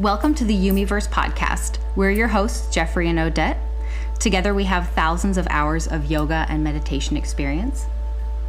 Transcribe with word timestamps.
Welcome 0.00 0.34
to 0.36 0.46
the 0.46 0.56
YouMeVerse 0.56 1.10
podcast. 1.10 1.76
We're 1.94 2.10
your 2.10 2.28
hosts, 2.28 2.74
Jeffrey 2.74 3.10
and 3.10 3.18
Odette. 3.18 3.58
Together, 4.18 4.54
we 4.54 4.64
have 4.64 4.88
thousands 4.92 5.36
of 5.36 5.46
hours 5.50 5.86
of 5.86 6.10
yoga 6.10 6.46
and 6.48 6.64
meditation 6.64 7.18
experience. 7.18 7.84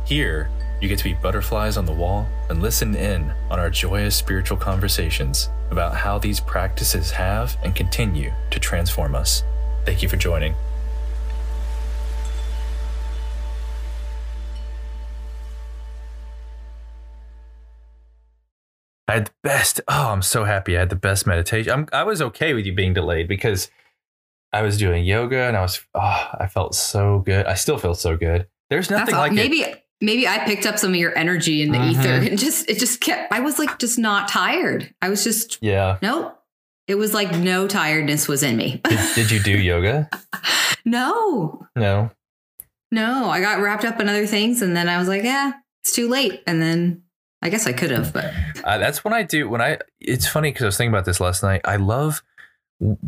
Here, 0.05 0.49
you 0.79 0.87
get 0.87 0.99
to 0.99 1.03
be 1.03 1.13
butterflies 1.13 1.75
on 1.75 1.85
the 1.85 1.91
wall 1.91 2.29
and 2.49 2.61
listen 2.61 2.95
in 2.95 3.33
on 3.49 3.59
our 3.59 3.69
joyous 3.69 4.15
spiritual 4.15 4.55
conversations 4.55 5.49
about 5.71 5.93
how 5.93 6.17
these 6.17 6.39
practices 6.39 7.11
have 7.11 7.57
and 7.61 7.75
continue 7.75 8.31
to 8.49 8.57
transform 8.57 9.13
us. 9.13 9.43
Thank 9.83 10.01
you 10.01 10.07
for 10.07 10.15
joining. 10.15 10.55
I 19.11 19.15
had 19.15 19.25
the 19.27 19.31
best. 19.43 19.81
Oh, 19.87 20.09
I'm 20.11 20.21
so 20.21 20.43
happy. 20.45 20.75
I 20.77 20.79
had 20.79 20.89
the 20.89 20.95
best 20.95 21.27
meditation. 21.27 21.71
I'm, 21.73 21.87
I 21.91 22.03
was 22.03 22.21
okay 22.21 22.53
with 22.53 22.65
you 22.65 22.73
being 22.73 22.93
delayed 22.93 23.27
because 23.27 23.69
I 24.53 24.61
was 24.61 24.77
doing 24.77 25.03
yoga 25.03 25.37
and 25.43 25.57
I 25.57 25.61
was, 25.61 25.81
oh, 25.95 26.27
I 26.39 26.47
felt 26.47 26.75
so 26.75 27.19
good. 27.19 27.45
I 27.45 27.55
still 27.55 27.77
feel 27.77 27.93
so 27.93 28.15
good. 28.15 28.47
There's 28.69 28.89
nothing 28.89 29.15
like 29.15 29.33
maybe 29.33 29.57
it. 29.63 29.83
maybe 29.99 30.27
I 30.27 30.39
picked 30.45 30.65
up 30.65 30.79
some 30.79 30.91
of 30.91 30.95
your 30.95 31.17
energy 31.17 31.61
in 31.61 31.71
the 31.73 31.77
Mhm. 31.77 31.91
ether 31.91 32.29
and 32.29 32.39
just 32.39 32.69
it 32.69 32.79
just 32.79 33.01
kept. 33.01 33.33
I 33.33 33.41
was 33.41 33.59
like 33.59 33.79
just 33.79 33.99
not 33.99 34.29
tired. 34.29 34.93
I 35.01 35.09
was 35.09 35.23
just 35.25 35.57
Yeah. 35.61 35.97
nope. 36.01 36.37
It 36.87 36.95
was 36.95 37.13
like 37.13 37.33
no 37.37 37.67
tiredness 37.67 38.27
was 38.29 38.43
in 38.43 38.55
me. 38.55 38.79
Did, 38.85 38.99
did 39.15 39.31
you 39.31 39.39
do 39.41 39.57
yoga? 39.57 40.09
no, 40.85 41.67
No. 41.75 42.11
no. 42.91 43.29
I 43.29 43.41
got 43.41 43.59
wrapped 43.61 43.85
up 43.85 43.99
in 43.99 44.07
other 44.09 44.25
things 44.27 44.61
and 44.61 44.75
then 44.75 44.87
I 44.89 44.97
was 44.97 45.07
like, 45.07 45.23
yeah, 45.23 45.51
it's 45.83 45.91
too 45.93 46.07
late. 46.09 46.43
And 46.47 46.61
then 46.61 47.03
I 47.41 47.49
guess 47.49 47.65
I 47.67 47.73
could 47.73 47.91
have, 47.91 48.13
but 48.13 48.31
Uh, 48.63 48.77
that's 48.77 49.03
when 49.03 49.13
I 49.13 49.23
do 49.23 49.49
when 49.49 49.61
I. 49.61 49.79
It's 49.99 50.27
funny 50.27 50.49
because 50.51 50.63
I 50.63 50.67
was 50.67 50.77
thinking 50.77 50.93
about 50.93 51.05
this 51.05 51.19
last 51.19 51.41
night. 51.43 51.61
I 51.65 51.77
love, 51.77 52.21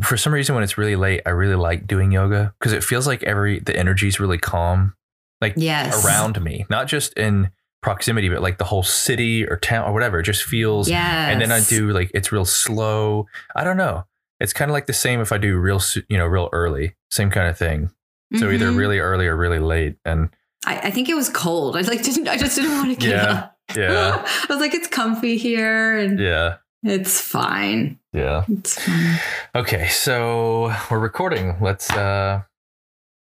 for 0.02 0.16
some 0.16 0.32
reason, 0.34 0.54
when 0.54 0.64
it's 0.64 0.76
really 0.78 0.96
late, 0.96 1.22
I 1.26 1.30
really 1.30 1.54
like 1.54 1.86
doing 1.86 2.10
yoga 2.12 2.52
because 2.58 2.72
it 2.72 2.82
feels 2.82 3.06
like 3.06 3.22
every 3.22 3.60
the 3.60 3.76
energy 3.76 4.08
is 4.08 4.18
really 4.18 4.38
calm, 4.38 4.94
like 5.40 5.54
yes, 5.56 6.04
around 6.04 6.42
me, 6.42 6.66
not 6.68 6.88
just 6.88 7.12
in 7.14 7.50
proximity, 7.82 8.28
but 8.28 8.40
like 8.42 8.58
the 8.58 8.64
whole 8.64 8.82
city 8.82 9.46
or 9.46 9.56
town 9.56 9.88
or 9.88 9.92
whatever. 9.92 10.18
It 10.20 10.24
just 10.24 10.42
feels. 10.44 10.90
And 10.90 11.40
then 11.40 11.52
I 11.52 11.60
do 11.60 11.90
like 11.90 12.10
it's 12.14 12.32
real 12.32 12.44
slow. 12.44 13.26
I 13.54 13.62
don't 13.62 13.76
know. 13.76 14.06
It's 14.40 14.52
kind 14.52 14.70
of 14.70 14.72
like 14.72 14.86
the 14.86 14.92
same 14.92 15.20
if 15.20 15.30
I 15.32 15.38
do 15.38 15.56
real, 15.58 15.80
you 16.08 16.18
know, 16.18 16.26
real 16.26 16.48
early, 16.52 16.96
same 17.10 17.30
kind 17.30 17.46
of 17.48 17.56
thing. 17.56 17.90
So 18.36 18.50
either 18.50 18.70
Mhm. 18.70 18.78
really 18.78 18.98
early 18.98 19.28
or 19.28 19.36
really 19.36 19.60
late, 19.60 19.96
and 20.04 20.30
I, 20.66 20.78
I 20.78 20.90
think 20.90 21.08
it 21.08 21.14
was 21.14 21.28
cold. 21.28 21.76
I 21.76 21.82
like 21.82 22.02
didn't. 22.02 22.26
I 22.26 22.36
just 22.36 22.56
didn't 22.56 22.72
want 22.72 22.90
to 22.90 22.96
get 23.06 23.10
Yeah. 23.16 23.30
up. 23.32 23.53
Yeah, 23.76 24.22
I 24.42 24.46
was 24.48 24.60
like, 24.60 24.74
it's 24.74 24.88
comfy 24.88 25.36
here 25.36 25.98
and 25.98 26.18
yeah, 26.18 26.56
it's 26.82 27.20
fine. 27.20 27.98
yeah. 28.12 28.44
It's 28.48 28.80
fine. 28.82 29.18
Okay, 29.54 29.88
so 29.88 30.74
we're 30.90 30.98
recording. 30.98 31.56
Let's 31.60 31.90
uh 31.90 32.42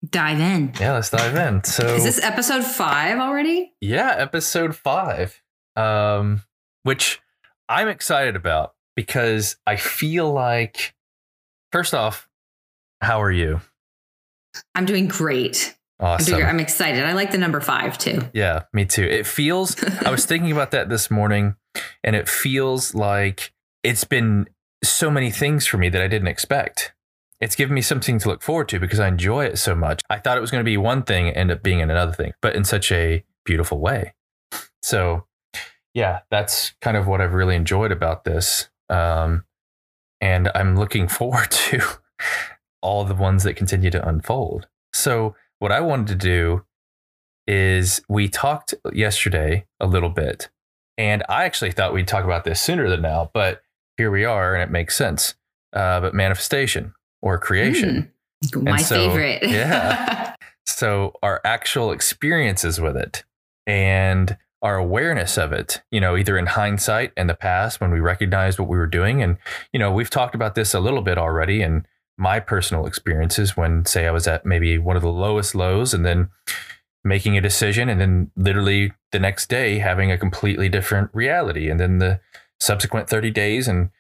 Dive 0.09 0.39
in. 0.39 0.73
yeah, 0.79 0.93
let's 0.93 1.11
dive 1.11 1.35
in. 1.35 1.65
So 1.65 1.85
Is 1.97 2.05
this 2.05 2.23
episode 2.23 2.63
five 2.65 3.19
already? 3.19 3.73
yeah, 3.81 4.15
episode 4.17 4.77
5. 4.77 5.43
Um 5.77 6.43
which 6.85 7.21
I'm 7.69 7.89
excited 7.89 8.37
about 8.37 8.75
because 8.95 9.57
I 9.67 9.75
feel 9.77 10.33
like 10.33 10.95
first 11.73 11.95
off, 11.95 12.29
how 13.01 13.21
are 13.21 13.33
you? 13.33 13.61
I'm 14.75 14.87
doing 14.87 15.09
great. 15.09 15.77
Awesome. 16.01 16.43
I'm 16.43 16.61
excited. 16.61 17.05
I 17.05 17.13
like 17.13 17.33
the 17.33 17.39
number 17.39 17.61
five 17.61 17.99
too. 17.99 18.23
Yeah, 18.33 18.65
me 18.73 18.85
too. 18.85 19.03
It 19.03 19.27
feels 19.27 19.77
I 20.05 20.11
was 20.11 20.27
thinking 20.27 20.53
about 20.53 20.71
that 20.71 20.89
this 20.89 21.11
morning 21.11 21.57
and 22.05 22.15
it 22.15 22.29
feels 22.29 22.95
like 22.95 23.53
it's 23.83 24.05
been 24.05 24.49
so 24.83 25.11
many 25.11 25.31
things 25.31 25.67
for 25.67 25.77
me 25.79 25.89
that 25.89 26.01
I 26.03 26.09
didn't 26.09 26.29
expect. 26.29 26.93
It's 27.41 27.55
given 27.55 27.75
me 27.75 27.83
something 27.83 28.19
to 28.19 28.29
look 28.29 28.43
forward 28.43 28.69
to 28.71 28.81
because 28.81 28.99
I 29.01 29.09
enjoy 29.09 29.45
it 29.45 29.59
so 29.59 29.75
much. 29.75 30.01
I 30.11 30.19
thought 30.19 30.37
it 30.37 30.41
was 30.41 30.51
going 30.51 30.61
to 30.61 30.69
be 30.69 30.77
one 30.77 31.03
thing, 31.05 31.29
and 31.29 31.37
end 31.37 31.51
up 31.53 31.63
being 31.63 31.81
another 31.81 32.13
thing, 32.13 32.33
but 32.43 32.57
in 32.57 32.65
such 32.65 32.91
a 32.91 33.25
beautiful 33.45 33.79
way. 33.79 34.15
So, 34.83 35.27
yeah, 35.95 36.21
that's 36.31 36.73
kind 36.81 36.97
of 36.97 37.07
what 37.07 37.21
I've 37.21 37.35
really 37.35 37.55
enjoyed 37.55 37.93
about 37.93 38.25
this. 38.25 38.69
Um, 38.89 39.45
and 40.21 40.51
I'm 40.55 40.77
looking 40.77 41.07
forward 41.07 41.51
to 41.69 41.81
all 42.83 43.05
the 43.05 43.15
ones 43.15 43.45
that 43.45 43.55
continue 43.55 43.91
to 43.91 44.09
unfold. 44.09 44.67
So, 44.93 45.37
what 45.59 45.73
I 45.73 45.81
wanted 45.81 46.09
to 46.09 46.15
do 46.15 46.65
is 47.47 48.03
we 48.09 48.29
talked 48.29 48.75
yesterday 48.93 49.67
a 49.81 49.87
little 49.87 50.11
bit, 50.11 50.49
and 50.97 51.23
I 51.29 51.45
actually 51.45 51.73
thought 51.73 51.95
we'd 51.95 52.09
talk 52.09 52.25
about 52.25 52.45
this 52.45 52.61
sooner 52.61 52.89
than 52.89 53.03
now, 53.03 53.31
but 53.33 53.63
here 53.97 54.11
we 54.11 54.25
are, 54.25 54.55
and 54.55 54.63
it 54.63 54.71
makes 54.71 54.97
sense. 54.97 55.35
Uh, 55.73 56.01
but 56.01 56.15
manifestation 56.15 56.95
or 57.21 57.39
creation. 57.39 58.11
Mm, 58.47 58.65
my 58.65 58.79
so, 58.79 59.11
favorite. 59.11 59.51
yeah. 59.51 60.35
So 60.67 61.15
our 61.23 61.41
actual 61.45 61.93
experiences 61.93 62.79
with 62.79 62.95
it 62.95 63.25
and 63.67 64.37
our 64.61 64.77
awareness 64.77 65.39
of 65.39 65.51
it, 65.51 65.81
you 65.91 65.99
know, 65.99 66.15
either 66.15 66.37
in 66.37 66.45
hindsight 66.45 67.13
in 67.17 67.27
the 67.27 67.35
past 67.35 67.81
when 67.81 67.91
we 67.91 68.01
recognized 68.01 68.59
what 68.59 68.69
we 68.69 68.77
were 68.77 68.87
doing. 68.87 69.23
And, 69.23 69.39
you 69.73 69.79
know, 69.79 69.91
we've 69.91 70.11
talked 70.11 70.35
about 70.35 70.55
this 70.55 70.75
a 70.75 70.81
little 70.81 71.01
bit 71.01 71.17
already 71.17 71.63
and 71.63 71.87
my 72.19 72.41
personal 72.41 72.85
experiences 72.87 73.57
when, 73.57 73.85
say, 73.87 74.07
I 74.07 74.11
was 74.11 74.27
at 74.27 74.45
maybe 74.45 74.77
one 74.77 74.97
of 74.97 75.03
the 75.03 75.13
lowest 75.13 75.55
lows 75.55 75.95
and 75.95 76.05
then 76.05 76.29
making 77.05 77.39
a 77.39 77.41
decision 77.41 77.89
and 77.89 78.01
then 78.01 78.31
literally 78.37 78.93
the 79.13 79.19
next 79.21 79.49
day 79.49 79.79
having 79.79 80.11
a 80.11 80.19
completely 80.19 80.69
different 80.69 81.11
reality. 81.15 81.71
And 81.71 81.79
then 81.79 81.99
the 81.99 82.21
subsequent 82.61 83.09
30 83.09 83.31
days 83.31 83.69
and 83.69 83.91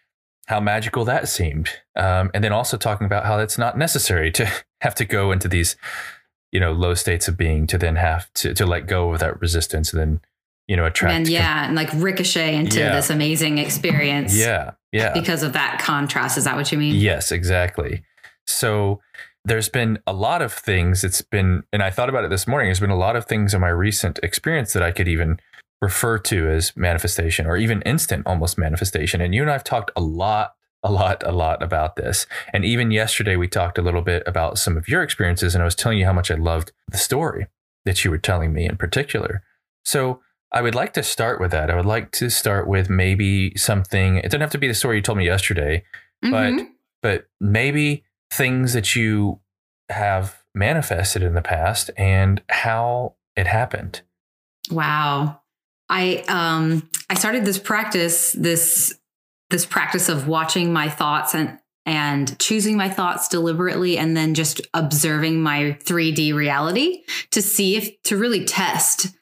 how 0.49 0.61
magical 0.61 1.05
that 1.05 1.28
seemed. 1.28 1.69
Um, 1.95 2.31
and 2.34 2.43
then 2.43 2.53
also 2.53 2.77
talking 2.77 3.07
about 3.07 3.25
how 3.25 3.39
it's 3.39 3.57
not 3.57 3.78
necessary 3.78 4.31
to 4.33 4.51
have 4.81 4.95
to 4.97 5.05
go 5.05 5.31
into 5.31 5.47
these, 5.49 5.77
you 6.51 6.59
know, 6.59 6.73
low 6.73 6.95
states 6.95 7.28
of 7.28 7.37
being 7.37 7.67
to 7.69 7.78
then 7.78 7.97
have 7.97 8.33
to, 8.34 8.53
to 8.55 8.67
let 8.67 8.87
go 8.87 9.12
of 9.12 9.21
that 9.21 9.41
resistance 9.41 9.93
and 9.93 10.01
then, 10.01 10.21
you 10.67 10.77
know, 10.77 10.84
attract. 10.87 11.15
and 11.15 11.28
yeah, 11.28 11.67
and 11.67 11.75
like 11.77 11.89
ricochet 11.95 12.57
into 12.57 12.78
Yeah. 12.81 12.95
this 12.97 13.11
amazing 13.11 13.59
experience. 13.59 14.37
Yeah. 14.37 14.73
Yeah. 14.91 15.12
Because 15.12 15.43
of 15.43 15.53
that 15.53 15.81
contrast. 15.81 16.37
Is 16.37 16.45
that 16.45 16.57
what 16.57 16.73
you 16.73 16.78
mean? 16.78 16.95
Yes, 16.97 17.31
exactly. 17.31 18.03
So 18.48 19.00
there's 19.44 19.69
been 19.69 19.98
a 20.06 20.12
lot 20.12 20.42
of 20.42 20.53
things. 20.53 21.04
It's 21.04 21.22
been, 21.22 21.62
and 21.72 21.82
I 21.82 21.91
thought 21.91 22.09
about 22.09 22.25
it 22.25 22.31
this 22.31 22.47
morning. 22.47 22.69
There's 22.69 22.81
been 22.81 22.91
a 22.91 22.97
lot 22.97 23.16
of 23.16 23.25
things 23.26 23.54
in 23.54 23.60
my 23.60 23.69
recent 23.69 24.19
experience 24.22 24.72
that 24.72 24.82
I 24.82 24.91
could 24.92 25.09
even 25.09 25.41
refer 25.81 26.19
to 26.19 26.48
as 26.50 26.76
manifestation 26.76 27.47
or 27.47 27.56
even 27.56 27.82
instant 27.82 28.26
almost 28.26 28.59
manifestation. 28.59 29.20
And 29.20 29.34
you 29.34 29.42
and 29.42 29.50
I 29.50 29.54
have 29.54 29.64
talked 29.64 29.91
a 29.97 30.00
lot, 30.00 30.54
a 30.82 30.91
lot, 30.91 31.22
a 31.25 31.32
lot 31.32 31.62
about 31.62 31.97
this. 31.97 32.26
And 32.53 32.64
even 32.64 32.91
yesterday, 32.91 33.36
we 33.36 33.48
talked 33.48 33.78
a 33.78 33.82
little 33.82 34.03
bit 34.03 34.22
about 34.26 34.59
some 34.59 34.76
of 34.76 34.88
your 34.88 35.03
experiences. 35.03 35.54
And 35.54 35.62
I 35.62 35.65
was 35.65 35.75
telling 35.76 35.98
you 35.98 36.04
how 36.04 36.12
much 36.12 36.30
I 36.30 36.34
loved 36.34 36.72
the 36.91 36.98
story 36.98 37.47
that 37.84 38.04
you 38.04 38.10
were 38.10 38.19
telling 38.19 38.53
me 38.53 38.66
in 38.66 38.76
particular. 38.76 39.42
So 39.84 40.20
I 40.53 40.62
would 40.62 40.75
like 40.75 40.92
to 40.94 41.03
start 41.03 41.41
with 41.41 41.53
that. 41.53 41.70
I 41.70 41.76
would 41.76 41.86
like 41.86 42.10
to 42.12 42.28
start 42.28 42.66
with 42.66 42.91
maybe 42.91 43.54
something, 43.56 44.16
it 44.16 44.25
doesn't 44.25 44.41
have 44.41 44.50
to 44.50 44.59
be 44.59 44.69
the 44.69 44.75
story 44.75 44.97
you 44.97 45.03
told 45.03 45.19
me 45.19 45.26
yesterday, 45.26 45.84
but 46.22 46.53
Mhm. 46.53 46.69
but 47.03 47.28
maybe 47.41 48.04
things 48.31 48.72
that 48.72 48.94
you 48.94 49.41
have 49.89 50.43
manifested 50.55 51.22
in 51.22 51.34
the 51.34 51.43
past 51.43 51.91
and 51.97 52.43
how 52.49 53.15
it 53.37 53.47
happened. 53.47 54.03
Wow. 54.71 55.41
I 55.89 56.25
um 56.28 56.89
I 57.09 57.15
started 57.15 57.44
this 57.44 57.59
practice, 57.59 58.33
this 58.33 58.99
this 59.50 59.65
practice 59.65 60.09
of 60.09 60.28
watching 60.28 60.72
my 60.72 60.89
thoughts 60.89 61.34
and 61.34 61.59
and 61.87 62.39
choosing 62.39 62.77
my 62.77 62.91
thoughts 62.91 63.28
deliberately 63.28 63.97
and 63.97 64.15
then 64.15 64.34
just 64.34 64.60
observing 64.75 65.43
my 65.43 65.78
3D 65.84 66.34
reality 66.34 67.03
to 67.31 67.41
see 67.41 67.77
if 67.77 68.03
to 68.03 68.19
really 68.19 68.45
test 68.45 69.18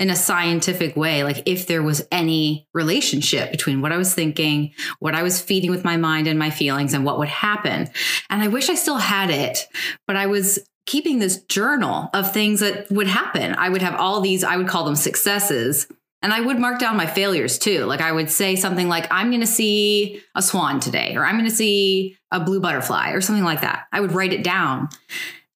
in 0.00 0.08
a 0.08 0.16
scientific 0.16 0.96
way 0.96 1.22
like 1.22 1.42
if 1.44 1.66
there 1.66 1.82
was 1.82 2.08
any 2.10 2.66
relationship 2.72 3.52
between 3.52 3.82
what 3.82 3.92
I 3.92 3.98
was 3.98 4.14
thinking, 4.14 4.72
what 4.98 5.14
I 5.14 5.22
was 5.22 5.40
feeding 5.40 5.70
with 5.70 5.84
my 5.84 5.98
mind 5.98 6.26
and 6.26 6.38
my 6.38 6.48
feelings 6.48 6.94
and 6.94 7.04
what 7.04 7.18
would 7.18 7.28
happen. 7.28 7.88
And 8.30 8.42
I 8.42 8.48
wish 8.48 8.70
I 8.70 8.74
still 8.74 8.96
had 8.96 9.28
it, 9.28 9.68
but 10.06 10.16
I 10.16 10.26
was 10.26 10.58
keeping 10.86 11.18
this 11.18 11.42
journal 11.44 12.08
of 12.14 12.32
things 12.32 12.60
that 12.60 12.90
would 12.90 13.06
happen. 13.06 13.54
I 13.56 13.68
would 13.68 13.82
have 13.82 13.94
all 13.94 14.22
these, 14.22 14.42
I 14.42 14.56
would 14.56 14.68
call 14.68 14.84
them 14.84 14.96
successes. 14.96 15.86
And 16.22 16.32
I 16.34 16.40
would 16.40 16.58
mark 16.58 16.78
down 16.80 16.96
my 16.96 17.06
failures 17.06 17.58
too. 17.58 17.84
Like 17.84 18.00
I 18.00 18.12
would 18.12 18.30
say 18.30 18.56
something 18.56 18.88
like, 18.88 19.06
I'm 19.10 19.30
going 19.30 19.40
to 19.40 19.46
see 19.46 20.20
a 20.34 20.42
swan 20.42 20.80
today, 20.80 21.16
or 21.16 21.24
I'm 21.24 21.36
going 21.36 21.48
to 21.48 21.54
see 21.54 22.18
a 22.30 22.40
blue 22.40 22.60
butterfly, 22.60 23.12
or 23.12 23.22
something 23.22 23.44
like 23.44 23.62
that. 23.62 23.86
I 23.90 24.00
would 24.00 24.12
write 24.12 24.34
it 24.34 24.44
down 24.44 24.90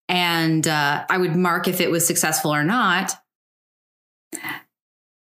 and 0.09 0.67
uh, 0.67 1.05
I 1.09 1.19
would 1.19 1.37
mark 1.37 1.69
if 1.69 1.81
it 1.81 1.91
was 1.91 2.07
successful 2.07 2.55
or 2.55 2.65
not. 2.65 3.15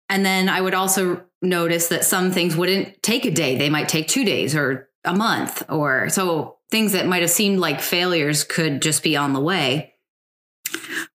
And 0.10 0.25
then 0.25 0.50
I 0.50 0.60
would 0.60 0.74
also 0.74 1.24
notice 1.42 1.88
that 1.90 2.04
some 2.04 2.31
things 2.31 2.56
wouldn't 2.56 3.01
take 3.04 3.25
a 3.25 3.31
day, 3.31 3.57
they 3.57 3.69
might 3.69 3.88
take 3.88 4.07
two 4.07 4.25
days 4.25 4.56
or 4.56 4.90
a 5.06 5.13
month, 5.13 5.63
or 5.69 6.10
so 6.10 6.57
things 6.72 6.92
that 6.92 7.07
might 7.07 7.22
have 7.22 7.31
seemed 7.31 7.60
like 7.60 7.80
failures 7.80 8.44
could 8.44 8.81
just 8.81 9.04
be 9.04 9.16
on 9.16 9.34
the 9.34 9.40
way. 9.40 9.94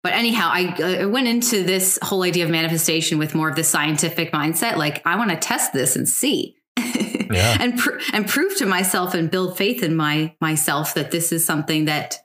But 0.03 0.15
anyhow, 0.15 0.49
I, 0.51 1.01
I 1.03 1.05
went 1.07 1.29
into 1.29 1.63
this 1.63 1.99
whole 2.03 2.23
idea 2.23 2.45
of 2.45 2.51
manifestation 2.51 3.19
with 3.19 3.35
more 3.35 3.49
of 3.49 3.57
the 3.57 3.65
scientific 3.65 4.33
mindset. 4.33 4.77
Like, 4.77 5.07
I 5.07 5.17
want 5.17 5.31
to 5.31 5.37
test 5.37 5.73
this 5.73 5.97
and 5.97 6.09
see. 6.09 6.57
Yeah. 6.77 7.57
and 7.61 7.79
pr- 7.79 7.99
and 8.13 8.27
prove 8.27 8.57
to 8.59 8.67
myself 8.67 9.15
and 9.15 9.31
build 9.31 9.57
faith 9.57 9.83
in 9.83 9.95
my 9.95 10.35
myself 10.41 10.95
that 10.95 11.11
this 11.11 11.33
is 11.33 11.45
something 11.45 11.87
that 11.87 12.19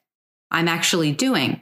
I'm 0.52 0.68
actually 0.68 1.12
doing. 1.12 1.62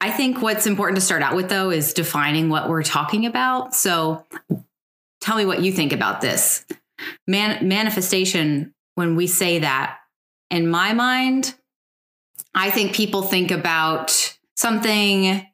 I 0.00 0.10
think 0.10 0.42
what's 0.42 0.66
important 0.66 0.96
to 0.96 1.00
start 1.00 1.22
out 1.22 1.36
with 1.36 1.48
though 1.48 1.70
is 1.70 1.94
defining 1.94 2.48
what 2.48 2.68
we're 2.68 2.82
talking 2.82 3.26
about. 3.26 3.74
So 3.74 4.24
tell 5.20 5.36
me 5.36 5.46
what 5.46 5.62
you 5.62 5.72
think 5.72 5.92
about 5.92 6.20
this. 6.20 6.64
Man- 7.26 7.66
manifestation 7.66 8.74
when 8.94 9.16
we 9.16 9.26
say 9.26 9.60
that 9.60 9.98
in 10.50 10.68
my 10.68 10.92
mind 10.92 11.54
I 12.54 12.70
think 12.70 12.94
people 12.94 13.22
think 13.22 13.50
about 13.50 14.36
something 14.56 15.44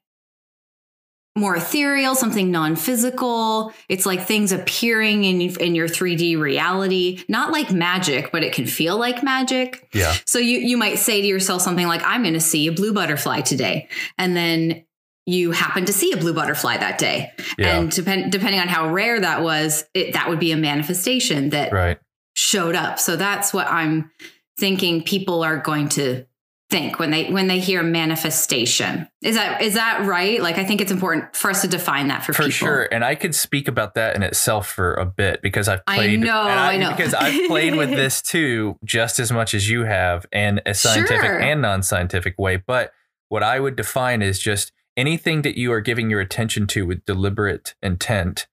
more 1.36 1.56
ethereal, 1.56 2.14
something 2.14 2.50
non-physical. 2.50 3.72
It's 3.88 4.04
like 4.04 4.26
things 4.26 4.52
appearing 4.52 5.24
in 5.24 5.40
in 5.40 5.74
your 5.74 5.88
3D 5.88 6.38
reality, 6.38 7.22
not 7.28 7.52
like 7.52 7.70
magic, 7.72 8.32
but 8.32 8.42
it 8.42 8.52
can 8.52 8.66
feel 8.66 8.98
like 8.98 9.22
magic. 9.22 9.88
Yeah. 9.94 10.14
So 10.26 10.38
you 10.38 10.58
you 10.58 10.76
might 10.76 10.98
say 10.98 11.20
to 11.20 11.26
yourself 11.26 11.62
something 11.62 11.86
like 11.86 12.02
I'm 12.04 12.22
going 12.22 12.34
to 12.34 12.40
see 12.40 12.66
a 12.66 12.72
blue 12.72 12.92
butterfly 12.92 13.42
today. 13.42 13.88
And 14.18 14.36
then 14.36 14.84
you 15.26 15.52
happen 15.52 15.84
to 15.84 15.92
see 15.92 16.12
a 16.12 16.16
blue 16.16 16.34
butterfly 16.34 16.78
that 16.78 16.98
day. 16.98 17.30
Yeah. 17.56 17.78
And 17.78 17.90
depend, 17.92 18.32
depending 18.32 18.60
on 18.60 18.66
how 18.68 18.90
rare 18.92 19.20
that 19.20 19.42
was, 19.42 19.84
it, 19.94 20.14
that 20.14 20.28
would 20.28 20.40
be 20.40 20.50
a 20.50 20.56
manifestation 20.56 21.50
that 21.50 21.72
Right. 21.72 21.98
showed 22.34 22.74
up. 22.74 22.98
So 22.98 23.14
that's 23.16 23.52
what 23.54 23.68
I'm 23.68 24.10
thinking 24.58 25.02
people 25.04 25.44
are 25.44 25.58
going 25.58 25.88
to 25.90 26.24
think 26.70 26.98
when 26.98 27.10
they 27.10 27.30
when 27.30 27.48
they 27.48 27.58
hear 27.58 27.82
manifestation. 27.82 29.08
Is 29.22 29.34
that 29.34 29.60
is 29.60 29.74
that 29.74 30.06
right? 30.06 30.40
Like 30.40 30.56
I 30.58 30.64
think 30.64 30.80
it's 30.80 30.92
important 30.92 31.34
for 31.34 31.50
us 31.50 31.62
to 31.62 31.68
define 31.68 32.08
that 32.08 32.24
for, 32.24 32.32
sure. 32.32 32.44
For 32.44 32.50
people. 32.50 32.66
sure. 32.66 32.88
And 32.92 33.04
I 33.04 33.14
could 33.14 33.34
speak 33.34 33.68
about 33.68 33.94
that 33.94 34.16
in 34.16 34.22
itself 34.22 34.68
for 34.68 34.94
a 34.94 35.04
bit 35.04 35.42
because 35.42 35.68
I've 35.68 35.84
played 35.86 36.10
I 36.20 36.22
know, 36.22 36.42
and 36.42 36.58
I 36.60 36.76
know. 36.76 36.90
because 36.90 37.12
I've 37.14 37.48
played 37.48 37.74
with 37.74 37.90
this 37.96 38.22
too 38.22 38.78
just 38.84 39.18
as 39.18 39.30
much 39.32 39.52
as 39.54 39.68
you 39.68 39.84
have 39.84 40.26
in 40.32 40.60
a 40.64 40.74
scientific 40.74 41.20
Sure. 41.26 41.40
and 41.40 41.60
non-scientific 41.60 42.38
way. 42.38 42.56
But 42.56 42.92
what 43.28 43.42
I 43.42 43.60
would 43.60 43.76
define 43.76 44.22
is 44.22 44.38
just 44.38 44.72
anything 44.96 45.42
that 45.42 45.56
you 45.56 45.72
are 45.72 45.80
giving 45.80 46.10
your 46.10 46.20
attention 46.20 46.66
to 46.68 46.86
with 46.86 47.04
deliberate 47.04 47.74
intent 47.82 48.46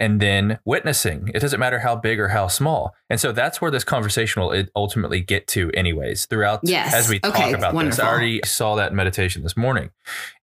and 0.00 0.18
then 0.18 0.58
witnessing. 0.64 1.30
It 1.34 1.40
doesn't 1.40 1.60
matter 1.60 1.78
how 1.80 1.94
big 1.94 2.18
or 2.18 2.28
how 2.28 2.48
small. 2.48 2.94
And 3.08 3.20
so 3.20 3.30
that's 3.30 3.60
where 3.60 3.70
this 3.70 3.84
conversation 3.84 4.42
will 4.42 4.64
ultimately 4.74 5.20
get 5.20 5.46
to 5.48 5.70
anyways 5.74 6.26
throughout 6.26 6.60
Yes. 6.64 6.94
as 6.94 7.08
we 7.08 7.20
talk 7.20 7.34
Okay, 7.34 7.52
about 7.52 7.68
this. 7.70 7.74
wonderful. 7.74 8.04
I 8.04 8.08
already 8.08 8.40
saw 8.44 8.74
that 8.76 8.92
meditation 8.94 9.42
this 9.42 9.56
morning. 9.56 9.90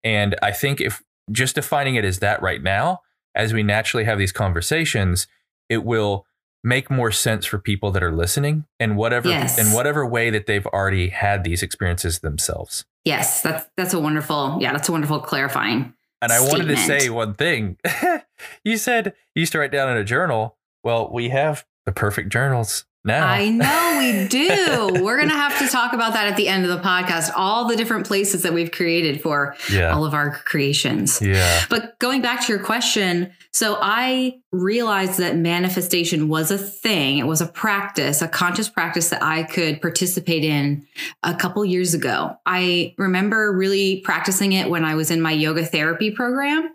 And 0.04 0.36
I 0.42 0.51
think 0.51 0.80
if 0.80 1.01
just 1.31 1.56
defining 1.56 1.95
it 1.95 2.06
as 2.06 2.19
that 2.19 2.42
right 2.42 2.62
now, 2.62 3.01
as 3.36 3.51
we 3.54 3.63
naturally 3.63 4.06
have 4.06 4.18
these 4.19 4.31
conversations, 4.31 5.27
it 5.69 5.83
will 5.83 6.25
make 6.63 6.89
more 6.89 7.12
sense 7.12 7.45
for 7.45 7.57
people 7.59 7.92
that 7.92 8.04
are 8.04 8.12
listening 8.12 8.65
in 8.80 8.95
whatever 8.95 9.30
Yes. 9.30 9.57
in 9.57 9.74
whatever 9.74 10.06
way 10.06 10.30
that 10.30 10.45
they've 10.48 10.65
already 10.68 11.09
had 11.09 11.44
these 11.44 11.62
experiences 11.63 12.19
themselves. 12.19 12.86
Yes, 13.06 13.42
that's 13.42 13.65
that's 13.77 13.94
a 13.94 14.00
wonderful. 14.00 14.57
Yeah, 14.59 14.71
that's 14.74 14.89
a 14.89 14.92
wonderful 14.92 15.19
clarifying. 15.19 15.94
And 16.22 16.31
I 16.31 16.40
wanted 16.40 16.68
to 16.68 16.78
say 16.78 17.10
one 17.10 17.34
thing. 17.36 17.78
you 18.64 18.78
said 18.78 19.14
you 19.36 19.42
used 19.42 19.52
to 19.52 19.60
write 19.60 19.72
down 19.72 19.90
in 19.90 19.98
a 19.98 20.04
journal. 20.04 20.58
Well, 20.84 21.10
we 21.12 21.30
have 21.30 21.66
the 21.86 21.92
perfect 21.92 22.30
journals 22.30 22.86
now. 23.07 23.27
I 23.27 23.50
know 23.50 23.95
we 23.98 24.27
do. 24.27 25.04
We're 25.04 25.18
going 25.18 25.30
to 25.30 25.36
have 25.36 25.57
to 25.59 25.68
talk 25.68 25.94
about 25.94 26.13
that 26.13 26.27
at 26.27 26.38
the 26.38 26.48
end 26.48 26.65
of 26.65 26.69
the 26.69 26.83
podcast. 26.83 27.31
All 27.36 27.68
the 27.68 27.75
different 27.75 28.06
places 28.06 28.44
that 28.44 28.54
we've 28.54 28.71
created 28.71 29.21
for 29.21 29.56
yeah. 29.71 29.94
all 29.94 30.06
of 30.06 30.13
our 30.13 30.31
creations. 30.31 31.21
yeah. 31.21 31.63
But 31.69 31.98
going 32.00 32.21
back 32.21 32.45
to 32.45 32.54
your 32.54 32.62
question, 32.62 33.33
so 33.51 33.80
I 33.81 34.39
realized 34.51 35.18
that 35.18 35.36
manifestation 35.36 36.27
was 36.27 36.51
a 36.51 36.57
thing. 36.57 37.18
It 37.18 37.25
was 37.25 37.42
a 37.42 37.48
practice, 37.48 38.21
a 38.21 38.27
conscious 38.27 38.69
practice 38.69 39.09
that 39.09 39.24
I 39.24 39.44
could 39.44 39.81
participate 39.81 40.44
in 40.44 40.86
a 41.24 41.33
couple 41.33 41.65
years 41.65 41.95
ago. 41.95 42.38
I 42.45 42.94
remember 42.98 43.51
really 43.51 44.01
practicing 44.01 44.51
it 44.51 44.69
when 44.69 44.86
I 44.86 44.94
was 44.94 45.09
in 45.09 45.21
my 45.21 45.31
yoga 45.31 45.65
therapy 45.65 46.12
program. 46.12 46.69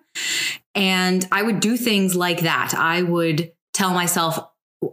And 0.75 1.27
I 1.31 1.43
would 1.43 1.61
do 1.61 1.77
things 1.77 2.17
like 2.17 2.41
that. 2.41 2.75
I 2.75 3.03
would 3.03 3.53
tell 3.73 3.93
myself, 3.93 4.39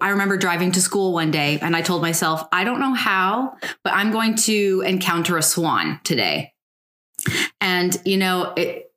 I 0.02 0.10
remember 0.10 0.38
driving 0.38 0.72
to 0.74 0.82
school 0.82 1.14
one 1.14 1.32
day 1.32 1.60
and 1.62 1.76
I 1.76 1.82
told 1.82 2.02
myself, 2.02 2.48
I 2.52 2.64
don't 2.64 2.80
know 2.80 2.94
how, 2.94 3.56
but 3.84 3.94
I'm 3.94 4.12
going 4.12 4.36
to 4.36 4.84
encounter 4.86 5.38
a 5.38 5.42
swan 5.42 6.00
today. 6.04 6.54
And, 7.60 8.00
you 8.06 8.18
know, 8.18 8.54
it, 8.56 8.92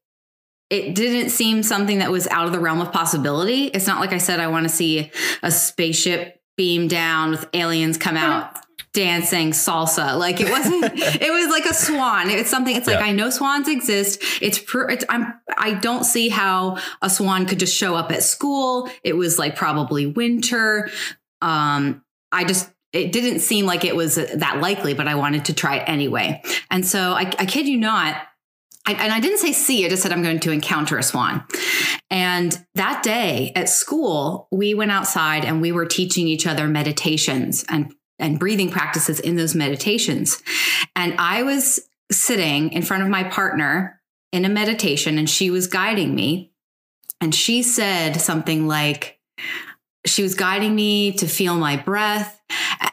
it 0.71 0.95
didn't 0.95 1.31
seem 1.31 1.63
something 1.63 1.99
that 1.99 2.11
was 2.11 2.27
out 2.29 2.47
of 2.47 2.53
the 2.53 2.61
realm 2.61 2.81
of 2.81 2.93
possibility. 2.93 3.67
It's 3.67 3.87
not 3.87 4.01
like 4.01 4.13
I 4.13 4.19
said, 4.19 4.41
I 4.41 4.49
want 4.49 4.65
to 4.65 4.75
see 4.75 5.11
a 5.43 5.51
spaceship 5.51 6.41
beam 6.57 6.89
down 6.89 7.31
with 7.31 7.49
aliens 7.55 7.99
come 7.99 8.17
out 8.17 8.59
dancing 8.93 9.51
salsa. 9.51 10.19
Like 10.19 10.41
it 10.41 10.51
wasn't, 10.51 10.85
it 10.95 11.33
was 11.33 11.49
like 11.51 11.65
a 11.67 11.75
swan. 11.75 12.31
It's 12.31 12.51
something, 12.51 12.77
it's 12.77 12.87
like, 12.87 12.99
Yeah. 12.99 13.07
I 13.07 13.13
know 13.13 13.31
swans 13.31 13.69
exist. 13.69 14.21
It's, 14.41 14.59
pr- 14.59 14.91
it's, 14.91 15.05
I'm, 15.09 15.33
I 15.57 15.75
don't 15.75 16.05
see 16.05 16.29
how 16.29 16.79
a 17.01 17.09
swan 17.09 17.47
could 17.47 17.59
just 17.59 17.75
show 17.75 17.95
up 17.95 18.13
at 18.13 18.23
school. 18.23 18.89
It 19.03 19.17
was 19.17 19.39
like 19.39 19.57
probably 19.57 20.07
winter. 20.07 20.91
Um, 21.41 22.05
I 22.31 22.45
just, 22.45 22.71
it 22.93 23.13
didn't 23.13 23.41
seem 23.41 23.65
like 23.65 23.85
it 23.85 23.97
was 23.97 24.17
that 24.17 24.61
likely, 24.61 24.93
but 24.93 25.09
I 25.09 25.15
wanted 25.15 25.47
to 25.47 25.55
try 25.55 25.77
it 25.77 25.89
anyway. 25.89 26.43
And 26.71 26.87
so 26.87 27.13
I, 27.13 27.33
I 27.39 27.47
kid 27.47 27.67
you 27.67 27.79
not, 27.79 28.17
I, 28.87 28.93
and 28.93 29.13
I 29.13 29.21
didn't 29.21 29.39
say 29.39 29.53
see, 29.53 29.87
I 29.87 29.89
just 29.89 30.03
said 30.03 30.13
I'm 30.13 30.23
going 30.23 30.41
to 30.41 30.51
encounter 30.51 30.99
a 30.99 31.03
swan. 31.03 31.45
And 32.11 32.63
that 32.75 33.03
day 33.03 33.53
at 33.57 33.71
school, 33.71 34.49
we 34.51 34.75
went 34.75 34.91
outside 34.91 35.47
and 35.47 35.63
we 35.63 35.73
were 35.73 35.87
teaching 35.87 36.27
each 36.29 36.47
other 36.47 36.69
meditations 36.69 37.65
and, 37.69 37.95
and 38.23 38.39
breathing 38.39 38.71
practices 38.71 39.21
in 39.21 39.37
those 39.37 39.55
meditations. 39.55 40.43
And 40.97 41.15
I 41.19 41.43
was 41.43 41.81
sitting 42.11 42.73
in 42.73 42.83
front 42.83 43.03
of 43.03 43.09
my 43.09 43.25
partner 43.25 44.01
in 44.33 44.45
a 44.45 44.49
meditation 44.49 45.19
and 45.19 45.29
she 45.29 45.51
was 45.51 45.67
guiding 45.67 46.15
me. 46.15 46.53
And 47.21 47.35
she 47.35 47.63
said 47.63 48.21
something 48.21 48.67
like, 48.67 49.19
she 50.07 50.23
was 50.23 50.35
guiding 50.35 50.75
me 50.75 51.13
to 51.13 51.27
feel 51.27 51.57
my 51.57 51.77
breath. 51.77 52.41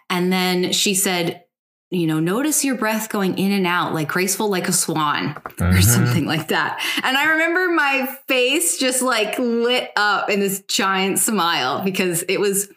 And 0.09 0.31
then 0.31 0.71
she 0.73 0.93
said, 0.93 1.43
you 1.91 2.05
know, 2.05 2.19
notice 2.19 2.63
your 2.63 2.75
breath 2.75 3.09
going 3.09 3.37
in 3.39 3.51
and 3.51 3.65
out, 3.65 3.95
like 3.95 4.07
graceful 4.09 4.47
like 4.49 4.67
a 4.67 4.71
swan 4.73 5.35
or 5.59 5.71
Mhm. 5.73 5.83
something 5.83 6.25
like 6.25 6.49
that. 6.49 6.79
And 7.03 7.17
I 7.17 7.31
remember 7.31 7.69
my 7.69 8.07
face 8.27 8.77
just 8.77 9.01
like 9.01 9.39
lit 9.39 9.89
up 9.95 10.29
in 10.29 10.39
this 10.39 10.61
giant 10.67 11.17
smile 11.17 11.83
because 11.83 12.21
it 12.29 12.39
was, 12.39 12.69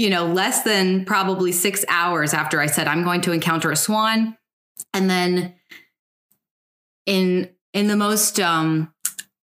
you 0.00 0.08
know, 0.08 0.24
less 0.24 0.62
than 0.62 1.04
probably 1.04 1.52
six 1.52 1.84
hours 1.86 2.32
after 2.32 2.58
I 2.58 2.64
said, 2.64 2.88
I'm 2.88 3.04
going 3.04 3.20
to 3.20 3.32
encounter 3.32 3.70
a 3.70 3.76
swan. 3.76 4.34
And 4.94 5.10
then 5.10 5.52
in, 7.04 7.50
in 7.74 7.86
the 7.86 7.96
most, 7.96 8.40
um, 8.40 8.94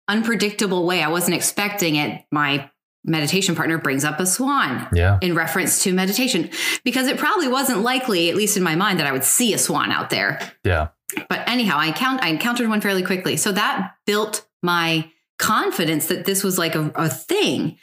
unpredictable 0.08 0.84
way, 0.84 1.02
I 1.02 1.08
wasn't 1.08 1.36
expecting 1.36 1.96
it. 1.96 2.22
My 2.30 2.70
meditation 3.02 3.54
partner 3.54 3.78
brings 3.78 4.04
up 4.04 4.20
a 4.20 4.26
swan 4.26 4.88
Yeah. 4.92 5.18
in 5.22 5.34
reference 5.34 5.82
to 5.84 5.92
meditation 5.94 6.50
because 6.84 7.06
it 7.08 7.16
probably 7.16 7.48
wasn't 7.48 7.80
likely, 7.80 8.28
at 8.28 8.36
least 8.36 8.58
in 8.58 8.62
my 8.62 8.74
mind, 8.74 9.00
that 9.00 9.06
I 9.06 9.12
would 9.12 9.24
see 9.24 9.54
a 9.54 9.58
swan 9.58 9.90
out 9.90 10.10
there. 10.10 10.38
Yeah. 10.64 10.88
But 11.30 11.48
anyhow, 11.48 11.78
I 11.78 11.92
count 11.92 12.22
I 12.22 12.28
encountered 12.28 12.68
one 12.68 12.82
fairly 12.82 13.02
quickly. 13.02 13.38
So 13.38 13.52
that 13.52 13.92
built 14.04 14.46
my 14.62 15.10
confidence 15.38 16.08
that 16.08 16.26
this 16.26 16.44
was 16.44 16.58
like 16.58 16.74
a, 16.74 16.92
a 16.94 17.08
thing. 17.08 17.78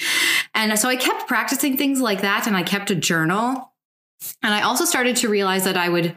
And 0.54 0.78
so 0.80 0.90
I 0.90 0.96
kept 0.96 1.28
practicing 1.28 1.78
things 1.78 2.02
like 2.02 2.22
that 2.22 2.48
and 2.48 2.56
I 2.56 2.64
kept 2.64 2.92
a 2.92 2.96
journal. 2.96 3.72
And 4.44 4.54
I 4.54 4.62
also 4.64 4.86
started 4.86 5.16
to 5.18 5.30
realize 5.30 5.64
that 5.64 5.78
I 5.78 5.90
would 5.90 6.16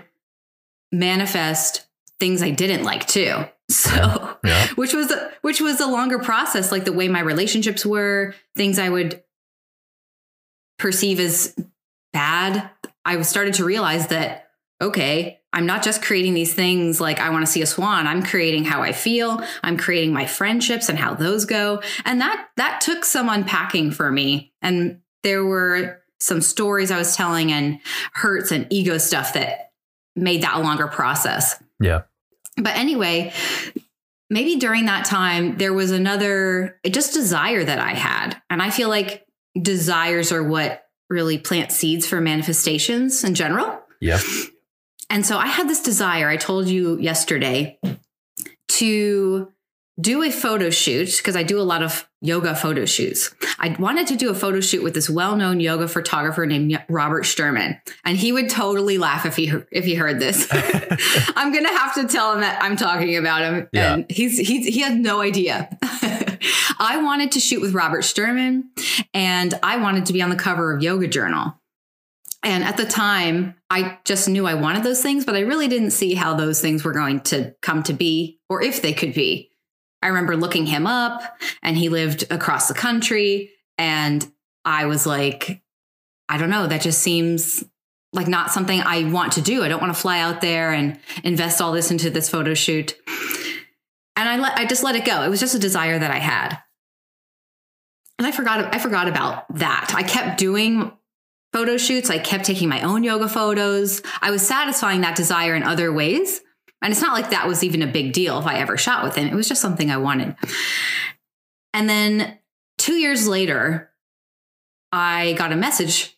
manifest 0.90 1.86
things 2.20 2.42
I 2.42 2.50
didn't 2.50 2.84
like 2.84 3.06
too. 3.06 3.34
So 3.70 4.36
Yeah. 4.44 4.66
which 4.74 4.92
was 4.92 5.10
which 5.40 5.60
was 5.62 5.80
a 5.80 5.86
longer 5.86 6.18
process 6.18 6.70
like 6.70 6.84
the 6.84 6.92
way 6.92 7.08
my 7.08 7.20
relationships 7.20 7.86
were 7.86 8.34
things 8.54 8.78
i 8.78 8.90
would 8.90 9.22
perceive 10.78 11.18
as 11.20 11.54
bad 12.12 12.68
i 13.06 13.22
started 13.22 13.54
to 13.54 13.64
realize 13.64 14.08
that 14.08 14.50
okay 14.82 15.40
i'm 15.52 15.66
not 15.66 15.82
just 15.82 16.02
creating 16.02 16.34
these 16.34 16.54
things 16.54 17.00
like 17.00 17.20
i 17.20 17.30
want 17.30 17.44
to 17.44 17.50
see 17.50 17.62
a 17.62 17.66
swan 17.66 18.06
i'm 18.06 18.22
creating 18.22 18.64
how 18.64 18.82
i 18.82 18.92
feel 18.92 19.42
i'm 19.62 19.76
creating 19.76 20.12
my 20.12 20.26
friendships 20.26 20.88
and 20.88 20.98
how 20.98 21.14
those 21.14 21.44
go 21.44 21.80
and 22.04 22.20
that 22.20 22.48
that 22.56 22.80
took 22.80 23.04
some 23.04 23.28
unpacking 23.28 23.90
for 23.90 24.10
me 24.10 24.52
and 24.62 25.00
there 25.22 25.44
were 25.44 26.00
some 26.20 26.40
stories 26.40 26.90
i 26.90 26.98
was 26.98 27.16
telling 27.16 27.50
and 27.52 27.78
hurts 28.14 28.50
and 28.52 28.66
ego 28.70 28.98
stuff 28.98 29.34
that 29.34 29.70
made 30.16 30.42
that 30.42 30.56
a 30.56 30.60
longer 30.60 30.86
process 30.88 31.62
Yeah. 31.80 32.02
but 32.56 32.76
anyway, 32.76 33.32
maybe 34.28 34.56
during 34.56 34.84
that 34.86 35.04
time, 35.06 35.56
there 35.58 35.72
was 35.72 35.90
another 35.90 36.78
just 36.88 37.12
desire 37.14 37.64
that 37.64 37.78
I 37.78 37.90
had. 37.94 38.40
And 38.50 38.60
I 38.62 38.70
feel 38.70 38.88
like 38.90 39.26
desires 39.60 40.32
are 40.32 40.42
what 40.42 40.84
really 41.10 41.38
plant 41.38 41.72
seeds 41.72 42.06
for 42.06 42.20
manifestations 42.20 43.24
in 43.24 43.34
general. 43.34 43.80
Yep. 44.00 44.20
And 45.12 45.26
so 45.26 45.36
I 45.36 45.46
had 45.46 45.68
this 45.68 45.82
desire, 45.82 46.28
I 46.30 46.38
told 46.38 46.68
you 46.68 46.98
yesterday, 46.98 47.78
to 48.68 49.52
do 50.00 50.22
a 50.22 50.30
photo 50.30 50.70
shoot 50.70 51.18
because 51.18 51.36
I 51.36 51.42
do 51.42 51.60
a 51.60 51.62
lot 51.62 51.82
of 51.82 52.08
yoga 52.22 52.54
photo 52.54 52.86
shoots. 52.86 53.32
I 53.58 53.76
wanted 53.78 54.06
to 54.06 54.16
do 54.16 54.30
a 54.30 54.34
photo 54.34 54.60
shoot 54.60 54.82
with 54.82 54.94
this 54.94 55.10
well-known 55.10 55.60
yoga 55.60 55.86
photographer 55.86 56.46
named 56.46 56.82
Robert 56.88 57.24
Sturman, 57.24 57.78
and 58.06 58.16
he 58.16 58.32
would 58.32 58.48
totally 58.48 58.96
laugh 58.96 59.26
if 59.26 59.36
he 59.36 59.52
if 59.70 59.84
he 59.84 59.94
heard 59.94 60.18
this. 60.18 60.48
I'm 61.36 61.52
gonna 61.52 61.68
have 61.68 61.94
to 61.96 62.08
tell 62.08 62.32
him 62.32 62.40
that 62.40 62.62
I'm 62.62 62.76
talking 62.76 63.16
about 63.18 63.42
him, 63.42 63.68
Yeah. 63.72 63.94
and 63.94 64.10
he's 64.10 64.38
he's 64.38 64.66
he 64.66 64.80
has 64.80 64.94
no 64.94 65.20
idea. 65.20 65.68
I 66.78 67.00
wanted 67.02 67.32
to 67.32 67.40
shoot 67.40 67.60
with 67.60 67.74
Robert 67.74 68.00
Sturman, 68.02 68.62
and 69.12 69.52
I 69.62 69.76
wanted 69.76 70.06
to 70.06 70.14
be 70.14 70.22
on 70.22 70.30
the 70.30 70.36
cover 70.36 70.74
of 70.74 70.82
Yoga 70.82 71.06
Journal. 71.06 71.54
And 72.42 72.64
at 72.64 72.76
the 72.76 72.84
time, 72.84 73.54
I 73.70 73.98
just 74.04 74.28
knew 74.28 74.46
I 74.46 74.54
wanted 74.54 74.82
those 74.82 75.00
things, 75.00 75.24
but 75.24 75.36
I 75.36 75.40
really 75.40 75.68
didn't 75.68 75.92
see 75.92 76.14
how 76.14 76.34
those 76.34 76.60
things 76.60 76.84
were 76.84 76.92
going 76.92 77.20
to 77.20 77.54
come 77.62 77.82
to 77.84 77.92
be 77.92 78.40
or 78.48 78.62
if 78.62 78.82
they 78.82 78.92
could 78.92 79.14
be. 79.14 79.50
I 80.02 80.08
remember 80.08 80.36
looking 80.36 80.66
him 80.66 80.86
up 80.86 81.22
and 81.62 81.76
he 81.76 81.88
lived 81.88 82.24
across 82.30 82.66
the 82.66 82.74
country. 82.74 83.50
And 83.78 84.26
I 84.64 84.86
was 84.86 85.06
like, 85.06 85.62
I 86.28 86.38
don't 86.38 86.50
know, 86.50 86.66
that 86.66 86.80
just 86.80 87.00
seems 87.00 87.62
like 88.12 88.26
not 88.26 88.50
something 88.50 88.80
I 88.80 89.04
want 89.04 89.32
to 89.32 89.40
do. 89.40 89.62
I 89.62 89.68
don't 89.68 89.80
want 89.80 89.94
to 89.94 90.00
fly 90.00 90.18
out 90.18 90.40
there 90.40 90.72
and 90.72 90.98
invest 91.22 91.60
all 91.60 91.72
this 91.72 91.90
into 91.90 92.10
this 92.10 92.28
photo 92.28 92.54
shoot. 92.54 92.96
And 94.16 94.28
I 94.28 94.36
let 94.36 94.58
I 94.58 94.66
just 94.66 94.82
let 94.82 94.96
it 94.96 95.04
go. 95.04 95.22
It 95.22 95.28
was 95.30 95.40
just 95.40 95.54
a 95.54 95.58
desire 95.58 95.98
that 95.98 96.10
I 96.10 96.18
had. 96.18 96.58
And 98.18 98.26
I 98.26 98.32
forgot 98.32 98.74
I 98.74 98.78
forgot 98.78 99.08
about 99.08 99.44
that. 99.56 99.92
I 99.96 100.02
kept 100.02 100.38
doing 100.38 100.92
photo 101.52 101.76
shoots. 101.76 102.10
I 102.10 102.18
kept 102.18 102.44
taking 102.44 102.68
my 102.68 102.82
own 102.82 103.04
yoga 103.04 103.28
photos. 103.28 104.02
I 104.20 104.30
was 104.30 104.46
satisfying 104.46 105.02
that 105.02 105.16
desire 105.16 105.54
in 105.54 105.62
other 105.62 105.92
ways. 105.92 106.40
And 106.80 106.92
it's 106.92 107.00
not 107.02 107.12
like 107.12 107.30
that 107.30 107.46
was 107.46 107.62
even 107.62 107.82
a 107.82 107.86
big 107.86 108.12
deal 108.12 108.38
if 108.38 108.46
I 108.46 108.58
ever 108.58 108.76
shot 108.76 109.04
with 109.04 109.14
him. 109.14 109.28
It 109.28 109.34
was 109.34 109.48
just 109.48 109.60
something 109.62 109.90
I 109.90 109.98
wanted. 109.98 110.34
And 111.74 111.88
then 111.88 112.38
two 112.78 112.94
years 112.94 113.28
later, 113.28 113.90
I 114.90 115.34
got 115.34 115.52
a 115.52 115.56
message 115.56 116.16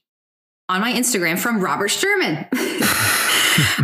on 0.69 0.81
my 0.81 0.93
Instagram 0.93 1.39
from 1.39 1.61
Robert 1.61 1.91
Sturman. 1.91 2.49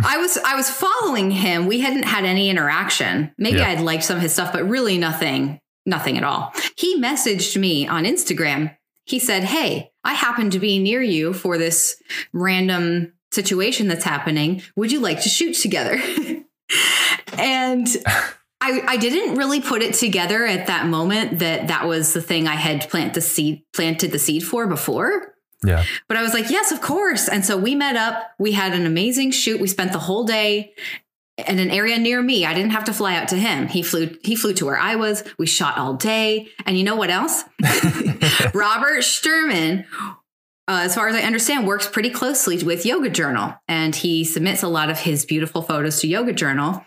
I 0.03 0.17
was 0.19 0.37
I 0.43 0.55
was 0.55 0.69
following 0.69 1.31
him. 1.31 1.67
We 1.67 1.79
hadn't 1.79 2.03
had 2.03 2.25
any 2.25 2.49
interaction. 2.49 3.31
Maybe 3.37 3.59
Yeah. 3.59 3.69
I'd 3.69 3.79
liked 3.81 4.03
some 4.03 4.17
of 4.17 4.21
his 4.23 4.33
stuff, 4.33 4.51
but 4.51 4.67
really 4.67 4.97
nothing, 4.97 5.61
nothing 5.85 6.17
at 6.17 6.23
all. 6.23 6.53
He 6.75 6.99
messaged 6.99 7.55
me 7.57 7.87
on 7.87 8.03
Instagram. 8.05 8.75
He 9.11 9.19
said, 9.19 9.43
Hey, 9.43 9.91
I 10.05 10.13
happen 10.13 10.49
to 10.51 10.59
be 10.59 10.79
near 10.79 11.01
you 11.01 11.33
for 11.33 11.57
this 11.57 12.01
random 12.31 13.11
situation 13.31 13.89
that's 13.89 14.05
happening. 14.05 14.61
Would 14.77 14.91
you 14.91 15.01
like 15.01 15.21
to 15.23 15.29
shoot 15.29 15.53
together? 15.53 16.01
and 17.37 17.87
I, 18.61 18.81
I 18.87 18.97
didn't 18.97 19.35
really 19.35 19.59
put 19.59 19.81
it 19.81 19.95
together 19.95 20.45
at 20.45 20.67
that 20.67 20.87
moment 20.87 21.39
that 21.39 21.67
that 21.67 21.87
was 21.87 22.13
the 22.13 22.21
thing 22.21 22.47
I 22.47 22.55
had 22.55 22.89
plant 22.89 23.13
the 23.13 23.19
seed 23.21 23.63
planted 23.73 24.13
the 24.13 24.19
seed 24.19 24.45
for 24.45 24.65
before. 24.65 25.35
Yeah. 25.61 25.83
But 26.07 26.15
I 26.15 26.21
was 26.21 26.33
like, 26.33 26.49
yes, 26.49 26.71
of 26.71 26.81
course. 26.81 27.27
And 27.27 27.43
so 27.43 27.57
we 27.57 27.75
met 27.75 27.97
up. 27.97 28.31
We 28.39 28.53
had 28.53 28.73
an 28.73 28.85
amazing 28.85 29.31
shoot. 29.31 29.59
We 29.59 29.67
spent 29.67 29.91
the 29.91 29.99
whole 29.99 30.23
day 30.23 30.73
in 31.47 31.59
an 31.59 31.71
area 31.71 31.97
near 31.97 32.21
me. 32.21 32.45
I 32.45 32.53
didn't 32.53 32.71
have 32.71 32.85
to 32.85 32.93
fly 32.93 33.15
out 33.15 33.27
to 33.29 33.35
him. 33.35 33.67
He 33.67 33.81
flew 33.81 34.15
he 34.23 34.35
flew 34.35 34.53
to 34.53 34.65
where 34.65 34.77
I 34.77 34.95
was. 34.95 35.23
We 35.37 35.47
shot 35.47 35.77
all 35.77 35.95
day. 35.95 36.49
And 36.65 36.77
you 36.77 36.83
know 36.83 36.95
what 36.95 37.09
else? 37.09 37.43
Robert 38.53 38.99
Sturman, 38.99 39.85
uh, 40.67 40.81
as 40.83 40.95
far 40.95 41.07
as 41.07 41.15
I 41.15 41.21
understand, 41.21 41.67
works 41.67 41.87
pretty 41.87 42.09
closely 42.09 42.63
with 42.63 42.85
Yoga 42.85 43.09
Journal, 43.09 43.55
and 43.67 43.95
he 43.95 44.23
submits 44.23 44.63
a 44.63 44.67
lot 44.67 44.89
of 44.89 44.99
his 44.99 45.25
beautiful 45.25 45.61
photos 45.61 45.99
to 46.01 46.07
Yoga 46.07 46.33
Journal. 46.33 46.83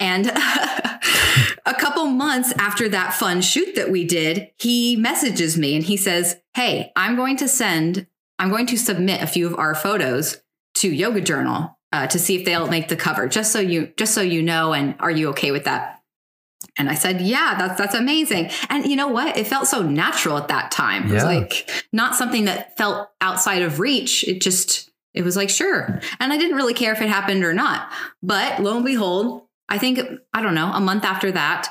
And 0.00 0.26
a 1.66 1.74
couple 1.78 2.06
months 2.06 2.52
after 2.58 2.88
that 2.88 3.14
fun 3.14 3.40
shoot 3.40 3.74
that 3.74 3.90
we 3.90 4.04
did, 4.04 4.50
he 4.58 4.96
messages 4.96 5.58
me 5.58 5.74
and 5.74 5.84
he 5.84 5.96
says, 5.96 6.36
"Hey, 6.54 6.92
I'm 6.96 7.16
going 7.16 7.36
to 7.38 7.48
send, 7.48 8.06
I'm 8.38 8.50
going 8.50 8.66
to 8.66 8.76
submit 8.76 9.22
a 9.22 9.26
few 9.26 9.46
of 9.46 9.58
our 9.58 9.74
photos 9.74 10.42
to 10.76 10.88
Yoga 10.88 11.20
Journal 11.20 11.77
uh, 11.92 12.06
to 12.08 12.18
see 12.18 12.36
if 12.36 12.44
they'll 12.44 12.68
make 12.68 12.88
the 12.88 12.96
cover. 12.96 13.28
Just 13.28 13.52
so 13.52 13.60
you, 13.60 13.92
just 13.96 14.14
so 14.14 14.20
you 14.20 14.42
know, 14.42 14.72
and 14.72 14.94
are 15.00 15.10
you 15.10 15.28
okay 15.30 15.50
with 15.52 15.64
that?" 15.64 16.02
And 16.76 16.88
I 16.88 16.94
said, 16.94 17.20
"Yeah, 17.20 17.56
that's 17.58 17.78
that's 17.78 17.94
amazing." 17.94 18.50
And 18.68 18.86
you 18.86 18.96
know 18.96 19.08
what? 19.08 19.36
It 19.36 19.46
felt 19.46 19.66
so 19.68 19.82
natural 19.82 20.36
at 20.38 20.48
that 20.48 20.70
time. 20.70 21.04
It 21.10 21.14
was 21.14 21.22
Yeah. 21.22 21.28
like 21.28 21.70
not 21.92 22.14
something 22.14 22.44
that 22.46 22.76
felt 22.76 23.08
outside 23.20 23.62
of 23.62 23.80
reach. 23.80 24.26
It 24.26 24.40
just 24.40 24.90
it 25.14 25.22
was 25.22 25.36
like 25.36 25.50
sure. 25.50 26.00
And 26.20 26.32
I 26.32 26.36
didn't 26.38 26.56
really 26.56 26.74
care 26.74 26.92
if 26.92 27.00
it 27.00 27.08
happened 27.08 27.42
or 27.44 27.54
not. 27.54 27.90
But 28.22 28.60
lo 28.62 28.76
and 28.76 28.84
behold, 28.84 29.46
I 29.68 29.78
think 29.78 30.00
I 30.34 30.42
don't 30.42 30.54
know, 30.54 30.70
a 30.72 30.80
month 30.80 31.04
after 31.04 31.32
that, 31.32 31.68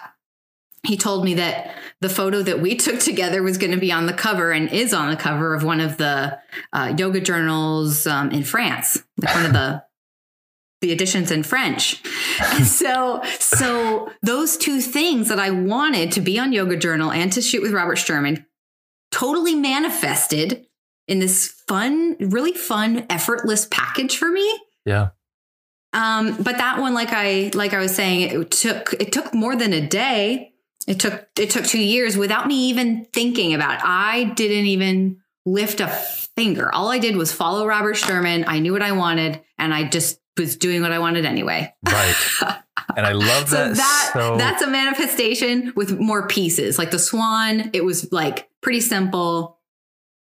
he 0.83 0.97
told 0.97 1.23
me 1.25 1.35
that 1.35 1.75
the 2.01 2.09
photo 2.09 2.41
that 2.43 2.59
we 2.61 2.75
took 2.85 2.99
together 2.99 3.41
was 3.43 3.57
going 3.57 3.71
to 3.71 3.77
be 3.79 3.91
on 3.91 4.05
the 4.07 4.13
cover 4.13 4.51
and 4.51 4.71
is 4.71 4.93
on 4.93 5.09
the 5.09 5.15
cover 5.17 5.53
of 5.53 5.63
one 5.63 5.79
of 5.79 5.97
the 5.97 6.37
uh, 6.73 6.93
yoga 6.97 7.19
journals 7.21 8.05
um, 8.07 8.31
in 8.31 8.43
France, 8.43 9.03
like 9.21 9.33
one 9.35 9.45
of 9.45 9.53
the 9.53 9.83
the 10.81 10.91
editions 10.91 11.31
in 11.31 11.43
French. 11.43 12.01
And 12.41 12.65
so, 12.65 13.21
so 13.39 14.11
those 14.21 14.57
two 14.57 14.81
things 14.81 15.29
that 15.29 15.39
I 15.39 15.49
wanted 15.51 16.11
to 16.13 16.21
be 16.21 16.39
on 16.39 16.53
Yoga 16.53 16.77
Journal 16.77 17.11
and 17.11 17.31
to 17.33 17.41
shoot 17.41 17.61
with 17.61 17.73
Robert 17.73 17.97
Sturman 17.97 18.45
totally 19.11 19.55
manifested 19.55 20.65
in 21.07 21.19
this 21.19 21.47
fun, 21.67 22.15
really 22.19 22.53
fun, 22.53 23.05
effortless 23.09 23.65
package 23.69 24.17
for 24.17 24.29
me. 24.29 24.59
Yeah. 24.85 25.09
Um, 25.93 26.35
but 26.35 26.57
that 26.57 26.79
one, 26.79 26.93
like 26.93 27.09
I 27.11 27.49
like 27.53 27.73
I 27.73 27.79
was 27.79 27.95
saying, 27.95 28.29
it 28.29 28.51
took 28.51 28.93
it 28.93 29.11
took 29.11 29.33
more 29.33 29.55
than 29.55 29.73
a 29.73 29.85
day. 29.85 30.53
It 30.87 30.99
took 30.99 31.27
it 31.39 31.49
took 31.49 31.65
two 31.65 31.81
years 31.81 32.17
without 32.17 32.47
me 32.47 32.69
even 32.69 33.05
thinking 33.13 33.53
about 33.53 33.79
it. 33.79 33.85
I 33.85 34.25
didn't 34.35 34.65
even 34.65 35.21
lift 35.45 35.79
a 35.79 35.87
finger. 35.87 36.73
All 36.73 36.89
I 36.89 36.99
did 36.99 37.15
was 37.15 37.31
follow 37.31 37.65
Robert 37.65 37.95
Sturman. 37.95 38.43
I 38.47 38.59
knew 38.59 38.73
what 38.73 38.81
I 38.81 38.91
wanted, 38.91 39.41
and 39.57 39.73
I 39.73 39.85
just 39.85 40.19
was 40.37 40.55
doing 40.55 40.81
what 40.81 40.91
I 40.91 40.99
wanted 40.99 41.25
anyway. 41.25 41.73
Right. 41.85 42.15
And 42.95 43.05
I 43.05 43.11
love 43.13 43.49
So 43.49 43.55
that. 43.55 43.75
that 43.75 44.09
so 44.13 44.37
that's 44.37 44.61
a 44.61 44.67
manifestation 44.67 45.73
with 45.75 45.99
more 45.99 46.27
pieces. 46.27 46.77
Like 46.77 46.91
the 46.91 46.99
swan, 46.99 47.69
it 47.73 47.83
was 47.83 48.11
like 48.11 48.49
pretty 48.61 48.81
simple 48.81 49.59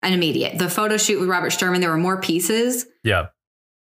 and 0.03 0.15
immediate. 0.15 0.59
The 0.59 0.69
photo 0.69 0.97
shoot 0.97 1.21
with 1.21 1.29
Robert 1.29 1.51
Sturman, 1.53 1.81
there 1.81 1.91
were 1.91 1.97
more 1.97 2.21
pieces, 2.21 2.87
yeah. 3.03 3.29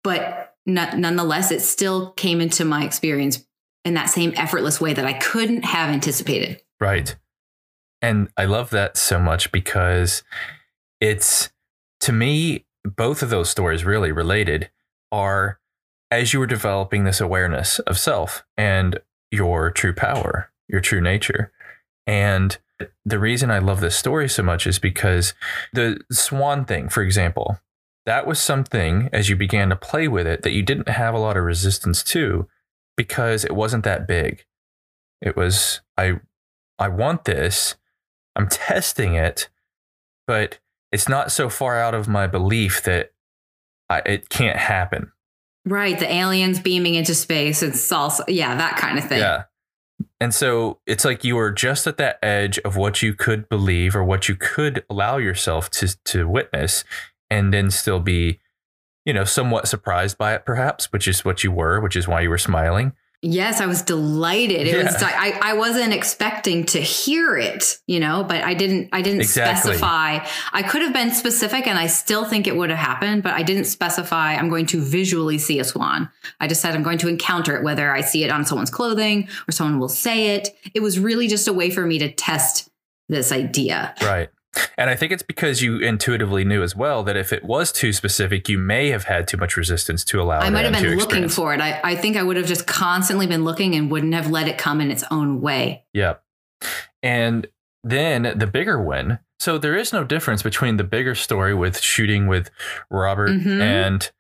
but 0.04 0.56
no- 0.66 0.96
nonetheless, 0.96 1.52
it 1.52 1.62
still 1.62 2.12
came 2.12 2.40
into 2.40 2.66
my 2.66 2.84
experience 2.86 3.44
in 3.84 3.96
that 3.96 4.06
same 4.06 4.34
effortless 4.38 4.80
way 4.80 4.94
that 4.94 5.06
I 5.06 5.14
couldn't 5.14 5.64
have 5.64 5.90
anticipated. 5.90 6.62
Right. 6.80 7.16
And 8.02 8.30
I 8.38 8.46
love 8.46 8.70
that 8.72 8.98
so 8.98 9.18
much 9.20 9.52
because 9.52 10.24
it's 11.02 11.50
to 12.02 12.12
me, 12.12 12.66
both 12.84 13.24
of 13.24 13.30
those 13.30 13.50
stories 13.50 13.86
really 13.86 14.12
related 14.12 14.70
are 15.12 15.60
as 16.20 16.34
you 16.34 16.40
were 16.40 16.48
developing 16.48 17.04
this 17.04 17.20
awareness 17.20 17.80
of 17.80 17.98
self 17.98 18.44
and 18.58 19.00
your 19.32 19.72
true 19.72 19.94
power, 19.94 20.52
your 20.68 20.82
true 20.82 21.02
nature. 21.02 21.52
And 22.06 22.58
the 23.06 23.20
reason 23.20 23.50
I 23.50 23.60
love 23.60 23.82
this 23.82 23.96
story 23.96 24.30
so 24.30 24.44
much 24.44 24.68
is 24.68 24.80
because 24.80 25.34
the 25.74 26.00
swan 26.12 26.66
thing, 26.66 26.90
for 26.90 27.02
example, 27.02 27.60
that 28.06 28.28
was 28.28 28.40
something 28.40 29.10
as 29.14 29.30
you 29.30 29.36
began 29.36 29.70
to 29.70 29.76
play 29.76 30.08
with 30.08 30.28
it 30.28 30.44
that 30.44 30.52
you 30.52 30.62
didn't 30.62 30.90
have 30.90 31.14
a 31.14 31.20
lot 31.20 31.38
of 31.38 31.44
resistance 31.44 32.04
to 32.04 32.48
because 32.96 33.44
it 33.46 33.56
wasn't 33.56 33.84
that 33.86 34.08
big. 34.08 34.46
It 35.22 35.36
was, 35.36 35.82
I 35.98 36.20
I 36.78 36.90
want 36.90 37.26
this. 37.26 37.76
I'm 38.36 38.48
testing 38.50 39.16
it, 39.16 39.50
but 40.28 40.60
it's 40.92 41.10
not 41.10 41.32
so 41.32 41.50
far 41.50 41.80
out 41.80 41.96
of 41.96 42.08
my 42.08 42.28
belief 42.28 42.84
that 42.84 43.14
I, 43.90 44.00
it 44.06 44.30
can't 44.30 44.58
happen. 44.58 45.12
Right. 45.66 45.98
The 45.98 46.12
aliens 46.12 46.60
beaming 46.60 46.96
into 46.96 47.16
space. 47.16 47.64
It's 47.64 47.92
also, 47.92 48.24
yeah, 48.28 48.56
that 48.56 48.78
kind 48.78 48.98
of 48.98 49.06
thing. 49.06 49.20
Yeah. 49.20 49.44
And 50.20 50.34
so 50.34 50.80
it's 50.86 51.06
like 51.06 51.24
you 51.24 51.36
were 51.36 51.52
just 51.52 51.88
at 51.88 51.98
that 51.98 52.20
edge 52.24 52.58
of 52.60 52.76
what 52.76 53.02
you 53.02 53.14
could 53.14 53.48
believe 53.50 53.96
or 53.96 54.04
what 54.04 54.28
you 54.28 54.36
could 54.36 54.84
allow 54.90 55.18
yourself 55.18 55.70
to 55.72 55.98
to 56.06 56.28
witness 56.28 56.84
and 57.30 57.54
then 57.54 57.72
still 57.72 58.00
be, 58.00 58.40
you 59.06 59.14
know, 59.14 59.24
somewhat 59.24 59.68
surprised 59.68 60.18
by 60.18 60.34
it 60.34 60.46
perhaps, 60.46 60.92
which 60.92 61.08
is 61.08 61.26
what 61.26 61.44
you 61.44 61.52
were, 61.52 61.80
which 61.80 61.96
is 61.96 62.08
why 62.08 62.22
you 62.22 62.30
were 62.30 62.38
smiling. 62.38 62.94
Yes, 63.26 63.62
I 63.62 63.68
was 63.68 63.82
delighted. 63.82 64.68
It 64.68 64.84
was 64.84 65.02
I, 65.02 65.40
I 65.42 65.54
wasn't 65.54 65.94
expecting 65.94 66.66
to 66.66 66.82
hear 66.82 67.38
it, 67.38 67.80
you 67.88 68.02
know, 68.02 68.26
but 68.26 68.44
I 68.44 68.54
didn't 68.54 68.90
I 68.92 69.02
didn't 69.02 69.22
Exactly. 69.22 69.76
specify. 69.76 70.20
I 70.52 70.62
could 70.64 70.82
have 70.82 70.92
been 70.92 71.12
specific 71.12 71.66
and 71.66 71.80
I 71.80 71.88
still 71.88 72.26
think 72.26 72.48
it 72.48 72.56
would 72.58 72.70
have 72.70 72.78
happened, 72.78 73.24
but 73.24 73.32
I 73.34 73.42
didn't 73.42 73.64
specify 73.66 74.34
I'm 74.36 74.50
going 74.50 74.66
to 74.68 74.82
visually 74.82 75.38
see 75.38 75.60
a 75.60 75.64
swan. 75.64 76.10
I 76.42 76.48
just 76.50 76.62
said 76.62 76.76
I'm 76.76 76.84
going 76.84 76.98
to 76.98 77.08
encounter 77.08 77.56
it 77.56 77.64
whether 77.64 77.90
I 77.92 78.02
see 78.02 78.26
it 78.26 78.30
on 78.30 78.46
someone's 78.46 78.70
clothing 78.70 79.30
or 79.48 79.54
someone 79.54 79.80
will 79.80 79.88
say 79.88 80.36
it. 80.36 80.50
It 80.74 80.82
was 80.82 81.00
really 81.00 81.30
just 81.30 81.48
a 81.48 81.54
way 81.54 81.70
for 81.70 81.86
me 81.86 82.00
to 82.00 82.12
test 82.12 82.70
this 83.08 83.32
idea. 83.32 83.96
Right. 84.02 84.30
And 84.78 84.90
I 84.90 84.96
think 84.96 85.12
it's 85.12 85.24
because 85.24 85.62
you 85.62 85.78
intuitively 85.80 86.44
knew 86.44 86.62
as 86.64 86.76
well 86.76 87.04
that 87.04 87.16
if 87.18 87.34
it 87.34 87.44
was 87.44 87.72
too 87.72 87.92
specific, 87.94 88.48
you 88.50 88.58
may 88.60 88.90
have 88.90 89.06
had 89.06 89.28
too 89.28 89.38
much 89.38 89.58
resistance 89.58 90.04
to 90.06 90.22
allow 90.22 90.40
it. 90.40 90.44
I 90.44 90.50
might 90.50 90.66
have 90.66 90.74
been 90.74 90.98
looking 90.98 91.28
for 91.30 91.54
it. 91.54 91.62
I, 91.62 91.80
I 91.84 91.96
think 91.96 92.18
I 92.18 92.24
would 92.24 92.38
have 92.38 92.46
just 92.46 92.68
constantly 92.68 93.26
been 93.28 93.44
looking 93.44 93.76
and 93.76 93.90
wouldn't 93.90 94.14
have 94.14 94.30
let 94.30 94.48
it 94.48 94.58
come 94.58 94.80
in 94.82 94.92
its 94.92 95.04
own 95.10 95.42
way. 95.42 95.86
Yep. 95.94 96.24
And 97.02 97.48
then 97.84 98.34
the 98.38 98.48
bigger 98.48 98.82
win. 98.82 99.20
So 99.40 99.58
there 99.58 99.76
is 99.76 99.92
no 99.92 100.04
difference 100.04 100.42
between 100.44 100.78
the 100.78 100.84
bigger 100.84 101.16
story 101.16 101.54
with 101.54 101.80
shooting 101.82 102.28
with 102.28 102.50
Robert 102.90 103.30
Mhm. 103.32 103.60
and 103.62 104.12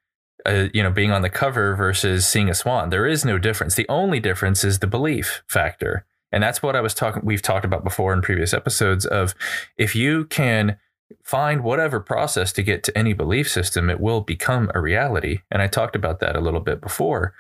uh, 0.46 0.68
you 0.74 0.84
know 0.84 0.92
being 0.92 1.12
on 1.12 1.22
the 1.22 1.30
cover 1.30 1.74
versus 1.76 2.28
seeing 2.28 2.50
a 2.50 2.54
swan. 2.54 2.90
There 2.90 3.08
is 3.08 3.24
no 3.24 3.38
difference. 3.38 3.76
The 3.76 3.88
only 3.88 4.20
difference 4.20 4.66
is 4.66 4.80
the 4.80 4.88
belief 4.88 5.42
factor. 5.48 6.06
And 6.34 6.44
that's 6.44 6.64
what 6.64 6.76
I 6.76 6.82
was 6.82 6.94
talking 6.94 7.22
we've 7.24 7.42
talked 7.42 7.64
about 7.64 7.84
before 7.84 8.12
in 8.12 8.22
previous 8.22 8.54
episodes 8.54 9.06
of 9.06 9.36
if 9.78 9.96
you 9.96 10.26
can 10.26 10.78
find 11.24 11.64
whatever 11.64 12.00
process 12.00 12.52
to 12.54 12.64
get 12.64 12.84
to 12.84 12.98
any 12.98 13.14
belief 13.14 13.50
system, 13.50 13.90
it 13.90 14.00
will 14.00 14.22
become 14.22 14.72
a 14.74 14.82
reality. 14.82 15.42
And 15.52 15.62
I 15.62 15.68
talked 15.68 15.96
about 15.96 16.20
that 16.20 16.36
a 16.36 16.42
little 16.42 16.60
bit 16.60 16.82
before. 16.82 17.34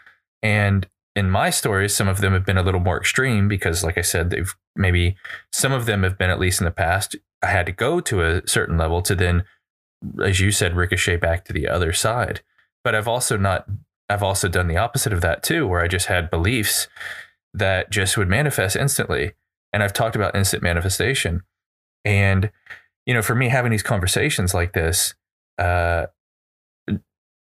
And 0.44 0.88
in 1.16 1.30
my 1.30 1.50
stories, 1.50 1.96
some 1.96 2.08
of 2.08 2.22
them 2.22 2.34
have 2.34 2.46
been 2.46 2.58
a 2.58 2.64
little 2.64 2.80
more 2.80 2.98
extreme 2.98 3.48
because, 3.48 3.84
like 3.84 3.98
I 3.98 4.02
said, 4.02 4.30
they've 4.30 4.54
maybe 4.76 5.16
some 5.52 5.72
of 5.72 5.88
them 5.88 6.04
have 6.04 6.18
been, 6.18 6.30
at 6.30 6.40
least 6.40 6.62
in 6.62 6.66
the 6.66 6.72
past, 6.72 7.16
I 7.42 7.48
had 7.48 7.66
to 7.66 7.72
go 7.72 8.00
to 8.00 8.22
a 8.22 8.48
certain 8.48 8.78
level 8.78 9.02
to 9.02 9.16
then, 9.16 9.44
as 10.24 10.40
you 10.40 10.52
said, 10.52 10.76
ricochet 10.76 11.18
back 11.18 11.46
to 11.46 11.54
the 11.54 11.68
other 11.68 11.94
side. 11.94 12.42
But 12.84 12.94
I've 12.96 13.08
also 13.08 13.38
not, 13.38 13.68
I've 14.10 14.24
also 14.24 14.48
done 14.48 14.68
the 14.68 14.78
opposite 14.78 15.14
of 15.14 15.22
that 15.22 15.42
too, 15.44 15.68
where 15.68 15.82
I 15.82 15.88
just 15.88 16.08
had 16.08 16.30
beliefs 16.30 16.88
that 17.54 17.92
just 17.92 18.18
would 18.18 18.28
manifest 18.28 18.76
instantly. 18.76 19.34
And 19.72 19.84
I've 19.84 19.94
talked 19.94 20.16
about 20.16 20.36
instant 20.36 20.64
manifestation. 20.64 21.42
And, 22.06 22.52
you 23.06 23.14
know, 23.14 23.22
for 23.22 23.36
me, 23.36 23.50
having 23.50 23.72
these 23.72 23.84
conversations 23.84 24.54
like 24.54 24.74
this, 24.74 25.16
uh, 25.58 26.08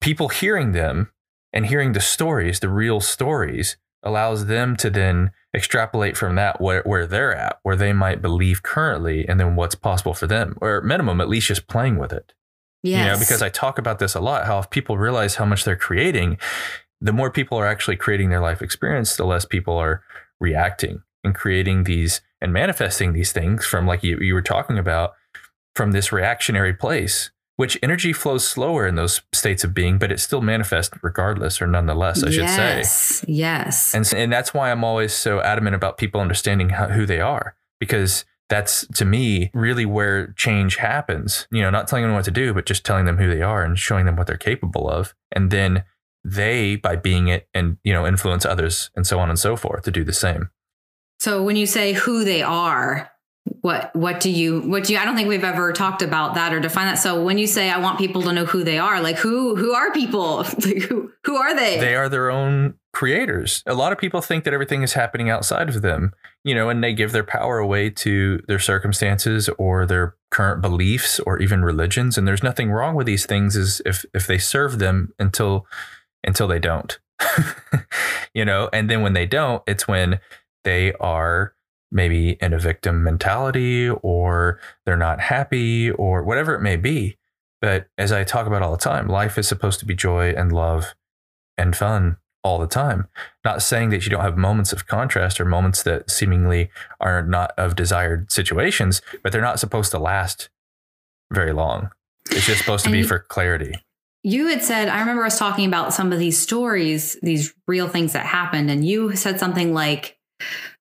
people 0.01 0.29
hearing 0.29 0.73
them 0.73 1.11
and 1.53 1.67
hearing 1.67 1.93
the 1.93 2.01
stories, 2.01 2.61
the 2.61 2.69
real 2.69 3.01
stories, 3.01 3.77
allows 4.03 4.47
them 4.47 4.77
to 4.77 4.91
then 4.91 5.31
extrapolate 5.55 6.17
from 6.17 6.35
that 6.35 6.61
where, 6.61 6.83
where 6.83 7.07
they're 7.07 7.35
at, 7.37 7.61
where 7.63 7.77
they 7.77 7.93
might 7.93 8.21
believe 8.21 8.63
currently, 8.63 9.29
and 9.29 9.39
then 9.39 9.55
what's 9.55 9.75
possible 9.75 10.15
for 10.15 10.27
them, 10.27 10.57
or 10.61 10.79
at 10.79 10.85
minimum, 10.85 11.21
at 11.21 11.29
least 11.29 11.49
just 11.49 11.69
playing 11.69 11.97
with 11.99 12.13
it. 12.13 12.35
Yes. 12.83 12.99
You 12.99 13.13
know, 13.13 13.19
because 13.19 13.43
I 13.43 13.49
talk 13.49 13.79
about 13.79 14.01
this 14.01 14.15
a 14.15 14.21
lot, 14.21 14.47
how 14.47 14.59
if 14.59 14.71
people 14.71 14.99
realize 14.99 15.37
how 15.37 15.45
much 15.45 15.65
they're 15.65 15.77
creating, 15.77 16.39
the 17.03 17.13
more 17.13 17.31
people 17.31 17.59
are 17.59 17.67
actually 17.67 17.97
creating 17.97 18.31
their 18.31 18.41
life 18.41 18.63
experience, 18.63 19.17
the 19.17 19.27
less 19.27 19.45
people 19.45 19.77
are 19.77 20.03
reacting 20.41 21.03
and 21.25 21.35
creating 21.35 21.85
these 21.85 22.21
and 22.41 22.53
manifesting 22.53 23.13
these 23.13 23.33
things 23.33 23.67
from 23.67 23.87
like 23.87 24.03
you, 24.03 24.19
you 24.19 24.35
were 24.35 24.43
talking 24.43 24.79
about 24.79 25.13
from 25.75 25.93
this 25.93 26.13
reactionary 26.13 26.73
place 26.73 27.31
which 27.57 27.79
energy 27.83 28.13
flows 28.13 28.49
slower 28.49 28.87
in 28.87 28.95
those 28.95 29.21
states 29.33 29.63
of 29.63 29.75
being 29.75 29.99
but 29.99 30.11
it 30.11 30.19
still 30.19 30.41
manifests 30.41 30.97
regardless 31.03 31.63
or 31.63 31.67
nonetheless 31.67 32.23
i 32.25 32.31
should 32.31 32.49
say 32.49 32.79
yes. 32.79 33.25
Yes. 33.29 33.95
and, 33.95 34.13
and 34.15 34.33
that's 34.33 34.53
why 34.53 34.71
i'm 34.71 34.83
always 34.83 35.13
so 35.13 35.41
adamant 35.41 35.77
about 35.77 35.99
people 35.99 36.21
understanding 36.21 36.71
how, 36.71 36.89
who 36.89 37.07
they 37.07 37.21
are 37.21 37.55
because 37.79 38.25
that's 38.49 38.87
to 38.89 39.05
me 39.05 39.51
really 39.55 39.87
where 39.87 40.33
change 40.33 40.77
happens 40.77 41.47
you 41.53 41.63
know 41.63 41.71
not 41.71 41.87
telling 41.87 42.05
them 42.05 42.15
what 42.15 42.25
to 42.25 42.31
do 42.31 42.53
but 42.53 42.67
just 42.67 42.85
telling 42.85 43.05
them 43.05 43.19
who 43.19 43.33
they 43.33 43.43
are 43.43 43.63
and 43.63 43.79
showing 43.79 44.07
them 44.07 44.17
what 44.17 44.27
they're 44.27 44.37
capable 44.37 44.89
of 44.89 45.15
and 45.31 45.51
then 45.51 45.85
they 46.25 46.77
by 46.77 46.97
being 46.97 47.29
it 47.29 47.49
and 47.53 47.79
you 47.85 47.93
know 47.93 48.07
influence 48.07 48.45
others 48.45 48.91
and 48.95 49.07
so 49.07 49.19
on 49.19 49.29
and 49.29 49.39
so 49.39 49.57
forth 49.57 49.83
to 49.85 49.91
do 49.91 50.05
the 50.05 50.13
same 50.13 50.51
So 51.19 51.43
when 51.43 51.57
you 51.57 51.67
say 51.67 51.93
who 51.93 52.25
they 52.25 52.43
are, 52.43 53.11
what 53.61 53.95
what 53.95 54.21
do 54.21 54.31
you 54.31 54.61
what 54.63 54.85
do 54.85 54.93
you 54.93 54.99
I 54.99 55.05
don't 55.05 55.17
think 55.17 55.29
we've 55.29 55.45
ever 55.45 55.73
talked 55.73 56.03
about 56.03 56.35
that 56.35 56.53
or 56.53 56.61
defined 56.61 56.89
that. 56.89 56.99
So 56.99 57.23
when 57.23 57.39
you 57.39 57.47
say 57.47 57.71
I 57.71 57.79
want 57.79 57.99
people 57.99 58.23
to 58.23 58.33
know 58.33 58.45
who 58.45 58.63
they 58.63 58.79
are, 58.79 59.01
like 59.01 59.17
who 59.17 59.57
who 59.57 59.73
are 59.73 59.93
people? 59.93 60.45
Like 60.65 60.83
who 60.83 61.11
who 61.25 61.37
are 61.37 61.55
they? 61.55 61.79
they 61.79 61.95
are 61.95 62.09
their 62.09 62.31
own 62.31 62.75
creators. 62.93 63.63
A 63.67 63.75
lot 63.75 63.91
of 63.93 63.99
people 63.99 64.21
think 64.21 64.45
that 64.45 64.55
everything 64.55 64.83
is 64.83 64.93
happening 64.93 65.31
outside 65.31 65.69
of 65.69 65.83
them, 65.83 66.13
you 66.45 66.55
know, 66.55 66.69
and 66.69 66.85
they 66.85 66.93
give 66.93 67.13
their 67.13 67.25
power 67.25 67.59
away 67.59 67.91
to 67.91 68.43
their 68.49 68.59
circumstances 68.59 69.49
or 69.59 69.87
their 69.87 70.15
current 70.31 70.61
beliefs 70.61 71.19
or 71.21 71.39
even 71.41 71.65
religions. 71.65 72.19
And 72.19 72.29
there's 72.29 72.43
nothing 72.43 72.71
wrong 72.71 72.95
with 72.95 73.07
these 73.07 73.27
things 73.27 73.57
is 73.57 73.81
if 73.85 74.05
if 74.15 74.27
they 74.27 74.39
serve 74.39 74.79
them 74.79 75.13
until 75.19 75.67
until 76.25 76.49
they 76.49 76.59
don't. 76.59 76.99
you 78.35 78.45
know, 78.45 78.69
and 78.73 78.91
then 78.91 79.03
when 79.03 79.13
they 79.13 79.27
don't, 79.27 79.63
it's 79.67 79.87
when 79.87 80.21
they 80.65 80.93
are 80.95 81.55
maybe 81.91 82.39
in 82.41 82.53
a 82.53 82.59
victim 82.59 83.05
mentality 83.05 83.91
or 83.91 84.59
they're 84.87 84.97
not 84.97 85.21
happy 85.21 85.91
or 85.91 86.23
whatever 86.23 86.55
it 86.55 86.63
may 86.63 86.77
be. 86.77 87.17
But 87.61 87.87
as 87.97 88.11
I 88.11 88.25
talk 88.25 88.47
about 88.47 88.63
all 88.63 88.73
the 88.73 88.79
time, 88.79 89.07
life 89.07 89.39
is 89.39 89.47
supposed 89.47 89.79
to 89.81 89.87
be 89.87 89.95
joy 89.95 90.31
and 90.31 90.51
love 90.51 90.95
and 91.57 91.77
fun 91.77 92.17
all 92.43 92.59
the 92.59 92.67
time. 92.67 93.07
Not 93.45 93.63
saying 93.63 93.91
that 93.91 94.05
you 94.05 94.11
don't 94.11 94.23
have 94.23 94.37
moments 94.37 94.73
of 94.73 94.87
contrast 94.87 95.41
or 95.41 95.45
moments 95.45 95.83
that 95.85 96.11
seemingly 96.11 96.71
are 96.99 97.23
not 97.23 97.53
of 97.57 97.77
desired 97.77 98.33
situations, 98.33 99.01
but 99.23 99.31
they're 99.31 99.41
not 99.41 99.61
supposed 99.61 99.93
to 99.93 99.99
last 99.99 100.49
very 101.33 101.53
long. 101.53 101.91
It's 102.31 102.47
just 102.47 102.61
supposed 102.61 102.85
to 102.85 102.91
be 102.91 103.03
for 103.03 103.19
clarity. 103.19 103.75
You 104.25 104.47
had 104.47 104.63
said, 104.63 104.89
I 104.89 105.01
remember 105.01 105.25
us 105.25 105.39
talking 105.39 105.67
about 105.67 105.93
some 105.93 106.13
of 106.13 106.19
these 106.19 106.41
stories, 106.41 107.19
these 107.23 107.53
real 107.67 107.89
things 107.89 108.13
that 108.13 108.25
happened, 108.25 108.71
and 108.71 108.87
you 108.87 109.17
said 109.17 109.41
something 109.41 109.75
like, 109.75 110.17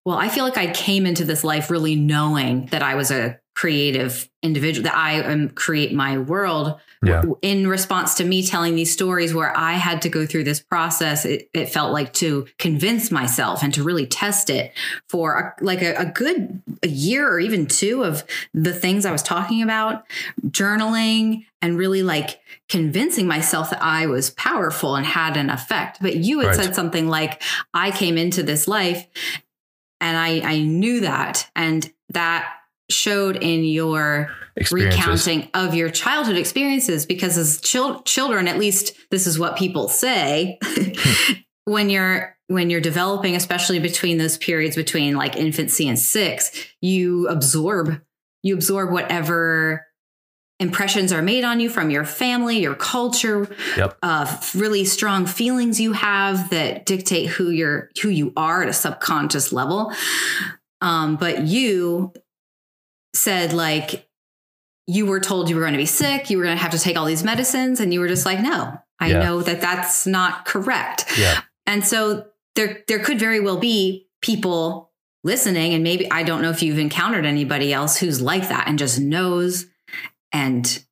Well, 0.06 0.18
I 0.18 0.30
feel 0.30 0.44
like 0.44 0.58
I 0.58 0.72
came 0.72 1.06
into 1.06 1.26
this 1.26 1.44
life 1.44 1.72
really 1.72 1.96
knowing 1.96 2.68
that 2.68 2.84
I 2.84 2.96
was 2.96 3.12
a 3.12 3.40
creative 3.54 4.30
individual, 4.42 4.86
that 4.86 4.96
I 4.96 5.22
am 5.22 5.50
create 5.50 5.94
my 5.94 6.18
world. 6.18 6.80
Yeah. 7.04 7.24
In 7.42 7.68
response 7.68 8.16
to 8.16 8.24
me 8.24 8.46
telling 8.46 8.76
these 8.76 8.94
stories 8.94 9.34
where 9.34 9.56
I 9.58 9.74
had 9.74 10.04
to 10.04 10.10
go 10.10 10.26
through 10.26 10.44
this 10.44 10.60
process, 10.60 11.26
it, 11.26 11.50
it 11.54 11.70
felt 11.70 11.92
like 11.92 12.14
to 12.14 12.48
convince 12.60 13.10
myself 13.12 13.64
and 13.64 13.74
to 13.74 13.84
really 13.84 14.06
test 14.06 14.50
it 14.50 14.72
for 15.10 15.56
a, 15.60 15.64
like 15.64 15.82
a, 15.82 15.96
a 15.96 16.06
good 16.06 16.62
a 16.84 16.88
year 16.88 17.28
or 17.28 17.40
even 17.40 17.66
two 17.66 18.04
of 18.04 18.24
the 18.54 18.74
things 18.74 19.06
I 19.06 19.12
was 19.12 19.24
talking 19.24 19.62
about, 19.64 20.06
journaling 20.48 21.46
and 21.62 21.78
really 21.78 22.04
like 22.04 22.40
convincing 22.70 23.28
myself 23.28 23.72
that 23.72 23.82
I 23.82 24.06
was 24.06 24.30
powerful 24.32 24.96
and 24.96 25.06
had 25.06 25.38
an 25.38 25.50
effect. 25.50 25.98
But 26.02 26.16
you 26.18 26.40
had 26.40 26.48
Right. 26.50 26.56
said 26.56 26.76
something 26.76 27.08
like, 27.10 27.42
I 27.74 27.92
came 27.92 28.18
into 28.18 28.44
this 28.44 28.68
life 28.68 29.08
and 30.00 30.18
I, 30.18 30.40
I 30.42 30.60
knew 30.60 31.02
that. 31.02 31.50
And 31.56 31.92
that 32.10 32.54
showed 32.92 33.38
in 33.38 33.64
your 33.64 34.30
recounting 34.72 35.50
of 35.54 35.74
your 35.74 35.90
childhood 35.90 36.36
experiences 36.36 37.06
because 37.06 37.38
as 37.38 37.62
chil- 37.62 38.02
children 38.04 38.48
at 38.48 38.58
least 38.58 38.94
this 39.10 39.26
is 39.26 39.40
what 39.40 39.56
people 39.58 39.88
say 39.88 40.60
when 41.66 41.90
you're 41.90 42.36
when 42.48 42.70
you're 42.70 42.82
developing 42.82 43.36
especially 43.36 43.80
between 43.80 44.18
those 44.18 44.38
periods 44.38 44.76
between 44.76 45.16
like 45.16 45.36
infancy 45.38 45.88
and 45.88 45.98
6 45.98 46.52
you 46.82 47.28
absorb 47.30 48.02
you 48.44 48.54
absorb 48.56 48.92
whatever 48.92 49.86
impressions 50.60 51.12
are 51.14 51.22
made 51.22 51.44
on 51.44 51.60
you 51.60 51.70
from 51.70 51.90
your 51.90 52.04
family 52.06 52.60
your 52.60 52.76
culture 52.76 53.48
Yep. 53.78 53.98
uh, 54.04 54.42
really 54.54 54.84
strong 54.86 55.26
feelings 55.26 55.80
you 55.80 55.94
have 55.94 56.50
that 56.50 56.86
dictate 56.86 57.30
who 57.30 57.50
you're 57.50 57.90
who 58.02 58.10
you 58.10 58.34
are 58.36 58.62
at 58.64 58.70
a 58.70 58.74
subconscious 58.74 59.54
level 59.54 59.94
um, 60.82 61.16
but 61.16 61.44
you 61.44 62.12
said 63.14 63.54
like 63.54 64.08
you 64.88 65.06
were 65.06 65.20
told 65.20 65.50
you 65.50 65.56
were 65.56 65.62
going 65.62 65.74
to 65.74 65.78
be 65.78 65.86
sick 65.86 66.30
you 66.30 66.38
were 66.38 66.44
going 66.44 66.56
to 66.58 66.62
have 66.62 66.72
to 66.72 66.80
take 66.80 66.98
all 66.98 67.06
these 67.06 67.24
medicines 67.24 67.80
and 67.80 67.94
you 67.94 68.00
were 68.00 68.08
just 68.08 68.26
like 68.26 68.40
no 68.40 68.78
i 69.00 69.10
Yeah. 69.10 69.20
know 69.24 69.42
that 69.42 69.62
that's 69.62 70.08
not 70.08 70.46
correct 70.46 71.06
Yeah. 71.18 71.42
and 71.66 71.86
so 71.86 72.26
there 72.56 72.84
there 72.88 73.00
could 73.00 73.20
very 73.20 73.40
well 73.40 73.58
be 73.58 74.08
people 74.22 74.92
listening 75.24 75.74
and 75.74 75.84
maybe 75.84 76.10
I 76.12 76.24
don't 76.24 76.42
know 76.42 76.50
if 76.50 76.64
you've 76.64 76.80
encountered 76.80 77.26
anybody 77.26 77.72
else 77.72 77.98
who's 77.98 78.22
like 78.22 78.50
that 78.50 78.68
and 78.68 78.80
just 78.80 79.00
knows 79.00 79.68
and 80.34 80.84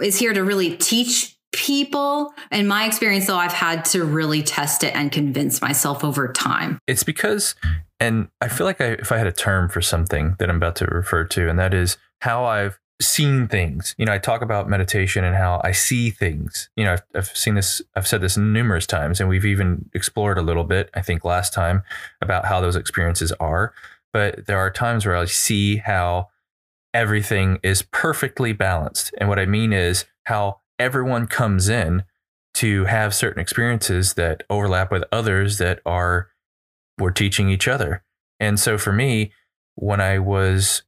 is 0.00 0.18
here 0.18 0.32
to 0.32 0.42
really 0.44 0.76
teach 0.76 1.31
people. 1.52 2.34
In 2.50 2.66
my 2.66 2.86
experience 2.86 3.26
though 3.26 3.36
I've 3.36 3.52
had 3.52 3.84
to 3.86 4.04
really 4.04 4.42
test 4.42 4.82
it 4.84 4.94
and 4.94 5.12
convince 5.12 5.60
myself 5.60 6.02
over 6.02 6.32
time. 6.32 6.78
It's 6.86 7.02
because, 7.02 7.54
and 8.00 8.28
I 8.40 8.48
feel 8.48 8.66
like 8.66 8.80
I, 8.80 8.92
if 8.92 9.12
I 9.12 9.18
had 9.18 9.26
a 9.26 9.32
term 9.32 9.68
for 9.68 9.80
something 9.80 10.36
that 10.38 10.50
I'm 10.50 10.56
about 10.56 10.76
to 10.76 10.86
refer 10.86 11.24
to, 11.24 11.48
and 11.48 11.58
that 11.58 11.74
is 11.74 11.96
how 12.20 12.44
I've 12.44 12.78
seen 13.00 13.48
things. 13.48 13.94
You 13.98 14.06
know, 14.06 14.12
I 14.12 14.18
talk 14.18 14.42
about 14.42 14.68
meditation 14.68 15.24
and 15.24 15.36
how 15.36 15.60
I 15.64 15.72
see 15.72 16.10
things. 16.10 16.70
You 16.76 16.84
know, 16.84 16.92
I've, 16.94 17.02
I've 17.14 17.36
seen 17.36 17.54
this, 17.54 17.82
I've 17.94 18.06
said 18.06 18.20
this 18.20 18.36
numerous 18.36 18.86
times, 18.86 19.20
and 19.20 19.28
we've 19.28 19.44
even 19.44 19.90
explored 19.92 20.38
a 20.38 20.42
little 20.42 20.64
bit, 20.64 20.90
I 20.94 21.02
think 21.02 21.24
last 21.24 21.52
time, 21.52 21.82
about 22.20 22.46
how 22.46 22.60
those 22.60 22.76
experiences 22.76 23.32
are. 23.32 23.74
But 24.12 24.46
there 24.46 24.58
are 24.58 24.70
times 24.70 25.04
where 25.04 25.16
I 25.16 25.24
see 25.24 25.78
how 25.78 26.28
everything 26.94 27.58
is 27.62 27.82
perfectly 27.82 28.52
balanced. 28.52 29.14
And 29.18 29.28
what 29.28 29.38
I 29.38 29.46
mean 29.46 29.72
is 29.72 30.04
how 30.24 30.60
everyone 30.82 31.28
comes 31.28 31.68
in 31.68 32.02
to 32.54 32.84
have 32.86 33.14
certain 33.14 33.40
experiences 33.40 34.14
that 34.14 34.42
overlap 34.50 34.90
with 34.90 35.04
others 35.12 35.58
that 35.58 35.80
are 35.86 36.28
we're 36.98 37.12
teaching 37.12 37.48
each 37.48 37.68
other. 37.68 38.02
And 38.40 38.58
so 38.58 38.76
for 38.76 38.92
me, 38.92 39.32
when 39.76 40.00
I 40.00 40.18
was 40.18 40.82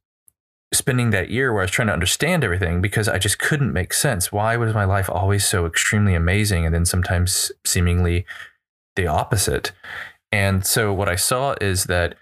spending 0.73 1.11
that 1.11 1.29
year 1.29 1.53
where 1.53 1.61
I 1.61 1.63
was 1.63 1.71
trying 1.71 1.87
to 1.87 1.93
understand 1.93 2.43
everything 2.43 2.81
because 2.81 3.07
I 3.07 3.17
just 3.17 3.39
couldn't 3.39 3.71
make 3.71 3.93
sense. 3.93 4.31
Why 4.31 4.57
was 4.57 4.73
my 4.73 4.83
life 4.83 5.09
always 5.09 5.47
so 5.47 5.65
extremely 5.65 6.13
amazing 6.13 6.65
and 6.65 6.75
then 6.75 6.85
sometimes 6.85 7.51
seemingly 7.65 8.25
the 8.97 9.07
opposite? 9.07 9.71
And 10.31 10.65
so 10.65 10.93
what 10.93 11.07
I 11.07 11.15
saw 11.15 11.55
is 11.61 11.85
that 11.85 12.15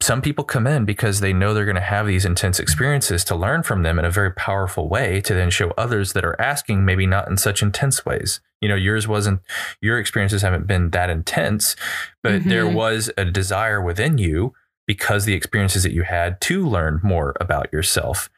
some 0.00 0.22
people 0.22 0.44
come 0.44 0.66
in 0.66 0.84
because 0.84 1.20
they 1.20 1.32
know 1.32 1.52
they're 1.52 1.64
going 1.64 1.74
to 1.74 1.80
have 1.80 2.06
these 2.06 2.24
intense 2.24 2.60
experiences 2.60 3.24
to 3.24 3.34
learn 3.34 3.62
from 3.62 3.82
them 3.82 3.98
in 3.98 4.04
a 4.04 4.10
very 4.10 4.30
powerful 4.32 4.88
way 4.88 5.20
to 5.22 5.34
then 5.34 5.50
show 5.50 5.72
others 5.76 6.12
that 6.12 6.24
are 6.24 6.40
asking 6.40 6.84
maybe 6.84 7.06
not 7.06 7.28
in 7.28 7.36
such 7.36 7.62
intense 7.62 8.04
ways 8.04 8.40
you 8.60 8.68
know 8.68 8.74
yours 8.74 9.08
wasn't 9.08 9.40
your 9.80 9.98
experiences 9.98 10.42
haven't 10.42 10.66
been 10.66 10.90
that 10.90 11.10
intense 11.10 11.76
but 12.22 12.32
mm-hmm. 12.40 12.48
there 12.48 12.68
was 12.68 13.10
a 13.16 13.24
desire 13.24 13.80
within 13.80 14.18
you 14.18 14.52
because 14.86 15.24
the 15.24 15.34
experiences 15.34 15.82
that 15.82 15.92
you 15.92 16.02
had 16.02 16.40
to 16.40 16.66
learn 16.66 17.00
more 17.02 17.34
about 17.40 17.72
yourself 17.72 18.30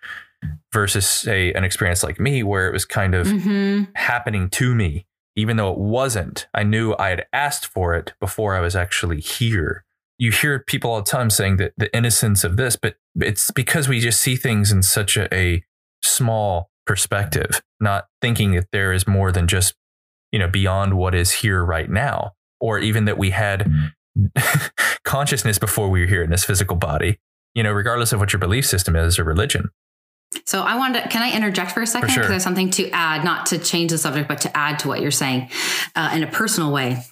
versus 0.72 1.09
say 1.09 1.52
an 1.52 1.64
experience 1.64 2.02
like 2.02 2.18
me 2.18 2.42
where 2.42 2.66
it 2.66 2.72
was 2.72 2.85
kind 2.85 3.14
of 3.14 3.26
mm-hmm. 3.26 3.85
happening 3.94 4.48
to 4.48 4.74
me 4.74 5.07
even 5.37 5.57
though 5.57 5.72
it 5.72 5.78
wasn't 5.78 6.46
i 6.55 6.62
knew 6.62 6.94
i 6.98 7.09
had 7.09 7.26
asked 7.33 7.66
for 7.66 7.94
it 7.94 8.12
before 8.20 8.55
i 8.55 8.61
was 8.61 8.76
actually 8.76 9.20
here 9.20 9.85
you 10.22 10.30
hear 10.30 10.61
people 10.61 10.88
all 10.88 11.02
the 11.02 11.11
time 11.11 11.30
saying 11.30 11.56
that 11.56 11.72
the 11.76 11.92
innocence 11.92 12.44
of 12.44 12.56
this, 12.56 12.76
but 12.76 12.94
it's 13.16 13.50
because 13.50 13.88
we 13.88 13.98
just 13.98 14.20
see 14.20 14.37
things 14.37 14.70
in 14.70 14.80
such 14.80 15.16
a, 15.16 15.35
a 15.35 15.64
small 16.00 16.70
perspective, 16.87 17.61
not 17.80 18.06
thinking 18.20 18.52
that 18.52 18.68
there 18.70 18.92
is 18.92 19.04
more 19.04 19.32
than 19.32 19.48
just, 19.48 19.74
you 20.30 20.38
know, 20.38 20.46
beyond 20.46 20.94
what 20.94 21.12
is 21.12 21.32
here 21.32 21.64
right 21.64 21.90
now, 21.90 22.35
or 22.61 22.78
even 22.78 23.04
that 23.06 23.18
we 23.18 23.30
had 23.30 23.68
consciousness 25.04 25.58
before 25.58 25.90
we 25.90 26.02
were 26.02 26.06
here 26.06 26.22
in 26.22 26.30
this 26.30 26.44
physical 26.44 26.76
body, 26.76 27.18
you 27.56 27.64
know, 27.64 27.72
regardless 27.72 28.12
of 28.12 28.20
what 28.20 28.32
your 28.32 28.38
belief 28.38 28.64
system 28.64 28.94
is 28.94 29.18
or 29.18 29.24
religion. 29.24 29.70
So 30.46 30.62
I 30.62 30.76
wanted 30.76 31.02
to, 31.02 31.08
can 31.08 31.22
I 31.22 31.32
interject 31.32 31.72
for 31.72 31.82
a 31.82 31.87
second? 31.87 32.06
Because 32.06 32.14
sure. 32.14 32.28
there's 32.28 32.44
something 32.44 32.70
to 32.70 32.88
add, 32.90 33.24
not 33.24 33.46
to 33.46 33.58
change 33.58 33.90
the 33.90 33.98
subject, 33.98 34.28
but 34.28 34.40
to 34.42 34.56
add 34.56 34.78
to 34.78 34.88
what 34.88 35.00
you're 35.00 35.11
saying 35.11 35.50
uh, 35.96 36.12
in 36.14 36.22
a 36.22 36.28
personal 36.28 36.72
way. 36.72 37.02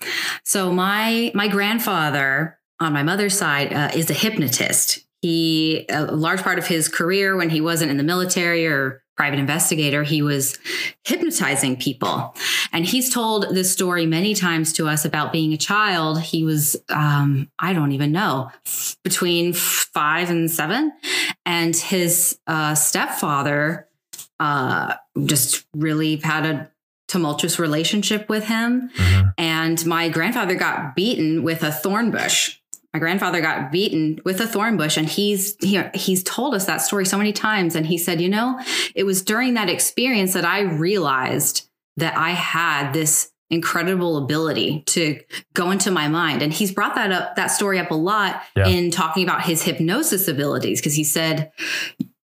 So 0.45 0.73
my, 0.73 1.33
my 1.35 1.49
grandfather 1.49 2.60
on 2.81 2.93
my 2.93 3.03
mother's 3.03 3.37
side 3.37 3.73
uh, 3.73 3.91
is 3.95 4.11
a 4.11 4.15
hypnotist. 4.15 5.01
He, 5.23 5.87
a 5.91 6.05
large 6.05 6.43
part 6.43 6.59
of 6.59 6.67
his 6.67 6.89
career 6.89 7.37
when 7.37 7.51
he 7.51 7.61
wasn't 7.61 7.91
in 7.91 7.99
the 7.99 8.03
military 8.03 8.67
or 8.67 9.03
private 9.21 9.39
investigator, 9.39 10.03
he 10.03 10.23
was 10.23 10.59
hypnotizing 11.05 11.77
people. 11.77 12.35
And 12.73 12.87
he's 12.87 13.13
told 13.13 13.55
this 13.55 13.71
story 13.71 14.07
many 14.07 14.33
times 14.33 14.73
to 14.75 14.89
us 14.89 15.05
about 15.05 15.31
being 15.31 15.53
a 15.53 15.59
child. 15.59 16.23
He 16.23 16.43
was, 16.43 16.75
um, 16.89 17.51
I 17.59 17.75
don't 17.75 17.93
even 17.93 18.13
know, 18.13 18.51
between 19.05 19.53
five 19.53 20.31
and 20.31 20.51
seven. 20.51 20.93
And 21.45 21.77
his 21.77 22.39
uh, 22.47 22.75
stepfather 22.75 23.89
uh, 24.39 24.95
just 25.27 25.67
really 25.77 26.17
had 26.17 26.47
a 26.47 26.71
tumultuous 27.07 27.59
relationship 27.59 28.27
with 28.31 28.45
him. 28.45 28.89
Mm-hmm. 28.97 29.29
And 29.37 29.85
my 29.85 30.09
grandfather 30.09 30.55
got 30.55 30.97
beaten 30.97 31.43
with 31.43 31.63
a 31.63 31.73
thorn 31.73 32.11
bush 32.11 32.60
my 32.93 32.99
grandfather 32.99 33.41
got 33.41 33.71
beaten 33.71 34.21
with 34.25 34.41
a 34.41 34.47
thorn 34.47 34.77
bush 34.77 34.97
and 34.97 35.09
he's 35.09 35.57
he, 35.61 35.81
he's 35.95 36.23
told 36.23 36.55
us 36.55 36.67
that 36.67 36.79
story 36.79 37.07
so 37.07 37.19
many 37.19 37.33
times 37.33 37.75
and 37.75 37.87
he 37.87 37.97
said 37.99 38.21
you 38.21 38.29
know 38.29 38.61
it 38.95 39.05
was 39.05 39.23
during 39.23 39.55
that 39.55 39.71
experience 39.71 40.33
that 40.33 40.45
i 40.45 40.61
realized 40.61 41.69
that 41.97 42.17
i 42.17 42.31
had 42.31 42.93
this 42.93 43.33
incredible 43.51 44.17
ability 44.17 44.83
to 44.87 45.21
go 45.55 45.73
into 45.73 45.91
my 45.91 46.07
mind 46.07 46.41
and 46.41 46.53
he's 46.53 46.73
brought 46.73 46.95
that 46.95 47.11
up 47.11 47.35
that 47.35 47.49
story 47.49 47.79
up 47.79 47.91
a 47.91 47.95
lot 47.95 48.43
yeah. 48.57 48.67
in 48.69 48.91
talking 48.91 49.25
about 49.25 49.43
his 49.43 49.63
hypnosis 49.63 50.29
abilities 50.29 50.81
because 50.81 50.95
he 50.95 51.05
said 51.05 51.51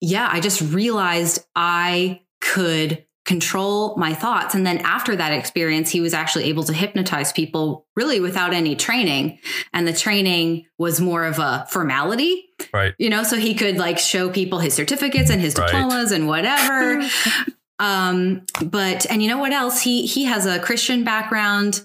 yeah 0.01 0.29
i 0.31 0.40
just 0.40 0.61
realized 0.61 1.47
i 1.55 2.21
could 2.42 3.06
control 3.27 3.97
my 3.97 4.15
thoughts. 4.15 4.55
And 4.55 4.65
then 4.65 4.79
after 4.79 5.17
that 5.17 5.33
experience, 5.33 5.91
he 5.91 6.01
was 6.01 6.15
actually 6.15 6.45
able 6.45 6.62
to 6.65 6.73
hypnotize 6.73 7.33
people 7.33 7.85
really 7.97 8.21
without 8.21 8.55
any 8.55 8.77
training. 8.77 9.41
And 9.73 9.87
the 9.87 9.93
training 9.93 10.67
was 10.79 11.01
more 11.01 11.25
of 11.25 11.41
a 11.41 11.67
formality. 11.69 12.45
Right. 12.73 12.95
You 12.99 13.11
know, 13.11 13.25
so 13.25 13.37
he 13.37 13.55
could 13.55 13.79
like 13.79 13.99
show 13.99 14.31
people 14.31 14.61
his 14.61 14.75
certificates 14.75 15.29
and 15.29 15.41
his 15.41 15.55
diplomas 15.55 16.12
right. 16.12 16.21
and 16.21 16.29
whatever. 16.29 17.03
um, 17.81 18.47
but 18.65 19.11
and 19.11 19.23
you 19.23 19.29
know 19.29 19.39
what 19.39 19.53
else? 19.53 19.83
He 19.83 20.07
he 20.07 20.25
has 20.25 20.47
a 20.47 20.61
Christian 20.61 21.03
background 21.03 21.83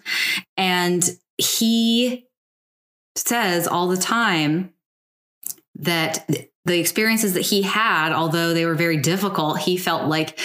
and 0.57 1.03
he 1.37 2.27
says 3.15 3.67
all 3.67 3.87
the 3.87 3.97
time 3.97 4.73
that 5.75 6.50
the 6.65 6.79
experiences 6.79 7.33
that 7.33 7.41
he 7.41 7.63
had, 7.63 8.11
although 8.11 8.53
they 8.53 8.65
were 8.65 8.75
very 8.75 8.97
difficult, 8.97 9.59
he 9.59 9.77
felt 9.77 10.07
like 10.07 10.39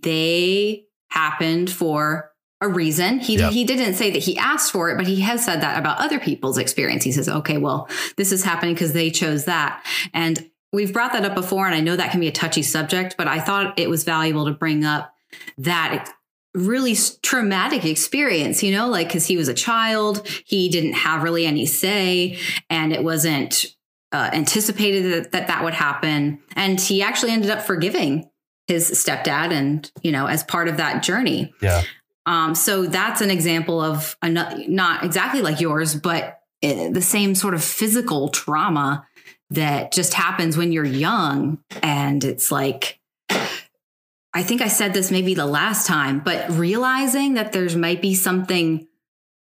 they 0.00 0.84
happened 1.08 1.70
for 1.70 2.30
a 2.60 2.68
reason. 2.68 3.18
He 3.18 3.36
yep. 3.36 3.52
he 3.52 3.64
didn't 3.64 3.94
say 3.94 4.10
that 4.10 4.22
he 4.22 4.38
asked 4.38 4.72
for 4.72 4.90
it, 4.90 4.96
but 4.96 5.06
he 5.06 5.20
has 5.20 5.44
said 5.44 5.60
that 5.60 5.78
about 5.78 5.98
other 5.98 6.18
people's 6.18 6.56
experience. 6.56 7.04
He 7.04 7.12
says, 7.12 7.28
"Okay, 7.28 7.58
well, 7.58 7.88
this 8.16 8.32
is 8.32 8.44
happening 8.44 8.74
because 8.74 8.92
they 8.92 9.10
chose 9.10 9.44
that." 9.44 9.84
And 10.14 10.50
we've 10.72 10.92
brought 10.92 11.12
that 11.12 11.24
up 11.24 11.34
before 11.34 11.66
and 11.66 11.74
I 11.74 11.80
know 11.80 11.96
that 11.96 12.10
can 12.10 12.20
be 12.20 12.28
a 12.28 12.32
touchy 12.32 12.62
subject, 12.62 13.16
but 13.16 13.26
I 13.26 13.40
thought 13.40 13.78
it 13.78 13.90
was 13.90 14.04
valuable 14.04 14.44
to 14.44 14.52
bring 14.52 14.84
up 14.84 15.14
that 15.58 16.10
really 16.54 16.94
traumatic 17.22 17.84
experience, 17.84 18.62
you 18.62 18.72
know, 18.72 18.88
like 18.88 19.10
cuz 19.10 19.26
he 19.26 19.36
was 19.36 19.48
a 19.48 19.54
child, 19.54 20.26
he 20.44 20.68
didn't 20.68 20.94
have 20.94 21.22
really 21.22 21.46
any 21.46 21.66
say 21.66 22.38
and 22.70 22.92
it 22.92 23.02
wasn't 23.02 23.75
uh, 24.12 24.30
anticipated 24.32 25.12
that, 25.12 25.32
that 25.32 25.46
that 25.48 25.64
would 25.64 25.74
happen. 25.74 26.40
And 26.54 26.80
he 26.80 27.02
actually 27.02 27.32
ended 27.32 27.50
up 27.50 27.62
forgiving 27.62 28.30
his 28.66 28.90
stepdad 28.90 29.52
and, 29.52 29.90
you 30.02 30.12
know, 30.12 30.26
as 30.26 30.42
part 30.42 30.68
of 30.68 30.76
that 30.78 31.02
journey. 31.02 31.52
Yeah. 31.60 31.82
Um, 32.26 32.54
so 32.54 32.86
that's 32.86 33.20
an 33.20 33.30
example 33.30 33.80
of 33.80 34.16
a, 34.22 34.28
not 34.28 35.04
exactly 35.04 35.42
like 35.42 35.60
yours, 35.60 35.94
but 35.94 36.40
the 36.60 37.02
same 37.02 37.34
sort 37.34 37.54
of 37.54 37.62
physical 37.62 38.28
trauma 38.30 39.06
that 39.50 39.92
just 39.92 40.14
happens 40.14 40.56
when 40.56 40.72
you're 40.72 40.84
young. 40.84 41.58
And 41.82 42.24
it's 42.24 42.50
like, 42.50 42.98
I 43.30 44.42
think 44.42 44.60
I 44.60 44.68
said 44.68 44.92
this 44.92 45.12
maybe 45.12 45.34
the 45.34 45.46
last 45.46 45.86
time, 45.86 46.18
but 46.18 46.50
realizing 46.50 47.34
that 47.34 47.52
there's 47.52 47.76
might 47.76 48.02
be 48.02 48.14
something 48.14 48.88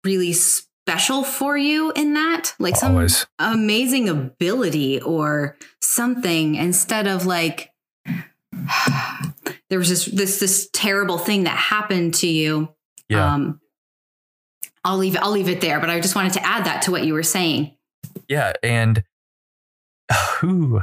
really 0.03 0.33
special 0.86 1.24
for 1.24 1.58
you 1.58 1.93
in 1.96 2.13
that 2.13 2.54
like 2.60 2.76
Always. 2.84 3.19
some 3.19 3.28
amazing 3.39 4.10
ability 4.10 5.00
or 5.00 5.56
something 5.82 6.56
instead 6.56 7.08
of 7.08 7.26
like 7.26 7.72
there 9.69 9.80
was 9.80 9.88
just 9.88 10.15
this 10.15 10.39
this 10.41 10.69
terrible 10.74 11.17
thing 11.17 11.46
that 11.46 11.56
happened 11.56 12.13
to 12.15 12.28
you 12.28 12.67
yeah. 13.08 13.34
um 13.34 13.62
i'll 14.84 14.98
leave 14.98 15.15
i'll 15.22 15.32
leave 15.32 15.48
it 15.48 15.62
there 15.62 15.80
but 15.80 15.89
i 15.89 16.02
just 16.02 16.15
wanted 16.15 16.34
to 16.34 16.46
add 16.46 16.65
that 16.65 16.82
to 16.82 16.91
what 16.91 17.06
you 17.06 17.13
were 17.13 17.24
saying 17.24 17.74
yeah 18.28 18.52
and 18.62 19.06
who 20.39 20.82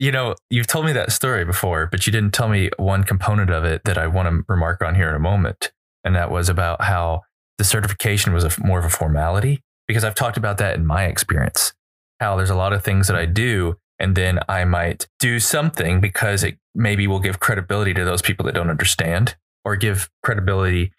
you 0.00 0.10
know 0.10 0.34
you've 0.50 0.66
told 0.66 0.84
me 0.84 0.92
that 0.92 1.12
story 1.12 1.44
before 1.44 1.86
but 1.86 2.08
you 2.08 2.12
didn't 2.12 2.34
tell 2.34 2.48
me 2.48 2.70
one 2.76 3.04
component 3.04 3.50
of 3.50 3.64
it 3.64 3.82
that 3.84 3.96
i 3.96 4.08
want 4.08 4.28
to 4.28 4.44
remark 4.48 4.82
on 4.82 4.96
here 4.96 5.08
in 5.08 5.14
a 5.14 5.20
moment 5.20 5.70
and 6.02 6.16
that 6.16 6.28
was 6.28 6.48
about 6.48 6.82
how 6.82 7.22
the 7.58 7.64
certification 7.64 8.32
was 8.32 8.44
a, 8.44 8.50
more 8.64 8.78
of 8.78 8.84
a 8.84 8.90
formality 8.90 9.60
because 9.86 10.04
I've 10.04 10.14
talked 10.14 10.36
about 10.36 10.58
that 10.58 10.76
in 10.76 10.86
my 10.86 11.04
experience. 11.04 11.72
How 12.20 12.36
there's 12.36 12.50
a 12.50 12.54
lot 12.54 12.72
of 12.72 12.82
things 12.84 13.08
that 13.08 13.16
I 13.16 13.26
do, 13.26 13.76
and 13.98 14.14
then 14.14 14.38
I 14.48 14.64
might 14.64 15.06
do 15.18 15.40
something 15.40 16.00
because 16.00 16.44
it 16.44 16.58
maybe 16.74 17.06
will 17.06 17.20
give 17.20 17.40
credibility 17.40 17.94
to 17.94 18.04
those 18.04 18.22
people 18.22 18.46
that 18.46 18.54
don't 18.54 18.70
understand, 18.70 19.36
or 19.64 19.76
give 19.76 20.10
credibility 20.22 20.92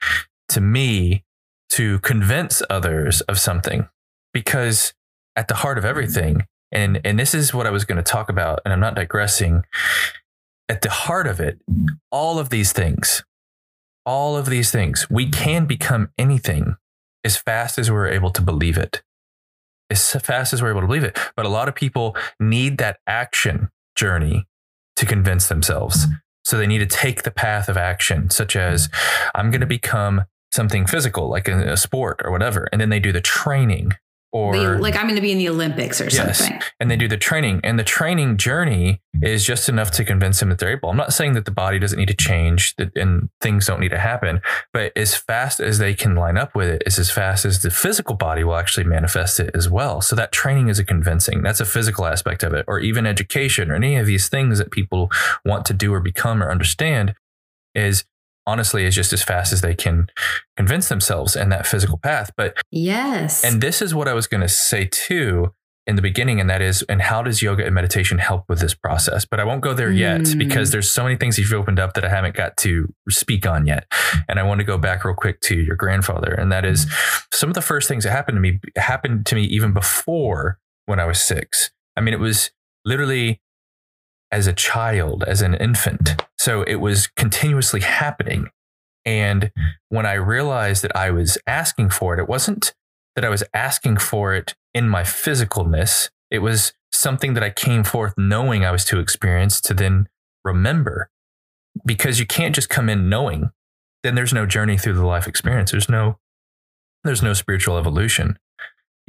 to 0.49 0.61
me 0.61 1.23
to 1.71 1.99
convince 1.99 2.61
others 2.69 3.21
of 3.21 3.39
something. 3.39 3.87
Because 4.33 4.93
at 5.35 5.47
the 5.47 5.55
heart 5.55 5.77
of 5.77 5.85
everything, 5.85 6.45
and 6.71 7.01
and 7.03 7.19
this 7.19 7.33
is 7.33 7.53
what 7.53 7.67
I 7.67 7.71
was 7.71 7.85
going 7.85 7.97
to 7.97 8.03
talk 8.03 8.29
about, 8.29 8.59
and 8.65 8.73
I'm 8.73 8.79
not 8.79 8.95
digressing. 8.95 9.63
At 10.67 10.81
the 10.81 10.89
heart 10.91 11.25
of 11.25 11.39
it, 11.39 11.59
all 12.11 12.37
of 12.37 12.49
these 12.49 12.71
things 12.71 13.23
all 14.09 14.35
of 14.35 14.47
these 14.47 14.71
things. 14.71 15.07
We 15.07 15.29
can 15.29 15.67
become 15.67 16.09
anything 16.17 16.77
as 17.23 17.37
fast 17.37 17.77
as 17.77 17.91
we're 17.91 18.07
able 18.07 18.31
to 18.31 18.41
believe 18.41 18.75
it. 18.75 19.03
As 19.91 20.13
fast 20.13 20.51
as 20.51 20.63
we're 20.63 20.71
able 20.71 20.81
to 20.81 20.87
believe 20.87 21.03
it. 21.03 21.15
But 21.35 21.45
a 21.45 21.49
lot 21.49 21.69
of 21.69 21.75
people 21.75 22.17
need 22.39 22.79
that 22.79 22.97
action 23.05 23.69
journey 23.95 24.47
to 24.95 25.05
convince 25.05 25.47
themselves. 25.47 26.07
So 26.43 26.57
they 26.57 26.65
need 26.65 26.79
to 26.79 26.87
take 26.87 27.21
the 27.21 27.29
path 27.29 27.69
of 27.69 27.77
action, 27.77 28.31
such 28.31 28.55
as 28.55 28.89
I'm 29.35 29.51
going 29.51 29.61
to 29.61 29.67
become 29.67 30.23
something 30.51 30.87
physical, 30.87 31.29
like 31.29 31.47
a, 31.47 31.73
a 31.73 31.77
sport 31.77 32.19
or 32.25 32.31
whatever. 32.31 32.67
And 32.71 32.81
then 32.81 32.89
they 32.89 32.99
do 32.99 33.11
the 33.11 33.21
training 33.21 33.91
or 34.31 34.55
the, 34.55 34.77
like 34.77 34.95
I'm 34.95 35.03
going 35.03 35.15
to 35.15 35.21
be 35.21 35.31
in 35.31 35.37
the 35.37 35.49
Olympics 35.49 35.99
or 35.99 36.05
yes, 36.05 36.39
something. 36.39 36.61
And 36.79 36.89
they 36.89 36.95
do 36.95 37.07
the 37.07 37.17
training, 37.17 37.61
and 37.63 37.79
the 37.79 37.83
training 37.83 38.37
journey 38.37 39.01
is 39.21 39.43
just 39.43 39.69
enough 39.69 39.91
to 39.91 40.05
convince 40.05 40.39
them 40.39 40.49
that 40.49 40.59
they're 40.59 40.71
able. 40.71 40.89
I'm 40.89 40.97
not 40.97 41.13
saying 41.13 41.33
that 41.33 41.45
the 41.45 41.51
body 41.51 41.79
doesn't 41.79 41.97
need 41.97 42.07
to 42.09 42.15
change 42.15 42.75
that, 42.75 42.95
and 42.95 43.29
things 43.41 43.65
don't 43.65 43.79
need 43.79 43.89
to 43.89 43.99
happen, 43.99 44.41
but 44.73 44.91
as 44.95 45.15
fast 45.15 45.59
as 45.59 45.79
they 45.79 45.93
can 45.93 46.15
line 46.15 46.37
up 46.37 46.55
with 46.55 46.67
it 46.67 46.83
is 46.85 46.99
as 46.99 47.09
fast 47.09 47.45
as 47.45 47.61
the 47.61 47.71
physical 47.71 48.15
body 48.15 48.43
will 48.43 48.55
actually 48.55 48.85
manifest 48.85 49.39
it 49.39 49.51
as 49.55 49.69
well. 49.69 50.01
So 50.01 50.15
that 50.15 50.31
training 50.31 50.67
is 50.67 50.79
a 50.79 50.83
convincing. 50.83 51.41
That's 51.41 51.59
a 51.59 51.65
physical 51.65 52.05
aspect 52.05 52.43
of 52.43 52.53
it, 52.53 52.65
or 52.67 52.79
even 52.79 53.05
education 53.05 53.71
or 53.71 53.75
any 53.75 53.95
of 53.95 54.05
these 54.05 54.29
things 54.29 54.59
that 54.59 54.71
people 54.71 55.11
want 55.43 55.65
to 55.65 55.73
do 55.73 55.93
or 55.93 55.99
become 55.99 56.43
or 56.43 56.51
understand 56.51 57.15
is 57.75 58.05
honestly 58.49 58.83
is 58.85 58.95
just 58.95 59.13
as 59.13 59.23
fast 59.23 59.53
as 59.53 59.61
they 59.61 59.75
can 59.75 60.07
convince 60.57 60.89
themselves 60.89 61.35
in 61.35 61.49
that 61.49 61.67
physical 61.67 61.97
path. 61.97 62.31
But 62.35 62.57
yes. 62.71 63.43
And 63.43 63.61
this 63.61 63.81
is 63.81 63.93
what 63.93 64.07
I 64.07 64.13
was 64.13 64.27
going 64.27 64.41
to 64.41 64.49
say 64.49 64.87
too 64.91 65.53
in 65.87 65.95
the 65.95 66.01
beginning, 66.03 66.39
and 66.39 66.47
that 66.51 66.61
is, 66.61 66.83
and 66.83 67.01
how 67.01 67.23
does 67.23 67.41
yoga 67.41 67.65
and 67.65 67.73
meditation 67.73 68.19
help 68.19 68.43
with 68.47 68.59
this 68.59 68.75
process? 68.75 69.25
But 69.25 69.39
I 69.39 69.43
won't 69.43 69.61
go 69.61 69.73
there 69.73 69.91
yet 69.91 70.21
Mm. 70.21 70.37
because 70.37 70.69
there's 70.71 70.91
so 70.91 71.01
many 71.03 71.15
things 71.15 71.39
you've 71.39 71.51
opened 71.51 71.79
up 71.79 71.93
that 71.95 72.05
I 72.05 72.09
haven't 72.09 72.35
got 72.35 72.57
to 72.57 72.93
speak 73.09 73.47
on 73.47 73.65
yet. 73.65 73.85
And 74.27 74.39
I 74.39 74.43
want 74.43 74.59
to 74.59 74.63
go 74.65 74.77
back 74.77 75.03
real 75.03 75.15
quick 75.15 75.41
to 75.41 75.55
your 75.55 75.75
grandfather, 75.75 76.31
and 76.31 76.51
that 76.51 76.63
is 76.63 76.85
some 77.33 77.49
of 77.49 77.55
the 77.55 77.61
first 77.61 77.87
things 77.87 78.03
that 78.03 78.11
happened 78.11 78.35
to 78.35 78.41
me 78.41 78.59
happened 78.75 79.25
to 79.27 79.35
me 79.35 79.45
even 79.45 79.73
before 79.73 80.59
when 80.85 80.99
I 80.99 81.05
was 81.05 81.19
six. 81.19 81.71
I 81.95 82.01
mean, 82.01 82.13
it 82.13 82.19
was 82.19 82.51
literally 82.85 83.41
as 84.31 84.45
a 84.45 84.53
child, 84.53 85.23
as 85.23 85.41
an 85.41 85.55
infant. 85.55 86.21
So 86.49 86.63
it 86.63 86.77
was 86.77 87.05
continuously 87.05 87.81
happening. 87.81 88.49
And 89.05 89.51
when 89.89 90.07
I 90.07 90.13
realized 90.13 90.83
that 90.83 90.95
I 90.95 91.11
was 91.11 91.37
asking 91.45 91.91
for 91.91 92.15
it, 92.15 92.19
it 92.19 92.27
wasn't 92.27 92.73
that 93.15 93.23
I 93.23 93.29
was 93.29 93.43
asking 93.53 93.97
for 93.97 94.33
it 94.33 94.55
in 94.73 94.89
my 94.89 95.03
physicalness. 95.03 96.09
It 96.31 96.39
was 96.39 96.73
something 96.91 97.35
that 97.35 97.43
I 97.43 97.51
came 97.51 97.83
forth 97.83 98.15
knowing 98.17 98.65
I 98.65 98.71
was 98.71 98.83
to 98.85 98.97
experience 98.97 99.61
to 99.61 99.75
then 99.75 100.09
remember. 100.43 101.11
Because 101.85 102.19
you 102.19 102.25
can't 102.25 102.55
just 102.55 102.67
come 102.67 102.89
in 102.89 103.09
knowing, 103.09 103.51
then 104.01 104.15
there's 104.15 104.33
no 104.33 104.47
journey 104.47 104.75
through 104.75 104.93
the 104.93 105.05
life 105.05 105.27
experience. 105.27 105.69
There's 105.69 105.87
no 105.87 106.17
there's 107.03 107.21
no 107.21 107.33
spiritual 107.33 107.77
evolution. 107.77 108.39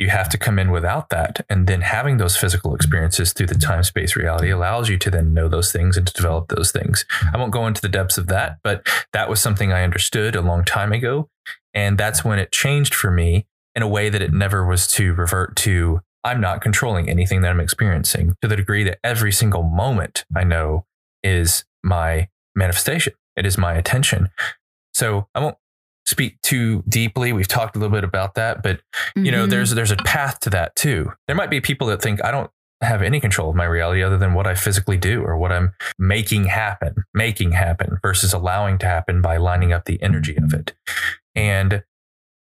You 0.00 0.08
have 0.08 0.30
to 0.30 0.38
come 0.38 0.58
in 0.58 0.70
without 0.70 1.10
that. 1.10 1.44
And 1.50 1.66
then 1.66 1.82
having 1.82 2.16
those 2.16 2.34
physical 2.34 2.74
experiences 2.74 3.34
through 3.34 3.48
the 3.48 3.54
time 3.54 3.82
space 3.82 4.16
reality 4.16 4.50
allows 4.50 4.88
you 4.88 4.96
to 4.96 5.10
then 5.10 5.34
know 5.34 5.46
those 5.46 5.72
things 5.72 5.98
and 5.98 6.06
to 6.06 6.12
develop 6.14 6.48
those 6.48 6.72
things. 6.72 7.04
I 7.34 7.36
won't 7.36 7.52
go 7.52 7.66
into 7.66 7.82
the 7.82 7.88
depths 7.88 8.16
of 8.16 8.26
that, 8.28 8.60
but 8.64 8.88
that 9.12 9.28
was 9.28 9.42
something 9.42 9.74
I 9.74 9.84
understood 9.84 10.34
a 10.34 10.40
long 10.40 10.64
time 10.64 10.94
ago. 10.94 11.28
And 11.74 11.98
that's 11.98 12.24
when 12.24 12.38
it 12.38 12.50
changed 12.50 12.94
for 12.94 13.10
me 13.10 13.44
in 13.74 13.82
a 13.82 13.88
way 13.88 14.08
that 14.08 14.22
it 14.22 14.32
never 14.32 14.64
was 14.64 14.86
to 14.92 15.12
revert 15.12 15.54
to 15.56 16.00
I'm 16.24 16.40
not 16.40 16.62
controlling 16.62 17.10
anything 17.10 17.42
that 17.42 17.50
I'm 17.50 17.60
experiencing 17.60 18.36
to 18.40 18.48
the 18.48 18.56
degree 18.56 18.84
that 18.84 19.00
every 19.04 19.32
single 19.32 19.62
moment 19.62 20.24
I 20.34 20.44
know 20.44 20.86
is 21.22 21.66
my 21.84 22.28
manifestation. 22.54 23.12
It 23.36 23.44
is 23.44 23.58
my 23.58 23.74
attention. 23.74 24.30
So 24.94 25.28
I 25.34 25.40
won't 25.40 25.56
speak 26.10 26.40
too 26.42 26.82
deeply. 26.88 27.32
We've 27.32 27.48
talked 27.48 27.76
a 27.76 27.78
little 27.78 27.94
bit 27.94 28.04
about 28.04 28.34
that, 28.34 28.62
but 28.62 28.80
you 29.16 29.30
know, 29.30 29.46
Mhm. 29.46 29.50
there's 29.50 29.70
there's 29.70 29.90
a 29.92 29.96
path 29.96 30.40
to 30.40 30.50
that 30.50 30.74
too. 30.76 31.12
There 31.26 31.36
might 31.36 31.50
be 31.50 31.60
people 31.60 31.86
that 31.88 32.02
think 32.02 32.22
I 32.24 32.30
don't 32.30 32.50
have 32.82 33.02
any 33.02 33.20
control 33.20 33.50
of 33.50 33.56
my 33.56 33.64
reality 33.64 34.02
other 34.02 34.16
than 34.18 34.32
what 34.34 34.46
I 34.46 34.54
physically 34.54 34.96
do 34.96 35.22
or 35.22 35.36
what 35.36 35.52
I'm 35.52 35.72
making 35.98 36.44
happen, 36.44 36.94
making 37.14 37.52
happen 37.52 37.98
versus 38.02 38.32
allowing 38.32 38.78
to 38.78 38.86
happen 38.86 39.20
by 39.20 39.36
lining 39.36 39.72
up 39.72 39.84
the 39.84 40.02
energy 40.02 40.36
of 40.36 40.52
it. 40.54 40.74
And 41.34 41.82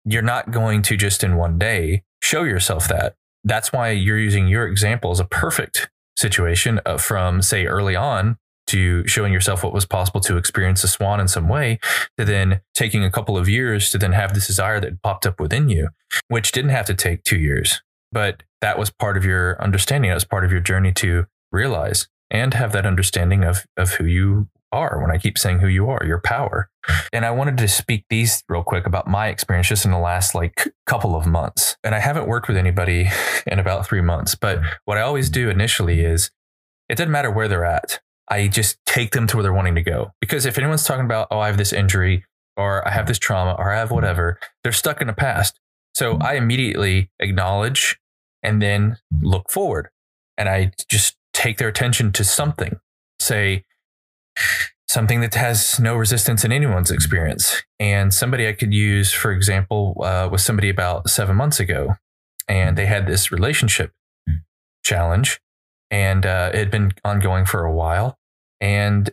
you're 0.05 0.21
not 0.21 0.51
going 0.51 0.81
to 0.83 0.95
just 0.95 1.23
in 1.23 1.35
one 1.35 1.57
day 1.57 2.03
show 2.23 2.43
yourself 2.43 2.87
that. 2.87 3.15
That's 3.43 3.73
why 3.73 3.89
you're 3.91 4.17
using 4.19 4.47
your 4.47 4.67
example 4.67 5.11
as 5.11 5.19
a 5.19 5.25
perfect 5.25 5.89
situation 6.15 6.79
uh, 6.85 6.97
from, 6.97 7.41
say, 7.41 7.65
early 7.65 7.95
on 7.95 8.37
to 8.67 9.05
showing 9.07 9.33
yourself 9.33 9.63
what 9.63 9.73
was 9.73 9.85
possible 9.85 10.21
to 10.21 10.37
experience 10.37 10.83
a 10.83 10.87
swan 10.87 11.19
in 11.19 11.27
some 11.27 11.47
way, 11.47 11.79
to 12.17 12.25
then 12.25 12.61
taking 12.73 13.03
a 13.03 13.11
couple 13.11 13.37
of 13.37 13.49
years 13.49 13.89
to 13.91 13.97
then 13.97 14.11
have 14.11 14.33
this 14.33 14.47
desire 14.47 14.79
that 14.79 15.01
popped 15.01 15.25
up 15.25 15.39
within 15.39 15.69
you, 15.69 15.89
which 16.27 16.51
didn't 16.51 16.71
have 16.71 16.85
to 16.85 16.93
take 16.93 17.23
two 17.23 17.39
years. 17.39 17.81
But 18.11 18.43
that 18.61 18.77
was 18.77 18.89
part 18.89 19.17
of 19.17 19.25
your 19.25 19.61
understanding. 19.61 20.09
That 20.09 20.15
was 20.15 20.25
part 20.25 20.45
of 20.45 20.51
your 20.51 20.61
journey 20.61 20.91
to 20.93 21.25
realize 21.51 22.07
and 22.29 22.53
have 22.53 22.73
that 22.73 22.85
understanding 22.85 23.43
of, 23.43 23.65
of 23.77 23.93
who 23.93 24.05
you 24.05 24.49
are. 24.71 24.99
When 25.01 25.11
I 25.11 25.17
keep 25.17 25.37
saying 25.37 25.59
who 25.59 25.67
you 25.67 25.89
are, 25.89 26.03
your 26.05 26.19
power. 26.19 26.69
And 27.13 27.25
I 27.25 27.31
wanted 27.31 27.57
to 27.57 27.67
speak 27.67 28.05
these 28.09 28.43
real 28.49 28.63
quick 28.63 28.85
about 28.85 29.07
my 29.07 29.27
experience 29.27 29.67
just 29.67 29.85
in 29.85 29.91
the 29.91 29.99
last 29.99 30.35
like 30.35 30.67
couple 30.85 31.15
of 31.15 31.25
months. 31.25 31.77
And 31.83 31.95
I 31.95 31.99
haven't 31.99 32.27
worked 32.27 32.47
with 32.47 32.57
anybody 32.57 33.09
in 33.47 33.59
about 33.59 33.87
three 33.87 34.01
months. 34.01 34.35
But 34.35 34.61
mm. 34.61 34.69
what 34.85 34.97
I 34.97 35.01
always 35.01 35.29
do 35.29 35.49
initially 35.49 36.01
is 36.01 36.31
it 36.89 36.95
doesn't 36.95 37.11
matter 37.11 37.31
where 37.31 37.47
they're 37.47 37.65
at. 37.65 37.99
I 38.29 38.47
just 38.47 38.77
take 38.85 39.11
them 39.11 39.27
to 39.27 39.37
where 39.37 39.43
they're 39.43 39.53
wanting 39.53 39.75
to 39.75 39.81
go. 39.81 40.11
Because 40.19 40.45
if 40.45 40.57
anyone's 40.57 40.83
talking 40.83 41.05
about, 41.05 41.27
oh, 41.31 41.39
I 41.39 41.47
have 41.47 41.57
this 41.57 41.73
injury 41.73 42.25
or 42.55 42.85
I 42.87 42.91
have 42.91 43.07
this 43.07 43.19
trauma 43.19 43.55
or 43.57 43.71
I 43.71 43.77
have 43.77 43.91
whatever, 43.91 44.39
they're 44.63 44.73
stuck 44.73 45.01
in 45.01 45.07
the 45.07 45.13
past. 45.13 45.59
So 45.95 46.17
I 46.19 46.35
immediately 46.35 47.09
acknowledge 47.19 47.99
and 48.43 48.61
then 48.61 48.97
look 49.21 49.49
forward. 49.49 49.89
And 50.37 50.49
I 50.49 50.71
just 50.89 51.15
take 51.33 51.57
their 51.57 51.67
attention 51.67 52.11
to 52.13 52.23
something, 52.23 52.79
say 53.19 53.63
something 54.87 55.21
that 55.21 55.33
has 55.33 55.79
no 55.79 55.95
resistance 55.95 56.43
in 56.43 56.51
anyone's 56.51 56.91
experience. 56.91 57.63
And 57.79 58.13
somebody 58.13 58.47
I 58.47 58.53
could 58.53 58.73
use, 58.73 59.11
for 59.11 59.31
example, 59.31 59.99
uh, 60.03 60.29
was 60.31 60.43
somebody 60.43 60.69
about 60.69 61.09
seven 61.09 61.35
months 61.35 61.59
ago. 61.59 61.95
And 62.47 62.77
they 62.77 62.85
had 62.85 63.07
this 63.07 63.31
relationship 63.31 63.91
challenge 64.83 65.39
and 65.91 66.25
uh, 66.25 66.51
it 66.53 66.57
had 66.57 66.71
been 66.71 66.93
ongoing 67.03 67.45
for 67.45 67.63
a 67.63 67.71
while. 67.71 68.17
And 68.59 69.09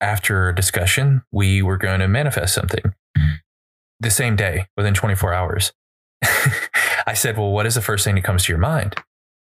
after 0.00 0.48
a 0.48 0.54
discussion, 0.54 1.22
we 1.32 1.62
were 1.62 1.76
going 1.76 2.00
to 2.00 2.08
manifest 2.08 2.54
something 2.54 2.94
the 4.00 4.10
same 4.10 4.36
day 4.36 4.66
within 4.76 4.94
24 4.94 5.34
hours. 5.34 5.72
I 7.06 7.14
said, 7.14 7.36
Well, 7.36 7.50
what 7.50 7.66
is 7.66 7.74
the 7.74 7.80
first 7.80 8.04
thing 8.04 8.14
that 8.14 8.24
comes 8.24 8.44
to 8.44 8.52
your 8.52 8.58
mind? 8.58 8.96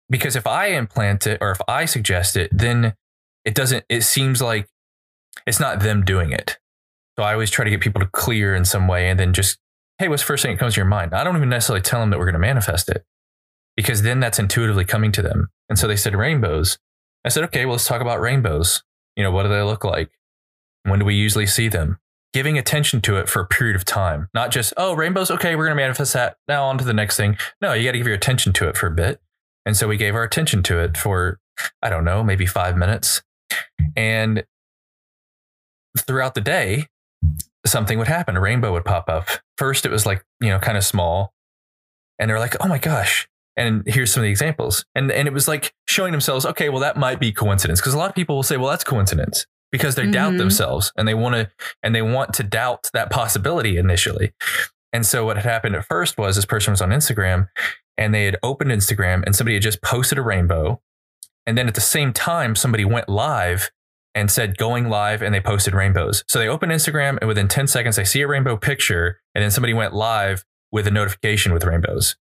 Because 0.08 0.36
if 0.36 0.46
I 0.46 0.68
implant 0.68 1.26
it 1.26 1.38
or 1.40 1.50
if 1.50 1.60
I 1.68 1.84
suggest 1.84 2.36
it, 2.36 2.50
then 2.52 2.94
it 3.44 3.54
doesn't, 3.54 3.84
it 3.88 4.02
seems 4.02 4.42
like 4.42 4.68
it's 5.46 5.60
not 5.60 5.80
them 5.80 6.04
doing 6.04 6.32
it. 6.32 6.58
So 7.18 7.24
I 7.24 7.32
always 7.32 7.50
try 7.50 7.64
to 7.64 7.70
get 7.70 7.80
people 7.80 8.00
to 8.00 8.08
clear 8.08 8.54
in 8.54 8.64
some 8.64 8.88
way 8.88 9.08
and 9.08 9.20
then 9.20 9.32
just, 9.32 9.58
hey, 9.98 10.08
what's 10.08 10.22
the 10.22 10.26
first 10.26 10.42
thing 10.42 10.52
that 10.52 10.58
comes 10.58 10.74
to 10.74 10.80
your 10.80 10.86
mind? 10.86 11.14
I 11.14 11.22
don't 11.22 11.36
even 11.36 11.48
necessarily 11.48 11.82
tell 11.82 12.00
them 12.00 12.10
that 12.10 12.18
we're 12.18 12.24
going 12.24 12.34
to 12.34 12.40
manifest 12.40 12.88
it 12.88 13.04
because 13.80 14.02
then 14.02 14.20
that's 14.20 14.38
intuitively 14.38 14.84
coming 14.84 15.10
to 15.10 15.22
them. 15.22 15.48
And 15.70 15.78
so 15.78 15.88
they 15.88 15.96
said 15.96 16.14
rainbows. 16.14 16.78
I 17.24 17.30
said, 17.30 17.44
okay, 17.44 17.64
well, 17.64 17.72
let's 17.72 17.86
talk 17.86 18.02
about 18.02 18.20
rainbows. 18.20 18.82
You 19.16 19.22
know, 19.22 19.30
what 19.30 19.44
do 19.44 19.48
they 19.48 19.62
look 19.62 19.84
like? 19.84 20.10
When 20.82 20.98
do 20.98 21.06
we 21.06 21.14
usually 21.14 21.46
see 21.46 21.68
them? 21.68 21.98
Giving 22.34 22.58
attention 22.58 23.00
to 23.00 23.16
it 23.16 23.26
for 23.26 23.40
a 23.40 23.46
period 23.46 23.76
of 23.76 23.86
time, 23.86 24.28
not 24.34 24.50
just, 24.50 24.74
oh, 24.76 24.92
rainbows, 24.92 25.30
okay, 25.30 25.56
we're 25.56 25.64
going 25.64 25.78
to 25.78 25.82
manifest 25.82 26.12
that. 26.12 26.36
Now 26.46 26.64
on 26.64 26.76
to 26.76 26.84
the 26.84 26.92
next 26.92 27.16
thing. 27.16 27.38
No, 27.62 27.72
you 27.72 27.84
got 27.84 27.92
to 27.92 27.98
give 27.98 28.06
your 28.06 28.14
attention 28.14 28.52
to 28.52 28.68
it 28.68 28.76
for 28.76 28.86
a 28.86 28.90
bit. 28.90 29.18
And 29.64 29.74
so 29.74 29.88
we 29.88 29.96
gave 29.96 30.14
our 30.14 30.24
attention 30.24 30.62
to 30.64 30.78
it 30.78 30.98
for, 30.98 31.40
I 31.80 31.88
don't 31.88 32.04
know, 32.04 32.22
maybe 32.22 32.44
five 32.44 32.76
minutes. 32.76 33.22
And 33.96 34.44
throughout 35.98 36.34
the 36.34 36.42
day, 36.42 36.86
something 37.64 37.98
would 37.98 38.08
happen. 38.08 38.36
A 38.36 38.40
rainbow 38.40 38.72
would 38.72 38.84
pop 38.84 39.08
up. 39.08 39.26
First, 39.56 39.86
it 39.86 39.90
was 39.90 40.04
like, 40.04 40.22
you 40.38 40.50
know, 40.50 40.58
kind 40.58 40.76
of 40.76 40.84
small. 40.84 41.32
And 42.18 42.28
they're 42.28 42.38
like, 42.38 42.62
oh 42.62 42.68
my 42.68 42.78
gosh. 42.78 43.26
And 43.60 43.82
here's 43.86 44.10
some 44.12 44.22
of 44.22 44.24
the 44.24 44.30
examples. 44.30 44.84
And, 44.94 45.12
and 45.12 45.28
it 45.28 45.34
was 45.34 45.46
like 45.46 45.72
showing 45.86 46.12
themselves, 46.12 46.46
okay, 46.46 46.68
well, 46.70 46.80
that 46.80 46.96
might 46.96 47.20
be 47.20 47.30
coincidence. 47.30 47.80
Because 47.80 47.94
a 47.94 47.98
lot 47.98 48.08
of 48.08 48.14
people 48.16 48.34
will 48.36 48.42
say, 48.42 48.56
well, 48.56 48.70
that's 48.70 48.84
coincidence 48.84 49.46
because 49.70 49.94
they 49.94 50.06
doubt 50.06 50.32
Mhm. 50.32 50.38
themselves 50.38 50.92
and 50.96 51.06
they 51.06 51.14
want 51.14 51.34
to 51.36 51.48
and 51.82 51.94
they 51.94 52.02
want 52.02 52.32
to 52.34 52.42
doubt 52.42 52.90
that 52.92 53.10
possibility 53.10 53.76
initially. 53.76 54.32
And 54.92 55.06
so 55.06 55.24
what 55.26 55.36
had 55.36 55.44
happened 55.44 55.76
at 55.76 55.84
first 55.84 56.18
was 56.18 56.34
this 56.36 56.44
person 56.44 56.72
was 56.72 56.80
on 56.82 56.90
Instagram 56.90 57.48
and 57.96 58.12
they 58.14 58.24
had 58.24 58.36
opened 58.42 58.70
Instagram 58.72 59.22
and 59.24 59.36
somebody 59.36 59.54
had 59.54 59.62
just 59.62 59.82
posted 59.82 60.18
a 60.18 60.22
rainbow. 60.22 60.80
And 61.46 61.56
then 61.56 61.68
at 61.68 61.74
the 61.74 61.80
same 61.80 62.12
time, 62.12 62.56
somebody 62.56 62.84
went 62.84 63.08
live 63.08 63.70
and 64.14 64.30
said 64.30 64.56
going 64.58 64.88
live 64.88 65.22
and 65.22 65.32
they 65.32 65.40
posted 65.40 65.74
rainbows. 65.74 66.24
So 66.26 66.38
they 66.40 66.48
opened 66.48 66.72
Instagram 66.72 67.18
and 67.20 67.28
within 67.28 67.46
10 67.46 67.66
seconds, 67.68 67.94
they 67.96 68.04
see 68.04 68.22
a 68.22 68.26
rainbow 68.26 68.56
picture 68.56 69.20
and 69.34 69.42
then 69.44 69.50
somebody 69.52 69.74
went 69.74 69.94
live 69.94 70.44
with 70.72 70.86
a 70.86 70.90
notification 70.90 71.52
with 71.52 71.64
rainbows. 71.64 72.16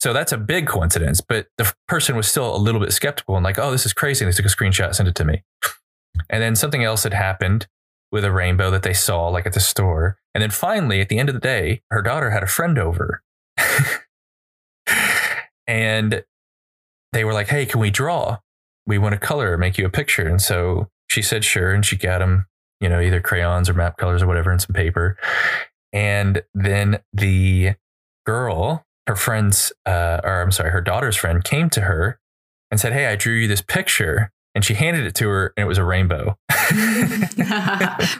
So 0.00 0.12
that's 0.12 0.32
a 0.32 0.36
big 0.36 0.66
coincidence, 0.66 1.20
but 1.20 1.48
the 1.56 1.72
person 1.88 2.16
was 2.16 2.28
still 2.28 2.54
a 2.54 2.58
little 2.58 2.80
bit 2.80 2.92
skeptical 2.92 3.36
and 3.36 3.44
like, 3.44 3.58
oh, 3.58 3.70
this 3.70 3.86
is 3.86 3.92
crazy. 3.92 4.24
And 4.24 4.32
they 4.32 4.36
took 4.36 4.46
a 4.46 4.48
screenshot, 4.48 4.94
sent 4.94 5.08
it 5.08 5.14
to 5.16 5.24
me. 5.24 5.42
And 6.30 6.42
then 6.42 6.56
something 6.56 6.82
else 6.82 7.02
had 7.02 7.12
happened 7.12 7.66
with 8.10 8.24
a 8.24 8.32
rainbow 8.32 8.70
that 8.70 8.82
they 8.82 8.94
saw 8.94 9.28
like 9.28 9.46
at 9.46 9.52
the 9.52 9.60
store. 9.60 10.16
And 10.34 10.40
then 10.40 10.50
finally, 10.50 11.02
at 11.02 11.10
the 11.10 11.18
end 11.18 11.28
of 11.28 11.34
the 11.34 11.40
day, 11.40 11.82
her 11.90 12.00
daughter 12.00 12.30
had 12.30 12.42
a 12.42 12.46
friend 12.46 12.78
over. 12.78 13.22
and 15.66 16.24
they 17.12 17.22
were 17.22 17.34
like, 17.34 17.48
hey, 17.48 17.66
can 17.66 17.80
we 17.80 17.90
draw? 17.90 18.38
We 18.86 18.96
want 18.96 19.12
to 19.12 19.18
color, 19.18 19.58
make 19.58 19.76
you 19.76 19.84
a 19.84 19.90
picture. 19.90 20.26
And 20.26 20.40
so 20.40 20.88
she 21.08 21.20
said, 21.20 21.44
sure. 21.44 21.72
And 21.72 21.84
she 21.84 21.96
got 21.96 22.20
them, 22.20 22.46
you 22.80 22.88
know, 22.88 23.00
either 23.00 23.20
crayons 23.20 23.68
or 23.68 23.74
map 23.74 23.98
colors 23.98 24.22
or 24.22 24.26
whatever 24.26 24.50
and 24.50 24.62
some 24.62 24.72
paper. 24.72 25.18
And 25.92 26.42
then 26.54 27.00
the 27.12 27.74
girl, 28.24 28.85
her 29.06 29.16
friend's, 29.16 29.72
uh, 29.86 30.20
or 30.24 30.42
I'm 30.42 30.50
sorry, 30.52 30.70
her 30.70 30.80
daughter's 30.80 31.16
friend 31.16 31.42
came 31.44 31.70
to 31.70 31.82
her 31.82 32.18
and 32.70 32.80
said, 32.80 32.92
Hey, 32.92 33.06
I 33.06 33.16
drew 33.16 33.34
you 33.34 33.48
this 33.48 33.62
picture. 33.62 34.30
And 34.54 34.64
she 34.64 34.72
handed 34.72 35.04
it 35.04 35.14
to 35.16 35.28
her 35.28 35.52
and 35.54 35.64
it 35.64 35.68
was 35.68 35.76
a 35.76 35.84
rainbow. 35.84 36.38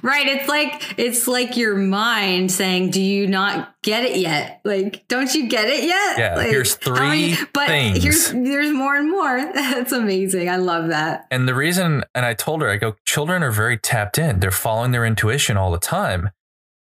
right 0.02 0.26
it's 0.26 0.48
like 0.48 0.98
it's 0.98 1.26
like 1.26 1.56
your 1.56 1.74
mind 1.76 2.50
saying 2.52 2.90
do 2.90 3.00
you 3.00 3.26
not 3.26 3.74
get 3.82 4.04
it 4.04 4.16
yet 4.18 4.60
like 4.64 5.06
don't 5.08 5.34
you 5.34 5.48
get 5.48 5.68
it 5.68 5.84
yet 5.84 6.18
Yeah, 6.18 6.34
like, 6.36 6.48
here's 6.48 6.78
how 6.84 6.92
many- 6.94 7.34
three 7.34 7.46
but 7.54 7.66
things. 7.68 8.02
here's 8.02 8.32
there's 8.32 8.70
more 8.72 8.94
and 8.96 9.10
more 9.10 9.50
that's 9.54 9.92
amazing 9.92 10.48
i 10.48 10.56
love 10.56 10.88
that 10.88 11.26
And 11.30 11.48
the 11.48 11.54
reason, 11.54 12.04
and 12.14 12.24
I 12.26 12.34
told 12.34 12.62
her, 12.62 12.70
I 12.70 12.76
go, 12.76 12.96
children 13.06 13.42
are 13.42 13.50
very 13.50 13.78
tapped 13.78 14.18
in. 14.18 14.40
They're 14.40 14.50
following 14.50 14.92
their 14.92 15.04
intuition 15.04 15.56
all 15.56 15.70
the 15.70 15.78
time. 15.78 16.30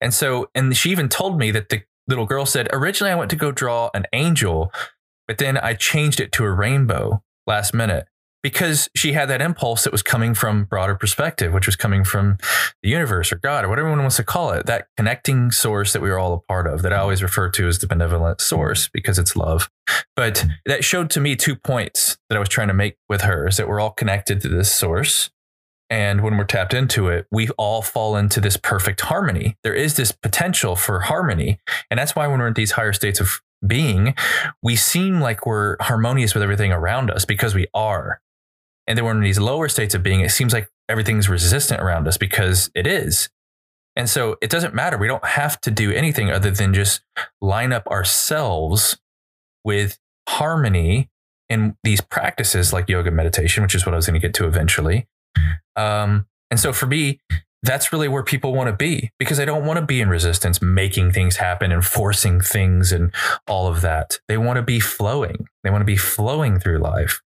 And 0.02 0.14
so, 0.14 0.50
and 0.54 0.76
she 0.76 0.92
even 0.92 1.10
told 1.10 1.38
me 1.40 1.52
that 1.52 1.70
the 1.70 1.84
little 2.08 2.26
girl 2.26 2.46
said, 2.46 2.68
originally 2.72 3.12
I 3.12 3.16
went 3.16 3.30
to 3.32 3.36
go 3.36 3.52
draw 3.52 3.90
an 3.94 4.06
angel, 4.14 4.72
but 5.28 5.38
then 5.38 5.58
I 5.58 5.74
changed 5.74 6.20
it 6.20 6.32
to 6.34 6.46
a 6.46 6.52
rainbow. 6.52 7.24
last 7.48 7.74
minute 7.74 8.08
because 8.46 8.90
she 8.96 9.14
had 9.14 9.28
that 9.28 9.42
impulse 9.42 9.84
that 9.84 9.92
was 9.92 10.04
coming 10.04 10.36
from 10.36 10.66
broader 10.66 10.94
perspective, 10.94 11.52
which 11.52 11.66
was 11.66 11.76
coming 11.76 12.04
from 12.04 12.38
the 12.84 12.90
universe 12.90 13.32
or 13.32 13.38
God 13.38 13.66
or 13.66 13.70
whatever 13.70 13.90
one 13.90 13.98
wants 14.00 14.18
to 14.18 14.24
call 14.24 14.52
it, 14.52 14.68
that 14.68 14.86
connecting 14.98 15.50
source 15.50 15.94
that 15.94 16.02
we 16.04 16.12
are 16.12 16.20
all 16.20 16.34
a 16.34 16.40
part 16.40 16.68
of 16.68 16.84
that 16.84 16.94
I 16.94 16.98
always 16.98 17.24
refer 17.24 17.50
to 17.50 17.68
as 17.68 17.80
the 17.80 17.88
benevolent 17.88 18.42
source 18.42 18.88
because 18.88 19.18
it's 19.18 19.36
love. 19.36 19.72
But 20.16 20.46
that 20.68 20.84
showed 20.84 21.10
to 21.12 21.20
me 21.20 21.36
two 21.36 21.56
points 21.56 22.20
that 22.30 22.36
I 22.36 22.40
was 22.40 22.50
trying 22.50 22.68
to 22.68 22.76
make 22.76 22.98
with 23.10 23.22
her 23.22 23.48
is 23.48 23.58
that 23.58 23.68
we're 23.68 23.80
all 23.80 23.90
connected 23.90 24.42
to 24.42 24.48
this 24.48 24.72
source. 24.72 25.32
And 25.90 26.22
when 26.22 26.38
we're 26.38 26.46
tapped 26.46 26.74
into 26.74 27.08
it, 27.10 27.28
we 27.32 27.50
all 27.58 27.82
fall 27.82 28.16
into 28.16 28.40
this 28.40 28.58
perfect 28.58 29.02
harmony. 29.02 29.56
There 29.64 29.74
is 29.74 29.96
this 29.96 30.12
potential 30.12 30.76
for 30.76 31.02
harmony. 31.02 31.60
And 31.92 32.00
that's 32.00 32.16
why 32.16 32.28
when 32.28 32.40
we're 32.40 32.48
in 32.48 32.54
these 32.54 32.72
higher 32.72 32.94
states 32.94 33.20
of 33.20 33.42
being, 33.66 34.16
we 34.64 34.76
seem 34.76 35.20
like 35.20 35.46
we're 35.46 35.78
harmonious 35.80 36.34
with 36.34 36.44
everything 36.44 36.72
around 36.72 37.12
us 37.12 37.26
because 37.26 37.54
we 37.54 37.68
are. 37.74 38.22
And 38.88 38.98
then 38.98 39.06
when 39.06 39.18
in 39.18 39.24
these 39.24 39.40
lower 39.40 39.68
states 39.70 39.94
of 39.96 40.04
being, 40.04 40.22
it 40.22 40.32
seems 40.32 40.54
like 40.54 40.70
everything's 40.90 41.30
resistant 41.30 41.82
around 41.82 42.08
us 42.08 42.18
because 42.18 42.70
it 42.76 42.88
is. 42.88 43.30
And 43.96 44.10
so 44.10 44.38
it 44.42 44.50
doesn't 44.50 44.74
matter. 44.74 44.98
We 44.98 45.08
don't 45.08 45.26
have 45.26 45.62
to 45.62 45.72
do 45.72 45.92
anything 45.92 46.30
other 46.30 46.52
than 46.52 46.74
just 46.74 47.02
line 47.42 47.72
up 47.72 47.88
ourselves 47.88 48.98
with 49.64 49.98
harmony 50.28 51.10
in 51.48 51.78
these 51.84 52.02
practices 52.02 52.74
like 52.74 52.90
yoga 52.90 53.12
meditation, 53.12 53.64
which 53.64 53.76
is 53.76 53.86
what 53.86 53.94
I 53.94 53.96
was 53.96 54.06
going 54.06 54.20
to 54.20 54.28
get 54.28 54.34
to 54.36 54.48
eventually. 54.48 55.08
Um, 55.76 56.28
and 56.52 56.60
so 56.60 56.74
for 56.74 56.86
me, 56.86 57.20
that's 57.64 57.92
really 57.92 58.08
where 58.08 58.24
people 58.24 58.54
want 58.54 58.70
to 58.70 58.76
be 58.76 59.12
because 59.18 59.38
they 59.38 59.46
don't 59.46 59.66
want 59.66 59.80
to 59.80 59.86
be 59.86 60.00
in 60.00 60.10
resistance, 60.10 60.62
making 60.62 61.12
things 61.12 61.38
happen 61.38 61.72
and 61.72 61.84
forcing 61.84 62.40
things 62.40 62.92
and 62.92 63.12
all 63.48 63.68
of 63.68 63.82
that. 63.82 64.20
They 64.28 64.38
want 64.38 64.58
to 64.58 64.64
be 64.64 64.80
flowing. 64.80 65.48
They 65.64 65.72
want 65.72 65.82
to 65.82 65.86
be 65.86 65.98
flowing 65.98 66.60
through 66.60 66.78
life. 66.78 67.22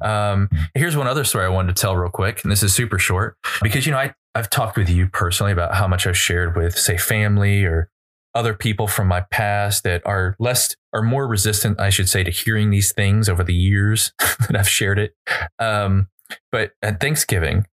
Um, 0.00 0.48
here's 0.74 0.96
one 0.96 1.06
other 1.06 1.24
story 1.24 1.44
I 1.44 1.48
wanted 1.48 1.76
to 1.76 1.80
tell 1.80 1.96
real 1.96 2.10
quick, 2.10 2.42
and 2.42 2.50
this 2.50 2.62
is 2.62 2.74
super 2.74 2.98
short 2.98 3.36
because 3.62 3.86
you 3.86 3.92
know 3.92 3.98
I 3.98 4.14
I've 4.34 4.50
talked 4.50 4.76
with 4.76 4.90
you 4.90 5.08
personally 5.08 5.52
about 5.52 5.74
how 5.74 5.86
much 5.86 6.06
I've 6.06 6.16
shared 6.16 6.56
with 6.56 6.76
say 6.76 6.96
family 6.96 7.64
or 7.64 7.90
other 8.34 8.52
people 8.52 8.86
from 8.86 9.08
my 9.08 9.22
past 9.30 9.84
that 9.84 10.06
are 10.06 10.36
less 10.38 10.76
are 10.92 11.02
more 11.02 11.26
resistant, 11.26 11.80
I 11.80 11.90
should 11.90 12.08
say, 12.08 12.22
to 12.22 12.30
hearing 12.30 12.70
these 12.70 12.92
things 12.92 13.28
over 13.28 13.42
the 13.42 13.54
years 13.54 14.12
that 14.18 14.56
I've 14.56 14.68
shared 14.68 14.98
it. 14.98 15.14
Um, 15.58 16.08
but 16.52 16.72
at 16.82 17.00
Thanksgiving, 17.00 17.66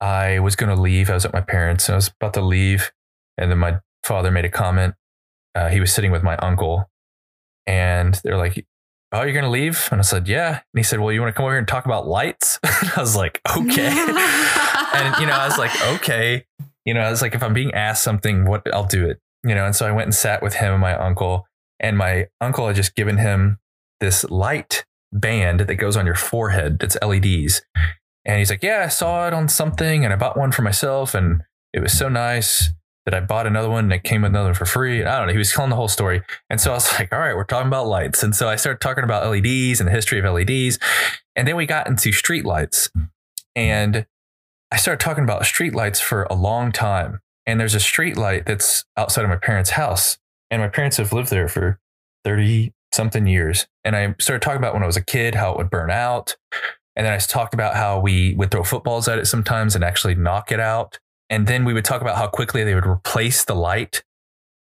I 0.00 0.38
was 0.38 0.56
going 0.56 0.74
to 0.74 0.80
leave. 0.80 1.10
I 1.10 1.14
was 1.14 1.24
at 1.24 1.32
my 1.32 1.40
parents. 1.40 1.88
And 1.88 1.94
I 1.94 1.96
was 1.96 2.08
about 2.20 2.34
to 2.34 2.40
leave, 2.40 2.92
and 3.36 3.50
then 3.50 3.58
my 3.58 3.80
father 4.04 4.30
made 4.30 4.44
a 4.44 4.50
comment. 4.50 4.94
Uh, 5.54 5.68
he 5.68 5.80
was 5.80 5.92
sitting 5.92 6.12
with 6.12 6.22
my 6.22 6.36
uncle, 6.36 6.88
and 7.66 8.20
they're 8.24 8.36
like, 8.36 8.64
oh, 9.12 9.22
you're 9.22 9.32
going 9.32 9.44
to 9.44 9.50
leave? 9.50 9.88
And 9.90 10.00
I 10.00 10.02
said, 10.02 10.28
yeah. 10.28 10.48
And 10.48 10.78
he 10.78 10.82
said, 10.82 11.00
well, 11.00 11.12
you 11.12 11.20
want 11.20 11.34
to 11.34 11.36
come 11.36 11.44
over 11.44 11.52
here 11.52 11.58
and 11.58 11.68
talk 11.68 11.86
about 11.86 12.06
lights? 12.06 12.58
I 12.64 12.92
was 13.00 13.16
like, 13.16 13.40
okay. 13.56 13.86
and, 14.94 15.16
you 15.20 15.26
know, 15.26 15.32
I 15.32 15.46
was 15.48 15.58
like, 15.58 15.70
okay. 15.94 16.44
You 16.84 16.94
know, 16.94 17.00
I 17.00 17.10
was 17.10 17.22
like, 17.22 17.34
if 17.34 17.42
I'm 17.42 17.54
being 17.54 17.74
asked 17.74 18.02
something, 18.02 18.44
what 18.46 18.62
I'll 18.72 18.86
do 18.86 19.06
it, 19.06 19.18
you 19.44 19.54
know? 19.54 19.64
And 19.64 19.74
so 19.74 19.86
I 19.86 19.92
went 19.92 20.06
and 20.06 20.14
sat 20.14 20.42
with 20.42 20.54
him 20.54 20.72
and 20.72 20.80
my 20.80 20.94
uncle 20.94 21.46
and 21.80 21.96
my 21.96 22.28
uncle 22.40 22.66
had 22.66 22.76
just 22.76 22.94
given 22.94 23.18
him 23.18 23.58
this 24.00 24.24
light 24.24 24.84
band 25.12 25.60
that 25.60 25.74
goes 25.76 25.96
on 25.96 26.06
your 26.06 26.14
forehead. 26.14 26.82
It's 26.82 26.96
LEDs. 27.02 27.62
And 28.24 28.38
he's 28.38 28.50
like, 28.50 28.62
yeah, 28.62 28.82
I 28.84 28.88
saw 28.88 29.26
it 29.26 29.32
on 29.32 29.48
something 29.48 30.04
and 30.04 30.12
I 30.12 30.16
bought 30.16 30.36
one 30.36 30.52
for 30.52 30.62
myself 30.62 31.14
and 31.14 31.42
it 31.72 31.80
was 31.80 31.92
so 31.92 32.08
nice 32.08 32.70
that 33.04 33.14
I 33.14 33.20
bought 33.20 33.46
another 33.46 33.70
one 33.70 33.84
and 33.84 33.92
it 33.92 34.04
came 34.04 34.20
with 34.20 34.32
another 34.32 34.48
one 34.48 34.54
for 34.54 34.66
free. 34.66 35.00
And 35.00 35.08
I 35.08 35.16
don't 35.16 35.28
know. 35.28 35.32
He 35.32 35.38
was 35.38 35.50
telling 35.50 35.70
the 35.70 35.76
whole 35.76 35.88
story. 35.88 36.22
And 36.50 36.60
so 36.60 36.72
I 36.72 36.74
was 36.74 36.92
like, 36.98 37.12
all 37.12 37.18
right, 37.18 37.34
we're 37.34 37.44
talking 37.44 37.68
about 37.68 37.86
lights. 37.86 38.22
And 38.22 38.36
so 38.36 38.48
I 38.48 38.56
started 38.56 38.80
talking 38.80 39.04
about 39.04 39.26
LEDs 39.28 39.80
and 39.80 39.88
the 39.88 39.92
history 39.92 40.18
of 40.18 40.26
LEDs. 40.26 40.78
And 41.34 41.48
then 41.48 41.56
we 41.56 41.64
got 41.64 41.86
into 41.86 42.12
street 42.12 42.44
lights. 42.44 42.90
And 43.56 44.06
I 44.70 44.76
started 44.76 45.00
talking 45.00 45.24
about 45.24 45.46
street 45.46 45.74
lights 45.74 46.00
for 46.00 46.24
a 46.24 46.34
long 46.34 46.70
time. 46.70 47.20
And 47.46 47.58
there's 47.58 47.74
a 47.74 47.80
street 47.80 48.18
light 48.18 48.44
that's 48.44 48.84
outside 48.96 49.24
of 49.24 49.30
my 49.30 49.36
parents' 49.36 49.70
house. 49.70 50.18
And 50.50 50.60
my 50.60 50.68
parents 50.68 50.98
have 50.98 51.12
lived 51.12 51.30
there 51.30 51.48
for 51.48 51.80
30 52.24 52.74
something 52.92 53.26
years. 53.26 53.66
And 53.84 53.96
I 53.96 54.14
started 54.20 54.42
talking 54.42 54.58
about 54.58 54.74
when 54.74 54.82
I 54.82 54.86
was 54.86 54.96
a 54.96 55.04
kid, 55.04 55.34
how 55.34 55.52
it 55.52 55.58
would 55.58 55.70
burn 55.70 55.90
out. 55.90 56.36
And 56.96 57.06
then 57.06 57.12
I 57.12 57.18
talked 57.18 57.54
about 57.54 57.76
how 57.76 58.00
we 58.00 58.34
would 58.34 58.50
throw 58.50 58.64
footballs 58.64 59.06
at 59.08 59.18
it 59.18 59.26
sometimes 59.26 59.74
and 59.74 59.84
actually 59.84 60.14
knock 60.14 60.50
it 60.50 60.60
out. 60.60 60.98
And 61.30 61.46
then 61.46 61.64
we 61.64 61.72
would 61.72 61.84
talk 61.84 62.00
about 62.00 62.16
how 62.16 62.26
quickly 62.26 62.64
they 62.64 62.74
would 62.74 62.86
replace 62.86 63.44
the 63.44 63.54
light 63.54 64.02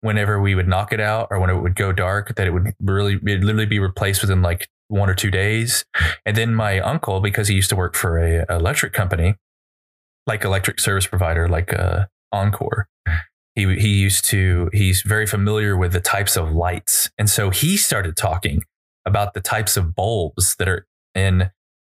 whenever 0.02 0.42
we 0.42 0.56
would 0.56 0.68
knock 0.68 0.92
it 0.92 1.00
out 1.00 1.28
or 1.32 1.40
when 1.40 1.50
it 1.50 1.62
would 1.62 1.76
go 1.76 1.92
dark, 1.92 2.36
that 2.36 2.48
it 2.48 2.52
would 2.52 2.74
really 2.82 3.16
it'd 3.16 3.44
literally 3.44 3.66
be 3.66 3.80
replaced 3.80 4.22
within 4.22 4.42
like 4.42 4.68
one 4.88 5.10
or 5.10 5.16
two 5.16 5.32
days. 5.32 5.86
And 6.26 6.36
then 6.36 6.54
my 6.54 6.80
uncle, 6.80 7.22
because 7.22 7.48
he 7.48 7.56
used 7.56 7.70
to 7.70 7.76
work 7.76 7.96
for 7.96 8.18
a, 8.18 8.46
a 8.50 8.58
electric 8.58 8.94
company, 8.94 9.36
like 10.28 10.44
electric 10.44 10.80
service 10.80 11.08
provider, 11.08 11.48
like 11.48 11.74
uh, 11.74 12.06
Oncor, 12.34 12.86
he 13.56 13.76
he 13.76 13.90
used 13.90 14.26
to 14.26 14.70
he's 14.74 15.02
very 15.02 15.26
familiar 15.26 15.76
with 15.76 15.94
the 15.94 16.00
types 16.00 16.38
of 16.38 16.52
lights, 16.54 17.10
and 17.18 17.30
so 17.30 17.50
he 17.50 17.78
started 17.78 18.16
talking 18.16 18.64
about 19.06 19.34
the 19.34 19.42
types 19.42 19.78
of 19.78 19.96
bulbs 19.96 20.56
that 20.58 20.68
are 20.68 20.86
in 21.16 21.50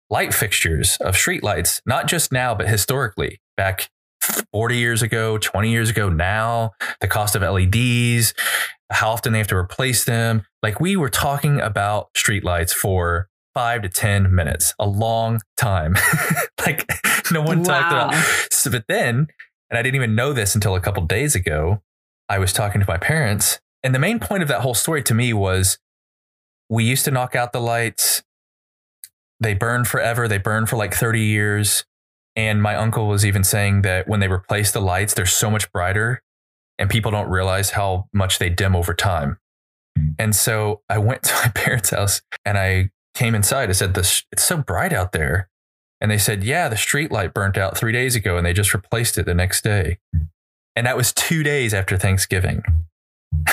light 0.09 0.33
fixtures 0.33 0.97
of 1.01 1.15
street 1.15 1.43
lights, 1.43 1.81
not 1.85 2.07
just 2.07 2.31
now, 2.31 2.55
but 2.55 2.67
historically 2.67 3.39
back 3.57 3.89
40 4.51 4.77
years 4.77 5.01
ago, 5.01 5.37
20 5.37 5.71
years 5.71 5.89
ago, 5.89 6.09
now, 6.09 6.71
the 7.01 7.07
cost 7.07 7.35
of 7.35 7.41
LEDs, 7.41 8.33
how 8.91 9.11
often 9.11 9.33
they 9.33 9.39
have 9.39 9.47
to 9.47 9.55
replace 9.55 10.05
them. 10.05 10.43
Like 10.61 10.79
we 10.79 10.95
were 10.95 11.09
talking 11.09 11.59
about 11.59 12.09
streetlights 12.15 12.71
for 12.71 13.29
five 13.53 13.81
to 13.83 13.89
10 13.89 14.33
minutes, 14.33 14.73
a 14.79 14.87
long 14.87 15.41
time. 15.57 15.95
like 16.65 16.89
no 17.31 17.41
one 17.41 17.59
wow. 17.59 17.63
talked 17.63 17.91
about. 17.91 18.49
So, 18.51 18.71
but 18.71 18.85
then, 18.87 19.27
and 19.69 19.77
I 19.77 19.82
didn't 19.82 19.95
even 19.95 20.15
know 20.15 20.34
this 20.34 20.55
until 20.55 20.75
a 20.75 20.82
couple 20.82 21.03
days 21.03 21.36
ago, 21.36 21.82
I 22.27 22.39
was 22.39 22.53
talking 22.53 22.82
to 22.82 22.88
my 22.88 22.97
parents. 22.97 23.60
And 23.84 23.95
the 23.95 23.99
main 23.99 24.19
point 24.19 24.43
of 24.43 24.49
that 24.49 24.62
whole 24.62 24.73
story 24.73 25.03
to 25.03 25.13
me 25.13 25.34
was 25.34 25.77
we 26.69 26.84
used 26.84 27.05
to 27.05 27.12
knock 27.12 27.36
out 27.36 27.53
the 27.53 27.62
lights. 27.62 28.23
They 29.39 29.53
burn 29.53 29.86
forever. 29.86 30.27
They 30.27 30.38
burn 30.38 30.65
for 30.65 30.75
like 30.75 30.93
30 30.93 31.21
years. 31.21 31.86
And 32.36 32.62
my 32.62 32.75
uncle 32.75 33.08
was 33.08 33.25
even 33.25 33.43
saying 33.43 33.82
that 33.82 34.08
when 34.08 34.19
they 34.19 34.27
replace 34.27 34.71
the 34.71 34.82
lights, 34.82 35.13
they're 35.13 35.25
so 35.25 35.49
much 35.49 35.71
brighter 35.71 36.21
and 36.77 36.89
people 36.89 37.12
don't 37.12 37.29
realize 37.29 37.71
how 37.71 38.08
much 38.13 38.39
they 38.39 38.49
dim 38.49 38.75
over 38.75 38.93
time. 38.93 39.38
Hmm. 39.97 40.08
And 40.17 40.36
so 40.36 40.82
I 40.89 40.97
went 40.97 41.23
to 41.23 41.34
my 41.34 41.49
parents' 41.49 41.89
house 41.89 42.21
and 42.45 42.58
I 42.58 42.91
came 43.13 43.36
inside. 43.36 43.69
I 43.69 43.73
said, 43.73 43.93
this, 43.93 44.23
It's 44.32 44.43
so 44.43 44.58
bright 44.58 44.93
out 44.93 45.12
there. 45.12 45.49
And 46.01 46.09
they 46.09 46.17
said, 46.17 46.43
Yeah, 46.43 46.69
the 46.69 46.77
street 46.77 47.12
light 47.12 47.33
burnt 47.33 47.57
out 47.57 47.77
three 47.77 47.91
days 47.91 48.15
ago 48.15 48.38
and 48.38 48.45
they 48.45 48.53
just 48.53 48.73
replaced 48.73 49.17
it 49.17 49.25
the 49.25 49.33
next 49.33 49.63
day. 49.63 49.97
And 50.75 50.88
that 50.88 50.97
was 50.97 51.12
two 51.13 51.43
days 51.43 51.73
after 51.73 51.97
Thanksgiving. 51.97 52.63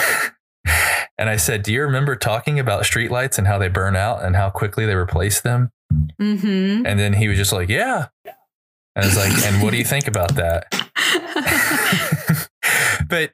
and 1.18 1.28
I 1.28 1.36
said, 1.36 1.62
Do 1.62 1.72
you 1.72 1.82
remember 1.82 2.16
talking 2.16 2.58
about 2.58 2.84
streetlights 2.84 3.38
and 3.38 3.46
how 3.46 3.58
they 3.58 3.68
burn 3.68 3.96
out 3.96 4.24
and 4.24 4.36
how 4.36 4.50
quickly 4.50 4.86
they 4.86 4.94
replace 4.94 5.40
them? 5.40 5.70
Mm-hmm. 6.20 6.86
And 6.86 6.98
then 6.98 7.14
he 7.14 7.28
was 7.28 7.36
just 7.36 7.52
like, 7.52 7.68
Yeah. 7.68 8.06
And 8.24 9.04
I 9.04 9.08
was 9.08 9.16
like, 9.16 9.44
and 9.44 9.62
what 9.62 9.72
do 9.72 9.76
you 9.76 9.84
think 9.84 10.08
about 10.08 10.36
that? 10.36 10.70
but 13.08 13.32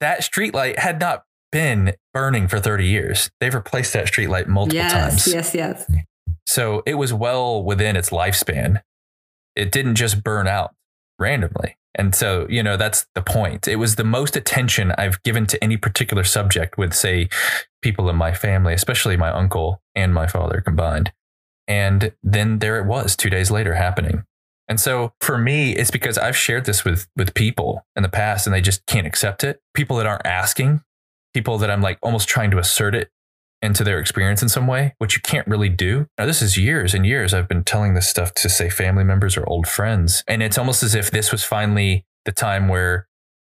that 0.00 0.22
streetlight 0.22 0.78
had 0.78 0.98
not 0.98 1.24
been 1.52 1.94
burning 2.12 2.48
for 2.48 2.58
30 2.58 2.86
years. 2.86 3.30
They've 3.40 3.54
replaced 3.54 3.92
that 3.92 4.06
streetlight 4.06 4.48
multiple 4.48 4.76
yes, 4.76 4.92
times. 4.92 5.26
Yes, 5.26 5.54
yes, 5.54 5.86
yes, 5.88 6.04
So 6.48 6.82
it 6.86 6.94
was 6.94 7.12
well 7.12 7.62
within 7.62 7.94
its 7.94 8.08
lifespan. 8.08 8.80
It 9.54 9.70
didn't 9.70 9.96
just 9.96 10.24
burn 10.24 10.48
out 10.48 10.74
randomly. 11.18 11.76
And 11.94 12.14
so, 12.14 12.46
you 12.48 12.62
know, 12.62 12.78
that's 12.78 13.06
the 13.14 13.20
point. 13.20 13.68
It 13.68 13.76
was 13.76 13.96
the 13.96 14.04
most 14.04 14.34
attention 14.34 14.94
I've 14.96 15.22
given 15.24 15.44
to 15.46 15.62
any 15.62 15.76
particular 15.76 16.24
subject 16.24 16.78
with, 16.78 16.94
say, 16.94 17.28
people 17.82 18.08
in 18.08 18.16
my 18.16 18.32
family, 18.32 18.72
especially 18.72 19.14
my 19.16 19.28
uncle 19.28 19.82
and 19.94 20.14
my 20.14 20.26
father 20.26 20.62
combined. 20.62 21.12
And 21.66 22.12
then 22.22 22.60
there 22.60 22.78
it 22.78 22.86
was 22.86 23.14
two 23.14 23.28
days 23.28 23.50
later 23.50 23.74
happening. 23.74 24.24
And 24.68 24.80
so 24.80 25.12
for 25.20 25.36
me, 25.36 25.72
it's 25.72 25.90
because 25.90 26.16
I've 26.16 26.36
shared 26.36 26.64
this 26.64 26.82
with 26.82 27.08
with 27.14 27.34
people 27.34 27.84
in 27.94 28.02
the 28.02 28.08
past 28.08 28.46
and 28.46 28.54
they 28.54 28.62
just 28.62 28.86
can't 28.86 29.06
accept 29.06 29.44
it. 29.44 29.60
People 29.74 29.98
that 29.98 30.06
aren't 30.06 30.26
asking, 30.26 30.82
people 31.34 31.58
that 31.58 31.70
I'm 31.70 31.82
like 31.82 31.98
almost 32.02 32.26
trying 32.26 32.50
to 32.52 32.58
assert 32.58 32.94
it 32.94 33.10
into 33.60 33.84
their 33.84 33.98
experience 33.98 34.42
in 34.42 34.48
some 34.48 34.66
way, 34.66 34.94
which 34.98 35.16
you 35.16 35.22
can't 35.22 35.46
really 35.46 35.68
do. 35.68 36.06
Now, 36.18 36.26
this 36.26 36.42
is 36.42 36.56
years 36.56 36.94
and 36.94 37.04
years 37.04 37.34
I've 37.34 37.48
been 37.48 37.64
telling 37.64 37.94
this 37.94 38.08
stuff 38.08 38.32
to 38.34 38.48
say 38.48 38.70
family 38.70 39.04
members 39.04 39.36
or 39.36 39.48
old 39.48 39.66
friends. 39.66 40.22
And 40.28 40.42
it's 40.42 40.58
almost 40.58 40.82
as 40.82 40.94
if 40.94 41.10
this 41.10 41.32
was 41.32 41.44
finally 41.44 42.04
the 42.24 42.32
time 42.32 42.68
where 42.68 43.08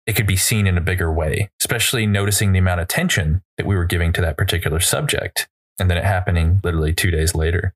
it 0.07 0.15
could 0.15 0.27
be 0.27 0.37
seen 0.37 0.67
in 0.67 0.77
a 0.77 0.81
bigger 0.81 1.11
way, 1.11 1.49
especially 1.61 2.05
noticing 2.05 2.51
the 2.51 2.59
amount 2.59 2.79
of 2.79 2.85
attention 2.85 3.41
that 3.57 3.65
we 3.65 3.75
were 3.75 3.85
giving 3.85 4.13
to 4.13 4.21
that 4.21 4.37
particular 4.37 4.79
subject. 4.79 5.47
And 5.79 5.89
then 5.89 5.97
it 5.97 6.05
happening 6.05 6.61
literally 6.63 6.93
two 6.93 7.11
days 7.11 7.35
later. 7.35 7.73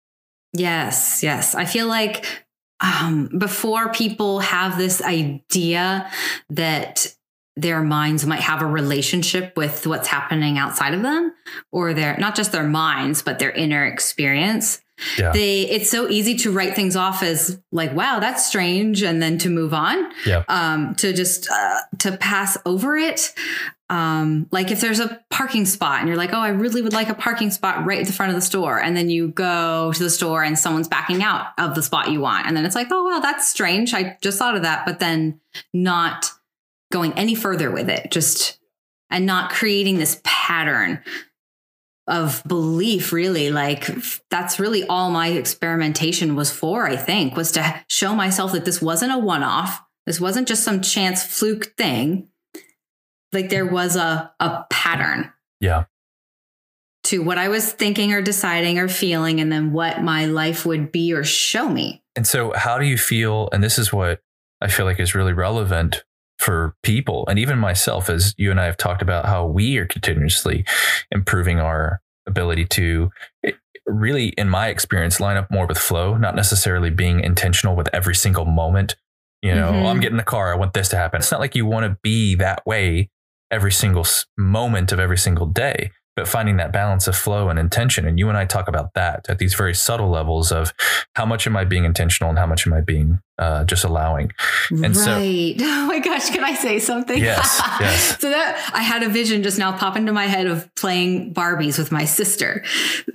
Yes, 0.53 1.23
yes. 1.23 1.55
I 1.55 1.65
feel 1.65 1.87
like 1.87 2.45
um, 2.79 3.29
before 3.37 3.91
people 3.91 4.39
have 4.39 4.77
this 4.77 5.01
idea 5.01 6.09
that 6.49 7.15
their 7.55 7.81
minds 7.83 8.25
might 8.25 8.39
have 8.39 8.61
a 8.61 8.65
relationship 8.65 9.55
with 9.55 9.85
what's 9.85 10.07
happening 10.07 10.57
outside 10.57 10.93
of 10.93 11.01
them 11.03 11.33
or 11.71 11.93
their 11.93 12.17
not 12.17 12.35
just 12.35 12.51
their 12.51 12.63
minds 12.67 13.21
but 13.21 13.37
their 13.39 13.51
inner 13.51 13.85
experience 13.85 14.81
Yeah. 15.17 15.31
they 15.31 15.61
it's 15.61 15.89
so 15.89 16.09
easy 16.09 16.35
to 16.39 16.51
write 16.51 16.75
things 16.75 16.95
off 16.95 17.21
as 17.21 17.59
like 17.71 17.93
wow 17.93 18.19
that's 18.19 18.45
strange 18.47 19.03
and 19.03 19.21
then 19.21 19.37
to 19.39 19.49
move 19.49 19.73
on 19.73 20.11
Yeah. 20.25 20.43
um 20.47 20.95
to 20.95 21.13
just 21.13 21.49
uh, 21.51 21.79
to 21.99 22.17
pass 22.17 22.57
over 22.65 22.95
it 22.97 23.33
um 23.89 24.47
like 24.51 24.71
if 24.71 24.81
there's 24.81 24.99
a 24.99 25.19
parking 25.29 25.65
spot 25.65 25.99
and 25.99 26.07
you're 26.07 26.17
like 26.17 26.33
oh 26.33 26.39
i 26.39 26.47
really 26.49 26.81
would 26.81 26.93
like 26.93 27.09
a 27.09 27.13
parking 27.13 27.51
spot 27.51 27.85
right 27.85 27.99
at 27.99 28.07
the 28.07 28.13
front 28.13 28.29
of 28.31 28.35
the 28.35 28.41
store 28.41 28.81
and 28.81 28.95
then 28.97 29.09
you 29.09 29.27
go 29.27 29.91
to 29.93 30.01
the 30.03 30.09
store 30.09 30.41
and 30.43 30.57
someone's 30.57 30.87
backing 30.87 31.21
out 31.21 31.47
of 31.59 31.75
the 31.75 31.83
spot 31.83 32.09
you 32.09 32.19
want 32.21 32.47
and 32.47 32.55
then 32.57 32.65
it's 32.65 32.75
like 32.75 32.87
oh 32.91 33.03
well 33.03 33.21
that's 33.21 33.47
strange 33.47 33.93
i 33.93 34.17
just 34.21 34.39
thought 34.39 34.55
of 34.55 34.61
that 34.63 34.85
but 34.85 34.99
then 34.99 35.39
not 35.73 36.31
going 36.93 37.11
any 37.13 37.35
further 37.35 37.69
with 37.71 37.89
it 37.89 38.09
just 38.11 38.57
and 39.09 39.25
not 39.25 39.51
creating 39.51 39.97
this 39.97 40.21
pattern 40.23 40.99
of 42.07 42.41
belief 42.47 43.11
really 43.13 43.49
like 43.49 43.87
that's 44.29 44.59
really 44.59 44.85
all 44.87 45.09
my 45.09 45.27
experimentation 45.29 46.35
was 46.35 46.51
for 46.51 46.85
i 46.85 46.95
think 46.95 47.35
was 47.35 47.51
to 47.53 47.81
show 47.89 48.13
myself 48.13 48.51
that 48.51 48.65
this 48.65 48.81
wasn't 48.81 49.11
a 49.11 49.17
one-off 49.17 49.81
this 50.05 50.19
wasn't 50.19 50.47
just 50.47 50.63
some 50.63 50.81
chance 50.81 51.23
fluke 51.23 51.75
thing 51.77 52.27
like 53.31 53.49
there 53.49 53.65
was 53.65 53.95
a 53.95 54.31
a 54.39 54.65
pattern 54.69 55.31
Yeah. 55.61 55.85
to 57.05 57.23
what 57.23 57.37
i 57.37 57.47
was 57.47 57.71
thinking 57.71 58.11
or 58.11 58.21
deciding 58.21 58.79
or 58.79 58.89
feeling 58.89 59.39
and 59.39 59.49
then 59.51 59.71
what 59.71 60.03
my 60.03 60.25
life 60.25 60.65
would 60.65 60.91
be 60.91 61.13
or 61.13 61.23
show 61.23 61.69
me 61.69 62.03
And 62.17 62.27
so, 62.27 62.51
how 62.53 62.77
do 62.77 62.85
you 62.85 62.97
feel? 62.97 63.49
And 63.53 63.63
this 63.63 63.79
is 63.79 63.91
what 63.93 64.19
I 64.61 64.67
feel 64.67 64.85
like 64.85 64.99
is 64.99 65.15
really 65.15 65.33
relevant 65.33 66.03
for 66.43 66.75
people, 66.83 67.25
and 67.27 67.39
even 67.39 67.57
myself, 67.57 68.09
as 68.09 68.33
you 68.37 68.51
and 68.51 68.59
I 68.59 68.65
have 68.65 68.77
talked 68.77 69.01
about 69.01 69.25
how 69.25 69.45
we 69.45 69.77
are 69.77 69.85
continuously 69.85 70.65
improving 71.11 71.59
our 71.59 72.01
ability 72.27 72.65
to 72.65 73.11
eh, 73.45 73.51
really, 73.85 74.27
in 74.37 74.49
my 74.49 74.67
experience, 74.67 75.19
line 75.19 75.37
up 75.37 75.49
more 75.51 75.67
with 75.67 75.77
flow, 75.77 76.15
not 76.17 76.35
necessarily 76.35 76.89
being 76.89 77.19
intentional 77.21 77.75
with 77.75 77.89
every 77.93 78.15
single 78.15 78.45
moment. 78.45 78.95
You 79.41 79.55
know, 79.55 79.71
Mhm. 79.73 79.85
I'm 79.89 79.99
getting 79.99 80.13
in 80.13 80.17
the 80.17 80.23
car. 80.23 80.53
I 80.53 80.55
want 80.55 80.73
this 80.73 80.89
to 80.89 80.97
happen. 80.97 81.19
It's 81.19 81.31
not 81.31 81.41
like 81.41 81.55
you 81.55 81.65
want 81.65 81.85
to 81.85 81.97
be 82.01 82.35
that 82.35 82.65
way 82.65 83.09
every 83.51 83.71
single 83.71 84.05
moment 84.37 84.91
of 84.93 84.99
every 84.99 85.17
single 85.17 85.45
day, 85.45 85.91
but 86.15 86.27
finding 86.29 86.57
that 86.57 86.71
balance 86.71 87.07
of 87.09 87.15
flow 87.15 87.49
and 87.49 87.59
intention. 87.59 88.07
And 88.07 88.17
you 88.17 88.29
and 88.29 88.37
I 88.37 88.45
talk 88.45 88.67
about 88.69 88.93
that 88.95 89.25
at 89.29 89.39
these 89.39 89.53
very 89.53 89.75
subtle 89.75 90.09
levels 90.09 90.51
of 90.51 90.73
how 91.15 91.25
much 91.25 91.45
am 91.45 91.57
I 91.57 91.65
being 91.65 91.83
intentional 91.83 92.29
and 92.29 92.39
how 92.39 92.45
much 92.47 92.65
am 92.65 92.73
I 92.73 92.79
being 92.81 93.19
uh, 93.39 93.63
just 93.65 93.83
allowing. 93.83 94.31
And 94.69 94.95
so- 94.95 95.15
right. 95.15 95.55
oh 95.59 95.85
my 95.87 95.99
gosh, 95.99 96.29
can 96.29 96.43
I 96.43 96.53
say 96.53 96.79
something? 96.79 97.17
Yes, 97.17 97.61
yes. 97.79 98.19
so 98.19 98.29
that 98.29 98.71
I 98.73 98.81
had 98.81 99.03
a 99.03 99.09
vision 99.09 99.43
just 99.43 99.57
now 99.57 99.75
pop 99.75 99.95
into 99.95 100.13
my 100.13 100.25
head 100.25 100.47
of 100.47 100.73
playing 100.75 101.33
Barbies 101.33 101.77
with 101.77 101.91
my 101.91 102.05
sister. 102.05 102.63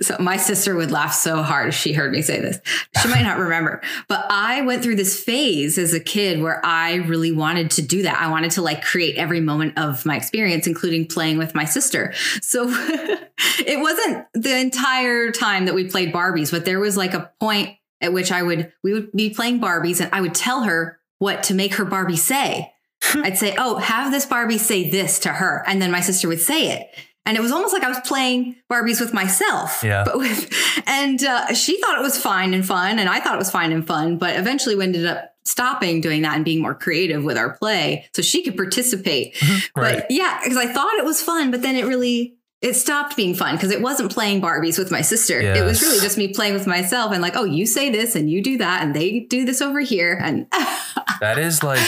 So 0.01 0.17
my 0.19 0.37
sister 0.37 0.75
would 0.75 0.91
laugh 0.91 1.13
so 1.13 1.41
hard 1.41 1.69
if 1.69 1.75
she 1.75 1.93
heard 1.93 2.11
me 2.11 2.21
say 2.21 2.41
this. 2.41 2.59
She 3.01 3.07
might 3.07 3.23
not 3.23 3.37
remember, 3.37 3.81
but 4.07 4.25
I 4.29 4.61
went 4.61 4.83
through 4.83 4.95
this 4.97 5.21
phase 5.21 5.77
as 5.77 5.93
a 5.93 5.99
kid 5.99 6.41
where 6.41 6.63
I 6.65 6.95
really 6.95 7.31
wanted 7.31 7.71
to 7.71 7.81
do 7.81 8.03
that. 8.03 8.19
I 8.19 8.29
wanted 8.29 8.51
to 8.51 8.61
like 8.61 8.83
create 8.83 9.15
every 9.15 9.39
moment 9.39 9.77
of 9.77 10.05
my 10.05 10.17
experience, 10.17 10.67
including 10.67 11.07
playing 11.07 11.37
with 11.37 11.55
my 11.55 11.65
sister. 11.65 12.13
So 12.41 12.65
it 12.69 13.79
wasn't 13.79 14.25
the 14.33 14.57
entire 14.57 15.31
time 15.31 15.65
that 15.65 15.75
we 15.75 15.89
played 15.89 16.13
Barbies, 16.13 16.51
but 16.51 16.65
there 16.65 16.79
was 16.79 16.97
like 16.97 17.13
a 17.13 17.31
point 17.39 17.75
at 18.01 18.13
which 18.13 18.31
I 18.31 18.43
would 18.43 18.71
we 18.83 18.93
would 18.93 19.11
be 19.11 19.29
playing 19.29 19.59
Barbies 19.59 20.01
and 20.01 20.09
I 20.13 20.21
would 20.21 20.35
tell 20.35 20.63
her 20.63 20.99
what 21.19 21.43
to 21.43 21.53
make 21.53 21.75
her 21.75 21.85
Barbie 21.85 22.17
say. 22.17 22.73
I'd 23.15 23.37
say, 23.37 23.55
"Oh, 23.57 23.77
have 23.77 24.11
this 24.11 24.25
Barbie 24.25 24.57
say 24.57 24.89
this 24.89 25.19
to 25.19 25.29
her," 25.29 25.63
and 25.67 25.81
then 25.81 25.91
my 25.91 26.01
sister 26.01 26.27
would 26.27 26.41
say 26.41 26.71
it. 26.71 26.89
And 27.25 27.37
it 27.37 27.41
was 27.41 27.51
almost 27.51 27.73
like 27.73 27.83
I 27.83 27.89
was 27.89 27.99
playing 27.99 28.55
Barbies 28.71 28.99
with 28.99 29.13
myself. 29.13 29.83
Yeah. 29.83 30.03
But 30.03 30.17
with, 30.17 30.51
and 30.87 31.23
uh, 31.23 31.53
she 31.53 31.79
thought 31.79 31.99
it 31.99 32.01
was 32.01 32.17
fine 32.17 32.53
and 32.55 32.65
fun, 32.65 32.97
and 32.97 33.07
I 33.07 33.19
thought 33.19 33.35
it 33.35 33.39
was 33.39 33.51
fine 33.51 33.71
and 33.71 33.85
fun. 33.85 34.17
But 34.17 34.37
eventually, 34.37 34.75
we 34.75 34.83
ended 34.83 35.05
up 35.05 35.35
stopping 35.43 36.01
doing 36.01 36.23
that 36.23 36.35
and 36.35 36.43
being 36.43 36.61
more 36.61 36.73
creative 36.73 37.23
with 37.23 37.37
our 37.37 37.53
play, 37.53 38.09
so 38.15 38.21
she 38.21 38.43
could 38.43 38.57
participate. 38.57 39.37
Right. 39.75 39.99
But 39.99 40.11
yeah, 40.11 40.39
because 40.43 40.57
I 40.57 40.67
thought 40.67 40.95
it 40.95 41.05
was 41.05 41.21
fun, 41.21 41.51
but 41.51 41.61
then 41.61 41.75
it 41.75 41.85
really 41.85 42.35
it 42.61 42.73
stopped 42.73 43.15
being 43.15 43.33
fun 43.33 43.55
because 43.55 43.71
it 43.71 43.81
wasn't 43.81 44.11
playing 44.11 44.41
Barbies 44.41 44.77
with 44.77 44.91
my 44.91 45.01
sister. 45.01 45.39
It 45.39 45.63
was 45.63 45.81
really 45.81 45.99
just 45.99 46.17
me 46.17 46.33
playing 46.33 46.53
with 46.53 46.67
myself 46.67 47.13
and 47.13 47.21
like, 47.21 47.35
oh, 47.35 47.45
you 47.45 47.65
say 47.65 47.89
this 47.89 48.15
and 48.15 48.29
you 48.29 48.43
do 48.43 48.57
that 48.57 48.83
and 48.83 48.93
they 48.93 49.21
do 49.21 49.45
this 49.45 49.61
over 49.61 49.79
here. 49.79 50.19
And 50.21 50.47
That 51.21 51.37
is 51.37 51.63
like, 51.63 51.79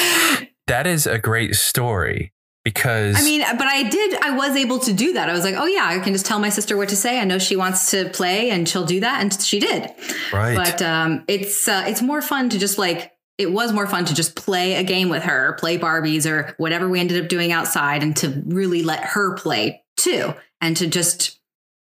that 0.68 0.88
is 0.88 1.08
a 1.08 1.18
great 1.18 1.56
story 1.56 2.32
because 2.64 3.18
I 3.20 3.24
mean, 3.24 3.42
but 3.58 3.68
I 3.68 3.84
did, 3.90 4.22
I 4.22 4.36
was 4.38 4.56
able 4.56 4.80
to 4.80 4.94
do 4.94 5.14
that. 5.14 5.30
I 5.30 5.34
was 5.34 5.44
like, 5.44 5.56
oh 5.56 5.66
yeah, 5.66 5.86
I 5.86 6.00
can 6.00 6.14
just 6.14 6.26
tell 6.26 6.40
my 6.40 6.50
sister 6.50 6.78
what 6.78 6.90
to 6.90 6.96
say. 6.96 7.20
I 7.20 7.26
know 7.26 7.38
she 7.38 7.56
wants 7.58 7.92
to 7.92 8.10
play 8.10 8.50
and 8.50 8.68
she'll 8.68 8.86
do 8.86 9.02
that. 9.02 9.22
And 9.22 9.42
she 9.42 9.60
did. 9.60 9.90
right. 10.32 10.56
But 10.56 10.82
um, 10.82 11.26
it's 11.28 11.68
uh, 11.68 11.84
it's 11.88 12.02
more 12.02 12.22
fun 12.22 12.50
to 12.50 12.60
just 12.60 12.78
like 12.78 13.12
it 13.38 13.52
was 13.52 13.74
more 13.74 13.88
fun 13.88 14.06
to 14.06 14.14
just 14.14 14.36
play 14.36 14.76
a 14.76 14.84
game 14.84 15.10
with 15.10 15.24
her, 15.24 15.54
play 15.54 15.78
Barbies 15.78 16.30
or 16.30 16.54
whatever 16.58 16.88
we 16.88 17.00
ended 17.00 17.22
up 17.22 17.28
doing 17.30 17.52
outside, 17.52 18.04
and 18.04 18.16
to 18.18 18.44
really 18.46 18.84
let 18.84 19.04
her 19.04 19.36
play 19.36 19.84
too, 19.98 20.34
and 20.62 20.78
to 20.78 20.88
just 20.88 21.40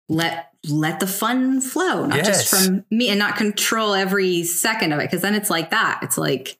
let 0.09 0.53
let 0.69 1.01
the 1.01 1.07
fun 1.07 1.61
flow, 1.61 2.07
not 2.07 2.25
just 2.25 2.49
from 2.49 2.85
me, 2.91 3.09
and 3.09 3.19
not 3.19 3.37
control 3.37 3.95
every 3.95 4.45
second 4.45 4.93
of 4.93 4.99
it. 5.01 5.05
Because 5.05 5.23
then 5.23 5.35
it's 5.35 5.51
like 5.51 5.71
that. 5.71 6.01
It's 6.03 6.19
like. 6.19 6.59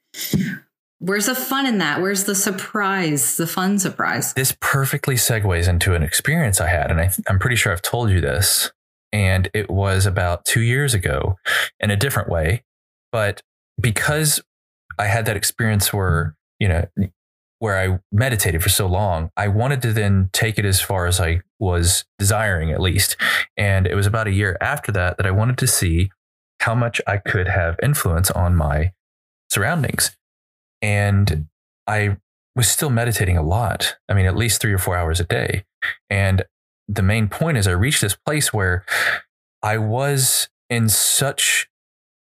Where's 1.01 1.27
the 1.27 1.35
fun 1.37 1.65
in 1.65 1.79
that? 1.79 2.01
Where's 2.01 2.25
the 2.25 2.35
surprise, 2.35 3.37
the 3.37 3.47
fun 3.47 3.79
surprise? 3.79 4.35
this 4.35 4.57
perfectly 4.61 5.15
segues 5.15 5.69
into 5.69 5.95
an 5.95 6.03
experience 6.03 6.61
I 6.61 6.67
had, 6.67 6.91
and 6.91 7.01
I, 7.01 7.13
I'm 7.29 7.39
pretty 7.39 7.55
sure 7.55 7.73
I've 7.73 7.83
told 7.83 8.11
you 8.11 8.21
this. 8.21 8.73
And 9.13 9.49
it 9.55 9.71
was 9.71 10.07
about 10.07 10.45
two 10.45 10.61
years 10.61 10.95
ago 10.95 11.37
in 11.79 11.93
a 11.93 11.97
different 11.97 12.29
way. 12.29 12.65
But 13.13 13.43
because 13.81 14.43
I 14.99 15.05
had 15.07 15.27
that 15.27 15.37
experience 15.37 15.93
where, 15.93 16.37
you 16.59 16.69
know, 16.69 16.85
where 17.59 17.77
I 17.77 17.99
meditated 18.13 18.63
for 18.63 18.69
so 18.69 18.87
long, 18.87 19.31
I 19.37 19.49
wanted 19.49 19.83
to 19.83 19.93
then 19.93 20.31
take 20.33 20.59
it 20.59 20.65
as 20.65 20.81
far 20.81 21.07
as 21.07 21.21
I 21.21 21.41
was 21.59 22.05
desiring, 22.19 22.71
at 22.71 22.81
least. 22.81 23.17
And 23.57 23.87
it 23.87 23.95
was 23.95 24.07
about 24.07 24.29
a 24.29 24.33
year 24.33 24.57
after 24.61 24.93
that 24.93 25.17
that 25.17 25.27
I 25.27 25.31
wanted 25.33 25.59
to 25.59 25.67
see 25.67 26.11
how 26.61 26.75
much 26.75 27.01
I 27.07 27.17
could 27.19 27.49
have 27.49 27.77
influence 27.83 28.31
on 28.31 28.57
my 28.57 28.93
surroundings. 29.51 30.17
And 30.83 31.47
I 31.87 32.19
was 32.55 32.69
still 32.69 32.91
meditating 32.91 33.37
a 33.37 33.43
lot. 33.43 33.97
I 34.09 34.15
mean, 34.15 34.27
at 34.27 34.37
least 34.37 34.61
three 34.61 34.73
or 34.73 34.79
four 34.79 34.97
hours 34.97 35.21
a 35.21 35.25
day. 35.25 35.65
And 36.11 36.45
the 36.89 37.03
main 37.03 37.29
point 37.29 37.57
is 37.57 37.67
I 37.67 37.73
reached 37.73 38.01
this 38.01 38.17
place 38.17 38.53
where 38.53 38.85
I 39.63 39.79
was 39.79 40.49
in 40.71 40.89
such 40.89 41.69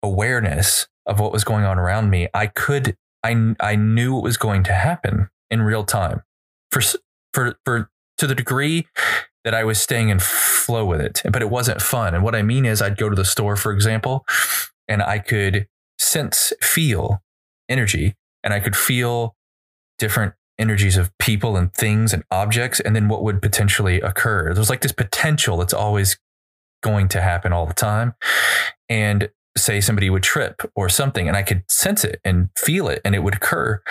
awareness 0.02 0.88
of 1.06 1.20
what 1.20 1.32
was 1.32 1.44
going 1.44 1.64
on 1.64 1.78
around 1.78 2.10
me. 2.10 2.28
I 2.34 2.48
could, 2.48 2.96
I, 3.26 3.54
I 3.60 3.76
knew 3.76 4.14
what 4.14 4.22
was 4.22 4.36
going 4.36 4.62
to 4.64 4.72
happen 4.72 5.28
in 5.50 5.62
real 5.62 5.84
time 5.84 6.22
for, 6.70 6.80
for, 7.32 7.58
for, 7.64 7.90
to 8.18 8.26
the 8.26 8.34
degree 8.34 8.86
that 9.44 9.52
I 9.52 9.64
was 9.64 9.80
staying 9.80 10.08
in 10.08 10.18
flow 10.20 10.86
with 10.86 11.00
it, 11.00 11.22
but 11.30 11.42
it 11.42 11.50
wasn't 11.50 11.82
fun. 11.82 12.14
And 12.14 12.24
what 12.24 12.34
I 12.34 12.42
mean 12.42 12.64
is 12.64 12.80
I'd 12.80 12.96
go 12.96 13.08
to 13.08 13.16
the 13.16 13.24
store, 13.24 13.56
for 13.56 13.72
example, 13.72 14.24
and 14.88 15.02
I 15.02 15.18
could 15.18 15.66
sense, 15.98 16.52
feel 16.62 17.22
energy 17.68 18.14
and 18.44 18.54
I 18.54 18.60
could 18.60 18.76
feel 18.76 19.36
different 19.98 20.34
energies 20.58 20.96
of 20.96 21.16
people 21.18 21.56
and 21.56 21.72
things 21.74 22.14
and 22.14 22.22
objects 22.30 22.80
and 22.80 22.96
then 22.96 23.08
what 23.08 23.22
would 23.22 23.42
potentially 23.42 24.00
occur 24.00 24.54
there's 24.54 24.70
like 24.70 24.80
this 24.80 24.92
potential 24.92 25.58
that's 25.58 25.74
always 25.74 26.18
going 26.82 27.08
to 27.08 27.20
happen 27.20 27.52
all 27.52 27.66
the 27.66 27.74
time 27.74 28.14
and 28.88 29.28
say 29.56 29.80
somebody 29.80 30.10
would 30.10 30.22
trip 30.22 30.62
or 30.74 30.88
something 30.88 31.28
and 31.28 31.36
i 31.36 31.42
could 31.42 31.62
sense 31.70 32.04
it 32.04 32.20
and 32.24 32.48
feel 32.56 32.88
it 32.88 33.00
and 33.04 33.14
it 33.14 33.20
would 33.20 33.34
occur. 33.34 33.82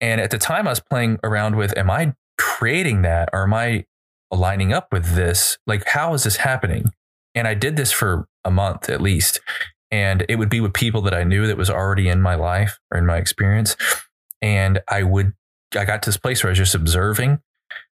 And 0.00 0.20
at 0.20 0.30
the 0.30 0.38
time 0.38 0.66
i 0.66 0.70
was 0.70 0.80
playing 0.80 1.18
around 1.24 1.56
with 1.56 1.76
am 1.76 1.90
i 1.90 2.14
creating 2.38 3.02
that? 3.02 3.28
Or 3.32 3.44
am 3.44 3.54
i 3.54 3.84
aligning 4.30 4.72
up 4.72 4.92
with 4.92 5.14
this? 5.14 5.58
Like 5.66 5.86
how 5.86 6.14
is 6.14 6.24
this 6.24 6.36
happening? 6.36 6.92
And 7.34 7.46
i 7.46 7.54
did 7.54 7.76
this 7.76 7.92
for 7.92 8.28
a 8.44 8.50
month 8.50 8.88
at 8.88 9.00
least 9.00 9.40
and 9.90 10.24
it 10.28 10.36
would 10.36 10.50
be 10.50 10.60
with 10.60 10.74
people 10.74 11.00
that 11.02 11.14
i 11.14 11.24
knew 11.24 11.46
that 11.46 11.56
was 11.56 11.70
already 11.70 12.08
in 12.08 12.20
my 12.20 12.34
life 12.34 12.78
or 12.90 12.98
in 12.98 13.06
my 13.06 13.16
experience. 13.16 13.76
And 14.40 14.80
i 14.88 15.02
would 15.02 15.32
I 15.76 15.84
got 15.84 16.02
to 16.02 16.08
this 16.08 16.16
place 16.16 16.42
where 16.42 16.48
I 16.48 16.52
was 16.52 16.58
just 16.58 16.74
observing, 16.74 17.40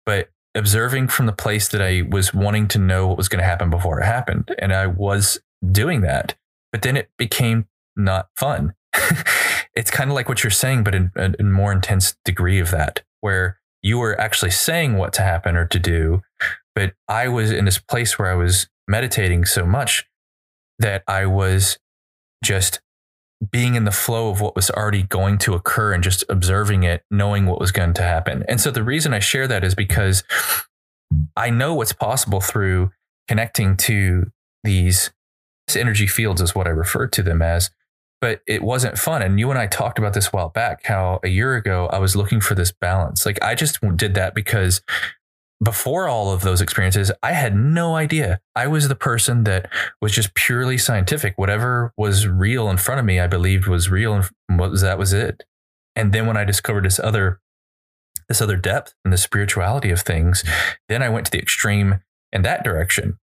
but 0.04 0.28
observing 0.54 1.08
from 1.08 1.26
the 1.26 1.32
place 1.32 1.68
that 1.68 1.80
I 1.80 2.02
was 2.08 2.34
wanting 2.34 2.68
to 2.68 2.78
know 2.78 3.06
what 3.06 3.16
was 3.16 3.28
going 3.28 3.40
to 3.40 3.46
happen 3.46 3.70
before 3.70 4.00
it 4.00 4.04
happened. 4.04 4.54
And 4.58 4.72
I 4.72 4.86
was 4.86 5.38
doing 5.70 6.00
that, 6.02 6.34
but 6.72 6.82
then 6.82 6.96
it 6.96 7.10
became 7.16 7.66
not 7.96 8.28
fun. 8.36 8.74
it's 9.74 9.90
kind 9.90 10.10
of 10.10 10.14
like 10.14 10.28
what 10.28 10.42
you're 10.42 10.50
saying, 10.50 10.84
but 10.84 10.94
in 10.94 11.10
a 11.16 11.42
more 11.42 11.72
intense 11.72 12.16
degree 12.24 12.58
of 12.58 12.70
that, 12.70 13.02
where 13.20 13.58
you 13.82 13.98
were 13.98 14.20
actually 14.20 14.50
saying 14.50 14.96
what 14.96 15.12
to 15.14 15.22
happen 15.22 15.56
or 15.56 15.66
to 15.66 15.78
do. 15.78 16.22
But 16.74 16.94
I 17.08 17.28
was 17.28 17.50
in 17.50 17.64
this 17.64 17.78
place 17.78 18.18
where 18.18 18.30
I 18.30 18.34
was 18.34 18.68
meditating 18.88 19.44
so 19.44 19.64
much 19.66 20.06
that 20.78 21.02
I 21.06 21.26
was 21.26 21.78
just 22.42 22.80
being 23.50 23.74
in 23.74 23.84
the 23.84 23.90
flow 23.90 24.30
of 24.30 24.40
what 24.40 24.54
was 24.54 24.70
already 24.70 25.02
going 25.02 25.38
to 25.38 25.54
occur 25.54 25.92
and 25.92 26.02
just 26.02 26.24
observing 26.28 26.82
it, 26.82 27.04
knowing 27.10 27.46
what 27.46 27.60
was 27.60 27.72
going 27.72 27.94
to 27.94 28.02
happen. 28.02 28.44
And 28.48 28.60
so 28.60 28.70
the 28.70 28.82
reason 28.82 29.14
I 29.14 29.18
share 29.18 29.48
that 29.48 29.64
is 29.64 29.74
because 29.74 30.22
I 31.36 31.50
know 31.50 31.74
what's 31.74 31.92
possible 31.92 32.40
through 32.40 32.90
connecting 33.28 33.76
to 33.78 34.30
these 34.62 35.10
energy 35.76 36.06
fields, 36.06 36.40
is 36.40 36.54
what 36.54 36.66
I 36.66 36.70
refer 36.70 37.06
to 37.08 37.22
them 37.22 37.42
as. 37.42 37.70
But 38.20 38.42
it 38.46 38.62
wasn't 38.62 38.98
fun. 38.98 39.22
And 39.22 39.40
you 39.40 39.50
and 39.50 39.58
I 39.58 39.66
talked 39.66 39.98
about 39.98 40.12
this 40.12 40.26
a 40.26 40.30
while 40.30 40.50
back 40.50 40.84
how 40.84 41.20
a 41.24 41.28
year 41.28 41.56
ago 41.56 41.88
I 41.90 41.98
was 41.98 42.14
looking 42.14 42.40
for 42.40 42.54
this 42.54 42.70
balance. 42.70 43.24
Like 43.24 43.42
I 43.42 43.54
just 43.54 43.78
did 43.96 44.14
that 44.14 44.34
because 44.34 44.82
before 45.62 46.08
all 46.08 46.32
of 46.32 46.40
those 46.40 46.60
experiences, 46.60 47.12
I 47.22 47.32
had 47.32 47.54
no 47.54 47.94
idea. 47.94 48.40
I 48.56 48.66
was 48.66 48.88
the 48.88 48.94
person 48.94 49.44
that 49.44 49.70
was 50.00 50.12
just 50.12 50.34
purely 50.34 50.78
scientific. 50.78 51.36
Whatever 51.36 51.92
was 51.98 52.26
real 52.26 52.70
in 52.70 52.78
front 52.78 52.98
of 52.98 53.04
me, 53.04 53.20
I 53.20 53.26
believed 53.26 53.66
was 53.66 53.90
real, 53.90 54.14
and 54.48 54.58
was 54.58 54.80
that 54.80 54.98
was 54.98 55.12
it. 55.12 55.44
And 55.94 56.12
then 56.12 56.26
when 56.26 56.36
I 56.36 56.44
discovered 56.44 56.86
this 56.86 56.98
other, 56.98 57.40
this 58.28 58.40
other 58.40 58.56
depth 58.56 58.94
and 59.04 59.12
the 59.12 59.18
spirituality 59.18 59.90
of 59.90 60.00
things, 60.00 60.44
then 60.88 61.02
I 61.02 61.10
went 61.10 61.26
to 61.26 61.32
the 61.32 61.40
extreme 61.40 62.00
in 62.32 62.42
that 62.42 62.64
direction, 62.64 63.18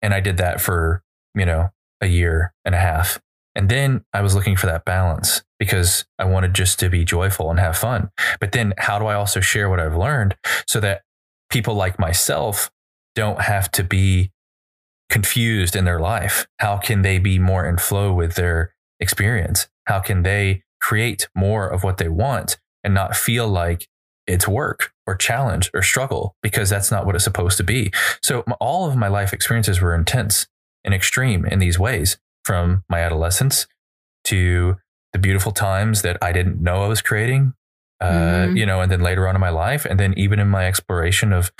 and 0.00 0.14
I 0.14 0.20
did 0.20 0.36
that 0.36 0.60
for 0.60 1.02
you 1.34 1.44
know 1.44 1.70
a 2.00 2.06
year 2.06 2.52
and 2.64 2.74
a 2.74 2.78
half, 2.78 3.20
and 3.54 3.68
then 3.68 4.04
I 4.12 4.20
was 4.20 4.34
looking 4.34 4.56
for 4.56 4.66
that 4.66 4.84
balance 4.84 5.42
because 5.58 6.04
I 6.18 6.24
wanted 6.24 6.54
just 6.54 6.78
to 6.80 6.88
be 6.88 7.04
joyful 7.04 7.50
and 7.50 7.58
have 7.58 7.76
fun. 7.76 8.10
But 8.40 8.52
then, 8.52 8.74
how 8.78 8.98
do 8.98 9.06
I 9.06 9.14
also 9.14 9.40
share 9.40 9.70
what 9.70 9.80
I've 9.80 9.96
learned 9.96 10.36
so 10.66 10.80
that 10.80 11.02
people 11.50 11.74
like 11.74 11.98
myself 11.98 12.70
don't 13.14 13.42
have 13.42 13.70
to 13.72 13.84
be 13.84 14.32
confused 15.08 15.76
in 15.76 15.84
their 15.84 16.00
life? 16.00 16.46
How 16.58 16.78
can 16.78 17.02
they 17.02 17.18
be 17.18 17.38
more 17.38 17.64
in 17.64 17.78
flow 17.78 18.12
with 18.12 18.34
their 18.34 18.74
experience? 18.98 19.68
How 19.86 20.00
can 20.00 20.22
they 20.22 20.64
create 20.80 21.28
more 21.34 21.68
of 21.68 21.84
what 21.84 21.98
they 21.98 22.08
want 22.08 22.58
and 22.82 22.92
not 22.92 23.16
feel 23.16 23.48
like 23.48 23.88
it's 24.26 24.48
work 24.48 24.92
or 25.06 25.14
challenge 25.14 25.70
or 25.74 25.82
struggle 25.82 26.34
because 26.42 26.70
that's 26.70 26.90
not 26.90 27.06
what 27.06 27.14
it's 27.14 27.24
supposed 27.24 27.56
to 27.58 27.64
be. 27.64 27.92
So 28.22 28.42
all 28.60 28.88
of 28.88 28.96
my 28.96 29.08
life 29.08 29.32
experiences 29.32 29.80
were 29.80 29.94
intense 29.94 30.46
and 30.84 30.94
extreme 30.94 31.44
in 31.46 31.58
these 31.58 31.78
ways 31.78 32.18
from 32.44 32.84
my 32.88 33.00
adolescence 33.00 33.66
to 34.24 34.76
the 35.12 35.18
beautiful 35.18 35.52
times 35.52 36.02
that 36.02 36.18
I 36.20 36.32
didn't 36.32 36.60
know 36.60 36.82
I 36.82 36.88
was 36.88 37.02
creating 37.02 37.54
uh, 38.00 38.06
mm-hmm. 38.46 38.56
you 38.56 38.66
know, 38.66 38.80
and 38.80 38.90
then 38.90 39.00
later 39.00 39.26
on 39.26 39.34
in 39.34 39.40
my 39.40 39.50
life, 39.50 39.84
and 39.84 39.98
then 39.98 40.12
even 40.16 40.38
in 40.38 40.48
my 40.48 40.66
exploration 40.66 41.32
of 41.32 41.52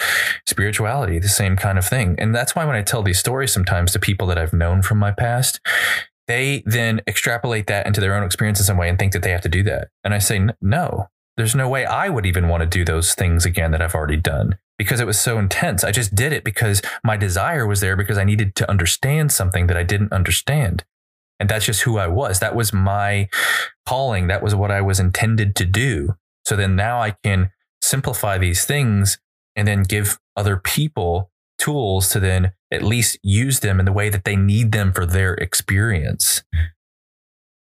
spirituality, 0.46 1.18
the 1.18 1.28
same 1.28 1.56
kind 1.56 1.78
of 1.78 1.86
thing. 1.86 2.16
And 2.18 2.34
that's 2.34 2.54
why 2.54 2.64
when 2.64 2.76
I 2.76 2.82
tell 2.82 3.02
these 3.02 3.18
stories 3.18 3.52
sometimes 3.52 3.92
to 3.92 3.98
people 3.98 4.26
that 4.26 4.38
I've 4.38 4.52
known 4.52 4.82
from 4.82 4.98
my 4.98 5.10
past, 5.10 5.60
they 6.26 6.62
then 6.66 7.00
extrapolate 7.06 7.66
that 7.68 7.86
into 7.86 8.00
their 8.00 8.14
own 8.14 8.24
experience 8.24 8.58
in 8.58 8.66
some 8.66 8.76
way 8.76 8.88
and 8.88 8.98
think 8.98 9.12
that 9.12 9.22
they 9.22 9.30
have 9.30 9.42
to 9.42 9.48
do 9.48 9.62
that. 9.62 9.88
And 10.02 10.12
I 10.12 10.18
say, 10.18 10.46
no, 10.60 11.08
there's 11.36 11.54
no 11.54 11.68
way 11.68 11.84
I 11.84 12.08
would 12.08 12.26
even 12.26 12.48
want 12.48 12.62
to 12.62 12.66
do 12.66 12.84
those 12.84 13.14
things 13.14 13.44
again 13.44 13.70
that 13.72 13.82
I've 13.82 13.94
already 13.94 14.16
done 14.16 14.58
because 14.78 15.00
it 15.00 15.06
was 15.06 15.18
so 15.18 15.38
intense. 15.38 15.84
I 15.84 15.90
just 15.90 16.14
did 16.14 16.32
it 16.32 16.44
because 16.44 16.82
my 17.02 17.16
desire 17.16 17.66
was 17.66 17.80
there 17.80 17.96
because 17.96 18.18
I 18.18 18.24
needed 18.24 18.54
to 18.56 18.70
understand 18.70 19.32
something 19.32 19.66
that 19.66 19.76
I 19.76 19.82
didn't 19.82 20.12
understand. 20.12 20.84
And 21.40 21.48
that's 21.48 21.66
just 21.66 21.82
who 21.82 21.98
I 21.98 22.06
was. 22.06 22.40
That 22.40 22.54
was 22.54 22.72
my 22.72 23.28
calling. 23.86 24.28
That 24.28 24.42
was 24.42 24.54
what 24.54 24.70
I 24.70 24.80
was 24.80 25.00
intended 25.00 25.56
to 25.56 25.64
do. 25.64 26.14
So 26.44 26.56
then 26.56 26.76
now 26.76 27.00
I 27.00 27.16
can 27.22 27.50
simplify 27.82 28.38
these 28.38 28.64
things 28.64 29.18
and 29.56 29.66
then 29.66 29.82
give 29.82 30.18
other 30.36 30.56
people 30.56 31.30
tools 31.58 32.08
to 32.10 32.20
then 32.20 32.52
at 32.70 32.82
least 32.82 33.18
use 33.22 33.60
them 33.60 33.78
in 33.78 33.86
the 33.86 33.92
way 33.92 34.08
that 34.08 34.24
they 34.24 34.36
need 34.36 34.72
them 34.72 34.92
for 34.92 35.06
their 35.06 35.34
experience. 35.34 36.42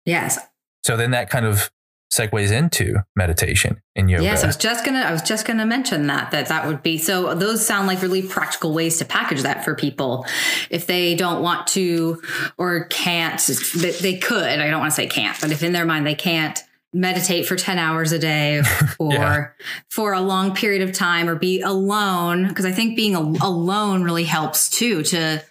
Yes. 0.05 0.39
So 0.83 0.97
then 0.97 1.11
that 1.11 1.29
kind 1.29 1.45
of 1.45 1.69
segues 2.11 2.51
into 2.51 2.95
meditation 3.15 3.81
in 3.95 4.09
yoga. 4.09 4.23
Yes, 4.23 4.43
I 4.43 4.47
was 4.47 4.57
just 4.57 4.83
gonna 4.83 4.99
I 4.99 5.11
was 5.11 5.21
just 5.21 5.45
gonna 5.45 5.65
mention 5.65 6.07
that 6.07 6.31
that 6.31 6.47
that 6.47 6.67
would 6.67 6.83
be 6.83 6.97
so 6.97 7.33
those 7.33 7.65
sound 7.65 7.87
like 7.87 8.01
really 8.01 8.21
practical 8.21 8.73
ways 8.73 8.97
to 8.97 9.05
package 9.05 9.43
that 9.43 9.63
for 9.63 9.75
people 9.75 10.25
if 10.69 10.87
they 10.87 11.15
don't 11.15 11.41
want 11.41 11.67
to 11.67 12.21
or 12.57 12.85
can't 12.85 13.39
they, 13.75 14.17
could 14.17 14.43
I 14.43 14.69
don't 14.69 14.79
want 14.79 14.91
to 14.91 14.95
say 14.95 15.07
can't 15.07 15.39
but 15.39 15.51
if 15.51 15.63
in 15.63 15.71
their 15.71 15.85
mind 15.85 16.05
they 16.05 16.15
can't 16.15 16.59
meditate 16.93 17.45
for 17.45 17.55
10 17.55 17.77
hours 17.77 18.11
a 18.11 18.19
day 18.19 18.61
or 18.99 19.13
yeah. 19.13 19.47
for 19.89 20.11
a 20.11 20.19
long 20.19 20.53
period 20.53 20.81
of 20.81 20.93
time 20.93 21.29
or 21.29 21.35
be 21.35 21.61
alone 21.61 22.49
because 22.49 22.65
i 22.65 22.71
think 22.73 22.97
being 22.97 23.15
alone 23.15 24.03
really 24.03 24.25
helps 24.25 24.69
too 24.69 25.01
to 25.01 25.41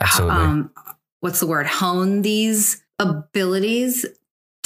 Absolutely. 0.00 0.36
Um, 0.36 0.72
what's 1.20 1.40
the 1.40 1.46
word 1.46 1.66
hone 1.66 2.22
these 2.22 2.82
abilities 2.98 4.06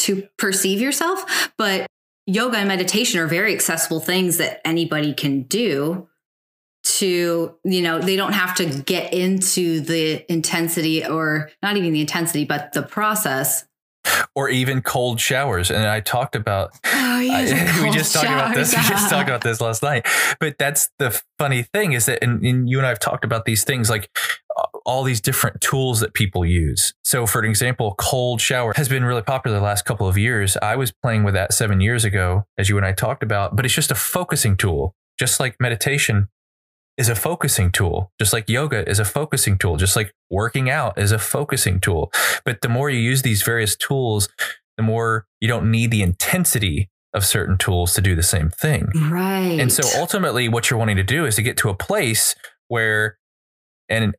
to 0.05 0.29
perceive 0.39 0.81
yourself 0.81 1.51
but 1.59 1.87
yoga 2.27 2.57
and 2.57 2.69
meditation 2.69 3.21
are 3.21 3.27
very 3.27 3.55
accessible 3.55 4.01
things 4.01 4.39
that 4.39 4.61
anybody 4.65 5.13
can 5.13 5.43
do 5.43 6.09
to 6.83 7.57
you 7.65 7.83
know 7.83 7.99
they 7.99 8.17
don't 8.17 8.35
have 8.35 8.55
to 8.55 8.67
get 8.67 9.13
into 9.15 9.81
the 9.81 10.31
intensity 10.31 11.05
or 11.05 11.51
not 11.63 11.77
even 11.77 11.93
the 11.93 12.01
intensity 12.01 12.45
but 12.45 12.73
the 12.73 12.83
process 12.83 13.65
or 14.35 14.49
even 14.49 14.83
cold 14.83 15.21
showers. 15.21 15.71
And 15.71 15.87
I 15.87 16.01
talked 16.01 16.37
about, 16.37 16.79
oh, 16.85 17.21
yeah, 17.21 17.83
we 17.83 17.91
just 17.91 18.13
talked 18.13 18.27
about 18.27 18.55
this. 18.55 18.75
We 18.75 18.83
just 18.83 19.11
talked 19.11 19.29
about 19.29 19.43
this 19.43 19.61
last 19.61 19.83
night. 19.83 20.07
But 20.41 20.59
that's 20.59 20.91
the 20.99 21.21
funny 21.39 21.63
thing 21.63 21.93
is 21.93 22.07
that, 22.07 22.23
and, 22.23 22.45
and 22.45 22.69
you 22.69 22.79
and 22.79 22.87
I 22.87 22.91
have 22.91 23.01
talked 23.01 23.25
about 23.25 23.45
these 23.45 23.65
things 23.65 23.89
like 23.89 24.11
all 24.85 25.03
these 25.03 25.21
different 25.21 25.61
tools 25.61 26.01
that 26.01 26.15
people 26.15 26.45
use. 26.45 26.93
So, 27.03 27.27
for 27.27 27.43
example, 27.43 27.95
cold 27.99 28.41
shower 28.41 28.75
has 28.77 28.89
been 28.89 29.05
really 29.05 29.23
popular 29.23 29.57
the 29.57 29.65
last 29.65 29.85
couple 29.85 30.07
of 30.07 30.19
years. 30.19 30.57
I 30.61 30.77
was 30.77 30.93
playing 30.93 31.25
with 31.25 31.35
that 31.35 31.55
seven 31.55 31.81
years 31.81 32.05
ago, 32.05 32.45
as 32.59 32.69
you 32.69 32.77
and 32.77 32.85
I 32.85 32.93
talked 32.93 33.23
about, 33.23 33.57
but 33.57 33.65
it's 33.65 33.75
just 33.75 33.91
a 33.91 33.95
focusing 33.95 34.57
tool, 34.57 34.95
just 35.19 35.41
like 35.41 35.57
meditation 35.59 36.29
is 36.97 37.09
a 37.09 37.15
focusing 37.15 37.73
tool, 37.73 38.13
just 38.21 38.33
like 38.33 38.49
yoga 38.49 38.89
is 38.89 38.99
a 38.99 39.05
focusing 39.05 39.59
tool, 39.59 39.77
just 39.77 39.97
like 39.97 40.13
working 40.31 40.71
out 40.71 40.99
is 40.99 41.13
a 41.13 41.19
focusing 41.19 41.81
tool. 41.81 42.13
But 42.45 42.61
the 42.61 42.69
more 42.69 42.89
you 42.89 42.99
use 42.99 43.23
these 43.23 43.43
various 43.43 43.75
tools, 43.75 44.29
the 44.77 44.83
more 44.83 45.27
you 45.41 45.49
don't 45.49 45.71
need 45.71 45.91
the 45.91 46.03
intensity 46.03 46.91
of 47.13 47.25
certain 47.25 47.57
tools 47.57 47.95
to 47.95 48.01
do 48.01 48.15
the 48.15 48.23
same 48.23 48.51
thing. 48.51 48.91
Right. 48.95 49.59
And 49.59 49.73
so 49.73 49.83
ultimately 49.99 50.49
what 50.49 50.69
you're 50.69 50.79
wanting 50.79 50.97
to 50.97 51.05
do 51.05 51.27
is 51.27 51.37
to 51.37 51.43
get 51.43 51.57
to 51.59 51.69
a 51.69 51.75
place 51.75 52.35
where 52.69 53.19
and 53.89 54.15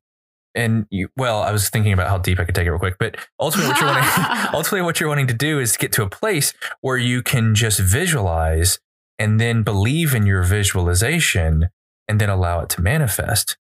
and 0.55 0.87
you, 0.89 1.09
well, 1.17 1.41
I 1.41 1.51
was 1.51 1.69
thinking 1.69 1.93
about 1.93 2.07
how 2.07 2.17
deep 2.17 2.39
I 2.39 2.45
could 2.45 2.55
take 2.55 2.65
it 2.65 2.71
real 2.71 2.79
quick, 2.79 2.97
but 2.97 3.17
ultimately 3.39 3.69
what 3.69 3.79
you're 3.79 3.89
wanting 3.89 4.47
ultimately 4.53 4.81
what 4.81 4.99
you're 4.99 5.09
wanting 5.09 5.27
to 5.27 5.33
do 5.33 5.59
is 5.59 5.77
get 5.77 5.91
to 5.93 6.03
a 6.03 6.09
place 6.09 6.53
where 6.81 6.97
you 6.97 7.21
can 7.21 7.53
just 7.55 7.79
visualize 7.79 8.79
and 9.19 9.39
then 9.39 9.63
believe 9.63 10.15
in 10.15 10.25
your 10.25 10.43
visualization 10.43 11.69
and 12.07 12.21
then 12.21 12.29
allow 12.29 12.61
it 12.61 12.69
to 12.69 12.81
manifest. 12.81 13.57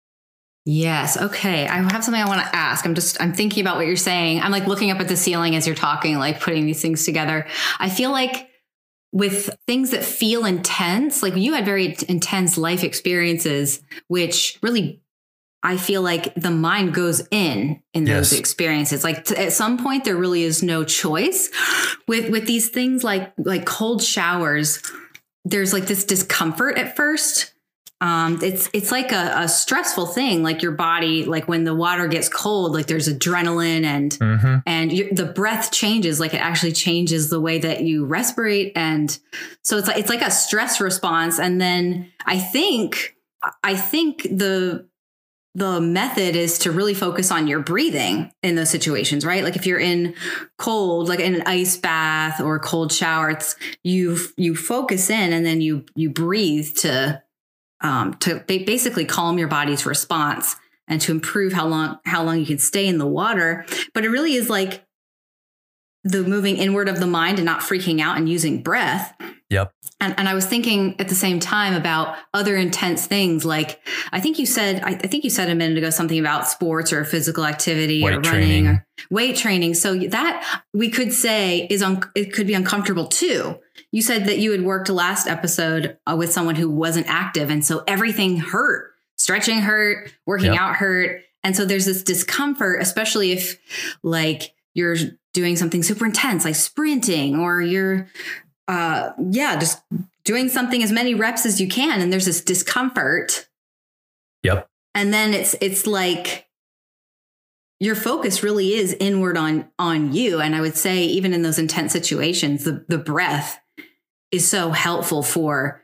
Yes. 0.65 1.19
Okay. 1.19 1.67
I 1.67 1.77
have 1.77 2.03
something 2.03 2.21
I 2.21 2.27
want 2.27 2.41
to 2.41 2.55
ask. 2.55 2.85
I'm 2.85 2.93
just, 2.93 3.19
I'm 3.19 3.33
thinking 3.33 3.61
about 3.61 3.77
what 3.77 3.87
you're 3.87 3.95
saying. 3.95 4.41
I'm 4.41 4.51
like 4.51 4.67
looking 4.67 4.91
up 4.91 4.99
at 4.99 5.07
the 5.07 5.17
ceiling 5.17 5.55
as 5.55 5.65
you're 5.65 5.75
talking, 5.75 6.19
like 6.19 6.39
putting 6.39 6.65
these 6.65 6.81
things 6.81 7.03
together. 7.03 7.47
I 7.79 7.89
feel 7.89 8.11
like 8.11 8.49
with 9.11 9.57
things 9.65 9.91
that 9.91 10.03
feel 10.03 10.45
intense, 10.45 11.23
like 11.23 11.35
you 11.35 11.53
had 11.53 11.65
very 11.65 11.95
intense 12.07 12.57
life 12.57 12.83
experiences, 12.83 13.81
which 14.07 14.59
really 14.61 15.01
I 15.63 15.77
feel 15.77 16.01
like 16.01 16.33
the 16.35 16.51
mind 16.51 16.93
goes 16.93 17.27
in 17.29 17.81
in 17.93 18.05
those 18.05 18.31
yes. 18.31 18.39
experiences. 18.39 19.03
Like 19.03 19.25
t- 19.25 19.35
at 19.35 19.53
some 19.53 19.77
point, 19.77 20.05
there 20.05 20.15
really 20.15 20.43
is 20.43 20.63
no 20.63 20.83
choice 20.83 21.49
with 22.07 22.29
with 22.29 22.47
these 22.47 22.69
things 22.69 23.03
like 23.03 23.31
like 23.37 23.65
cold 23.65 24.03
showers. 24.03 24.81
There's 25.45 25.73
like 25.73 25.85
this 25.85 26.03
discomfort 26.03 26.77
at 26.77 26.95
first, 26.95 27.51
um, 28.01 28.39
it's 28.41 28.67
it's 28.73 28.91
like 28.91 29.11
a, 29.11 29.41
a, 29.41 29.47
stressful 29.47 30.07
thing 30.07 30.41
like 30.41 30.63
your 30.63 30.71
body 30.71 31.23
like 31.25 31.47
when 31.47 31.65
the 31.65 31.75
water 31.75 32.07
gets 32.07 32.27
cold 32.27 32.73
like 32.73 32.87
there's 32.87 33.07
adrenaline 33.07 33.83
and 33.83 34.11
mm-hmm. 34.13 34.57
and 34.65 34.91
the 35.15 35.25
breath 35.25 35.71
changes 35.71 36.19
like 36.19 36.33
it 36.33 36.41
actually 36.41 36.71
changes 36.71 37.29
the 37.29 37.39
way 37.39 37.59
that 37.59 37.83
you 37.83 38.07
respirate 38.07 38.71
and 38.75 39.19
so 39.61 39.77
it's 39.77 39.87
like 39.87 39.97
it's 39.97 40.09
like 40.09 40.23
a 40.23 40.31
stress 40.31 40.81
response 40.81 41.39
and 41.39 41.61
then 41.61 42.11
i 42.25 42.39
think 42.39 43.15
i 43.63 43.75
think 43.75 44.23
the 44.23 44.87
the 45.53 45.81
method 45.81 46.35
is 46.35 46.59
to 46.59 46.71
really 46.71 46.93
focus 46.93 47.29
on 47.29 47.47
your 47.47 47.59
breathing 47.59 48.31
in 48.41 48.55
those 48.55 48.69
situations, 48.69 49.25
right? 49.25 49.43
Like 49.43 49.57
if 49.57 49.65
you're 49.65 49.79
in 49.79 50.15
cold, 50.57 51.09
like 51.09 51.19
in 51.19 51.35
an 51.35 51.43
ice 51.45 51.75
bath 51.75 52.39
or 52.39 52.57
cold 52.59 52.91
shower, 52.91 53.31
it's 53.31 53.55
you 53.83 54.17
you 54.37 54.55
focus 54.55 55.09
in 55.09 55.33
and 55.33 55.45
then 55.45 55.59
you 55.59 55.85
you 55.95 56.09
breathe 56.09 56.73
to 56.77 57.21
um, 57.81 58.13
to 58.15 58.43
basically 58.47 59.05
calm 59.05 59.37
your 59.37 59.49
body's 59.49 59.85
response 59.85 60.55
and 60.87 61.01
to 61.01 61.11
improve 61.11 61.51
how 61.51 61.67
long 61.67 61.99
how 62.05 62.23
long 62.23 62.39
you 62.39 62.45
can 62.45 62.59
stay 62.59 62.87
in 62.87 62.97
the 62.97 63.07
water. 63.07 63.65
But 63.93 64.05
it 64.05 64.09
really 64.09 64.35
is 64.35 64.49
like 64.49 64.85
the 66.03 66.23
moving 66.23 66.57
inward 66.57 66.87
of 66.87 66.99
the 66.99 67.07
mind 67.07 67.39
and 67.39 67.45
not 67.45 67.61
freaking 67.61 67.99
out 67.99 68.17
and 68.17 68.29
using 68.29 68.63
breath. 68.63 69.13
And, 70.01 70.13
and 70.17 70.27
I 70.27 70.33
was 70.33 70.45
thinking 70.45 70.99
at 70.99 71.07
the 71.07 71.15
same 71.15 71.39
time 71.39 71.73
about 71.73 72.17
other 72.33 72.57
intense 72.57 73.05
things. 73.05 73.45
Like 73.45 73.79
I 74.11 74.19
think 74.19 74.39
you 74.39 74.45
said, 74.45 74.81
I, 74.83 74.89
I 74.89 75.07
think 75.07 75.23
you 75.23 75.29
said 75.29 75.49
a 75.49 75.55
minute 75.55 75.77
ago 75.77 75.89
something 75.91 76.19
about 76.19 76.47
sports 76.47 76.91
or 76.91 77.05
physical 77.05 77.45
activity 77.45 78.03
Weight 78.03 78.15
or 78.15 78.19
running 78.19 78.31
training. 78.31 78.67
or 78.67 78.87
weight 79.09 79.35
training. 79.37 79.75
So 79.75 79.95
that 79.95 80.61
we 80.73 80.89
could 80.89 81.13
say 81.13 81.67
is 81.69 81.81
un, 81.81 82.01
it 82.15 82.33
could 82.33 82.47
be 82.47 82.53
uncomfortable 82.55 83.07
too. 83.07 83.57
You 83.93 84.01
said 84.01 84.25
that 84.25 84.39
you 84.39 84.51
had 84.51 84.63
worked 84.63 84.89
last 84.89 85.27
episode 85.27 85.97
uh, 86.07 86.15
with 86.17 86.31
someone 86.31 86.55
who 86.55 86.69
wasn't 86.69 87.07
active, 87.07 87.49
and 87.49 87.63
so 87.63 87.83
everything 87.87 88.37
hurt. 88.37 88.91
Stretching 89.17 89.59
hurt, 89.59 90.11
working 90.25 90.53
Yep. 90.53 90.59
out 90.61 90.75
hurt, 90.77 91.21
and 91.43 91.55
so 91.55 91.63
there's 91.65 91.85
this 91.85 92.01
discomfort, 92.01 92.81
especially 92.81 93.33
if 93.33 93.59
like 94.01 94.53
you're 94.73 94.95
doing 95.33 95.55
something 95.57 95.83
super 95.83 96.05
intense, 96.05 96.43
like 96.45 96.55
sprinting, 96.55 97.37
or 97.37 97.61
you're 97.61 98.07
uh 98.67 99.11
yeah 99.31 99.57
just 99.57 99.81
doing 100.23 100.49
something 100.49 100.83
as 100.83 100.91
many 100.91 101.13
reps 101.13 101.45
as 101.45 101.59
you 101.59 101.67
can 101.67 102.01
and 102.01 102.11
there's 102.11 102.25
this 102.25 102.41
discomfort 102.41 103.47
Yep. 104.43 104.67
and 104.95 105.13
then 105.13 105.33
it's 105.33 105.55
it's 105.61 105.85
like 105.85 106.47
your 107.79 107.95
focus 107.95 108.43
really 108.43 108.73
is 108.73 108.95
inward 108.99 109.37
on 109.37 109.67
on 109.79 110.13
you 110.13 110.39
and 110.39 110.55
i 110.55 110.61
would 110.61 110.75
say 110.75 111.03
even 111.03 111.33
in 111.33 111.41
those 111.41 111.59
intense 111.59 111.91
situations 111.91 112.63
the 112.63 112.85
the 112.87 112.97
breath 112.97 113.59
is 114.31 114.49
so 114.49 114.71
helpful 114.71 115.21
for 115.23 115.81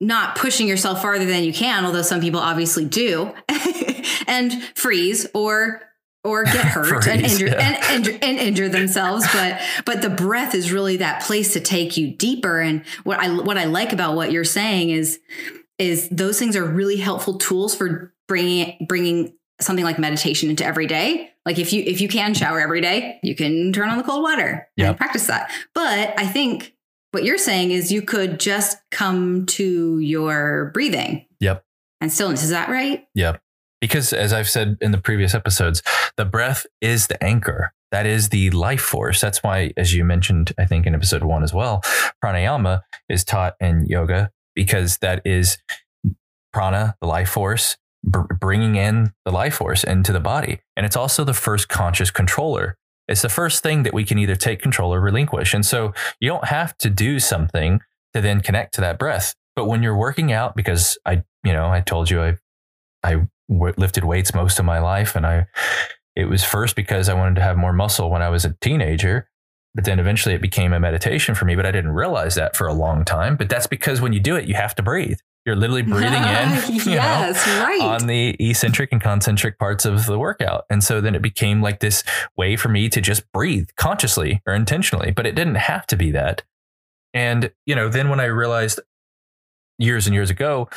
not 0.00 0.34
pushing 0.36 0.66
yourself 0.66 1.02
farther 1.02 1.26
than 1.26 1.44
you 1.44 1.52
can 1.52 1.84
although 1.84 2.02
some 2.02 2.20
people 2.20 2.40
obviously 2.40 2.84
do 2.84 3.32
and 4.26 4.52
freeze 4.74 5.26
or 5.34 5.82
or 6.24 6.44
get 6.44 6.54
hurt 6.66 7.06
and 7.06 7.22
injure 7.22 7.46
yeah. 7.48 7.76
and, 7.90 8.06
injure 8.06 8.18
and 8.22 8.38
injure 8.38 8.68
themselves 8.68 9.26
but 9.32 9.60
but 9.84 10.02
the 10.02 10.10
breath 10.10 10.54
is 10.54 10.72
really 10.72 10.96
that 10.98 11.22
place 11.22 11.52
to 11.52 11.60
take 11.60 11.96
you 11.96 12.14
deeper 12.14 12.60
and 12.60 12.84
what 13.04 13.18
i 13.18 13.28
what 13.28 13.58
i 13.58 13.64
like 13.64 13.92
about 13.92 14.14
what 14.14 14.30
you're 14.32 14.44
saying 14.44 14.90
is 14.90 15.18
is 15.78 16.08
those 16.10 16.38
things 16.38 16.54
are 16.56 16.64
really 16.64 16.96
helpful 16.96 17.38
tools 17.38 17.74
for 17.74 18.14
bringing 18.28 18.86
bringing 18.88 19.34
something 19.60 19.84
like 19.84 19.98
meditation 19.98 20.48
into 20.50 20.64
every 20.64 20.86
day 20.86 21.30
like 21.46 21.58
if 21.58 21.72
you 21.72 21.82
if 21.84 22.00
you 22.00 22.08
can 22.08 22.34
shower 22.34 22.60
every 22.60 22.80
day 22.80 23.18
you 23.22 23.34
can 23.34 23.72
turn 23.72 23.88
on 23.88 23.98
the 23.98 24.04
cold 24.04 24.22
water 24.22 24.68
Yep. 24.76 24.88
and 24.88 24.96
practice 24.98 25.26
that 25.26 25.50
but 25.74 26.14
i 26.18 26.26
think 26.26 26.74
what 27.12 27.24
you're 27.24 27.36
saying 27.38 27.70
is 27.72 27.92
you 27.92 28.00
could 28.02 28.40
just 28.40 28.78
come 28.90 29.44
to 29.46 29.98
your 29.98 30.70
breathing 30.72 31.26
Yep. 31.40 31.64
and 32.00 32.12
stillness 32.12 32.42
is 32.42 32.50
that 32.50 32.68
right 32.68 33.06
Yep. 33.14 33.40
Because 33.82 34.12
as 34.12 34.32
I've 34.32 34.48
said 34.48 34.78
in 34.80 34.92
the 34.92 34.98
previous 34.98 35.34
episodes, 35.34 35.82
the 36.16 36.24
breath 36.24 36.64
is 36.80 37.08
the 37.08 37.22
anchor. 37.22 37.72
That 37.90 38.06
is 38.06 38.28
the 38.28 38.50
life 38.50 38.80
force. 38.80 39.20
That's 39.20 39.42
why, 39.42 39.72
as 39.76 39.92
you 39.92 40.04
mentioned, 40.04 40.52
I 40.56 40.64
think 40.64 40.86
in 40.86 40.94
episode 40.94 41.24
one 41.24 41.42
as 41.42 41.52
well, 41.52 41.82
pranayama 42.24 42.82
is 43.08 43.24
taught 43.24 43.54
in 43.60 43.84
yoga 43.86 44.30
because 44.54 44.98
that 44.98 45.20
is 45.26 45.58
prana, 46.52 46.94
the 47.00 47.08
life 47.08 47.30
force, 47.30 47.76
br- 48.04 48.32
bringing 48.40 48.76
in 48.76 49.12
the 49.24 49.32
life 49.32 49.56
force 49.56 49.82
into 49.82 50.12
the 50.12 50.20
body. 50.20 50.60
And 50.76 50.86
it's 50.86 50.96
also 50.96 51.24
the 51.24 51.34
first 51.34 51.68
conscious 51.68 52.12
controller. 52.12 52.78
It's 53.08 53.22
the 53.22 53.28
first 53.28 53.64
thing 53.64 53.82
that 53.82 53.92
we 53.92 54.04
can 54.04 54.16
either 54.18 54.36
take 54.36 54.62
control 54.62 54.94
or 54.94 55.00
relinquish. 55.00 55.54
And 55.54 55.66
so 55.66 55.92
you 56.20 56.28
don't 56.28 56.46
have 56.46 56.76
to 56.78 56.88
do 56.88 57.18
something 57.18 57.80
to 58.14 58.20
then 58.20 58.42
connect 58.42 58.74
to 58.74 58.80
that 58.82 58.98
breath. 58.98 59.34
But 59.56 59.66
when 59.66 59.82
you're 59.82 59.96
working 59.96 60.32
out, 60.32 60.54
because 60.54 60.96
I, 61.04 61.24
you 61.44 61.52
know, 61.52 61.68
I 61.68 61.80
told 61.80 62.10
you 62.10 62.22
I, 62.22 62.36
I 63.02 63.26
w- 63.52 63.74
lifted 63.76 64.04
weights 64.04 64.34
most 64.34 64.58
of 64.58 64.64
my 64.64 64.78
life, 64.78 65.14
and 65.14 65.26
I, 65.26 65.46
it 66.16 66.26
was 66.26 66.44
first 66.44 66.76
because 66.76 67.08
I 67.08 67.14
wanted 67.14 67.36
to 67.36 67.42
have 67.42 67.56
more 67.56 67.72
muscle 67.72 68.10
when 68.10 68.22
I 68.22 68.28
was 68.28 68.44
a 68.44 68.54
teenager. 68.60 69.28
But 69.74 69.86
then 69.86 69.98
eventually 69.98 70.34
it 70.34 70.42
became 70.42 70.74
a 70.74 70.80
meditation 70.80 71.34
for 71.34 71.46
me. 71.46 71.56
But 71.56 71.64
I 71.64 71.70
didn't 71.70 71.92
realize 71.92 72.34
that 72.34 72.54
for 72.54 72.66
a 72.66 72.74
long 72.74 73.06
time. 73.06 73.36
But 73.36 73.48
that's 73.48 73.66
because 73.66 74.02
when 74.02 74.12
you 74.12 74.20
do 74.20 74.36
it, 74.36 74.46
you 74.46 74.54
have 74.54 74.74
to 74.74 74.82
breathe. 74.82 75.18
You're 75.44 75.56
literally 75.56 75.82
breathing 75.82 76.12
in, 76.12 76.62
you 76.68 76.84
know, 76.84 76.92
yes 76.92 77.46
right 77.60 77.80
on 77.80 78.06
the 78.06 78.36
eccentric 78.38 78.92
and 78.92 79.00
concentric 79.00 79.58
parts 79.58 79.84
of 79.84 80.06
the 80.06 80.18
workout. 80.18 80.64
And 80.70 80.84
so 80.84 81.00
then 81.00 81.14
it 81.14 81.22
became 81.22 81.60
like 81.60 81.80
this 81.80 82.04
way 82.36 82.56
for 82.56 82.68
me 82.68 82.88
to 82.90 83.00
just 83.00 83.30
breathe 83.32 83.68
consciously 83.76 84.40
or 84.46 84.54
intentionally, 84.54 85.10
but 85.10 85.26
it 85.26 85.34
didn't 85.34 85.56
have 85.56 85.86
to 85.88 85.96
be 85.96 86.12
that. 86.12 86.42
And, 87.12 87.52
you 87.66 87.74
know, 87.74 87.88
then 87.88 88.08
when 88.08 88.20
I 88.20 88.26
realized 88.26 88.80
years 89.78 90.06
and 90.06 90.14
years 90.14 90.30
ago 90.30 90.68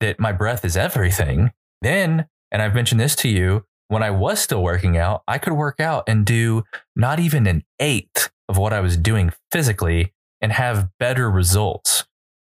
that 0.00 0.18
my 0.18 0.32
breath 0.32 0.64
is 0.64 0.76
everything, 0.76 1.52
then, 1.82 2.26
and 2.50 2.62
I've 2.62 2.74
mentioned 2.74 3.00
this 3.00 3.14
to 3.16 3.28
you, 3.28 3.64
when 3.88 4.02
I 4.02 4.10
was 4.10 4.40
still 4.40 4.62
working 4.62 4.96
out, 4.96 5.22
I 5.26 5.38
could 5.38 5.54
work 5.54 5.80
out 5.80 6.04
and 6.08 6.24
do 6.24 6.64
not 6.94 7.18
even 7.18 7.46
an 7.46 7.64
eighth 7.80 8.30
of 8.48 8.58
what 8.58 8.72
I 8.72 8.80
was 8.80 8.96
doing 8.96 9.32
physically 9.50 10.12
and 10.40 10.52
have 10.52 10.88
better 10.98 11.30
results 11.30 12.04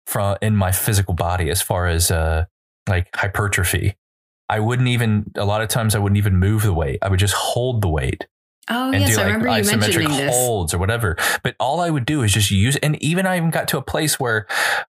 from 0.07 0.37
in 0.43 0.57
my 0.57 0.73
physical 0.73 1.15
body 1.15 1.51
as 1.51 1.63
far 1.63 1.87
as 1.87 2.11
uh, 2.11 2.45
like 2.89 3.09
hypertrophy. 3.15 3.97
I 4.49 4.61
wouldn't 4.61 4.89
even 4.89 5.31
a 5.37 5.45
lot 5.45 5.63
of 5.63 5.69
times 5.69 5.95
I 5.95 5.99
wouldn't 5.99 6.17
even 6.17 6.39
move 6.39 6.63
the 6.63 6.73
weight. 6.73 6.99
I 7.03 7.09
would 7.09 7.21
just 7.21 7.35
hold 7.35 7.83
the 7.83 7.89
weight 7.89 8.27
oh 8.71 8.91
and 8.93 9.01
yes 9.03 9.15
do 9.15 9.21
i 9.21 9.25
like 9.25 9.35
remember 9.35 9.47
you 9.49 9.79
mentioning 9.79 10.09
this 10.09 10.35
holds 10.35 10.75
or 10.75 10.79
whatever. 10.79 11.17
But 11.43 11.55
all 11.61 11.81
I 11.81 11.91
would 11.91 12.05
do 12.07 12.23
is 12.23 12.33
just 12.33 12.51
use 12.51 12.77
and 12.77 13.03
even 13.03 13.27
I 13.27 13.37
even 13.37 13.51
got 13.51 13.69
to 13.69 13.79
a 13.79 13.83
place 13.83 14.19
where 14.21 14.47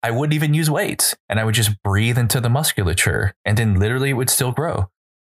I 0.01 0.11
wouldn't 0.11 0.34
even 0.34 0.53
use 0.53 0.69
weights 0.69 1.15
and 1.30 1.39
I 1.39 1.43
would 1.43 1.55
just 1.55 1.82
breathe 1.84 2.17
into 2.17 2.39
the 2.39 2.49
musculature 2.49 3.34
and 3.45 3.57
then 3.57 3.80
literally 3.80 4.11
it 4.11 4.13
would 4.13 4.30
still 4.30 4.51
grow. 4.51 4.89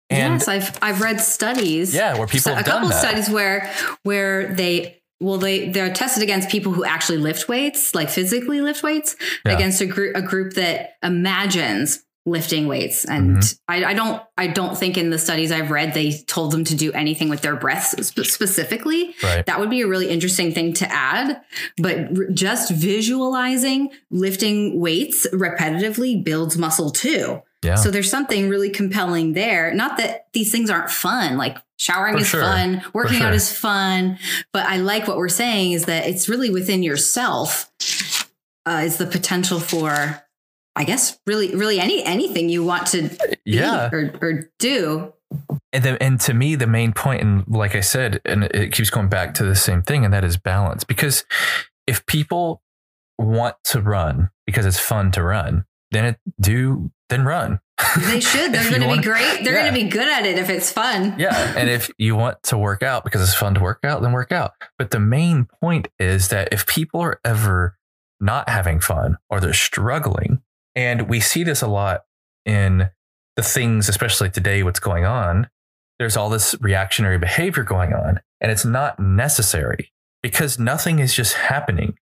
And 0.09 0.33
yes 0.33 0.47
i've 0.47 0.77
i've 0.81 1.01
read 1.01 1.19
studies 1.21 1.95
yeah, 1.95 2.17
where 2.17 2.27
people 2.27 2.51
a 2.51 2.55
have 2.55 2.65
couple 2.65 2.81
done 2.81 2.91
of 2.95 3.01
that. 3.01 3.07
studies 3.07 3.29
where 3.29 3.71
where 4.03 4.53
they 4.53 5.01
well 5.21 5.37
they 5.37 5.69
they're 5.69 5.93
tested 5.93 6.21
against 6.21 6.49
people 6.49 6.73
who 6.73 6.83
actually 6.83 7.17
lift 7.19 7.47
weights 7.47 7.95
like 7.95 8.09
physically 8.09 8.59
lift 8.61 8.83
weights 8.83 9.15
Yeah. 9.45 9.53
against 9.53 9.79
a 9.81 9.85
group 9.85 10.15
a 10.15 10.21
group 10.21 10.53
that 10.53 10.95
imagines 11.01 12.03
lifting 12.26 12.67
weights 12.67 13.03
and 13.05 13.38
Mm-hmm. 13.38 13.55
I, 13.67 13.91
I 13.91 13.93
don't 13.93 14.21
i 14.38 14.47
don't 14.47 14.78
think 14.78 14.97
in 14.97 15.09
the 15.09 15.17
studies 15.19 15.51
i've 15.51 15.71
read 15.71 15.93
they 15.93 16.11
told 16.28 16.51
them 16.51 16.63
to 16.65 16.76
do 16.76 16.91
anything 16.93 17.28
with 17.30 17.41
their 17.41 17.55
breaths 17.57 17.91
sp- 18.07 18.24
specifically 18.24 19.13
Right. 19.21 19.45
that 19.45 19.59
would 19.59 19.69
be 19.69 19.82
a 19.82 19.88
really 19.88 20.09
interesting 20.09 20.53
thing 20.53 20.74
to 20.76 20.89
add 20.89 21.41
but 21.78 21.97
r- 22.17 22.26
just 22.34 22.71
visualizing 22.71 23.89
lifting 24.09 24.80
weights 24.80 25.28
repetitively 25.34 26.24
builds 26.24 26.57
muscle 26.57 26.91
too 26.91 27.41
Yeah. 27.63 27.76
so 27.76 27.91
there's 27.91 28.09
something 28.09 28.49
really 28.49 28.69
compelling 28.69 29.34
there. 29.34 29.74
Not 29.74 29.97
that 29.97 30.28
these 30.34 30.51
things 30.51 30.69
aren't 30.69 30.91
fun. 30.91 31.38
Like 31.38 31.57
showering 31.78 32.15
For 32.15 32.19
is 32.21 32.28
sure. 32.28 32.41
fun, 32.41 32.84
working 32.93 33.21
out 33.21 33.34
is 33.34 33.51
fun. 33.57 34.17
But 34.51 34.65
I 34.65 34.78
like 34.78 35.07
what 35.07 35.15
we're 35.17 35.30
saying 35.30 35.71
is 35.71 35.86
that 35.86 36.05
it's 36.07 36.28
really 36.28 36.49
within 36.49 36.84
yourself 36.84 37.71
uh, 38.65 38.82
is 38.86 38.97
the 38.97 39.05
potential 39.05 39.59
for, 39.61 40.21
I 40.76 40.84
guess, 40.86 41.19
really, 41.28 41.55
really 41.55 41.80
any 41.80 42.03
anything 42.03 42.49
you 42.49 42.63
want 42.63 42.88
to 42.88 43.09
yeah. 43.45 43.89
or, 43.91 44.11
or 44.21 44.49
do. 44.59 45.13
And 45.71 45.86
and 46.01 46.19
to 46.21 46.34
me, 46.34 46.55
the 46.55 46.67
main 46.67 46.93
point, 46.93 47.21
and 47.21 47.43
like 47.47 47.76
I 47.76 47.82
said, 47.82 48.21
and 48.26 48.43
it 48.45 48.71
keeps 48.71 48.89
going 48.89 49.09
back 49.09 49.34
to 49.36 49.43
the 49.43 49.55
same 49.55 49.82
thing, 49.82 50.05
and 50.05 50.13
that 50.13 50.24
is 50.24 50.38
balance. 50.38 50.84
Because 50.84 51.26
if 51.88 52.05
people 52.05 52.61
want 53.17 53.55
to 53.65 53.82
run 53.82 54.30
because 54.45 54.65
it's 54.65 54.80
fun 54.80 55.11
to 55.11 55.24
run, 55.24 55.65
then 55.91 56.05
it 56.05 56.19
do 56.39 56.91
then 57.09 57.26
run. 57.26 57.59
They 57.99 58.19
should. 58.32 58.51
They're 58.51 58.69
going 58.69 58.82
to 58.82 58.95
be 58.97 59.01
great. 59.03 59.43
They're 59.43 59.53
Yeah. 59.55 59.69
going 59.69 59.74
to 59.74 59.84
be 59.86 59.89
good 59.89 60.07
at 60.07 60.26
it 60.26 60.38
if 60.38 60.49
it's 60.49 60.71
fun. 60.71 61.15
Yeah. 61.17 61.53
And 61.57 61.69
if 61.69 61.91
you 61.97 62.15
want 62.15 62.41
to 62.43 62.57
work 62.57 62.82
out 62.82 63.03
because 63.03 63.21
it's 63.21 63.36
fun 63.36 63.53
to 63.55 63.59
work 63.61 63.80
out, 63.84 64.01
then 64.01 64.11
work 64.11 64.32
out. 64.32 64.51
But 64.78 64.91
the 64.91 64.99
main 64.99 65.47
point 65.61 65.88
is 65.99 66.30
that 66.30 66.49
if 66.51 66.65
people 66.65 67.01
are 67.01 67.19
ever 67.26 67.78
not 68.19 68.49
having 68.49 68.80
fun 68.80 69.17
or 69.30 69.39
they're 69.39 69.53
struggling, 69.53 70.41
and 70.76 71.09
we 71.09 71.19
see 71.19 71.43
this 71.43 71.61
a 71.61 71.67
lot 71.67 72.01
in 72.45 72.89
the 73.36 73.43
things, 73.43 73.89
especially 73.89 74.30
today, 74.30 74.63
what's 74.63 74.80
going 74.80 75.05
on, 75.05 75.49
there's 75.99 76.17
all 76.17 76.30
this 76.30 76.55
reactionary 76.59 77.17
behavior 77.17 77.63
going 77.63 77.93
on, 77.93 78.19
and 78.41 78.51
it's 78.51 78.65
not 78.65 78.99
necessary 78.99 79.91
because 80.21 80.59
nothing 80.59 80.99
is 80.99 81.13
just 81.13 81.34
happening. 81.34 81.97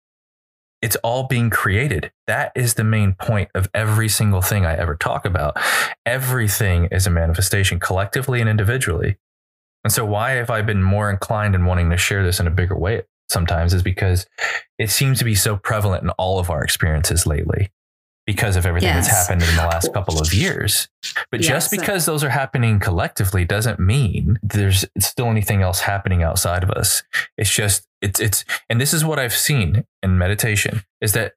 It's 0.82 0.96
all 0.98 1.28
being 1.28 1.50
created. 1.50 2.12
That 2.28 2.52
is 2.56 2.76
the 2.76 2.84
main 2.84 3.14
point 3.14 3.50
of 3.54 3.70
every 3.74 4.08
single 4.08 4.42
thing 4.42 4.66
I 4.66 4.78
ever 4.78 4.96
talk 4.96 5.26
about. 5.26 5.58
Everything 6.06 6.88
is 6.92 7.06
a 7.06 7.10
manifestation 7.10 7.80
collectively 7.80 8.40
and 8.40 8.50
individually. 8.50 9.18
And 9.84 9.92
so, 9.92 10.06
why 10.06 10.32
have 10.32 10.50
I 10.50 10.62
been 10.62 10.82
more 10.82 11.10
inclined 11.10 11.56
in 11.56 11.66
wanting 11.66 11.90
to 11.90 11.98
share 11.98 12.24
this 12.24 12.40
in 12.40 12.48
a 12.48 12.52
bigger 12.52 12.78
way 12.78 13.04
sometimes 13.30 13.74
is 13.74 13.84
because 13.84 14.26
it 14.78 14.90
seems 14.90 15.20
to 15.20 15.26
be 15.26 15.36
so 15.36 15.56
prevalent 15.56 16.04
in 16.04 16.10
all 16.12 16.40
of 16.40 16.50
our 16.50 16.64
experiences 16.64 17.28
lately 17.28 17.70
because 18.30 18.56
of 18.56 18.64
everything 18.68 18.94
that's 18.94 19.08
happened 19.08 19.42
in 19.42 19.56
the 19.56 19.64
last 19.64 19.92
couple 19.92 20.22
of 20.22 20.32
years. 20.36 20.88
But 21.32 21.42
just 21.42 21.74
Yes. 21.74 21.82
because 21.82 22.06
those 22.06 22.24
are 22.24 22.30
happening 22.30 22.80
collectively 22.80 23.44
doesn't 23.44 23.80
mean 23.80 24.38
there's 24.44 24.86
still 25.00 25.32
anything 25.32 25.64
else 25.64 25.80
happening 25.80 26.22
outside 26.22 26.64
of 26.64 26.70
us. 26.70 27.02
It's 27.40 27.50
just, 27.50 27.88
it's, 28.04 28.20
it's, 28.20 28.46
and 28.70 28.80
this 28.80 28.94
is 28.94 29.04
what 29.04 29.18
I've 29.18 29.36
seen 29.36 29.84
in 30.04 30.20
meditation 30.20 30.84
is 31.02 31.14
that 31.14 31.34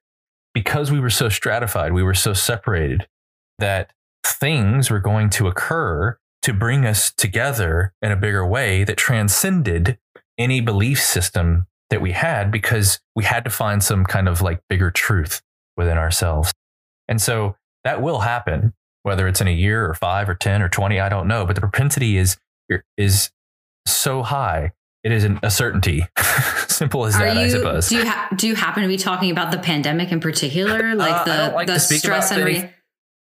because 0.53 0.91
we 0.91 0.99
were 0.99 1.09
so 1.09 1.29
stratified, 1.29 1.93
we 1.93 2.03
were 2.03 2.13
so 2.13 2.31
separated 2.33 3.07
that 3.57 3.91
things 4.23 4.91
were 4.91 4.99
going 4.99 5.31
to 5.31 5.47
occur 5.47 6.19
to 6.43 6.53
bring 6.53 6.85
us 6.85 7.11
together 7.11 7.91
in 8.03 8.11
a 8.11 8.15
bigger 8.15 8.45
way 8.45 8.83
that 8.83 8.97
transcended 8.97 9.97
any 10.37 10.61
belief 10.61 11.01
system 11.01 11.65
that 11.89 12.01
we 12.01 12.11
had 12.11 12.51
because 12.51 12.99
we 13.15 13.23
had 13.23 13.43
to 13.45 13.49
find 13.49 13.83
some 13.83 14.05
kind 14.05 14.27
of 14.27 14.43
like 14.43 14.61
bigger 14.69 14.91
truth 14.91 15.41
within 15.75 15.97
ourselves. 15.97 16.53
And 17.07 17.21
so 17.21 17.55
that 17.83 18.01
will 18.01 18.19
happen, 18.19 18.73
whether 19.03 19.27
it's 19.27 19.41
in 19.41 19.47
a 19.47 19.53
year 19.53 19.85
or 19.85 19.93
five 19.93 20.29
or 20.29 20.35
10 20.35 20.61
or 20.61 20.69
20, 20.69 20.99
I 20.99 21.09
don't 21.09 21.27
know. 21.27 21.45
But 21.45 21.55
the 21.55 21.61
propensity 21.61 22.17
is, 22.17 22.37
is 22.97 23.31
so 23.87 24.23
high. 24.23 24.71
It 25.03 25.11
is 25.11 25.25
an, 25.25 25.39
a 25.43 25.51
certainty. 25.51 26.05
Simple 26.67 27.05
as 27.05 27.15
Are 27.15 27.19
that, 27.19 27.35
you, 27.35 27.41
I 27.41 27.49
suppose. 27.49 27.89
Do 27.89 27.97
you, 27.97 28.05
ha- 28.07 28.29
do 28.35 28.47
you 28.47 28.55
happen 28.55 28.83
to 28.83 28.87
be 28.87 28.97
talking 28.97 29.31
about 29.31 29.51
the 29.51 29.57
pandemic 29.57 30.11
in 30.11 30.21
particular? 30.21 30.95
Like 30.95 31.27
Uh, 31.27 31.49
the, 31.49 31.55
like 31.55 31.67
the 31.67 31.79
stress 31.79 32.31
and 32.31 32.45
re- 32.45 32.69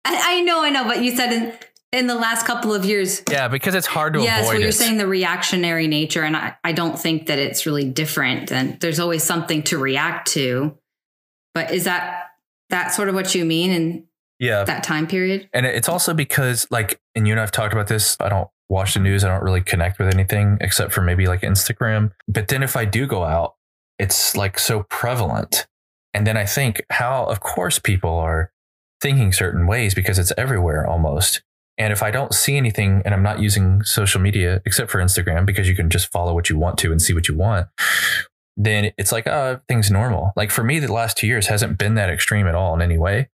I, 0.04 0.38
I 0.38 0.40
know, 0.40 0.62
I 0.62 0.70
know, 0.70 0.84
but 0.84 1.02
you 1.02 1.14
said 1.14 1.32
in, 1.32 1.52
in 1.92 2.06
the 2.06 2.14
last 2.14 2.46
couple 2.46 2.72
of 2.74 2.84
years, 2.84 3.22
yeah, 3.30 3.48
because 3.48 3.74
it's 3.74 3.86
hard 3.86 4.14
to 4.14 4.22
yes, 4.22 4.40
avoid 4.40 4.52
well, 4.52 4.60
you're 4.60 4.68
it. 4.70 4.74
saying 4.74 4.96
the 4.96 5.06
reactionary 5.06 5.86
nature, 5.86 6.22
and 6.22 6.36
I, 6.36 6.56
I 6.64 6.72
don't 6.72 6.98
think 6.98 7.26
that 7.26 7.38
it's 7.38 7.66
really 7.66 7.88
different. 7.88 8.50
And 8.50 8.80
there's 8.80 8.98
always 8.98 9.22
something 9.22 9.62
to 9.64 9.78
react 9.78 10.28
to. 10.32 10.76
But 11.54 11.72
is 11.72 11.84
that 11.84 12.30
that 12.70 12.88
sort 12.88 13.08
of 13.08 13.14
what 13.14 13.34
you 13.34 13.44
mean 13.44 13.70
in 13.70 14.04
yeah. 14.38 14.64
that 14.64 14.82
time 14.82 15.06
period? 15.06 15.48
And 15.52 15.66
it's 15.66 15.88
also 15.88 16.14
because, 16.14 16.66
like, 16.70 17.00
and 17.14 17.26
you 17.26 17.32
and 17.32 17.40
I've 17.40 17.52
talked 17.52 17.72
about 17.72 17.88
this. 17.88 18.16
I 18.20 18.28
don't 18.28 18.48
watch 18.68 18.94
the 18.94 19.00
news. 19.00 19.24
I 19.24 19.28
don't 19.28 19.42
really 19.42 19.60
connect 19.60 19.98
with 19.98 20.12
anything 20.14 20.58
except 20.60 20.92
for 20.92 21.02
maybe 21.02 21.26
like 21.26 21.42
Instagram. 21.42 22.12
But 22.28 22.48
then 22.48 22.62
if 22.62 22.76
I 22.76 22.84
do 22.84 23.06
go 23.06 23.24
out, 23.24 23.56
it's 23.98 24.36
like 24.36 24.58
so 24.58 24.84
prevalent. 24.84 25.66
And 26.14 26.26
then 26.26 26.36
I 26.36 26.46
think 26.46 26.82
how, 26.90 27.24
of 27.24 27.40
course, 27.40 27.78
people 27.78 28.10
are 28.10 28.52
thinking 29.00 29.32
certain 29.32 29.66
ways 29.66 29.94
because 29.94 30.18
it's 30.18 30.32
everywhere 30.36 30.86
almost. 30.86 31.42
And 31.78 31.92
if 31.92 32.02
I 32.02 32.10
don't 32.10 32.34
see 32.34 32.56
anything 32.56 33.02
and 33.04 33.14
I'm 33.14 33.22
not 33.22 33.40
using 33.40 33.82
social 33.84 34.20
media 34.20 34.60
except 34.66 34.90
for 34.90 34.98
Instagram 34.98 35.46
because 35.46 35.68
you 35.68 35.74
can 35.74 35.88
just 35.88 36.12
follow 36.12 36.34
what 36.34 36.50
you 36.50 36.58
want 36.58 36.78
to 36.78 36.92
and 36.92 37.00
see 37.00 37.14
what 37.14 37.26
you 37.26 37.34
want, 37.34 37.68
then 38.64 38.92
it's 38.98 39.12
like, 39.12 39.26
oh, 39.26 39.52
everything's 39.52 39.90
normal. 39.90 40.32
Like 40.36 40.50
for 40.50 40.62
me, 40.64 40.78
the 40.78 40.92
last 40.92 41.16
two 41.16 41.26
years 41.26 41.46
hasn't 41.46 41.78
been 41.78 41.94
that 41.94 42.11
extreme 42.11 42.46
at 42.46 42.54
all 42.54 42.74
in 42.74 42.82
any 42.82 42.98
way 42.98 43.28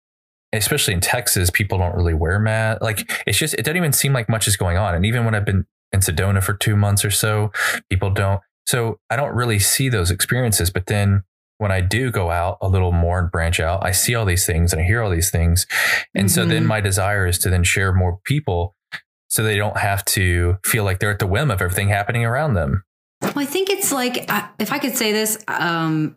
especially 0.55 0.93
in 0.93 1.01
Texas, 1.01 1.49
people 1.51 1.79
don't 1.79 1.95
really 1.95 2.13
wear 2.15 2.39
masks. 2.39 2.83
Like 2.83 3.11
it's 3.27 3.39
just 3.39 3.55
it 3.55 3.63
doesn't 3.65 3.77
even 3.79 3.93
seem 3.93 4.13
like 4.13 4.29
much 4.29 4.47
is 4.47 4.57
going 4.57 4.77
on. 4.77 4.95
And 4.95 5.07
even 5.07 5.25
when 5.25 5.35
I've 5.35 5.47
been 5.47 5.65
in 5.93 6.01
Sedona 6.01 6.43
for 6.43 6.53
two 6.53 6.77
months 6.77 7.05
or 7.05 7.11
so, 7.11 7.51
people 7.89 8.11
don't. 8.11 8.41
So 8.67 8.99
I 9.11 9.17
don't 9.17 9.35
really 9.35 9.59
see 9.59 9.89
those 9.89 10.11
experiences. 10.11 10.71
But 10.71 10.87
then 10.87 11.23
when 11.59 11.73
I 11.73 11.81
do 11.81 12.11
go 12.11 12.31
out 12.31 12.59
a 12.61 12.69
little 12.69 12.93
more 12.93 13.19
and 13.19 13.31
branch 13.31 13.61
out, 13.61 13.85
I 13.85 13.93
see 13.93 14.15
all 14.15 14.27
these 14.27 14.45
things 14.45 14.73
and 14.73 14.83
I 14.83 14.85
hear 14.85 15.03
all 15.03 15.11
these 15.11 15.31
things. 15.31 15.67
And 16.15 16.31
so 16.31 16.45
then 16.45 16.65
Mhm. 16.65 16.67
my 16.67 16.81
desire 16.83 17.27
is 17.27 17.39
to 17.41 17.49
then 17.51 17.65
share 17.65 17.93
more 17.93 18.19
people 18.25 18.77
so 19.29 19.43
they 19.43 19.57
don't 19.57 19.79
have 19.79 20.05
to 20.05 20.59
feel 20.67 20.85
like 20.85 20.99
they're 20.99 21.11
at 21.11 21.19
the 21.19 21.27
whim 21.27 21.51
of 21.51 21.63
everything 21.63 21.89
happening 21.89 22.27
around 22.27 22.55
them. 22.55 22.85
Well, 23.23 23.39
I 23.39 23.45
think 23.47 23.71
it's 23.71 23.93
like, 23.93 24.25
uh, 24.29 24.49
if 24.59 24.73
I 24.73 24.79
could 24.79 24.97
say 24.97 25.13
this, 25.13 25.43
um, 25.49 26.17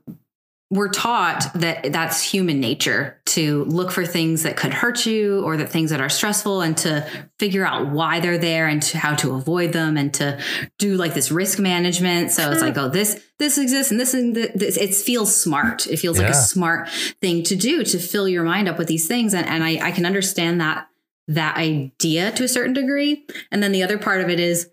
we're 0.71 0.89
taught 0.89 1.45
that 1.53 1.93
that's 1.93 2.23
human 2.23 2.59
nature 2.59 3.21
to 3.25 3.65
look 3.65 3.91
for 3.91 4.03
things 4.03 4.43
that 4.43 4.57
could 4.57 4.73
hurt 4.73 5.05
you 5.05 5.43
or 5.43 5.57
that 5.57 5.69
things 5.69 5.91
that 5.91 6.01
are 6.01 6.09
stressful 6.09 6.61
and 6.61 6.75
to 6.75 7.07
figure 7.37 7.65
out 7.65 7.91
why 7.91 8.19
they're 8.19 8.39
there 8.39 8.67
and 8.67 8.81
to 8.81 8.97
how 8.97 9.13
to 9.13 9.35
avoid 9.35 9.73
them 9.73 9.95
and 9.95 10.13
to 10.15 10.41
do 10.79 10.95
like 10.95 11.13
this 11.13 11.31
risk 11.31 11.59
management. 11.59 12.31
So 12.31 12.51
it's 12.51 12.61
like, 12.61 12.77
oh, 12.77 12.89
this, 12.89 13.23
this 13.37 13.59
exists 13.59 13.91
and 13.91 13.99
this 13.99 14.15
and 14.15 14.35
this, 14.35 14.75
it 14.75 14.95
feels 14.95 15.39
smart. 15.39 15.85
It 15.85 15.97
feels 15.97 16.17
like 16.17 16.29
a 16.29 16.33
smart 16.33 16.89
thing 17.21 17.43
to 17.43 17.55
do 17.55 17.83
to 17.83 17.99
fill 17.99 18.27
your 18.27 18.43
mind 18.43 18.67
up 18.67 18.79
with 18.79 18.87
these 18.87 19.07
things. 19.07 19.35
And, 19.35 19.47
and 19.47 19.63
I, 19.63 19.87
I 19.87 19.91
can 19.91 20.05
understand 20.05 20.59
that, 20.61 20.89
that 21.27 21.57
idea 21.57 22.31
to 22.31 22.43
a 22.43 22.47
certain 22.47 22.73
degree. 22.73 23.25
And 23.51 23.61
then 23.61 23.71
the 23.71 23.83
other 23.83 23.99
part 23.99 24.21
of 24.21 24.29
it 24.29 24.39
is 24.39 24.69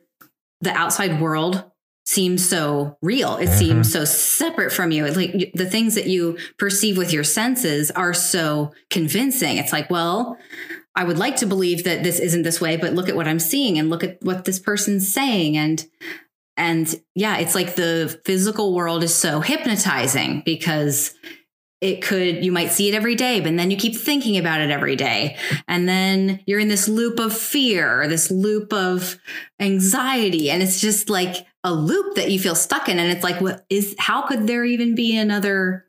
the 0.62 0.72
outside 0.72 1.20
world 1.20 1.64
seems 2.04 2.48
so 2.48 2.96
real. 3.00 3.36
It 3.36 3.48
Mhm. 3.48 3.58
seems 3.58 3.92
so 3.92 4.04
separate 4.04 4.72
from 4.72 4.90
you. 4.90 5.04
It's 5.04 5.16
like 5.16 5.52
the 5.54 5.66
things 5.70 5.94
that 5.94 6.06
you 6.06 6.36
perceive 6.58 6.96
with 6.96 7.12
your 7.12 7.24
senses 7.24 7.90
are 7.92 8.12
so 8.14 8.72
convincing. 8.90 9.56
It's 9.56 9.72
like, 9.72 9.88
well, 9.90 10.36
I 10.94 11.04
would 11.04 11.18
like 11.18 11.36
to 11.36 11.46
believe 11.46 11.84
that 11.84 12.02
this 12.02 12.18
isn't 12.18 12.42
this 12.42 12.60
way, 12.60 12.76
but 12.76 12.92
look 12.92 13.08
at 13.08 13.16
what 13.16 13.28
I'm 13.28 13.38
seeing 13.38 13.78
and 13.78 13.88
look 13.88 14.04
at 14.04 14.18
what 14.22 14.44
this 14.44 14.58
person's 14.58 15.10
saying. 15.12 15.56
And, 15.56 15.86
and 16.56 16.94
yeah, 17.14 17.38
it's 17.38 17.54
like 17.54 17.76
the 17.76 18.20
physical 18.24 18.74
world 18.74 19.02
is 19.02 19.14
so 19.14 19.40
hypnotizing 19.40 20.42
because 20.44 21.14
it 21.80 22.02
could, 22.02 22.44
you 22.44 22.52
might 22.52 22.70
see 22.72 22.88
it 22.88 22.94
every 22.94 23.14
day, 23.14 23.40
but 23.40 23.56
then 23.56 23.70
you 23.70 23.76
keep 23.76 23.96
thinking 23.96 24.36
about 24.36 24.60
it 24.60 24.70
every 24.70 24.94
day. 24.96 25.36
And 25.66 25.88
then 25.88 26.40
you're 26.46 26.60
in 26.60 26.68
this 26.68 26.88
loop 26.88 27.18
of 27.18 27.36
fear, 27.36 28.06
this 28.06 28.30
loop 28.30 28.72
of 28.72 29.18
anxiety. 29.60 30.50
And 30.50 30.62
it's 30.62 30.80
just 30.80 31.08
like 31.08 31.46
a 31.64 31.72
loop 31.72 32.16
that 32.16 32.30
you 32.30 32.38
feel 32.38 32.54
stuck 32.54 32.88
in. 32.88 32.98
And 32.98 33.10
it's 33.10 33.22
like, 33.22 33.40
what 33.40 33.64
is, 33.70 33.94
how 33.98 34.22
could 34.26 34.46
there 34.46 34.64
even 34.64 34.94
be 34.94 35.16
another 35.16 35.86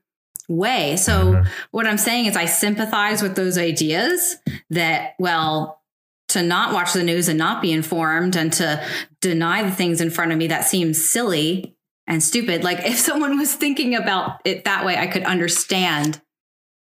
way? 0.48 0.96
So 0.98 1.34
Mhm. 1.34 1.48
what 1.72 1.88
I'm 1.88 1.98
saying 1.98 2.26
is 2.28 2.36
I 2.38 2.46
sympathize 2.46 3.22
with 3.22 3.36
those 3.36 3.58
ideas 3.58 4.38
that, 4.70 5.14
well, 5.18 5.82
to 6.30 6.44
not 6.44 6.74
watch 6.74 6.94
the 6.94 7.04
news 7.04 7.28
and 7.28 7.38
not 7.38 7.62
be 7.62 7.72
informed 7.72 8.36
and 8.36 8.52
to 8.54 8.84
deny 9.22 9.64
the 9.64 9.72
things 9.72 10.00
in 10.02 10.10
front 10.10 10.32
of 10.32 10.38
me 10.38 10.48
that 10.48 10.66
seems 10.66 11.04
silly 11.04 11.76
and 12.08 12.22
stupid. 12.24 12.64
Like 12.64 12.80
if 12.86 12.98
someone 12.98 13.38
was 13.38 13.54
thinking 13.54 13.96
about 13.96 14.42
it 14.46 14.66
that 14.66 14.86
way, 14.86 14.98
I 14.98 15.08
could 15.08 15.24
understand 15.24 16.22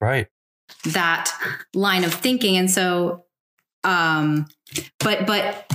Right. 0.01 0.28
that 0.86 1.32
line 1.73 2.03
of 2.03 2.13
thinking. 2.13 2.57
And 2.57 2.69
so, 2.69 3.26
um, 3.84 4.47
but, 4.99 5.26
but 5.28 5.71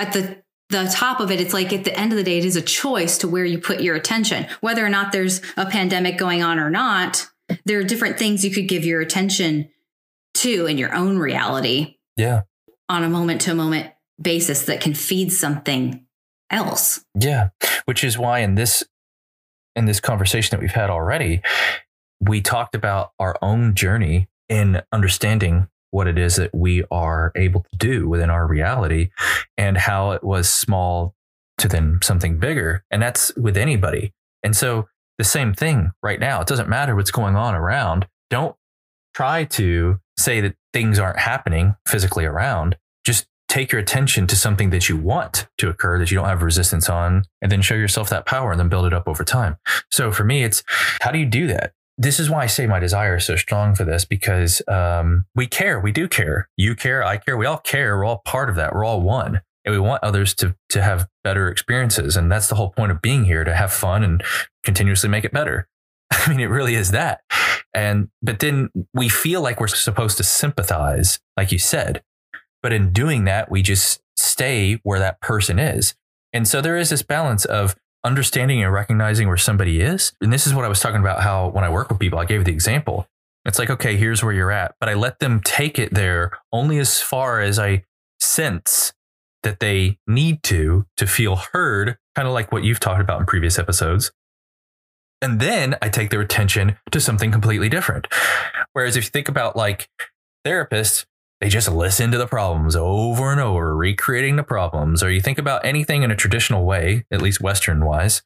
at 0.00 0.12
the, 0.12 0.42
the 0.70 0.90
top 0.92 1.20
of 1.20 1.30
it, 1.30 1.40
it's 1.40 1.54
like 1.54 1.72
at 1.72 1.84
the 1.84 1.98
end 1.98 2.12
of 2.12 2.18
the 2.18 2.24
day, 2.24 2.38
it 2.38 2.44
is 2.44 2.56
a 2.56 2.62
choice 2.62 3.18
to 3.18 3.28
where 3.28 3.44
you 3.44 3.58
put 3.58 3.80
your 3.80 3.96
attention, 3.96 4.46
whether 4.60 4.84
or 4.84 4.90
not 4.90 5.12
there's 5.12 5.40
a 5.56 5.66
pandemic 5.66 6.18
going 6.18 6.42
on 6.42 6.58
or 6.58 6.70
not. 6.70 7.26
There 7.64 7.78
are 7.78 7.84
different 7.84 8.18
things 8.18 8.44
you 8.44 8.50
could 8.50 8.68
give 8.68 8.84
your 8.84 9.00
attention 9.00 9.70
to 10.34 10.66
in 10.66 10.76
your 10.78 10.94
own 10.94 11.18
reality 11.18 11.96
Yeah. 12.16 12.42
on 12.88 13.02
a 13.02 13.08
moment 13.08 13.40
to 13.42 13.54
moment 13.54 13.92
basis 14.20 14.64
that 14.66 14.80
can 14.80 14.94
feed 14.94 15.32
something 15.32 16.04
else. 16.50 17.04
Yeah, 17.18 17.48
which 17.86 18.04
is 18.04 18.18
why 18.18 18.40
in 18.40 18.54
this 18.54 18.82
in 19.76 19.84
this 19.86 20.00
conversation 20.00 20.50
that 20.56 20.60
we've 20.60 20.72
had 20.72 20.90
already, 20.90 21.40
we 22.20 22.40
talked 22.40 22.74
about 22.74 23.12
our 23.18 23.36
own 23.40 23.74
journey 23.74 24.28
in 24.48 24.82
understanding 24.92 25.68
what 25.90 26.06
it 26.06 26.18
is 26.18 26.36
that 26.36 26.54
we 26.54 26.84
are 26.90 27.32
able 27.36 27.64
to 27.70 27.78
do 27.78 28.08
within 28.08 28.30
our 28.30 28.46
reality 28.46 29.10
and 29.56 29.76
how 29.76 30.12
it 30.12 30.22
was 30.22 30.50
small 30.50 31.14
to 31.58 31.68
then 31.68 31.98
something 32.02 32.38
bigger. 32.38 32.84
And 32.90 33.02
that's 33.02 33.34
with 33.36 33.56
anybody. 33.56 34.12
And 34.42 34.56
so 34.56 34.88
the 35.18 35.24
same 35.24 35.52
thing 35.52 35.90
right 36.02 36.20
now. 36.20 36.40
It 36.40 36.46
doesn't 36.46 36.68
matter 36.68 36.94
what's 36.94 37.10
going 37.10 37.36
on 37.36 37.54
around. 37.54 38.06
Don't 38.30 38.54
try 39.14 39.44
to 39.44 39.98
say 40.16 40.40
that 40.40 40.54
things 40.72 40.98
aren't 40.98 41.18
happening 41.18 41.74
physically 41.86 42.24
around. 42.24 42.76
Just 43.04 43.26
take 43.48 43.72
your 43.72 43.80
attention 43.80 44.26
to 44.28 44.36
something 44.36 44.70
that 44.70 44.88
you 44.88 44.96
want 44.96 45.48
to 45.58 45.68
occur 45.68 45.98
that 45.98 46.10
you 46.10 46.16
don't 46.16 46.28
have 46.28 46.42
resistance 46.42 46.88
on, 46.88 47.24
and 47.40 47.50
then 47.50 47.62
show 47.62 47.74
yourself 47.74 48.10
that 48.10 48.26
power 48.26 48.52
and 48.52 48.60
then 48.60 48.68
build 48.68 48.86
it 48.86 48.92
up 48.92 49.08
over 49.08 49.24
time. 49.24 49.56
So 49.90 50.12
for 50.12 50.22
me, 50.22 50.44
it's 50.44 50.62
how 51.00 51.10
do 51.10 51.18
you 51.18 51.26
do 51.26 51.46
that? 51.48 51.72
This 52.00 52.20
is 52.20 52.30
why 52.30 52.44
I 52.44 52.46
say 52.46 52.66
my 52.66 52.78
desire 52.78 53.16
is 53.16 53.26
so 53.26 53.34
strong 53.34 53.74
for 53.74 53.84
this 53.84 54.04
because 54.04 54.62
um, 54.68 55.26
we 55.34 55.48
care. 55.48 55.80
We 55.80 55.90
do 55.90 56.06
care. 56.06 56.48
You 56.56 56.76
care. 56.76 57.02
I 57.02 57.16
care. 57.16 57.36
We 57.36 57.44
all 57.44 57.58
care. 57.58 57.98
We're 57.98 58.04
all 58.04 58.22
part 58.24 58.48
of 58.48 58.54
that. 58.54 58.72
We're 58.72 58.84
all 58.84 59.02
one. 59.02 59.40
And 59.64 59.74
we 59.74 59.80
want 59.80 60.04
others 60.04 60.32
to, 60.36 60.54
to 60.70 60.80
have 60.80 61.08
better 61.24 61.48
experiences. 61.48 62.16
And 62.16 62.30
that's 62.30 62.48
the 62.48 62.54
whole 62.54 62.70
point 62.70 62.92
of 62.92 63.02
being 63.02 63.24
here 63.24 63.42
to 63.42 63.54
have 63.54 63.72
fun 63.72 64.04
and 64.04 64.22
continuously 64.62 65.10
make 65.10 65.24
it 65.24 65.32
better. 65.32 65.68
I 66.12 66.30
mean, 66.30 66.40
it 66.40 66.46
really 66.46 66.76
is 66.76 66.92
that. 66.92 67.20
And, 67.74 68.08
but 68.22 68.38
then 68.38 68.70
we 68.94 69.08
feel 69.08 69.42
like 69.42 69.60
we're 69.60 69.66
supposed 69.66 70.16
to 70.18 70.24
sympathize, 70.24 71.18
like 71.36 71.50
you 71.50 71.58
said. 71.58 72.02
But 72.62 72.72
in 72.72 72.92
doing 72.92 73.24
that, 73.24 73.50
we 73.50 73.60
just 73.60 74.00
stay 74.16 74.80
where 74.84 75.00
that 75.00 75.20
person 75.20 75.58
is. 75.58 75.94
And 76.32 76.46
so 76.46 76.60
there 76.60 76.76
is 76.76 76.90
this 76.90 77.02
balance 77.02 77.44
of 77.44 77.76
understanding 78.04 78.62
and 78.62 78.72
recognizing 78.72 79.28
where 79.28 79.36
somebody 79.36 79.80
is. 79.80 80.12
And 80.20 80.32
this 80.32 80.46
is 80.46 80.54
what 80.54 80.64
I 80.64 80.68
was 80.68 80.80
talking 80.80 81.00
about 81.00 81.22
how 81.22 81.48
when 81.48 81.64
I 81.64 81.68
work 81.68 81.88
with 81.88 81.98
people, 81.98 82.18
I 82.18 82.24
gave 82.24 82.44
the 82.44 82.52
example. 82.52 83.08
It's 83.44 83.58
like, 83.58 83.70
okay, 83.70 83.96
here's 83.96 84.22
where 84.22 84.32
you're 84.32 84.52
at. 84.52 84.74
But 84.80 84.88
I 84.88 84.94
let 84.94 85.18
them 85.18 85.40
take 85.40 85.78
it 85.78 85.94
there 85.94 86.32
only 86.52 86.78
as 86.78 87.00
far 87.00 87.40
as 87.40 87.58
I 87.58 87.84
sense 88.20 88.92
that 89.42 89.60
they 89.60 89.98
need 90.06 90.42
to 90.44 90.86
to 90.96 91.06
feel 91.06 91.36
heard, 91.36 91.96
kind 92.14 92.28
of 92.28 92.34
like 92.34 92.52
what 92.52 92.64
you've 92.64 92.80
talked 92.80 93.00
about 93.00 93.20
in 93.20 93.26
previous 93.26 93.58
episodes. 93.58 94.10
And 95.20 95.40
then 95.40 95.76
I 95.82 95.88
take 95.88 96.10
their 96.10 96.20
attention 96.20 96.76
to 96.92 97.00
something 97.00 97.32
completely 97.32 97.68
different. 97.68 98.06
Whereas 98.72 98.96
if 98.96 99.04
you 99.04 99.10
think 99.10 99.28
about 99.28 99.56
like 99.56 99.88
therapists, 100.46 101.06
they 101.40 101.48
just 101.48 101.70
listen 101.70 102.10
to 102.10 102.18
the 102.18 102.26
problems 102.26 102.74
over 102.74 103.30
and 103.30 103.40
over, 103.40 103.76
recreating 103.76 104.36
the 104.36 104.42
problems. 104.42 105.02
Or 105.02 105.10
you 105.10 105.20
think 105.20 105.38
about 105.38 105.64
anything 105.64 106.02
in 106.02 106.10
a 106.10 106.16
traditional 106.16 106.64
way, 106.64 107.04
at 107.10 107.22
least 107.22 107.40
Western 107.40 107.84
wise, 107.84 108.22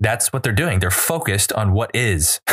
that's 0.00 0.32
what 0.32 0.42
they're 0.42 0.52
doing. 0.52 0.80
They're 0.80 0.90
focused 0.90 1.52
on 1.52 1.72
what 1.72 1.90
is. 1.94 2.40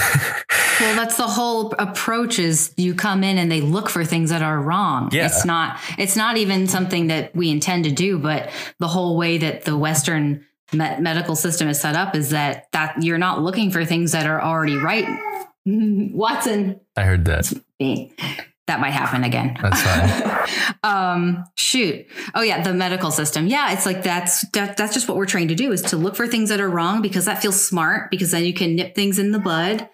Well, 0.80 0.96
that's 0.96 1.18
the 1.18 1.28
whole 1.28 1.72
approach 1.78 2.40
is 2.40 2.74
you 2.78 2.96
come 2.96 3.24
in 3.24 3.38
and 3.38 3.52
they 3.52 3.62
look 3.62 3.90
for 3.90 4.04
things 4.04 4.32
that 4.32 4.42
are 4.42 4.60
wrong. 4.60 5.10
Yeah. 5.12 5.28
It's 5.28 5.46
not 5.46 5.80
it's 6.00 6.16
not 6.16 6.38
even 6.38 6.68
something 6.68 7.08
that 7.08 7.36
we 7.36 7.52
intend 7.52 7.84
to 7.84 7.92
do, 7.92 8.18
but 8.18 8.50
the 8.80 8.88
whole 8.88 9.16
way 9.16 9.38
that 9.38 9.66
the 9.66 9.78
western 9.78 10.44
me- 10.72 11.00
medical 11.00 11.36
system 11.36 11.70
is 11.70 11.80
set 11.80 11.96
up 11.96 12.16
is 12.16 12.32
that 12.32 12.72
that 12.72 13.04
you're 13.04 13.20
not 13.20 13.42
looking 13.42 13.70
for 13.70 13.86
things 13.86 14.14
that 14.14 14.26
are 14.26 14.42
already 14.42 14.76
right 14.76 15.08
Watson. 15.66 16.80
I 16.98 17.04
heard 17.04 17.26
that. 17.26 17.54
That 18.68 18.80
might 18.80 18.92
happen 18.92 19.26
again. 19.26 19.58
That's 19.62 19.82
fine. 19.82 20.76
um, 20.84 21.44
shoot. 21.56 22.06
Oh 22.34 22.42
yeah, 22.42 22.64
the 22.64 22.74
medical 22.74 23.12
system. 23.12 23.48
Yeah, 23.48 23.74
it's 23.74 23.86
like 23.86 24.04
that's 24.04 24.48
that, 24.52 24.78
that's 24.78 24.94
just 24.94 25.10
what 25.10 25.18
we're 25.18 25.26
trained 25.26 25.50
to 25.50 25.56
do 25.56 25.74
is 25.74 25.82
to 25.84 25.98
look 25.98 26.16
for 26.16 26.28
things 26.28 26.48
that 26.48 26.62
are 26.62 26.70
wrong 26.70 27.02
because 27.02 27.26
that 27.26 27.42
feels 27.42 27.62
smart 27.62 28.10
because 28.10 28.32
then 28.32 28.46
you 28.46 28.54
can 28.54 28.76
nip 28.76 28.96
things 28.96 29.20
in 29.20 29.32
the 29.32 29.40
bud. 29.40 29.90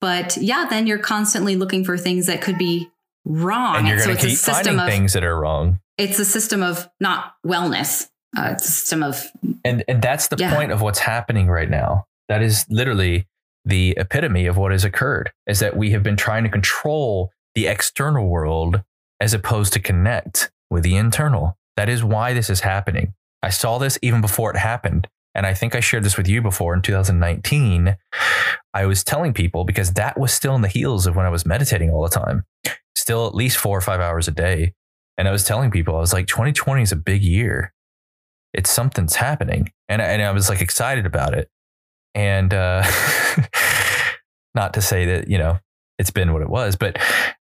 But 0.00 0.36
yeah, 0.36 0.66
then 0.70 0.86
you're 0.86 0.98
constantly 0.98 1.56
looking 1.56 1.84
for 1.84 1.98
things 1.98 2.26
that 2.26 2.42
could 2.42 2.58
be 2.58 2.88
wrong. 3.24 3.76
And 3.76 3.88
you're 3.88 3.98
going 3.98 4.16
to 4.16 4.26
keep 4.26 4.38
finding 4.38 4.78
of, 4.78 4.88
things 4.88 5.12
that 5.14 5.24
are 5.24 5.38
wrong. 5.38 5.80
It's 5.98 6.18
a 6.18 6.24
system 6.24 6.62
of 6.62 6.88
not 7.00 7.34
wellness. 7.44 8.08
Uh, 8.36 8.50
it's 8.52 8.68
a 8.68 8.70
system 8.70 9.02
of 9.02 9.26
and 9.64 9.84
and 9.88 10.00
that's 10.00 10.28
the 10.28 10.36
yeah. 10.38 10.54
point 10.54 10.72
of 10.72 10.80
what's 10.80 10.98
happening 10.98 11.48
right 11.48 11.68
now. 11.68 12.06
That 12.28 12.42
is 12.42 12.64
literally 12.68 13.26
the 13.64 13.94
epitome 13.96 14.46
of 14.46 14.56
what 14.56 14.72
has 14.72 14.84
occurred. 14.84 15.32
Is 15.46 15.60
that 15.60 15.76
we 15.76 15.90
have 15.90 16.02
been 16.02 16.16
trying 16.16 16.44
to 16.44 16.50
control 16.50 17.30
the 17.54 17.66
external 17.66 18.28
world 18.28 18.82
as 19.20 19.34
opposed 19.34 19.72
to 19.72 19.80
connect 19.80 20.50
with 20.70 20.82
the 20.82 20.96
internal. 20.96 21.56
That 21.76 21.88
is 21.88 22.04
why 22.04 22.32
this 22.32 22.50
is 22.50 22.60
happening. 22.60 23.14
I 23.42 23.50
saw 23.50 23.78
this 23.78 23.98
even 24.02 24.20
before 24.20 24.50
it 24.50 24.58
happened. 24.58 25.08
And 25.34 25.46
I 25.46 25.54
think 25.54 25.74
I 25.74 25.80
shared 25.80 26.04
this 26.04 26.16
with 26.16 26.28
you 26.28 26.42
before 26.42 26.74
in 26.74 26.82
2019. 26.82 27.96
I 28.74 28.86
was 28.86 29.02
telling 29.02 29.32
people 29.32 29.64
because 29.64 29.94
that 29.94 30.18
was 30.18 30.32
still 30.32 30.54
in 30.54 30.62
the 30.62 30.68
heels 30.68 31.06
of 31.06 31.16
when 31.16 31.26
I 31.26 31.30
was 31.30 31.46
meditating 31.46 31.90
all 31.90 32.02
the 32.02 32.08
time, 32.08 32.44
still 32.94 33.26
at 33.26 33.34
least 33.34 33.56
four 33.56 33.76
or 33.76 33.80
five 33.80 34.00
hours 34.00 34.28
a 34.28 34.32
day. 34.32 34.74
And 35.16 35.28
I 35.28 35.32
was 35.32 35.44
telling 35.44 35.70
people, 35.70 35.96
I 35.96 36.00
was 36.00 36.12
like, 36.12 36.26
2020 36.26 36.82
is 36.82 36.92
a 36.92 36.96
big 36.96 37.22
year. 37.22 37.72
It's 38.52 38.70
something's 38.70 39.16
happening. 39.16 39.70
And, 39.88 40.02
and 40.02 40.22
I 40.22 40.32
was 40.32 40.48
like 40.48 40.60
excited 40.60 41.06
about 41.06 41.34
it. 41.34 41.48
And 42.14 42.52
uh, 42.52 42.82
not 44.54 44.74
to 44.74 44.82
say 44.82 45.06
that, 45.06 45.28
you 45.28 45.38
know, 45.38 45.58
it's 45.98 46.10
been 46.10 46.32
what 46.32 46.42
it 46.42 46.50
was, 46.50 46.76
but 46.76 46.98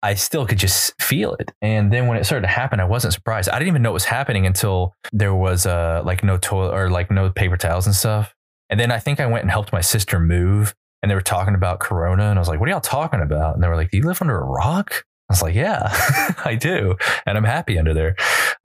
I 0.04 0.16
still 0.16 0.46
could 0.46 0.58
just 0.58 1.00
feel 1.02 1.36
it. 1.36 1.52
And 1.62 1.94
then 1.94 2.08
when 2.08 2.18
it 2.18 2.26
started 2.26 2.48
to 2.48 2.54
happen, 2.54 2.80
I 2.80 2.86
wasn't 2.86 3.14
surprised. 3.14 3.50
I 3.50 3.60
didn't 3.60 3.70
even 3.70 3.82
know 3.82 3.92
it 3.92 3.94
was 3.94 4.06
happening 4.06 4.46
until 4.46 4.94
there 5.14 5.36
was 5.36 5.66
uh 5.66 6.02
like 6.04 6.24
no 6.24 6.38
toilet 6.38 6.74
or 6.74 6.90
like 6.90 7.12
no 7.12 7.30
paper 7.30 7.58
towels 7.58 7.86
and 7.86 7.96
stuff. 7.96 8.34
And 8.70 8.80
then 8.80 8.92
I 8.92 9.00
think 9.00 9.20
I 9.20 9.28
went 9.28 9.44
and 9.44 9.52
helped 9.52 9.72
my 9.72 9.82
sister 9.82 10.20
move 10.20 10.74
and 11.02 11.10
they 11.10 11.16
were 11.16 11.22
talking 11.22 11.56
about 11.56 11.80
Corona. 11.80 12.30
And 12.30 12.38
I 12.38 12.42
was 12.42 12.48
like, 12.48 12.60
what 12.60 12.70
are 12.70 12.72
y'all 12.72 12.82
talking 12.82 13.22
about? 13.22 13.56
And 13.56 13.64
they 13.64 13.68
were 13.68 13.76
like, 13.76 13.92
do 13.92 13.98
you 13.98 14.04
live 14.04 14.22
under 14.22 14.40
a 14.40 14.46
rock? 14.46 15.04
I 15.30 15.34
was 15.34 15.42
like, 15.42 15.56
yeah, 15.56 15.88
I 16.46 16.58
do. 16.60 16.96
And 17.26 17.38
I'm 17.38 17.44
happy 17.44 17.80
under 17.80 17.94
there. 17.94 18.16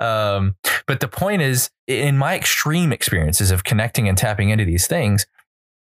Um, 0.01 0.57
but 0.87 1.01
the 1.01 1.09
point 1.09 1.43
is, 1.43 1.71
in 1.87 2.19
my 2.19 2.35
extreme 2.35 2.93
experiences 2.93 3.51
of 3.51 3.65
connecting 3.65 4.09
and 4.09 4.19
tapping 4.19 4.51
into 4.51 4.65
these 4.65 4.87
things, 4.87 5.27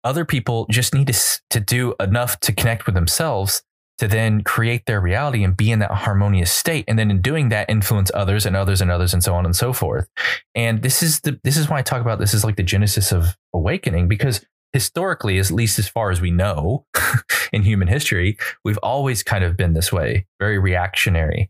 other 0.03 0.25
people 0.25 0.67
just 0.69 0.93
need 0.93 1.07
to, 1.07 1.41
to 1.49 1.59
do 1.59 1.95
enough 1.99 2.39
to 2.41 2.53
connect 2.53 2.85
with 2.85 2.93
themselves 2.93 3.63
to 3.97 4.07
then 4.07 4.41
create 4.41 4.85
their 4.85 4.99
reality 4.99 5.43
and 5.43 5.55
be 5.55 5.71
in 5.71 5.79
that 5.79 5.91
harmonious 5.91 6.51
state. 6.51 6.85
And 6.87 6.99
then 6.99 7.09
in 7.09 7.21
doing 7.21 7.49
that 7.49 7.69
influence 7.69 8.11
others 8.13 8.45
and 8.45 8.55
others 8.55 8.81
and 8.81 8.91
others 8.91 9.13
and 9.13 9.23
so 9.23 9.35
on 9.35 9.45
and 9.45 9.55
so 9.55 9.73
forth. 9.73 10.07
And 10.53 10.81
this 10.81 11.01
is 11.01 11.21
the 11.21 11.39
this 11.43 11.57
is 11.57 11.69
why 11.69 11.79
i 11.79 11.81
talk 11.81 12.01
about 12.01 12.19
this 12.19 12.33
is 12.33 12.43
like 12.43 12.55
the 12.55 12.63
genesis 12.63 13.11
of 13.11 13.37
awakening 13.53 14.07
because 14.07 14.45
historically 14.73 15.39
at 15.39 15.51
least 15.51 15.79
as 15.79 15.87
far 15.87 16.11
as 16.11 16.19
we 16.19 16.31
know 16.31 16.85
in 17.53 17.63
human 17.63 17.87
history 17.87 18.37
we've 18.65 18.79
always 18.79 19.23
kind 19.23 19.43
of 19.43 19.55
been 19.55 19.73
this 19.73 19.91
way 19.91 20.25
very 20.39 20.59
reactionary. 20.59 21.49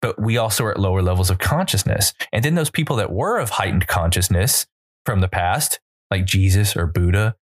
But 0.00 0.20
we 0.20 0.36
also 0.36 0.64
are 0.64 0.72
at 0.72 0.80
lower 0.80 1.00
levels 1.00 1.30
of 1.30 1.38
consciousness. 1.38 2.12
And 2.32 2.44
then 2.44 2.56
those 2.56 2.70
people 2.70 2.96
that 2.96 3.12
were 3.12 3.38
of 3.38 3.50
heightened 3.50 3.86
consciousness 3.86 4.66
from 5.04 5.20
the 5.20 5.28
past 5.28 5.80
like 6.10 6.26
jesus 6.26 6.76
or 6.76 6.86
buddha 6.86 7.34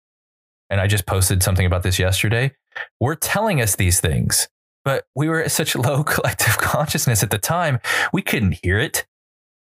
and 0.70 0.80
i 0.82 0.88
just 0.88 1.06
posted 1.06 1.42
something 1.44 1.66
about 1.66 1.84
this 1.84 2.00
yesterday 2.00 2.52
were 3.00 3.16
telling 3.16 3.62
us 3.62 3.76
these 3.76 4.00
things, 4.00 4.48
but 4.84 5.06
we 5.16 5.28
were 5.30 5.42
at 5.42 5.52
such 5.52 5.76
low 5.76 6.04
collective 6.04 6.58
consciousness 6.58 7.24
at 7.24 7.32
the 7.32 7.38
time, 7.38 7.80
we 8.14 8.22
couldn't 8.22 8.60
hear 8.64 8.80
it, 8.80 9.06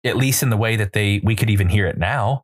at 0.03 0.17
least 0.17 0.43
in 0.43 0.49
the 0.49 0.57
way 0.57 0.75
that 0.75 0.93
they 0.93 1.21
we 1.23 1.35
could 1.35 1.49
even 1.49 1.69
hear 1.69 1.87
it 1.87 1.97
now. 1.97 2.43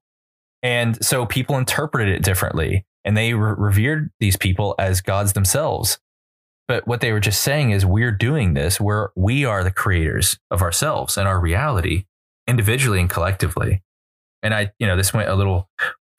And 0.63 1.03
so 1.03 1.25
people 1.25 1.57
interpreted 1.57 2.13
it 2.13 2.23
differently 2.23 2.85
and 3.03 3.17
they 3.17 3.33
re- 3.33 3.55
revered 3.57 4.11
these 4.19 4.37
people 4.37 4.75
as 4.77 5.01
gods 5.01 5.33
themselves. 5.33 5.99
But 6.67 6.87
what 6.87 7.01
they 7.01 7.11
were 7.11 7.19
just 7.19 7.41
saying 7.41 7.71
is 7.71 7.85
we're 7.85 8.11
doing 8.11 8.53
this 8.53 8.79
where 8.79 9.11
we 9.15 9.43
are 9.43 9.63
the 9.63 9.71
creators 9.71 10.37
of 10.51 10.61
ourselves 10.61 11.17
and 11.17 11.27
our 11.27 11.39
reality 11.39 12.05
individually 12.47 12.99
and 12.99 13.09
collectively. 13.09 13.81
And 14.43 14.53
I, 14.53 14.71
you 14.79 14.87
know, 14.87 14.95
this 14.95 15.13
went 15.13 15.29
a 15.29 15.35
little 15.35 15.67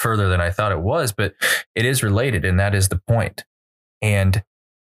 further 0.03 0.29
than 0.29 0.41
I 0.41 0.51
thought 0.51 0.73
it 0.73 0.81
was, 0.81 1.13
but 1.13 1.35
it 1.75 1.85
is 1.85 2.03
related. 2.03 2.45
And 2.45 2.59
that 2.61 2.75
is 2.75 2.89
the 2.89 3.01
point. 3.09 3.45
And 4.03 4.43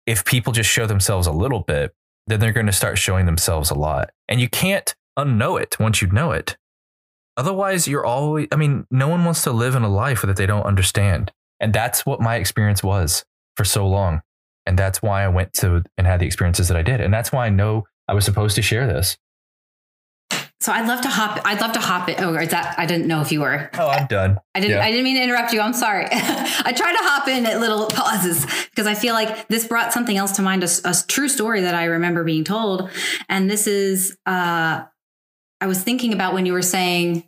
if 0.05 0.26
people 0.26 0.53
just 0.53 0.70
show 0.70 0.86
themselves 0.86 1.26
a 1.26 1.32
little 1.32 1.61
bit, 1.61 1.95
then 2.28 2.39
they're 2.39 2.51
going 2.51 2.66
to 2.66 2.74
start 2.74 2.97
showing 2.97 3.26
themselves 3.26 3.72
a 3.72 3.76
lot. 3.76 4.11
And 4.28 4.41
you 4.41 4.49
can't 4.49 4.93
unknow 5.18 5.59
it 5.61 5.80
once 5.80 6.01
you 6.01 6.09
know 6.09 6.32
it. 6.32 6.57
Otherwise, 7.38 7.88
you're 7.88 8.05
always, 8.05 8.47
I 8.51 8.55
mean, 8.55 8.86
no 8.91 9.07
one 9.07 9.26
wants 9.26 9.43
to 9.43 9.51
live 9.51 9.76
in 9.76 9.84
a 9.84 9.89
life 9.89 10.22
that 10.22 10.38
they 10.38 10.45
don't 10.45 10.63
understand. 10.63 11.32
And 11.59 11.74
that's 11.74 12.05
what 12.05 12.22
my 12.22 12.36
experience 12.36 12.84
was 12.84 13.26
for 13.55 13.66
so 13.66 13.88
long. 13.88 14.22
And 14.66 14.78
that's 14.78 15.01
why 15.01 15.24
I 15.24 15.28
went 15.28 15.53
to 15.53 15.84
and 15.97 16.07
had 16.07 16.20
the 16.20 16.26
experiences 16.26 16.68
that 16.68 16.78
I 16.78 16.82
did. 16.82 17.01
And 17.01 17.13
that's 17.13 17.32
why 17.32 17.45
I 17.45 17.49
know 17.49 17.86
I 18.07 18.13
was 18.13 18.26
supposed 18.26 18.55
to 18.55 18.61
share 18.61 18.88
this. 18.88 19.18
So 20.61 20.71
I'd 20.71 20.87
love 20.87 21.01
to 21.01 21.09
hop. 21.09 21.41
I'd 21.45 21.61
love 21.61 21.73
to 21.73 21.79
hop 21.79 22.09
it. 22.09 22.19
Oh, 22.19 22.33
is 22.35 22.49
that? 22.49 22.75
I 22.79 22.85
didn't 22.85 23.07
know 23.07 23.21
if 23.21 23.31
you 23.31 23.41
were. 23.41 23.69
Oh, 23.77 23.87
I'm 23.87 24.07
done. 24.07 24.39
I 24.55 24.61
didn't. 24.61 24.77
Yeah. 24.77 24.83
I 24.83 24.89
didn't 24.89 25.03
mean 25.03 25.17
to 25.17 25.23
interrupt 25.23 25.53
you. 25.53 25.59
I'm 25.61 25.73
sorry. 25.73 26.07
I 26.11 26.73
try 26.75 26.91
to 26.91 26.99
hop 27.01 27.27
in 27.27 27.45
at 27.45 27.59
little 27.59 27.87
pauses 27.89 28.45
because 28.69 28.87
I 28.87 28.95
feel 28.95 29.13
like 29.13 29.47
this 29.47 29.67
brought 29.67 29.93
something 29.93 30.17
else 30.17 30.31
to 30.33 30.41
mind. 30.41 30.63
A, 30.63 30.69
a 30.85 30.95
true 31.07 31.29
story 31.29 31.61
that 31.61 31.75
I 31.75 31.85
remember 31.85 32.23
being 32.23 32.43
told, 32.43 32.89
and 33.29 33.49
this 33.49 33.67
is. 33.67 34.17
uh 34.25 34.85
I 35.61 35.67
was 35.67 35.81
thinking 35.81 36.13
about 36.13 36.33
when 36.33 36.45
you 36.45 36.51
were 36.53 36.61
saying 36.61 37.23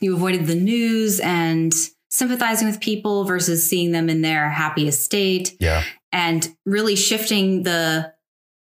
you 0.00 0.14
avoided 0.14 0.46
the 0.46 0.54
news 0.54 1.20
and 1.20 1.72
sympathizing 2.10 2.68
with 2.68 2.80
people 2.80 3.24
versus 3.24 3.68
seeing 3.68 3.92
them 3.92 4.08
in 4.10 4.20
their 4.22 4.50
happiest 4.50 5.02
state. 5.02 5.56
Yeah. 5.58 5.82
And 6.12 6.54
really 6.66 6.94
shifting 6.96 7.62
the 7.64 8.13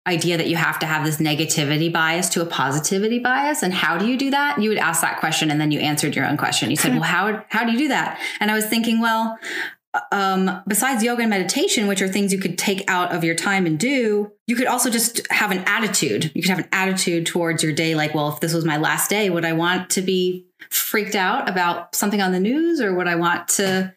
idea 0.08 0.38
that 0.38 0.48
you 0.48 0.56
have 0.56 0.80
to 0.80 0.86
have 0.86 1.06
this 1.06 1.18
negativity 1.18 1.92
bias 1.92 2.30
to 2.30 2.42
a 2.42 2.46
positivity 2.46 3.20
bias? 3.20 3.62
And 3.62 3.74
how 3.74 3.98
do 3.98 4.08
you 4.08 4.18
do 4.18 4.32
that? 4.32 4.62
You 4.62 4.70
would 4.70 4.78
ask 4.78 5.02
that 5.02 5.20
question 5.20 5.52
and 5.52 5.60
then 5.60 5.72
you 5.72 5.80
answered 5.80 6.16
your 6.16 6.26
own 6.26 6.38
question. 6.38 6.70
You 6.70 6.78
said 6.78 6.94
well 6.94 7.04
how 7.04 7.44
how 7.50 7.66
do 7.66 7.72
you 7.72 7.78
do 7.78 7.88
that? 7.90 8.20
And 8.40 8.50
i 8.50 8.54
was 8.54 8.66
thinking 8.66 9.02
well 9.02 9.38
um, 10.12 10.62
besides 10.68 11.04
yoga 11.04 11.22
and 11.22 11.30
meditation 11.30 11.88
which 11.88 12.02
are 12.02 12.08
things 12.08 12.32
you 12.32 12.40
could 12.40 12.58
take 12.58 12.88
out 12.88 13.14
of 13.14 13.24
your 13.24 13.36
time 13.36 13.66
and 13.66 13.80
do 13.80 14.32
you 14.46 14.56
could 14.56 14.68
also 14.68 14.90
just 14.90 15.22
have 15.32 15.52
an 15.52 15.64
attitude. 15.66 16.32
You 16.34 16.42
could 16.42 16.50
have 16.50 16.60
an 16.60 16.70
attitude 16.72 17.26
towards 17.26 17.64
your 17.64 17.74
day 17.74 17.96
like 17.96 18.14
well 18.14 18.30
if 18.30 18.40
this 18.40 18.54
was 18.54 18.66
my 18.66 18.78
last 18.78 19.10
day 19.10 19.30
would 19.30 19.46
i 19.46 19.54
want 19.54 19.90
to 19.92 20.02
be 20.02 20.46
freaked 20.70 21.16
out 21.16 21.50
about 21.50 21.96
something 21.96 22.22
on 22.22 22.32
the 22.32 22.40
news 22.40 22.82
or 22.82 22.94
would 22.94 23.08
i 23.08 23.16
want 23.16 23.48
to 23.48 23.94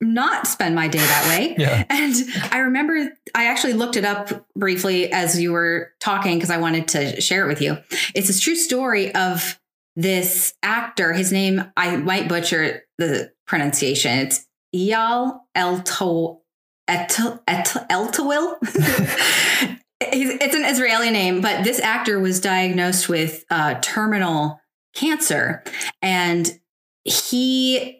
not 0.00 0.46
spend 0.46 0.74
my 0.74 0.88
day 0.88 0.98
that 0.98 1.28
way. 1.28 1.56
Yeah. 1.58 1.84
And 1.90 2.14
I 2.52 2.58
remember 2.58 3.10
I 3.34 3.46
actually 3.46 3.72
looked 3.72 3.96
it 3.96 4.04
up 4.04 4.46
briefly 4.56 5.12
as 5.12 5.40
you 5.40 5.52
were 5.52 5.92
talking 6.00 6.36
because 6.36 6.50
I 6.50 6.58
wanted 6.58 6.88
to 6.88 7.20
share 7.20 7.44
it 7.44 7.48
with 7.48 7.60
you. 7.60 7.78
It's 8.14 8.30
a 8.30 8.40
true 8.40 8.54
story 8.54 9.14
of 9.14 9.58
this 9.96 10.54
actor. 10.62 11.12
His 11.12 11.32
name, 11.32 11.64
I 11.76 11.96
might 11.96 12.28
butcher 12.28 12.84
the 12.98 13.32
pronunciation. 13.46 14.18
It's 14.18 14.46
Eyal 14.74 15.40
Elto 15.56 16.40
Eltawil. 16.88 18.56
it's 20.00 20.54
an 20.54 20.64
Israeli 20.64 21.10
name, 21.10 21.40
but 21.40 21.64
this 21.64 21.80
actor 21.80 22.20
was 22.20 22.40
diagnosed 22.40 23.08
with 23.08 23.44
uh, 23.50 23.74
terminal 23.80 24.60
cancer, 24.94 25.62
and 26.00 26.58
he 27.04 27.97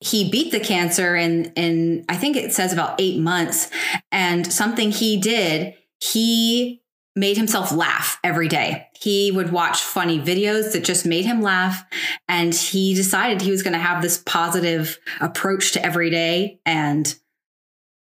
he 0.00 0.30
beat 0.30 0.52
the 0.52 0.60
cancer 0.60 1.16
in 1.16 1.52
in 1.56 2.04
I 2.08 2.16
think 2.16 2.36
it 2.36 2.52
says 2.52 2.72
about 2.72 3.00
8 3.00 3.20
months 3.20 3.70
and 4.12 4.50
something 4.50 4.90
he 4.90 5.16
did 5.16 5.74
he 6.00 6.82
made 7.16 7.36
himself 7.36 7.72
laugh 7.72 8.20
every 8.22 8.46
day. 8.46 8.86
He 8.94 9.32
would 9.32 9.50
watch 9.50 9.82
funny 9.82 10.20
videos 10.20 10.72
that 10.72 10.84
just 10.84 11.04
made 11.04 11.24
him 11.24 11.42
laugh 11.42 11.84
and 12.28 12.54
he 12.54 12.94
decided 12.94 13.42
he 13.42 13.50
was 13.50 13.62
going 13.62 13.72
to 13.72 13.78
have 13.78 14.02
this 14.02 14.18
positive 14.18 14.98
approach 15.20 15.72
to 15.72 15.84
every 15.84 16.10
day 16.10 16.60
and 16.64 17.12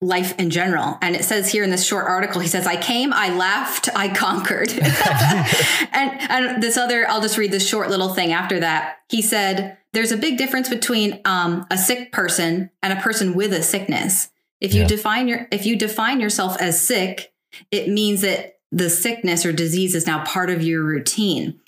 life 0.01 0.37
in 0.39 0.49
general. 0.49 0.97
And 1.01 1.15
it 1.15 1.23
says 1.23 1.51
here 1.51 1.63
in 1.63 1.69
this 1.69 1.85
short 1.85 2.07
article, 2.07 2.41
he 2.41 2.47
says, 2.47 2.65
I 2.65 2.75
came, 2.75 3.13
I 3.13 3.29
laughed, 3.29 3.87
I 3.95 4.09
conquered. 4.09 4.71
and, 5.93 6.31
and 6.31 6.63
this 6.63 6.77
other, 6.77 7.07
I'll 7.07 7.21
just 7.21 7.37
read 7.37 7.51
this 7.51 7.67
short 7.67 7.89
little 7.89 8.13
thing 8.13 8.33
after 8.33 8.61
that. 8.61 8.97
He 9.09 9.21
said, 9.21 9.77
there's 9.93 10.11
a 10.11 10.17
big 10.17 10.37
difference 10.37 10.69
between 10.69 11.19
um, 11.25 11.65
a 11.69 11.77
sick 11.77 12.11
person 12.11 12.69
and 12.81 12.93
a 12.93 13.01
person 13.01 13.33
with 13.33 13.53
a 13.53 13.63
sickness. 13.63 14.29
If 14.59 14.73
you 14.73 14.81
yeah. 14.81 14.87
define 14.87 15.27
your 15.27 15.47
if 15.51 15.65
you 15.65 15.75
define 15.75 16.19
yourself 16.19 16.55
as 16.61 16.79
sick, 16.79 17.33
it 17.71 17.89
means 17.89 18.21
that 18.21 18.59
the 18.71 18.89
sickness 18.89 19.45
or 19.45 19.51
disease 19.51 19.95
is 19.95 20.07
now 20.07 20.23
part 20.23 20.49
of 20.49 20.63
your 20.63 20.83
routine. 20.83 21.59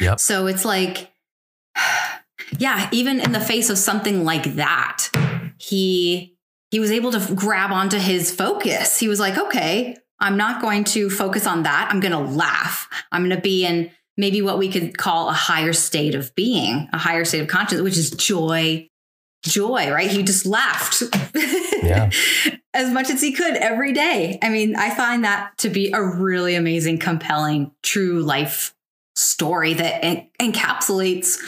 Yep. 0.00 0.18
So 0.20 0.46
it's 0.46 0.64
like, 0.64 1.12
yeah, 2.58 2.88
even 2.92 3.20
in 3.20 3.32
the 3.32 3.40
face 3.40 3.70
of 3.70 3.78
something 3.78 4.24
like 4.24 4.54
that, 4.56 5.08
he 5.58 6.34
he 6.70 6.80
was 6.80 6.90
able 6.90 7.12
to 7.12 7.34
grab 7.34 7.70
onto 7.70 7.98
his 7.98 8.34
focus. 8.34 8.98
He 8.98 9.08
was 9.08 9.20
like, 9.20 9.38
okay, 9.38 9.96
I'm 10.20 10.36
not 10.36 10.60
going 10.60 10.84
to 10.84 11.08
focus 11.08 11.46
on 11.46 11.62
that. 11.62 11.88
I'm 11.90 12.00
going 12.00 12.12
to 12.12 12.18
laugh. 12.18 12.88
I'm 13.12 13.22
going 13.22 13.36
to 13.36 13.42
be 13.42 13.64
in 13.64 13.90
maybe 14.18 14.42
what 14.42 14.58
we 14.58 14.68
could 14.70 14.98
call 14.98 15.30
a 15.30 15.32
higher 15.32 15.72
state 15.72 16.14
of 16.14 16.34
being, 16.34 16.88
a 16.92 16.98
higher 16.98 17.24
state 17.24 17.40
of 17.40 17.46
consciousness, 17.48 17.82
which 17.82 17.96
is 17.96 18.10
joy. 18.10 18.86
Joy, 19.44 19.90
right? 19.92 20.10
He 20.10 20.24
just 20.24 20.44
laughed 20.44 21.00
Yeah. 21.82 22.10
as 22.74 22.90
much 22.92 23.08
as 23.08 23.22
he 23.22 23.32
could 23.32 23.54
every 23.54 23.92
day. 23.92 24.36
I 24.42 24.48
mean, 24.48 24.74
I 24.74 24.90
find 24.90 25.24
that 25.24 25.56
to 25.58 25.68
be 25.70 25.92
a 25.92 26.02
really 26.02 26.56
amazing, 26.56 26.98
compelling, 26.98 27.70
true 27.84 28.20
life 28.20 28.74
story 29.14 29.74
that 29.74 30.04
en- 30.04 30.28
encapsulates 30.40 31.38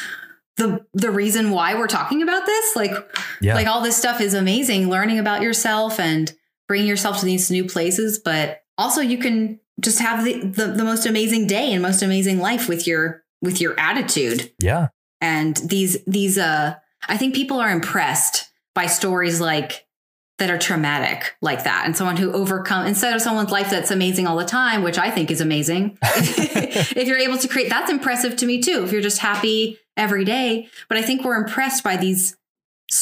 the 0.57 0.85
the 0.95 1.11
reason 1.11 1.51
why 1.51 1.75
we're 1.75 1.89
talking 1.89 2.23
about 2.23 2.47
this. 2.47 2.77
Like, 2.77 2.93
Yeah. 3.41 3.55
like 3.57 3.67
all 3.67 3.81
this 3.83 3.97
stuff 3.97 4.21
is 4.21 4.35
amazing. 4.35 4.89
Learning 4.89 5.19
about 5.19 5.43
yourself 5.43 5.99
and 5.99 6.33
bringing 6.69 6.87
yourself 6.87 7.19
to 7.21 7.25
these 7.27 7.51
new 7.51 7.65
places, 7.65 8.19
but 8.21 8.63
also 8.79 9.01
you 9.01 9.19
can 9.19 9.59
just 9.81 10.01
have 10.01 10.25
the, 10.25 10.41
the 10.41 10.67
the 10.69 10.85
most 10.85 11.07
amazing 11.07 11.47
day 11.47 11.73
and 11.73 11.83
most 11.83 12.03
amazing 12.03 12.39
life 12.39 12.69
with 12.69 12.87
your 12.87 13.23
with 13.43 13.61
your 13.61 13.79
attitude. 13.79 14.53
Yeah. 14.61 14.89
and 15.21 15.57
these 15.57 16.03
these 16.07 16.39
uh 16.39 16.75
i 17.09 17.17
think 17.17 17.35
people 17.35 17.59
are 17.61 17.71
impressed 17.71 18.51
by 18.75 18.87
stories 18.87 19.41
like 19.41 19.87
that 20.39 20.51
are 20.51 20.57
traumatic 20.59 21.37
like 21.43 21.65
that. 21.65 21.83
And 21.85 21.95
someone 21.95 22.17
who 22.17 22.33
overcome 22.33 22.87
instead 22.87 23.15
of 23.15 23.21
someone's 23.21 23.51
life 23.51 23.69
that's 23.69 23.91
amazing 23.91 24.27
all 24.27 24.37
the 24.39 24.45
time 24.45 24.83
which 24.83 24.99
i 24.99 25.11
think 25.11 25.31
is 25.31 25.41
amazing 25.43 25.99
if 26.03 27.07
you're 27.07 27.19
able 27.19 27.37
to 27.39 27.49
create 27.49 27.69
that's 27.69 27.91
impressive 27.91 28.37
to 28.37 28.47
me 28.47 28.61
too 28.63 28.83
if 28.85 28.93
you're 28.93 29.03
just 29.03 29.19
happy 29.19 29.79
every 29.97 30.25
day. 30.25 30.69
But 30.89 30.97
i 30.99 31.03
think 31.03 31.25
we're 31.25 31.37
impressed 31.37 31.85
by 31.85 31.97
these 31.97 32.37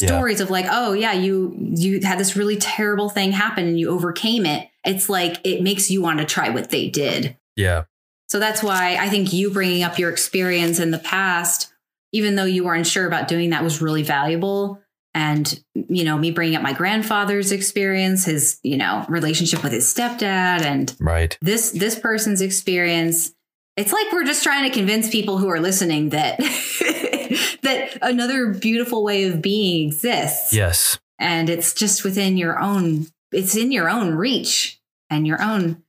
Yeah. 0.00 0.08
stories 0.08 0.40
of 0.40 0.50
like 0.50 0.66
oh 0.70 0.92
yeah 0.92 1.12
you 1.12 1.56
you 1.58 2.00
had 2.02 2.18
this 2.18 2.36
really 2.36 2.56
terrible 2.56 3.08
thing 3.08 3.32
happen 3.32 3.66
and 3.66 3.80
you 3.80 3.88
overcame 3.88 4.44
it 4.44 4.68
it's 4.84 5.08
like 5.08 5.38
it 5.44 5.62
makes 5.62 5.90
you 5.90 6.02
want 6.02 6.18
to 6.20 6.26
try 6.26 6.50
what 6.50 6.68
they 6.70 6.88
did 6.90 7.36
Yeah. 7.56 7.84
so 8.28 8.38
that's 8.38 8.62
why 8.62 8.96
I 9.00 9.08
think 9.08 9.32
you 9.32 9.50
bringing 9.50 9.82
up 9.82 9.98
your 9.98 10.10
experience 10.10 10.78
in 10.78 10.90
the 10.90 10.98
past, 10.98 11.72
even 12.12 12.36
though 12.36 12.44
you 12.44 12.64
weren't 12.64 12.86
sure 12.86 13.06
about 13.06 13.28
doing 13.28 13.50
that, 13.50 13.62
was 13.64 13.80
really 13.82 14.02
valuable. 14.02 14.80
And, 15.14 15.58
you 15.74 16.04
know, 16.04 16.16
me 16.18 16.30
bringing 16.30 16.54
up 16.56 16.62
my 16.62 16.72
grandfather's 16.74 17.50
experience, 17.50 18.26
his, 18.26 18.58
you 18.62 18.76
know, 18.76 19.04
relationship 19.08 19.62
with 19.64 19.72
his 19.72 19.92
stepdad 19.92 20.60
and 20.62 20.94
Right. 21.00 21.36
this 21.40 21.70
this 21.72 21.98
person's 21.98 22.40
experience. 22.42 23.32
It's 23.76 23.92
like 23.92 24.12
we're 24.12 24.24
just 24.24 24.42
trying 24.44 24.70
to 24.70 24.76
convince 24.78 25.08
people 25.10 25.38
who 25.38 25.48
are 25.48 25.60
listening 25.60 26.10
that 26.10 26.38
that 27.62 27.98
another 28.02 28.54
beautiful 28.54 29.04
way 29.04 29.24
of 29.24 29.42
being 29.42 29.88
exists. 29.88 30.52
Yes. 30.52 30.98
And 31.18 31.50
it's 31.50 31.74
just 31.74 32.04
within 32.04 32.36
your 32.36 32.58
own, 32.58 33.06
it's 33.32 33.56
in 33.56 33.72
your 33.72 33.88
own 33.88 34.14
reach 34.14 34.80
and 35.10 35.26
your 35.26 35.42
own 35.42 35.82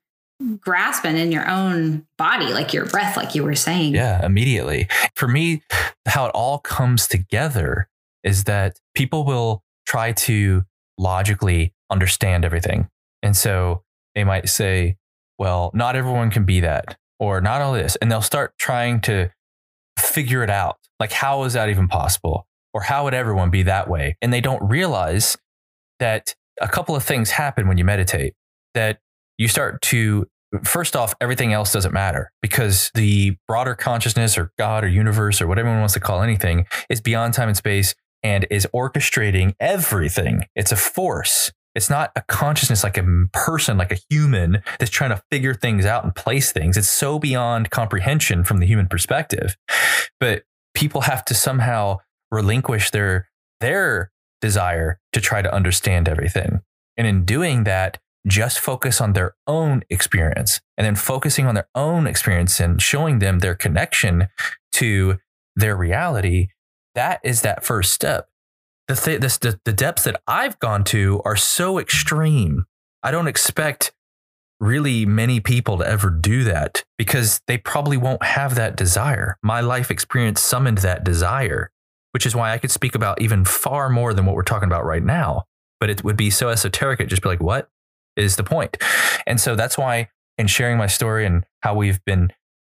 grasp 0.60 1.06
and 1.06 1.18
in 1.18 1.32
your 1.32 1.48
own 1.50 2.06
body, 2.18 2.54
like 2.54 2.74
your 2.74 2.86
breath, 2.86 3.18
like 3.18 3.36
you 3.36 3.44
were 3.44 3.56
saying. 3.56 3.94
Yeah. 3.94 4.26
Immediately. 4.26 4.88
For 5.16 5.28
me, 5.28 5.62
how 6.08 6.26
it 6.26 6.32
all 6.34 6.60
comes 6.60 7.08
together 7.08 7.88
is 8.24 8.46
that 8.46 8.80
people 8.96 9.26
will 9.26 9.64
try 9.86 10.12
to 10.12 10.64
logically 10.98 11.74
understand 11.90 12.46
everything. 12.46 12.90
And 13.22 13.36
so 13.36 13.84
they 14.16 14.24
might 14.24 14.50
say, 14.50 14.98
well, 15.38 15.72
not 15.74 15.96
everyone 15.96 16.32
can 16.32 16.44
be 16.46 16.60
that, 16.62 16.98
or 17.20 17.42
not 17.42 17.62
all 17.62 17.74
this. 17.74 17.96
And 17.98 18.12
they'll 18.12 18.22
start 18.22 18.54
trying 18.58 19.02
to 19.02 19.32
figure 19.98 20.44
it 20.44 20.50
out. 20.50 20.79
Like, 21.00 21.12
how 21.12 21.44
is 21.44 21.54
that 21.54 21.70
even 21.70 21.88
possible? 21.88 22.46
Or 22.74 22.82
how 22.82 23.04
would 23.06 23.14
everyone 23.14 23.50
be 23.50 23.64
that 23.64 23.90
way? 23.90 24.16
And 24.22 24.32
they 24.32 24.42
don't 24.42 24.62
realize 24.68 25.38
that 26.00 26.36
a 26.62 26.68
couple 26.68 26.96
of 26.96 27.04
things 27.04 27.32
happen 27.32 27.68
when 27.68 27.78
you 27.78 27.86
meditate 27.86 28.34
that 28.74 29.00
you 29.38 29.48
start 29.48 29.82
to 29.82 30.28
first 30.64 30.96
off, 30.96 31.14
everything 31.22 31.54
else 31.54 31.72
doesn't 31.72 31.94
matter 31.94 32.32
because 32.42 32.92
the 32.96 33.38
broader 33.48 33.76
consciousness 33.76 34.38
or 34.38 34.52
God 34.58 34.84
or 34.84 34.88
universe 34.88 35.42
or 35.42 35.48
whatever 35.48 35.70
one 35.70 35.80
wants 35.80 35.94
to 35.94 36.00
call 36.00 36.22
anything 36.22 36.66
is 36.90 37.02
beyond 37.02 37.34
time 37.34 37.50
and 37.50 37.58
space 37.58 37.96
and 38.24 38.48
is 38.50 38.68
orchestrating 38.74 39.54
everything. 39.60 40.46
It's 40.56 40.72
a 40.72 40.76
force. 40.76 41.52
It's 41.76 41.90
not 41.90 42.12
a 42.16 42.24
consciousness 42.24 42.84
like 42.84 42.98
a 42.98 43.06
person, 43.32 43.78
like 43.78 43.92
a 43.92 44.00
human 44.10 44.64
that's 44.80 44.92
trying 44.92 45.12
to 45.12 45.22
figure 45.32 45.54
things 45.54 45.86
out 45.86 46.04
and 46.04 46.14
place 46.14 46.52
things. 46.52 46.78
It's 46.78 46.90
so 46.90 47.20
beyond 47.20 47.70
comprehension 47.70 48.44
from 48.44 48.58
the 48.58 48.66
human 48.66 48.88
perspective. 48.88 49.56
But 50.20 50.44
people 50.74 51.02
have 51.02 51.26
to 51.26 51.34
somehow 51.34 51.98
relinquish 52.32 52.92
their 52.92 53.30
their 53.60 54.12
desire 54.42 55.00
to 55.12 55.20
try 55.20 55.42
to 55.42 55.54
understand 55.54 56.08
everything. 56.08 56.62
And 56.96 57.06
in 57.06 57.26
doing 57.26 57.64
that, 57.66 57.98
just 58.28 58.60
focus 58.60 59.02
on 59.02 59.14
their 59.14 59.36
own 59.48 59.84
experience 59.90 60.62
and 60.78 60.86
then 60.86 60.96
focusing 60.96 61.46
on 61.46 61.56
their 61.56 61.68
own 61.76 62.08
experience 62.08 62.60
and 62.60 62.82
showing 62.82 63.20
them 63.20 63.40
their 63.40 63.56
connection 63.56 64.28
to 64.74 65.18
their 65.56 65.76
reality. 65.76 66.48
That 66.96 67.20
is 67.24 67.42
that 67.42 67.64
first 67.64 67.94
step. 67.94 68.30
The, 68.88 68.96
th- 68.96 69.22
this, 69.22 69.38
the, 69.38 69.60
the 69.66 69.74
depths 69.74 70.04
that 70.04 70.22
I've 70.28 70.60
gone 70.60 70.84
to 70.86 71.22
are 71.24 71.36
so 71.36 71.80
extreme. 71.80 72.66
I 73.04 73.12
don't 73.12 73.28
expect 73.28 73.94
really 74.60 75.06
many 75.06 75.40
people 75.40 75.78
to 75.78 75.88
ever 75.88 76.10
do 76.10 76.44
that 76.44 76.84
because 76.98 77.42
they 77.48 77.58
probably 77.58 77.98
won't 77.98 78.24
have 78.24 78.56
that 78.56 78.76
desire. 78.76 79.38
My 79.42 79.62
life 79.62 79.90
experience 79.90 80.42
summoned 80.42 80.80
that 80.80 81.04
desire, 81.04 81.72
which 82.12 82.26
is 82.26 82.36
why 82.36 82.52
I 82.52 82.58
could 82.58 82.72
speak 82.72 82.96
about 82.96 83.22
even 83.22 83.46
far 83.46 83.90
more 83.90 84.14
than 84.14 84.26
what 84.26 84.36
we're 84.36 84.44
talking 84.44 84.68
about 84.68 84.86
right 84.86 85.04
now. 85.04 85.44
But 85.80 85.90
it 85.90 86.04
would 86.04 86.18
be 86.18 86.30
so 86.30 86.50
esoteric, 86.50 87.00
it'd 87.00 87.10
just 87.10 87.22
be 87.22 87.30
like, 87.30 87.42
what? 87.42 87.70
is 88.20 88.36
the 88.36 88.44
point. 88.44 88.78
And 89.26 89.40
so 89.40 89.56
that's 89.56 89.78
why 89.78 90.10
in 90.38 90.48
sharing 90.48 90.78
my 90.78 90.88
story 90.88 91.26
and 91.26 91.46
how 91.62 91.76
we've 91.76 92.04
been 92.06 92.32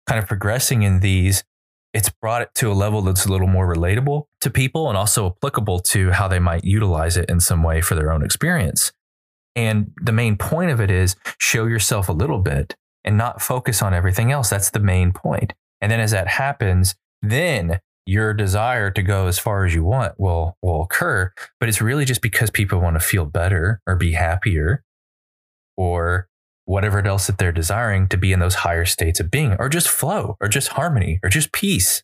kind 0.07 0.18
of 0.18 0.26
progressing 0.26 0.83
in 0.83 1.01
these, 1.01 1.45
it's 1.93 2.09
brought 2.09 2.43
it 2.43 2.55
to 2.57 2.70
a 2.70 2.74
level 2.74 3.03
that's 3.03 3.26
a 3.26 3.30
little 3.30 3.47
more 3.47 3.72
relatable 3.72 4.24
to 4.41 4.51
people 4.51 4.89
and 4.89 4.97
also 4.97 5.26
applicable 5.26 5.80
to 5.80 6.11
how 6.11 6.26
they 6.26 6.39
might 6.39 6.64
utilize 6.64 7.16
it 7.16 7.28
in 7.28 7.41
some 7.41 7.62
way 7.62 7.80
for 7.80 7.95
their 7.95 8.11
own 8.11 8.24
experience. 8.24 8.93
And 9.55 9.92
the 10.03 10.12
main 10.12 10.36
point 10.36 10.70
of 10.70 10.80
it 10.80 10.90
is 10.90 11.16
show 11.38 11.66
yourself 11.66 12.09
a 12.09 12.12
little 12.12 12.38
bit 12.38 12.76
and 13.05 13.18
not 13.18 13.42
focus 13.42 13.82
on 13.82 13.94
everything 13.94 14.32
else. 14.32 14.50
That's 14.50 14.70
the 14.70 14.80
main 14.80 15.12
point. 15.12 15.53
And 15.80 15.90
then 15.90 16.00
as 16.00 16.12
that 16.12 16.28
happens, 16.28 16.94
then 17.20 17.80
your 18.07 18.34
desire 18.34 18.90
to 18.90 19.03
go 19.03 19.26
as 19.26 19.38
far 19.38 19.64
as 19.64 19.74
you 19.74 19.84
want 19.84 20.18
will 20.18 20.57
will 20.62 20.82
occur, 20.82 21.32
but 21.61 21.68
it's 21.68 21.80
really 21.80 22.05
just 22.05 22.20
because 22.20 22.50
people 22.50 22.80
want 22.80 22.96
to 22.96 23.00
feel 23.00 23.24
better 23.24 23.80
or 23.86 23.94
be 23.94 24.12
happier 24.12 24.82
or 25.76 26.28
whatever 26.64 27.05
else 27.07 27.26
that 27.26 27.38
they're 27.38 27.53
desiring 27.53 28.09
to 28.09 28.16
be 28.16 28.32
in 28.32 28.40
those 28.40 28.57
higher 28.57 28.84
states 28.84 29.20
of 29.20 29.30
being, 29.30 29.57
or 29.59 29.68
just 29.68 29.88
flow, 29.88 30.36
or 30.40 30.48
just 30.48 30.68
harmony, 30.68 31.18
or 31.22 31.28
just 31.28 31.53
peace. 31.53 32.03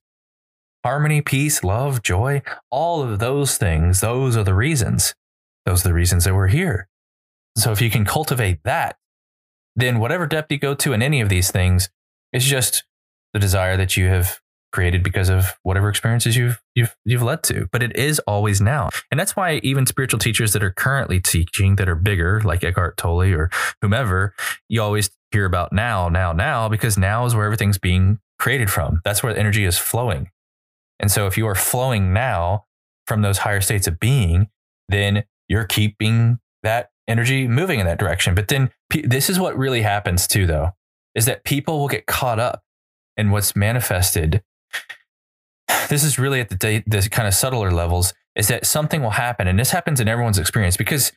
Harmony, 0.84 1.20
peace, 1.20 1.62
love, 1.62 2.03
joy, 2.03 2.42
all 2.70 3.03
of 3.03 3.18
those 3.18 3.57
things, 3.57 4.01
those 4.01 4.36
are 4.36 4.44
the 4.44 4.55
reasons. 4.55 5.14
Those 5.64 5.84
are 5.84 5.88
the 5.88 5.94
reasons 5.94 6.24
that 6.24 6.34
we're 6.34 6.49
here. 6.49 6.88
So 7.59 7.72
if 7.72 7.80
you 7.80 7.90
can 7.90 8.04
cultivate 8.04 8.62
that, 8.64 8.98
then 9.74 9.98
whatever 9.98 10.26
depth 10.26 10.50
you 10.50 10.59
go 10.59 10.74
to 10.74 10.92
in 10.92 11.02
any 11.02 11.20
of 11.20 11.28
these 11.28 11.50
things 11.50 11.90
is 12.32 12.44
just 12.44 12.84
the 13.32 13.40
desire 13.40 13.76
that 13.76 13.96
you 13.96 14.06
have 14.09 14.40
created 14.70 15.02
because 15.02 15.28
of 15.30 15.54
whatever 15.62 15.88
experiences 15.88 16.36
you've 16.36 16.61
you've 16.74 16.94
you've 17.04 17.22
led 17.22 17.42
to. 17.42 17.68
But 17.72 17.82
it 17.82 17.96
is 17.96 18.18
always 18.20 18.61
now. 18.61 18.90
And 19.11 19.18
that's 19.18 19.34
why 19.34 19.61
even 19.62 19.86
spiritual 19.86 20.18
teachers 20.18 20.52
that 20.52 20.62
are 20.62 20.70
currently 20.70 21.20
teaching 21.20 21.76
that 21.76 21.88
are 21.88 21.94
bigger 21.94 22.40
like 22.42 22.62
Eckhart 22.62 22.96
Tolle 22.96 23.32
or 23.32 23.50
whomever 23.80 24.34
you 24.68 24.82
always 24.82 25.11
hear 25.30 25.44
about 25.44 25.72
now 25.72 26.09
now 26.09 26.32
now 26.32 26.68
because 26.68 26.98
now 26.98 27.24
is 27.24 27.34
where 27.34 27.44
everything's 27.44 27.78
being 27.78 28.18
created 28.38 28.70
from. 28.70 29.00
That's 29.04 29.22
where 29.22 29.36
energy 29.36 29.64
is 29.64 29.78
flowing. 29.78 30.30
And 31.00 31.11
so 31.11 31.26
if 31.26 31.38
you 31.38 31.46
are 31.46 31.54
flowing 31.54 32.12
now 32.12 32.66
from 33.06 33.22
those 33.22 33.38
higher 33.38 33.61
states 33.61 33.86
of 33.86 33.98
being 33.98 34.48
then 34.88 35.24
you're 35.48 35.64
keeping 35.66 36.38
that 36.62 36.90
energy 37.09 37.48
moving 37.48 37.80
in 37.80 37.86
that 37.86 37.98
direction. 37.98 38.34
But 38.34 38.48
then 38.48 38.70
this 38.90 39.28
is 39.28 39.40
what 39.40 39.56
really 39.56 39.82
happens 39.82 40.26
too 40.26 40.46
though 40.46 40.72
is 41.14 41.24
that 41.24 41.44
people 41.44 41.80
will 41.80 41.88
get 41.88 42.06
caught 42.06 42.38
up 42.38 42.62
in 43.16 43.30
what's 43.30 43.56
manifested. 43.56 44.42
This 45.88 46.04
is 46.04 46.18
really 46.18 46.40
at 46.40 46.50
the, 46.50 46.82
the 46.86 47.09
kind 47.11 47.26
of 47.26 47.34
subtler 47.34 47.70
levels 47.70 48.14
is 48.36 48.48
that 48.48 48.66
something 48.66 49.02
will 49.02 49.11
happen 49.11 49.48
and 49.48 49.59
this 49.59 49.70
happens 49.70 50.00
in 50.00 50.06
everyone's 50.06 50.38
experience 50.38 50.76
because 50.76 51.11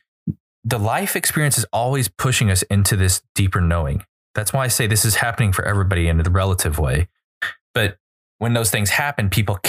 the 0.64 0.78
life 0.78 1.14
experience 1.14 1.58
is 1.58 1.66
always 1.72 2.08
pushing 2.08 2.50
us 2.50 2.62
into 2.62 2.96
this 2.96 3.22
deeper 3.34 3.60
knowing. 3.60 4.04
That's 4.34 4.52
why 4.52 4.64
i 4.64 4.68
say 4.68 4.86
this 4.86 5.04
is 5.04 5.16
happening 5.16 5.52
for 5.52 5.64
everybody 5.64 6.08
in 6.08 6.18
the 6.18 6.30
relative 6.30 6.78
way. 6.78 7.08
But 7.74 7.98
when 8.38 8.54
those 8.54 8.70
things 8.70 8.90
happen 8.90 9.30
people 9.30 9.60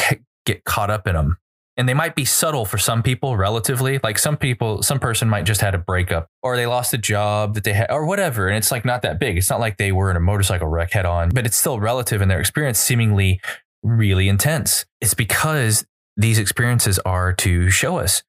get 0.45 0.63
caught 0.63 0.89
up 0.89 1.07
in 1.07 1.13
them 1.13 1.38
and 1.78 1.89
they 1.89 1.93
might 1.93 2.15
be 2.15 2.26
subtle 2.26 2.65
for 2.65 2.78
some 2.78 3.01
people 3.01 3.36
relatively 3.36 3.99
like 4.03 4.19
some 4.19 4.38
people 4.38 4.84
some 4.84 4.99
person 4.99 5.28
might 5.28 5.43
just 5.43 5.61
had 5.61 5.74
a 5.74 5.78
breakup 5.78 6.30
or 6.41 6.55
they 6.55 6.65
lost 6.65 6.93
a 6.93 6.97
job 6.97 7.55
that 7.55 7.63
they 7.63 7.74
had 7.74 7.91
or 7.91 8.05
whatever. 8.05 8.47
And 8.47 8.57
it's 8.57 8.71
like 8.71 8.86
not 8.86 9.01
that 9.01 9.19
big. 9.19 9.38
It's 9.38 9.49
not 9.49 9.59
like 9.59 9.78
they 9.78 9.91
were 9.91 10.11
in 10.11 10.17
a 10.17 10.21
motorcycle 10.21 10.67
wreck 10.67 10.91
head 10.91 11.05
on 11.05 11.30
but 11.30 11.45
it's 11.45 11.57
still 11.57 11.80
relative 11.80 12.21
in 12.21 12.28
their 12.28 12.39
experience 12.39 12.80
seemingly 12.80 13.41
really 13.82 14.30
intense. 14.30 14.86
It's 15.01 15.13
because 15.13 15.86
these 16.15 16.38
experiences 16.38 16.99
are 16.99 17.34
to 17.34 17.69
show 17.69 17.97
us 17.97 18.24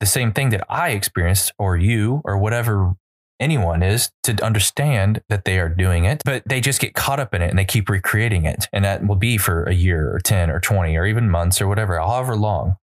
the 0.00 0.06
same 0.06 0.32
thing 0.32 0.50
that 0.50 0.64
I 0.68 0.90
experienced 0.90 1.52
or 1.58 1.76
you 1.76 2.22
or 2.24 2.38
whatever 2.38 2.94
anyone 3.40 3.82
is 3.82 4.10
to 4.24 4.44
understand 4.44 5.22
that 5.28 5.44
they 5.44 5.58
are 5.58 5.68
doing 5.68 6.04
it, 6.04 6.22
but 6.24 6.42
they 6.46 6.60
just 6.60 6.80
get 6.80 6.94
caught 6.94 7.20
up 7.20 7.34
in 7.34 7.42
it 7.42 7.50
and 7.50 7.58
they 7.58 7.64
keep 7.64 7.88
recreating 7.88 8.44
it. 8.44 8.68
And 8.72 8.84
that 8.84 9.06
will 9.06 9.16
be 9.16 9.38
for 9.38 9.64
a 9.64 9.74
year 9.74 10.14
or 10.14 10.20
10 10.20 10.50
or 10.50 10.60
20 10.60 10.96
or 10.96 11.06
even 11.06 11.30
months 11.30 11.60
or 11.60 11.68
whatever, 11.68 11.98
however 11.98 12.36
long. 12.36 12.76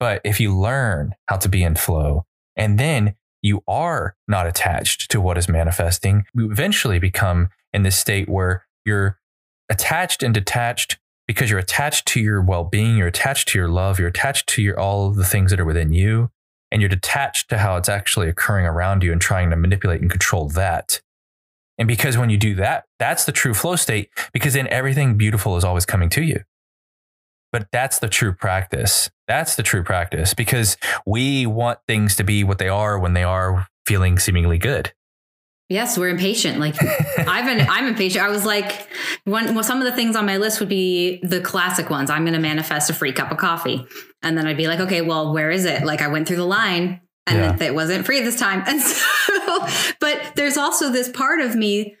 But 0.00 0.20
if 0.24 0.40
you 0.40 0.56
learn 0.56 1.14
how 1.26 1.36
to 1.38 1.48
be 1.48 1.62
in 1.62 1.74
flow 1.74 2.24
and 2.56 2.78
then 2.78 3.16
you 3.42 3.62
are 3.68 4.16
not 4.26 4.46
attached 4.46 5.10
to 5.10 5.20
what 5.20 5.38
is 5.38 5.48
manifesting, 5.48 6.24
you 6.34 6.50
eventually 6.50 6.98
become 6.98 7.50
in 7.72 7.82
this 7.82 7.98
state 7.98 8.28
where 8.28 8.64
you're 8.84 9.18
attached 9.68 10.22
and 10.22 10.32
detached 10.32 10.98
because 11.26 11.50
you're 11.50 11.58
attached 11.58 12.06
to 12.06 12.20
your 12.20 12.40
well-being, 12.40 12.96
you're 12.96 13.06
attached 13.06 13.48
to 13.48 13.58
your 13.58 13.68
love, 13.68 13.98
you're 13.98 14.08
attached 14.08 14.48
to 14.48 14.62
your 14.62 14.80
all 14.80 15.08
of 15.08 15.16
the 15.16 15.24
things 15.24 15.50
that 15.50 15.60
are 15.60 15.64
within 15.64 15.92
you, 15.92 16.30
and 16.70 16.80
you're 16.82 16.88
detached 16.88 17.48
to 17.50 17.58
how 17.58 17.76
it's 17.76 17.88
actually 17.88 18.28
occurring 18.28 18.66
around 18.66 19.02
you 19.02 19.12
and 19.12 19.20
trying 19.20 19.50
to 19.50 19.56
manipulate 19.56 20.00
and 20.00 20.10
control 20.10 20.48
that. 20.48 21.00
And 21.78 21.86
because 21.86 22.18
when 22.18 22.30
you 22.30 22.36
do 22.36 22.54
that, 22.56 22.84
that's 22.98 23.24
the 23.24 23.32
true 23.32 23.54
flow 23.54 23.76
state 23.76 24.10
because 24.32 24.54
then 24.54 24.66
everything 24.68 25.16
beautiful 25.16 25.56
is 25.56 25.64
always 25.64 25.86
coming 25.86 26.08
to 26.10 26.22
you. 26.22 26.42
But 27.52 27.68
that's 27.72 27.98
the 27.98 28.08
true 28.08 28.34
practice. 28.34 29.10
That's 29.26 29.54
the 29.54 29.62
true 29.62 29.82
practice 29.82 30.34
because 30.34 30.76
we 31.06 31.46
want 31.46 31.78
things 31.86 32.16
to 32.16 32.24
be 32.24 32.44
what 32.44 32.58
they 32.58 32.68
are 32.68 32.98
when 32.98 33.14
they 33.14 33.22
are 33.22 33.68
feeling 33.86 34.18
seemingly 34.18 34.58
good. 34.58 34.92
Yes, 35.68 35.98
we're 35.98 36.08
impatient. 36.08 36.58
Like 36.58 36.76
I've 37.18 37.44
been, 37.44 37.66
I'm 37.68 37.86
impatient. 37.86 38.24
I 38.24 38.30
was 38.30 38.46
like, 38.46 38.88
one, 39.24 39.54
well, 39.54 39.62
some 39.62 39.78
of 39.78 39.84
the 39.84 39.92
things 39.92 40.16
on 40.16 40.24
my 40.24 40.38
list 40.38 40.60
would 40.60 40.68
be 40.68 41.20
the 41.22 41.42
classic 41.42 41.90
ones. 41.90 42.08
I'm 42.08 42.22
going 42.22 42.34
to 42.34 42.40
manifest 42.40 42.88
a 42.88 42.94
free 42.94 43.12
cup 43.12 43.30
of 43.30 43.36
coffee, 43.36 43.86
and 44.22 44.36
then 44.36 44.46
I'd 44.46 44.56
be 44.56 44.66
like, 44.66 44.80
okay, 44.80 45.02
well, 45.02 45.34
where 45.34 45.50
is 45.50 45.66
it? 45.66 45.84
Like 45.84 46.00
I 46.00 46.08
went 46.08 46.26
through 46.26 46.38
the 46.38 46.46
line, 46.46 47.02
and 47.26 47.60
yeah. 47.60 47.66
it 47.66 47.74
wasn't 47.74 48.06
free 48.06 48.20
this 48.20 48.38
time. 48.38 48.62
And 48.66 48.80
so, 48.82 49.66
but 50.00 50.32
there's 50.36 50.56
also 50.56 50.90
this 50.90 51.10
part 51.10 51.40
of 51.40 51.54
me. 51.54 51.96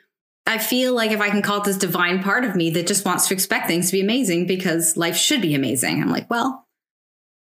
I 0.46 0.56
feel 0.56 0.94
like 0.94 1.10
if 1.10 1.20
I 1.20 1.28
can 1.28 1.42
call 1.42 1.58
it 1.58 1.64
this 1.64 1.76
divine 1.76 2.22
part 2.22 2.44
of 2.44 2.56
me 2.56 2.70
that 2.70 2.86
just 2.86 3.04
wants 3.04 3.28
to 3.28 3.34
expect 3.34 3.66
things 3.66 3.88
to 3.88 3.92
be 3.92 4.00
amazing 4.00 4.46
because 4.46 4.96
life 4.96 5.14
should 5.14 5.42
be 5.42 5.54
amazing. 5.54 6.00
I'm 6.00 6.08
like, 6.08 6.30
well, 6.30 6.66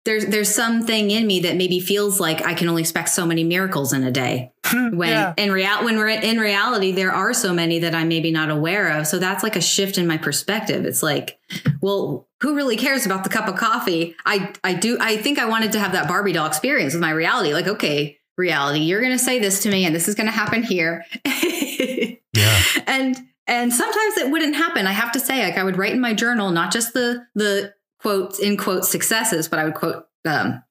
there's 0.04 0.26
there's 0.26 0.54
something 0.54 1.10
in 1.10 1.26
me 1.26 1.40
that 1.40 1.56
maybe 1.56 1.78
feels 1.78 2.18
like 2.18 2.44
I 2.44 2.54
can 2.54 2.68
only 2.68 2.82
expect 2.82 3.10
so 3.10 3.26
many 3.26 3.44
miracles 3.44 3.92
in 3.92 4.02
a 4.02 4.10
day. 4.10 4.52
Hmm, 4.64 4.96
when 4.96 5.10
yeah. 5.10 5.34
in 5.36 5.52
real 5.52 5.84
when 5.84 5.98
we're 5.98 6.08
in 6.08 6.38
reality, 6.38 6.92
there 6.92 7.12
are 7.12 7.34
so 7.34 7.52
many 7.52 7.80
that 7.80 7.94
I'm 7.94 8.08
maybe 8.08 8.30
not 8.30 8.50
aware 8.50 8.98
of. 8.98 9.06
So 9.06 9.18
that's 9.18 9.42
like 9.42 9.56
a 9.56 9.60
shift 9.60 9.98
in 9.98 10.06
my 10.06 10.16
perspective. 10.16 10.86
It's 10.86 11.02
like, 11.02 11.38
well, 11.82 12.28
who 12.40 12.56
really 12.56 12.76
cares 12.76 13.04
about 13.04 13.24
the 13.24 13.30
cup 13.30 13.46
of 13.46 13.56
coffee? 13.56 14.16
I 14.24 14.52
I 14.64 14.72
do 14.72 14.96
I 15.00 15.18
think 15.18 15.38
I 15.38 15.44
wanted 15.44 15.72
to 15.72 15.80
have 15.80 15.92
that 15.92 16.08
Barbie 16.08 16.32
doll 16.32 16.46
experience 16.46 16.94
with 16.94 17.02
my 17.02 17.10
reality. 17.10 17.52
Like, 17.52 17.68
okay, 17.68 18.18
reality, 18.38 18.80
you're 18.80 19.02
gonna 19.02 19.18
say 19.18 19.38
this 19.38 19.62
to 19.64 19.70
me 19.70 19.84
and 19.84 19.94
this 19.94 20.08
is 20.08 20.14
gonna 20.14 20.30
happen 20.30 20.62
here. 20.62 21.04
yeah. 21.24 22.62
And 22.86 23.16
and 23.46 23.72
sometimes 23.72 24.16
it 24.16 24.30
wouldn't 24.30 24.56
happen. 24.56 24.86
I 24.86 24.92
have 24.92 25.12
to 25.12 25.20
say, 25.20 25.44
like 25.44 25.58
I 25.58 25.64
would 25.64 25.76
write 25.76 25.92
in 25.92 26.00
my 26.00 26.14
journal, 26.14 26.52
not 26.52 26.72
just 26.72 26.94
the 26.94 27.26
the 27.34 27.74
quotes 28.00 28.38
in 28.38 28.56
quote 28.56 28.84
successes, 28.84 29.48
but 29.48 29.58
I 29.58 29.64
would 29.64 29.74
quote 29.74 30.06
um, 30.24 30.62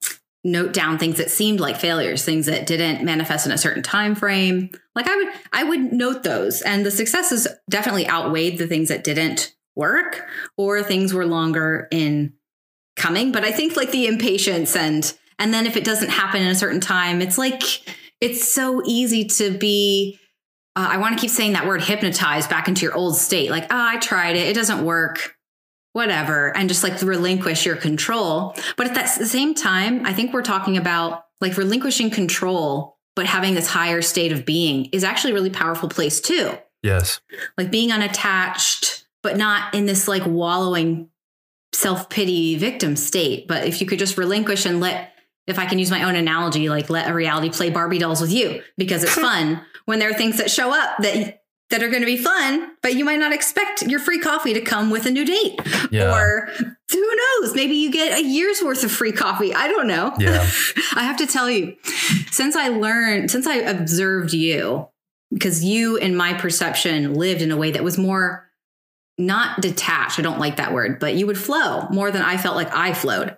note 0.44 0.72
down 0.72 0.98
things 0.98 1.18
that 1.18 1.30
seemed 1.30 1.60
like 1.60 1.76
failures, 1.76 2.24
things 2.24 2.46
that 2.46 2.66
didn't 2.66 3.04
manifest 3.04 3.46
in 3.46 3.52
a 3.52 3.58
certain 3.58 3.82
time 3.82 4.14
frame. 4.14 4.70
Like 4.94 5.08
I 5.08 5.16
would 5.16 5.28
I 5.52 5.64
would 5.64 5.92
note 5.92 6.22
those, 6.22 6.62
and 6.62 6.84
the 6.84 6.90
successes 6.90 7.46
definitely 7.68 8.08
outweighed 8.08 8.58
the 8.58 8.66
things 8.66 8.88
that 8.88 9.04
didn't 9.04 9.54
work 9.76 10.26
or 10.56 10.82
things 10.82 11.14
were 11.14 11.26
longer 11.26 11.88
in 11.90 12.34
coming. 12.96 13.32
But 13.32 13.44
I 13.44 13.52
think 13.52 13.76
like 13.76 13.92
the 13.92 14.06
impatience 14.06 14.76
and 14.76 15.12
and 15.38 15.54
then 15.54 15.66
if 15.66 15.76
it 15.76 15.84
doesn't 15.84 16.10
happen 16.10 16.42
in 16.42 16.48
a 16.48 16.54
certain 16.54 16.80
time, 16.80 17.22
it's 17.22 17.38
like 17.38 17.62
it's 18.20 18.52
so 18.52 18.82
easy 18.84 19.24
to 19.24 19.50
be. 19.56 20.18
Uh, 20.76 20.90
I 20.92 20.98
want 20.98 21.16
to 21.16 21.20
keep 21.20 21.30
saying 21.30 21.54
that 21.54 21.66
word 21.66 21.82
hypnotized 21.82 22.48
back 22.48 22.68
into 22.68 22.82
your 22.82 22.94
old 22.94 23.16
state. 23.16 23.50
Like, 23.50 23.64
oh, 23.64 23.66
I 23.70 23.98
tried 23.98 24.36
it. 24.36 24.46
It 24.46 24.54
doesn't 24.54 24.84
work 24.84 25.34
whatever 25.92 26.56
and 26.56 26.68
just 26.68 26.82
like 26.82 27.00
relinquish 27.02 27.66
your 27.66 27.76
control. 27.76 28.54
But 28.76 28.88
at 28.88 28.94
that, 28.94 29.18
the 29.18 29.26
same 29.26 29.54
time 29.54 30.06
i 30.06 30.12
think 30.12 30.32
we're 30.32 30.42
talking 30.42 30.76
about 30.76 31.24
like 31.40 31.56
relinquishing 31.56 32.10
control 32.10 32.96
but 33.16 33.26
having 33.26 33.54
this 33.54 33.66
higher 33.66 34.02
state 34.02 34.32
of 34.32 34.46
being 34.46 34.86
is 34.92 35.04
actually 35.04 35.32
a 35.32 35.34
really 35.34 35.50
powerful 35.50 35.88
place 35.88 36.20
too. 36.20 36.56
Yes. 36.82 37.20
Like 37.58 37.70
being 37.70 37.92
unattached 37.92 39.06
but 39.22 39.36
not 39.36 39.74
in 39.74 39.84
this 39.84 40.08
like 40.08 40.22
wallowing 40.24 41.10
self-pity 41.72 42.56
victim 42.56 42.96
state. 42.96 43.46
But 43.46 43.66
if 43.66 43.80
you 43.80 43.86
could 43.86 43.98
just 43.98 44.16
relinquish 44.16 44.64
and 44.64 44.80
let 44.80 45.12
if 45.46 45.58
i 45.58 45.66
can 45.66 45.78
use 45.78 45.90
my 45.90 46.04
own 46.04 46.14
analogy 46.14 46.68
like 46.68 46.88
let 46.90 47.10
a 47.10 47.14
reality 47.14 47.50
play 47.50 47.70
barbie 47.70 47.98
dolls 47.98 48.20
with 48.20 48.32
you 48.32 48.62
because 48.76 49.02
it's 49.02 49.14
fun 49.28 49.60
when 49.86 49.98
there 49.98 50.10
are 50.10 50.14
things 50.14 50.36
that 50.38 50.50
show 50.50 50.72
up 50.72 50.98
that 50.98 51.39
that 51.70 51.82
are 51.82 51.88
going 51.88 52.02
to 52.02 52.06
be 52.06 52.16
fun, 52.16 52.72
but 52.82 52.94
you 52.94 53.04
might 53.04 53.18
not 53.18 53.32
expect 53.32 53.82
your 53.82 54.00
free 54.00 54.18
coffee 54.18 54.52
to 54.54 54.60
come 54.60 54.90
with 54.90 55.06
a 55.06 55.10
new 55.10 55.24
date. 55.24 55.60
Yeah. 55.90 56.14
Or 56.14 56.48
who 56.90 57.16
knows, 57.16 57.54
maybe 57.54 57.74
you 57.74 57.90
get 57.90 58.18
a 58.18 58.22
year's 58.22 58.60
worth 58.62 58.84
of 58.84 58.90
free 58.90 59.12
coffee. 59.12 59.54
I 59.54 59.68
don't 59.68 59.86
know. 59.86 60.12
Yeah. 60.18 60.48
I 60.94 61.04
have 61.04 61.16
to 61.18 61.26
tell 61.26 61.48
you, 61.48 61.76
since 62.30 62.56
I 62.56 62.68
learned, 62.68 63.30
since 63.30 63.46
I 63.46 63.56
observed 63.56 64.32
you, 64.32 64.88
because 65.32 65.64
you, 65.64 65.96
in 65.96 66.16
my 66.16 66.34
perception, 66.34 67.14
lived 67.14 67.40
in 67.40 67.52
a 67.52 67.56
way 67.56 67.70
that 67.70 67.84
was 67.84 67.96
more 67.96 68.50
not 69.16 69.60
detached. 69.60 70.18
I 70.18 70.22
don't 70.22 70.40
like 70.40 70.56
that 70.56 70.72
word, 70.72 70.98
but 70.98 71.14
you 71.14 71.26
would 71.26 71.38
flow 71.38 71.86
more 71.90 72.10
than 72.10 72.22
I 72.22 72.36
felt 72.36 72.56
like 72.56 72.74
I 72.74 72.94
flowed. 72.94 73.36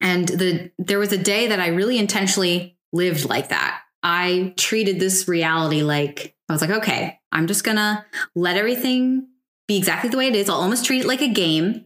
And 0.00 0.28
the 0.28 0.70
there 0.78 0.98
was 0.98 1.12
a 1.12 1.18
day 1.18 1.48
that 1.48 1.60
I 1.60 1.68
really 1.68 1.98
intentionally 1.98 2.78
lived 2.92 3.28
like 3.28 3.48
that. 3.48 3.82
I 4.02 4.54
treated 4.56 5.00
this 5.00 5.26
reality 5.26 5.82
like 5.82 6.36
I 6.48 6.52
was 6.52 6.62
like, 6.62 6.70
okay, 6.70 7.17
I'm 7.32 7.46
just 7.46 7.64
gonna 7.64 8.04
let 8.34 8.56
everything 8.56 9.28
be 9.66 9.76
exactly 9.76 10.10
the 10.10 10.16
way 10.16 10.28
it 10.28 10.36
is. 10.36 10.48
I'll 10.48 10.56
almost 10.56 10.84
treat 10.84 11.02
it 11.02 11.06
like 11.06 11.22
a 11.22 11.28
game. 11.28 11.84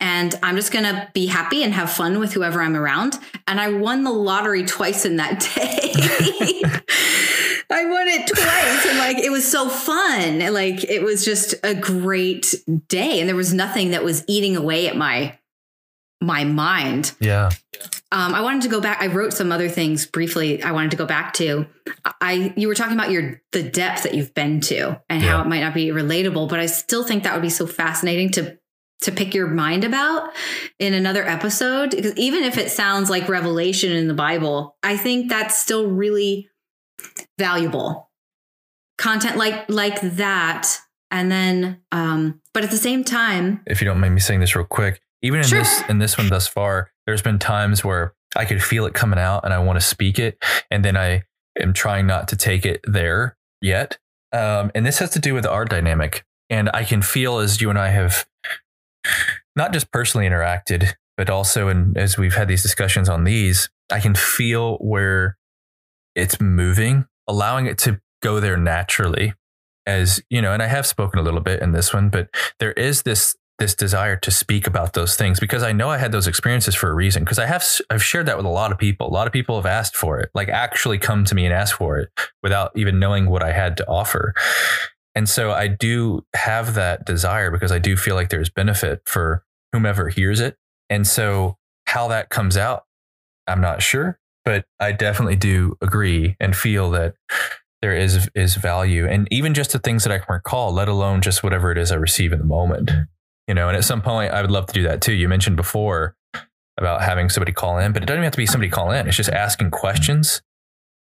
And 0.00 0.34
I'm 0.42 0.54
just 0.54 0.72
gonna 0.72 1.10
be 1.12 1.26
happy 1.26 1.64
and 1.64 1.74
have 1.74 1.90
fun 1.90 2.20
with 2.20 2.32
whoever 2.32 2.60
I'm 2.60 2.76
around. 2.76 3.18
And 3.46 3.60
I 3.60 3.70
won 3.72 4.04
the 4.04 4.12
lottery 4.12 4.64
twice 4.64 5.04
in 5.04 5.16
that 5.16 5.40
day. 5.40 6.62
I 7.70 7.84
won 7.84 8.08
it 8.08 8.26
twice. 8.26 8.86
And 8.86 8.98
like 8.98 9.18
it 9.18 9.30
was 9.30 9.50
so 9.50 9.68
fun. 9.68 10.38
Like 10.52 10.84
it 10.84 11.02
was 11.02 11.24
just 11.24 11.54
a 11.64 11.74
great 11.74 12.54
day. 12.88 13.20
And 13.20 13.28
there 13.28 13.36
was 13.36 13.52
nothing 13.52 13.90
that 13.90 14.04
was 14.04 14.24
eating 14.26 14.56
away 14.56 14.88
at 14.88 14.96
my 14.96 15.37
my 16.20 16.44
mind. 16.44 17.12
Yeah. 17.20 17.50
Um, 18.10 18.34
I 18.34 18.40
wanted 18.40 18.62
to 18.62 18.68
go 18.68 18.80
back. 18.80 19.00
I 19.00 19.06
wrote 19.06 19.32
some 19.32 19.52
other 19.52 19.68
things 19.68 20.06
briefly. 20.06 20.62
I 20.62 20.72
wanted 20.72 20.90
to 20.92 20.96
go 20.96 21.06
back 21.06 21.34
to. 21.34 21.66
I 22.20 22.52
you 22.56 22.68
were 22.68 22.74
talking 22.74 22.94
about 22.94 23.10
your 23.10 23.42
the 23.52 23.62
depth 23.62 24.02
that 24.02 24.14
you've 24.14 24.34
been 24.34 24.60
to 24.62 25.00
and 25.08 25.22
yeah. 25.22 25.28
how 25.28 25.42
it 25.42 25.46
might 25.46 25.60
not 25.60 25.74
be 25.74 25.88
relatable, 25.88 26.48
but 26.48 26.58
I 26.58 26.66
still 26.66 27.04
think 27.04 27.22
that 27.24 27.34
would 27.34 27.42
be 27.42 27.50
so 27.50 27.66
fascinating 27.66 28.30
to 28.32 28.58
to 29.02 29.12
pick 29.12 29.34
your 29.34 29.46
mind 29.46 29.84
about 29.84 30.30
in 30.78 30.92
another 30.92 31.24
episode. 31.24 31.90
Because 31.90 32.16
even 32.16 32.42
if 32.42 32.58
it 32.58 32.70
sounds 32.70 33.10
like 33.10 33.28
revelation 33.28 33.92
in 33.92 34.08
the 34.08 34.14
Bible, 34.14 34.76
I 34.82 34.96
think 34.96 35.28
that's 35.28 35.56
still 35.56 35.88
really 35.88 36.48
valuable 37.38 38.08
content 38.98 39.36
like 39.36 39.68
like 39.68 40.00
that. 40.00 40.78
And 41.10 41.32
then, 41.32 41.80
um, 41.90 42.42
but 42.52 42.64
at 42.64 42.70
the 42.70 42.76
same 42.76 43.02
time, 43.02 43.62
if 43.66 43.80
you 43.80 43.86
don't 43.86 43.98
mind 43.98 44.14
me 44.14 44.20
saying 44.20 44.40
this 44.40 44.54
real 44.54 44.66
quick, 44.66 45.00
even 45.22 45.40
in 45.40 45.46
sure. 45.46 45.58
this 45.58 45.82
in 45.88 45.98
this 45.98 46.16
one 46.18 46.28
thus 46.28 46.46
far, 46.46 46.90
there's 47.06 47.22
been 47.22 47.38
times 47.38 47.84
where 47.84 48.14
I 48.36 48.44
could 48.44 48.62
feel 48.62 48.86
it 48.86 48.94
coming 48.94 49.18
out 49.18 49.44
and 49.44 49.52
I 49.52 49.58
want 49.58 49.80
to 49.80 49.84
speak 49.84 50.18
it, 50.18 50.42
and 50.70 50.84
then 50.84 50.96
I 50.96 51.24
am 51.60 51.72
trying 51.72 52.06
not 52.06 52.28
to 52.28 52.36
take 52.36 52.64
it 52.64 52.80
there 52.84 53.36
yet. 53.60 53.98
Um, 54.32 54.70
and 54.74 54.84
this 54.84 54.98
has 54.98 55.10
to 55.10 55.18
do 55.18 55.34
with 55.34 55.46
our 55.46 55.64
dynamic. 55.64 56.24
And 56.50 56.70
I 56.72 56.84
can 56.84 57.02
feel 57.02 57.38
as 57.38 57.60
you 57.60 57.70
and 57.70 57.78
I 57.78 57.88
have 57.88 58.26
not 59.56 59.72
just 59.72 59.90
personally 59.90 60.26
interacted, 60.26 60.92
but 61.16 61.28
also 61.28 61.68
in, 61.68 61.94
as 61.96 62.16
we've 62.16 62.34
had 62.34 62.48
these 62.48 62.62
discussions 62.62 63.08
on 63.08 63.24
these, 63.24 63.68
I 63.90 64.00
can 64.00 64.14
feel 64.14 64.76
where 64.76 65.36
it's 66.14 66.40
moving, 66.40 67.06
allowing 67.26 67.66
it 67.66 67.78
to 67.78 68.00
go 68.22 68.40
there 68.40 68.56
naturally. 68.56 69.34
As 69.86 70.22
you 70.28 70.42
know, 70.42 70.52
and 70.52 70.62
I 70.62 70.66
have 70.66 70.86
spoken 70.86 71.18
a 71.18 71.22
little 71.22 71.40
bit 71.40 71.62
in 71.62 71.72
this 71.72 71.94
one, 71.94 72.10
but 72.10 72.28
there 72.60 72.72
is 72.72 73.02
this 73.02 73.36
this 73.58 73.74
desire 73.74 74.16
to 74.16 74.30
speak 74.30 74.66
about 74.66 74.92
those 74.92 75.16
things 75.16 75.40
because 75.40 75.62
I 75.62 75.72
know 75.72 75.90
I 75.90 75.98
had 75.98 76.12
those 76.12 76.28
experiences 76.28 76.74
for 76.74 76.90
a 76.90 76.94
reason. 76.94 77.24
Because 77.24 77.38
I 77.38 77.46
have 77.46 77.64
I've 77.90 78.02
shared 78.02 78.26
that 78.26 78.36
with 78.36 78.46
a 78.46 78.50
lot 78.50 78.70
of 78.70 78.78
people. 78.78 79.08
A 79.08 79.10
lot 79.10 79.26
of 79.26 79.32
people 79.32 79.56
have 79.56 79.66
asked 79.66 79.96
for 79.96 80.20
it, 80.20 80.30
like 80.34 80.48
actually 80.48 80.98
come 80.98 81.24
to 81.24 81.34
me 81.34 81.44
and 81.44 81.52
ask 81.52 81.76
for 81.76 81.98
it 81.98 82.08
without 82.42 82.70
even 82.76 82.98
knowing 82.98 83.28
what 83.28 83.42
I 83.42 83.52
had 83.52 83.76
to 83.78 83.88
offer. 83.88 84.34
And 85.14 85.28
so 85.28 85.50
I 85.50 85.66
do 85.66 86.24
have 86.34 86.74
that 86.74 87.04
desire 87.04 87.50
because 87.50 87.72
I 87.72 87.80
do 87.80 87.96
feel 87.96 88.14
like 88.14 88.28
there's 88.28 88.50
benefit 88.50 89.02
for 89.04 89.44
whomever 89.72 90.08
hears 90.08 90.38
it. 90.38 90.56
And 90.88 91.06
so 91.06 91.58
how 91.86 92.08
that 92.08 92.30
comes 92.30 92.56
out, 92.56 92.84
I'm 93.48 93.60
not 93.60 93.82
sure, 93.82 94.20
but 94.44 94.66
I 94.78 94.92
definitely 94.92 95.36
do 95.36 95.76
agree 95.80 96.36
and 96.38 96.54
feel 96.54 96.90
that 96.92 97.14
there 97.82 97.96
is 97.96 98.28
is 98.34 98.56
value 98.56 99.06
and 99.06 99.28
even 99.30 99.54
just 99.54 99.72
the 99.72 99.78
things 99.78 100.04
that 100.04 100.12
I 100.12 100.18
can 100.18 100.32
recall, 100.32 100.72
let 100.72 100.88
alone 100.88 101.22
just 101.22 101.42
whatever 101.42 101.72
it 101.72 101.78
is 101.78 101.90
I 101.90 101.96
receive 101.96 102.32
in 102.32 102.38
the 102.38 102.44
moment 102.44 102.90
you 103.48 103.54
know, 103.54 103.68
and 103.68 103.76
at 103.76 103.84
some 103.84 104.02
point 104.02 104.32
I 104.32 104.42
would 104.42 104.50
love 104.50 104.66
to 104.66 104.72
do 104.72 104.84
that 104.84 105.00
too. 105.00 105.12
You 105.12 105.28
mentioned 105.28 105.56
before, 105.56 106.14
about 106.78 107.02
having 107.02 107.28
somebody 107.28 107.52
call 107.52 107.78
in, 107.78 107.92
but 107.92 108.02
it 108.02 108.06
doesn't 108.06 108.20
even 108.20 108.24
have 108.24 108.32
to 108.32 108.38
be 108.38 108.46
somebody 108.46 108.70
call 108.70 108.92
in. 108.92 109.06
It's 109.08 109.16
just 109.16 109.30
asking 109.30 109.72
questions 109.72 110.40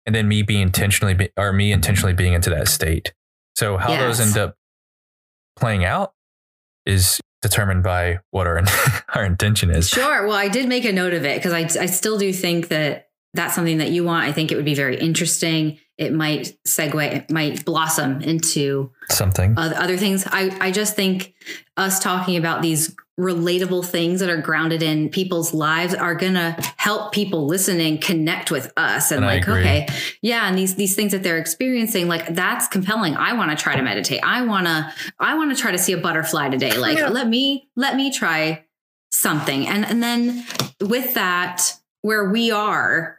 and 0.05 0.15
then 0.15 0.27
me 0.27 0.41
being 0.41 0.61
intentionally 0.61 1.13
be, 1.13 1.29
or 1.37 1.51
me 1.51 1.71
intentionally 1.71 2.13
being 2.13 2.33
into 2.33 2.49
that 2.49 2.69
state. 2.69 3.13
So 3.55 3.77
how 3.77 3.97
those 3.97 4.19
end 4.19 4.37
up 4.37 4.55
playing 5.57 5.83
out 5.83 6.13
is 6.85 7.19
determined 7.41 7.83
by 7.83 8.19
what 8.31 8.47
our 8.47 8.61
our 9.13 9.25
intention 9.25 9.69
is. 9.69 9.89
Sure. 9.89 10.25
Well, 10.25 10.37
I 10.37 10.47
did 10.47 10.69
make 10.69 10.85
a 10.85 10.93
note 10.93 11.13
of 11.13 11.25
it 11.25 11.37
because 11.37 11.53
I, 11.53 11.81
I 11.81 11.85
still 11.87 12.17
do 12.17 12.31
think 12.31 12.69
that 12.69 13.06
that's 13.37 13.55
something 13.55 13.77
that 13.77 13.91
you 13.91 14.03
want. 14.03 14.25
I 14.27 14.33
think 14.33 14.51
it 14.51 14.55
would 14.57 14.65
be 14.65 14.75
very 14.75 14.97
interesting. 14.99 15.79
It 15.97 16.13
might 16.13 16.55
segue, 16.67 17.03
it 17.15 17.31
might 17.31 17.63
blossom 17.65 18.21
into 18.21 18.91
Something. 19.09 19.55
other 19.57 19.97
things. 19.97 20.25
I, 20.27 20.55
I 20.61 20.71
just 20.71 20.95
think 20.95 21.33
us 21.77 21.99
talking 21.99 22.35
about 22.35 22.61
these 22.61 22.93
relatable 23.19 23.83
things 23.83 24.19
that 24.19 24.29
are 24.29 24.39
grounded 24.39 24.83
in 24.83 25.09
people's 25.09 25.51
lives 25.51 25.95
are 25.95 26.13
gonna 26.13 26.55
help 26.77 27.11
people 27.13 27.47
listening 27.47 27.97
connect 27.97 28.51
with 28.51 28.71
us 28.77 29.09
and, 29.11 29.25
And 29.25 29.25
like, 29.25 29.49
okay, 29.49 29.87
yeah, 30.21 30.47
and 30.47 30.55
these 30.55 30.75
these 30.75 30.95
things 30.95 31.13
that 31.13 31.23
they're 31.23 31.39
experiencing, 31.39 32.07
like 32.07 32.27
that's 32.35 32.67
compelling. 32.67 33.15
I 33.15 33.33
want 33.33 33.49
to 33.49 33.57
try 33.57 33.75
to 33.75 33.81
meditate. 33.81 34.19
I 34.23 34.43
wanna 34.43 34.93
I 35.19 35.35
want 35.35 35.49
to 35.55 35.59
try 35.59 35.71
to 35.71 35.79
see 35.79 35.93
a 35.93 35.97
butterfly 35.97 36.49
today. 36.49 36.77
Like, 36.77 36.99
Yeah. 36.99 37.07
let 37.09 37.27
me 37.27 37.69
let 37.75 37.95
me 37.95 38.11
try 38.11 38.65
something. 39.11 39.67
And 39.67 39.83
and 39.83 40.03
then 40.03 40.45
with 40.79 41.15
that, 41.15 41.73
where 42.03 42.29
we 42.29 42.51
are 42.51 43.17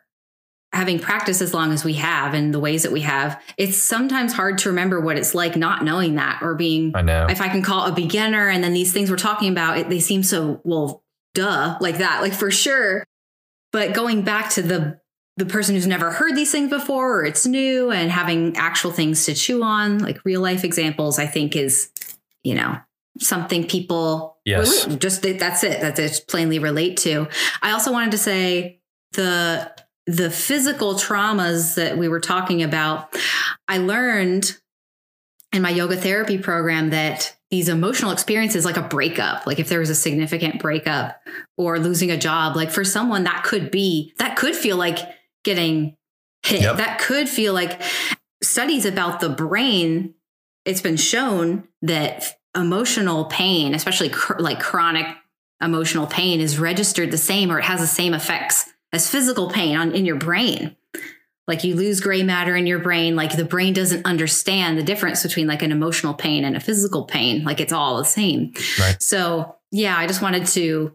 having 0.79 0.99
practiced 0.99 1.43
as 1.43 1.53
long 1.53 1.73
as 1.73 1.85
we 1.85 1.95
have 1.95 2.33
and 2.33 2.55
the 2.55 2.61
ways 2.61 2.83
that 2.85 2.93
we 2.93 3.03
have, 3.03 3.39
it's 3.59 3.77
sometimes 3.77 4.33
hard 4.33 4.57
to 4.59 4.71
remember 4.71 5.01
what 5.01 5.19
it's 5.19 5.35
like 5.35 5.57
not 5.57 5.85
knowing 5.85 6.15
that 6.15 6.39
or 6.41 6.55
being 6.55 6.93
I 6.95 7.03
know. 7.03 7.27
if 7.29 7.41
I 7.43 7.49
can 7.49 7.61
call 7.63 7.85
a 7.87 7.93
beginner 7.93 8.49
and 8.49 8.65
then 8.65 8.73
these 8.73 8.93
things 8.93 9.11
we're 9.11 9.17
talking 9.17 9.51
about, 9.51 9.77
it, 9.77 9.91
they 9.91 10.01
seem 10.01 10.23
so 10.23 10.61
well, 10.65 11.03
duh, 11.35 11.77
like 11.81 11.99
that, 11.99 12.23
like 12.23 12.33
for 12.33 12.51
sure. 12.51 13.05
But 13.73 13.93
going 13.93 14.23
back 14.23 14.51
to 14.53 14.63
the 14.63 15.01
the 15.37 15.47
person 15.47 15.75
who's 15.77 15.87
never 15.87 16.11
heard 16.11 16.35
these 16.35 16.51
things 16.51 16.69
before 16.71 17.21
or 17.21 17.25
it's 17.25 17.47
new 17.47 17.93
and 17.93 18.11
having 18.11 18.57
actual 18.57 18.91
things 18.91 19.25
to 19.27 19.35
chew 19.35 19.63
on, 19.63 19.99
like 19.99 20.25
real 20.25 20.41
life 20.41 20.65
examples, 20.65 21.19
I 21.19 21.27
think 21.27 21.55
is, 21.55 21.91
you 22.43 22.55
know, 22.57 22.77
something 23.21 23.65
people 23.67 24.37
Yes. 24.45 24.87
relate- 24.87 25.01
just 25.01 25.23
that's 25.23 25.63
it 25.63 25.81
that 25.81 25.95
they 25.97 26.09
plainly 26.27 26.59
relate 26.59 26.97
to. 26.99 27.29
I 27.63 27.71
also 27.73 27.93
wanted 27.93 28.11
to 28.13 28.19
say 28.19 28.81
the 29.13 29.71
the 30.09 30.31
physical 30.31 30.95
traumas 30.95 31.75
that 31.75 31.99
we 31.99 32.09
were 32.09 32.19
talking 32.19 32.63
about. 32.63 33.15
I 33.69 33.77
learned 33.79 34.57
in 35.53 35.61
my 35.61 35.69
yoga 35.71 35.97
therapy 35.97 36.39
program 36.39 36.91
that 36.91 37.37
these 37.51 37.69
emotional 37.69 38.11
experiences 38.11 38.65
like 38.65 38.77
a 38.77 38.83
breakup 38.83 39.47
like 39.47 39.59
if 39.59 39.69
there 39.71 39.79
was 39.81 39.89
a 39.89 39.95
significant 39.95 40.61
breakup 40.61 41.19
or 41.57 41.79
losing 41.79 42.11
a 42.11 42.17
job 42.19 42.55
like 42.57 42.71
for 42.71 42.85
someone 42.85 43.25
that 43.25 43.43
could 43.45 43.71
be 43.71 44.13
that 44.19 44.37
could 44.37 44.55
feel 44.55 44.77
like 44.77 44.99
getting 45.45 45.97
hit 46.43 46.61
Yep. 46.61 46.77
that 46.77 46.99
could 46.99 47.27
feel 47.29 47.55
like 47.55 47.81
studies 48.43 48.85
about 48.85 49.21
the 49.21 49.31
brain 49.31 50.13
it's 50.67 50.83
been 50.83 50.99
shown 50.99 51.67
that 51.81 52.39
emotional 52.55 53.25
pain 53.25 53.75
especially 53.75 54.11
cr- 54.11 54.39
like 54.39 54.61
chronic 54.61 55.07
emotional 55.63 56.07
pain 56.07 56.41
is 56.41 56.59
registered 56.59 57.11
the 57.11 57.17
same 57.17 57.51
or 57.51 57.59
it 57.59 57.65
has 57.65 57.81
the 57.81 57.87
same 57.87 58.13
effects 58.13 58.71
as 58.93 59.11
physical 59.11 59.51
pain 59.51 59.77
on 59.77 59.93
in 59.93 60.05
your 60.07 60.17
brain 60.17 60.75
like 61.47 61.65
you 61.65 61.75
lose 61.75 62.01
gray 62.01 62.23
matter 62.23 62.55
in 62.57 62.67
your 62.67 62.79
brain 62.79 63.17
like 63.17 63.37
the 63.37 63.45
brain 63.45 63.73
doesn't 63.73 64.05
understand 64.07 64.77
the 64.79 64.83
difference 64.83 65.23
between 65.23 65.47
like 65.47 65.63
an 65.63 65.73
emotional 65.73 66.15
pain 66.15 66.45
and 66.45 66.57
a 66.57 66.61
physical 66.61 67.05
pain 67.05 67.43
like 67.45 67.61
it's 67.61 67.73
all 67.73 67.97
the 67.99 68.05
same 68.05 68.53
Right. 68.79 69.01
so 69.03 69.57
yeah 69.71 69.97
i 69.97 70.07
just 70.07 70.23
wanted 70.23 70.47
to 70.49 70.95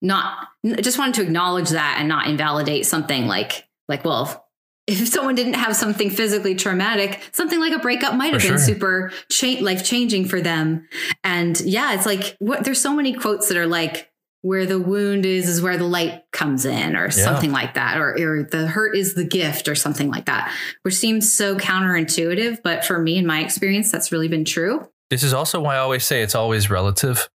not 0.00 0.48
just 0.80 0.98
wanted 0.98 1.14
to 1.16 1.22
acknowledge 1.22 1.70
that 1.70 1.96
and 1.98 2.08
not 2.08 2.26
invalidate 2.26 2.86
something 2.86 3.26
like 3.26 3.66
like 3.88 4.04
well 4.04 4.40
if 4.86 5.08
someone 5.08 5.34
didn't 5.34 5.54
have 5.54 5.74
something 5.74 6.10
physically 6.10 6.54
traumatic 6.54 7.20
something 7.32 7.58
like 7.58 7.72
a 7.72 7.78
breakup 7.78 8.14
might 8.14 8.32
have 8.32 8.42
For 8.42 8.48
been 8.50 8.58
sure. 8.58 8.66
super 8.66 9.12
cha- 9.30 9.60
life 9.62 9.84
changing 9.84 10.26
for 10.26 10.40
them 10.40 10.86
and 11.24 11.60
yeah 11.62 11.94
it's 11.94 12.06
like 12.06 12.36
what 12.38 12.64
there's 12.64 12.80
so 12.80 12.94
many 12.94 13.12
quotes 13.14 13.48
that 13.48 13.56
are 13.56 13.66
like 13.66 14.10
where 14.44 14.66
the 14.66 14.78
wound 14.78 15.24
is 15.24 15.48
is 15.48 15.62
where 15.62 15.78
the 15.78 15.84
light 15.84 16.22
comes 16.30 16.66
in 16.66 16.94
or 16.96 17.10
something 17.10 17.50
like 17.50 17.72
that 17.74 17.96
or, 17.96 18.12
or 18.12 18.42
the 18.42 18.66
hurt 18.66 18.94
is 18.94 19.14
the 19.14 19.24
gift 19.24 19.68
or 19.68 19.74
something 19.74 20.10
like 20.10 20.26
that 20.26 20.52
which 20.82 20.94
seems 20.94 21.32
so 21.32 21.56
counterintuitive 21.56 22.58
but 22.62 22.84
for 22.84 22.98
me 22.98 23.16
in 23.16 23.26
my 23.26 23.40
experience 23.40 23.90
that's 23.90 24.12
really 24.12 24.28
been 24.28 24.44
true 24.44 24.86
This 25.08 25.22
is 25.22 25.32
also 25.32 25.60
why 25.60 25.76
I 25.76 25.78
always 25.78 26.04
say 26.04 26.20
it's 26.22 26.34
always 26.34 26.68
relative 26.68 27.26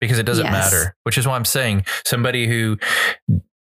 because 0.00 0.18
it 0.18 0.26
doesn't 0.26 0.44
Yes. 0.44 0.52
matter, 0.52 0.94
which 1.04 1.16
is 1.16 1.26
why 1.26 1.36
I'm 1.36 1.46
saying 1.46 1.86
somebody 2.04 2.46
who 2.46 2.76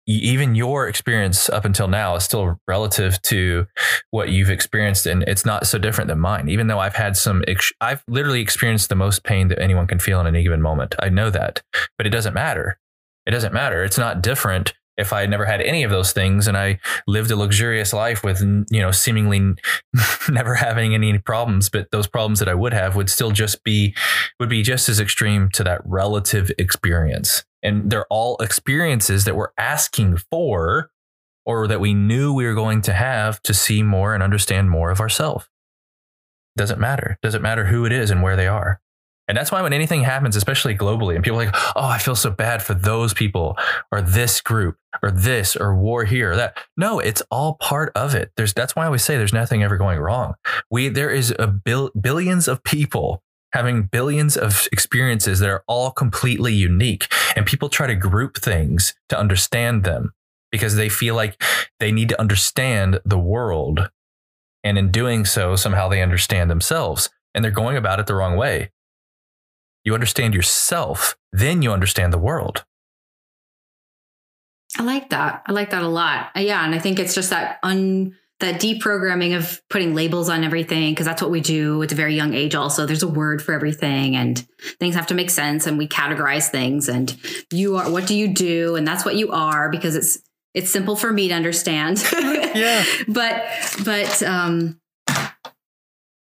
even 0.08 0.54
your 0.54 0.88
experience 0.88 1.50
up 1.50 1.64
until 1.64 1.86
now 1.86 2.16
is 2.16 2.24
still 2.24 2.58
relative 2.66 3.20
to 3.22 3.66
what 4.10 4.30
you've 4.30 4.50
experienced 4.50 5.06
and 5.06 5.22
it's 5.24 5.44
not 5.44 5.66
so 5.66 5.78
different 5.78 6.08
than 6.08 6.18
mine. 6.18 6.48
Even 6.48 6.66
though 6.66 6.78
i've 6.78 6.94
had 6.94 7.16
some 7.16 7.44
ex- 7.46 7.72
i've 7.80 8.02
literally 8.08 8.40
experienced 8.40 8.88
the 8.88 8.94
most 8.94 9.22
pain 9.22 9.48
that 9.48 9.60
anyone 9.60 9.86
can 9.86 9.98
feel 9.98 10.20
in 10.20 10.26
any 10.26 10.42
given 10.42 10.62
moment. 10.62 10.94
I 10.98 11.10
know 11.10 11.30
that. 11.30 11.62
But 11.98 12.06
it 12.06 12.10
doesn't 12.10 12.34
matter. 12.34 12.78
It 13.26 13.32
doesn't 13.32 13.52
matter. 13.52 13.84
It's 13.84 13.98
not 13.98 14.22
different 14.22 14.72
if 14.96 15.12
i 15.12 15.20
had 15.20 15.30
never 15.30 15.44
had 15.44 15.60
any 15.60 15.84
of 15.84 15.92
those 15.92 16.10
things 16.10 16.48
and 16.48 16.56
i 16.56 16.76
lived 17.06 17.30
a 17.30 17.36
luxurious 17.36 17.92
life 17.92 18.24
with 18.24 18.40
you 18.68 18.80
know 18.80 18.90
seemingly 18.90 19.54
never 20.30 20.54
having 20.54 20.94
any 20.94 21.18
problems. 21.18 21.68
But 21.68 21.90
those 21.92 22.06
problems 22.06 22.38
that 22.38 22.48
i 22.48 22.54
would 22.54 22.72
have 22.72 22.96
would 22.96 23.10
still 23.10 23.30
just 23.30 23.62
be 23.62 23.94
would 24.40 24.48
be 24.48 24.62
just 24.62 24.88
as 24.88 25.00
extreme 25.00 25.50
to 25.50 25.64
that 25.64 25.82
relative 25.84 26.50
experience 26.58 27.44
and 27.62 27.90
they're 27.90 28.06
all 28.10 28.36
experiences 28.38 29.24
that 29.24 29.36
we're 29.36 29.52
asking 29.58 30.18
for 30.30 30.90
or 31.44 31.66
that 31.66 31.80
we 31.80 31.94
knew 31.94 32.32
we 32.32 32.44
were 32.44 32.54
going 32.54 32.82
to 32.82 32.92
have 32.92 33.40
to 33.42 33.54
see 33.54 33.82
more 33.82 34.14
and 34.14 34.22
understand 34.22 34.70
more 34.70 34.90
of 34.90 35.00
ourselves 35.00 35.48
doesn't 36.58 36.78
matter. 36.78 37.16
Doesn't 37.22 37.40
matter 37.40 37.64
who 37.64 37.86
it 37.86 37.92
is 37.92 38.10
and 38.10 38.22
where 38.22 38.36
they 38.36 38.46
are. 38.46 38.80
And 39.28 39.36
that's 39.36 39.52
why 39.52 39.60
when 39.60 39.74
anything 39.74 40.02
happens 40.02 40.36
especially 40.36 40.74
globally 40.74 41.14
and 41.14 41.22
people 41.22 41.38
are 41.38 41.44
like 41.44 41.54
oh 41.76 41.84
i 41.84 41.98
feel 41.98 42.16
so 42.16 42.30
bad 42.30 42.62
for 42.62 42.72
those 42.72 43.12
people 43.12 43.58
or 43.92 44.00
this 44.00 44.40
group 44.40 44.78
or 45.02 45.10
this 45.10 45.54
or 45.54 45.76
war 45.76 46.04
here 46.04 46.32
or 46.32 46.36
that. 46.36 46.58
No 46.76 46.98
it's 46.98 47.22
all 47.30 47.54
part 47.54 47.92
of 47.94 48.14
it. 48.14 48.32
There's 48.36 48.54
that's 48.54 48.74
why 48.74 48.84
i 48.84 48.86
always 48.86 49.04
say 49.04 49.16
there's 49.16 49.32
nothing 49.32 49.62
ever 49.62 49.76
going 49.76 49.98
wrong. 49.98 50.34
We 50.70 50.88
there 50.88 51.10
is 51.10 51.34
a 51.38 51.46
bill, 51.46 51.90
billions 51.98 52.48
of 52.48 52.64
people 52.64 53.22
having 53.52 53.84
billions 53.84 54.36
of 54.36 54.68
experiences 54.72 55.38
that 55.40 55.48
are 55.48 55.64
all 55.66 55.90
completely 55.90 56.52
unique 56.52 57.12
and 57.34 57.46
people 57.46 57.68
try 57.68 57.86
to 57.86 57.94
group 57.94 58.36
things 58.36 58.94
to 59.08 59.18
understand 59.18 59.84
them 59.84 60.12
because 60.50 60.76
they 60.76 60.88
feel 60.88 61.14
like 61.14 61.42
they 61.80 61.92
need 61.92 62.08
to 62.08 62.20
understand 62.20 63.00
the 63.04 63.18
world 63.18 63.90
and 64.64 64.76
in 64.78 64.90
doing 64.90 65.24
so 65.24 65.56
somehow 65.56 65.88
they 65.88 66.02
understand 66.02 66.50
themselves 66.50 67.10
and 67.34 67.44
they're 67.44 67.50
going 67.50 67.76
about 67.76 68.00
it 68.00 68.06
the 68.06 68.14
wrong 68.14 68.36
way 68.36 68.70
you 69.84 69.94
understand 69.94 70.34
yourself 70.34 71.16
then 71.32 71.62
you 71.62 71.72
understand 71.72 72.12
the 72.12 72.18
world 72.18 72.64
I 74.76 74.82
like 74.82 75.10
that. 75.10 75.42
I 75.46 75.52
like 75.52 75.70
that 75.70 75.82
a 75.82 75.88
lot. 75.88 76.30
Uh, 76.36 76.40
Yeah, 76.40 76.64
and 76.64 76.74
I 76.74 76.78
think 76.78 76.98
it's 76.98 77.14
just 77.14 77.30
that 77.30 77.58
un 77.62 78.14
that 78.40 78.60
deprogramming 78.60 79.36
of 79.36 79.60
putting 79.68 79.94
labels 79.94 80.28
on 80.28 80.44
everything 80.44 80.92
because 80.92 81.06
that's 81.06 81.20
what 81.20 81.30
we 81.30 81.40
do 81.40 81.82
at 81.82 81.90
a 81.90 81.94
very 81.94 82.14
young 82.14 82.34
age. 82.34 82.54
Also, 82.54 82.86
there's 82.86 83.02
a 83.02 83.08
word 83.08 83.42
for 83.42 83.52
everything, 83.52 84.14
and 84.14 84.46
things 84.78 84.94
have 84.94 85.08
to 85.08 85.14
make 85.14 85.30
sense, 85.30 85.66
and 85.66 85.76
we 85.76 85.88
categorize 85.88 86.48
things. 86.48 86.88
And 86.88 87.16
you 87.52 87.76
are 87.76 87.90
what 87.90 88.06
do 88.06 88.14
you 88.14 88.28
do, 88.28 88.76
and 88.76 88.86
that's 88.86 89.04
what 89.04 89.16
you 89.16 89.32
are 89.32 89.70
because 89.70 89.96
it's 89.96 90.20
it's 90.54 90.70
simple 90.70 90.96
for 90.96 91.12
me 91.12 91.28
to 91.28 91.34
understand. 91.34 92.02
Yeah. 92.54 92.84
but 93.06 93.44
but 93.84 94.22
um, 94.22 94.80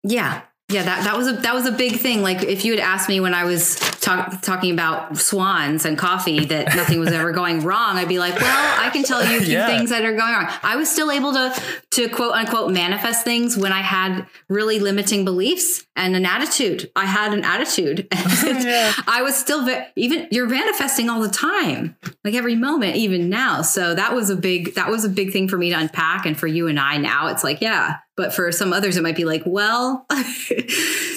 yeah. 0.02 0.42
Yeah, 0.70 0.82
that, 0.82 1.04
that 1.04 1.16
was 1.16 1.28
a 1.28 1.32
that 1.32 1.54
was 1.54 1.66
a 1.66 1.72
big 1.72 1.96
thing. 1.98 2.22
Like 2.22 2.42
if 2.42 2.64
you 2.64 2.72
had 2.72 2.80
asked 2.80 3.08
me 3.08 3.20
when 3.20 3.34
I 3.34 3.44
was 3.44 3.76
talk, 4.04 4.42
talking 4.42 4.70
about 4.72 5.16
swans 5.16 5.84
and 5.84 5.96
coffee 5.98 6.44
that 6.44 6.76
nothing 6.76 7.00
was 7.00 7.10
ever 7.10 7.32
going 7.32 7.62
wrong, 7.62 7.96
I'd 7.96 8.08
be 8.08 8.18
like, 8.18 8.34
well, 8.34 8.80
I 8.80 8.90
can 8.90 9.02
tell 9.02 9.24
you 9.24 9.38
a 9.38 9.40
few 9.40 9.52
Yeah. 9.54 9.66
things 9.66 9.90
that 9.90 10.04
are 10.04 10.12
going 10.12 10.32
wrong. 10.34 10.48
I 10.62 10.76
was 10.76 10.90
still 10.90 11.10
able 11.10 11.32
to 11.32 11.62
to 11.92 12.08
quote 12.08 12.32
unquote 12.34 12.70
manifest 12.72 13.24
things 13.24 13.56
when 13.56 13.72
I 13.72 13.80
had 13.80 14.26
really 14.48 14.78
limiting 14.78 15.24
beliefs 15.24 15.86
and 15.96 16.14
an 16.16 16.26
attitude. 16.26 16.90
I 16.96 17.06
had 17.06 17.32
an 17.32 17.44
attitude. 17.44 18.06
And 18.46 18.94
I 19.08 19.22
was 19.22 19.34
still 19.36 19.64
ve- 19.64 19.84
even 19.96 20.28
you're 20.30 20.48
manifesting 20.48 21.08
all 21.08 21.20
the 21.22 21.30
time, 21.30 21.96
like 22.24 22.34
every 22.34 22.56
moment, 22.56 22.96
even 22.96 23.30
now. 23.30 23.62
So 23.62 23.94
that 23.94 24.12
was 24.14 24.28
a 24.28 24.36
big 24.36 24.74
that 24.74 24.90
was 24.90 25.04
a 25.04 25.08
big 25.08 25.32
thing 25.32 25.48
for 25.48 25.56
me 25.56 25.70
to 25.70 25.78
unpack, 25.78 26.26
and 26.26 26.38
for 26.38 26.46
you 26.46 26.68
and 26.68 26.78
I 26.78 26.98
now, 26.98 27.28
it's 27.28 27.42
like 27.42 27.60
yeah. 27.62 27.96
But 28.16 28.32
for 28.34 28.52
some 28.52 28.72
others, 28.72 28.96
it 28.96 29.02
might 29.02 29.16
be 29.16 29.24
like, 29.24 29.42
well, 29.44 30.06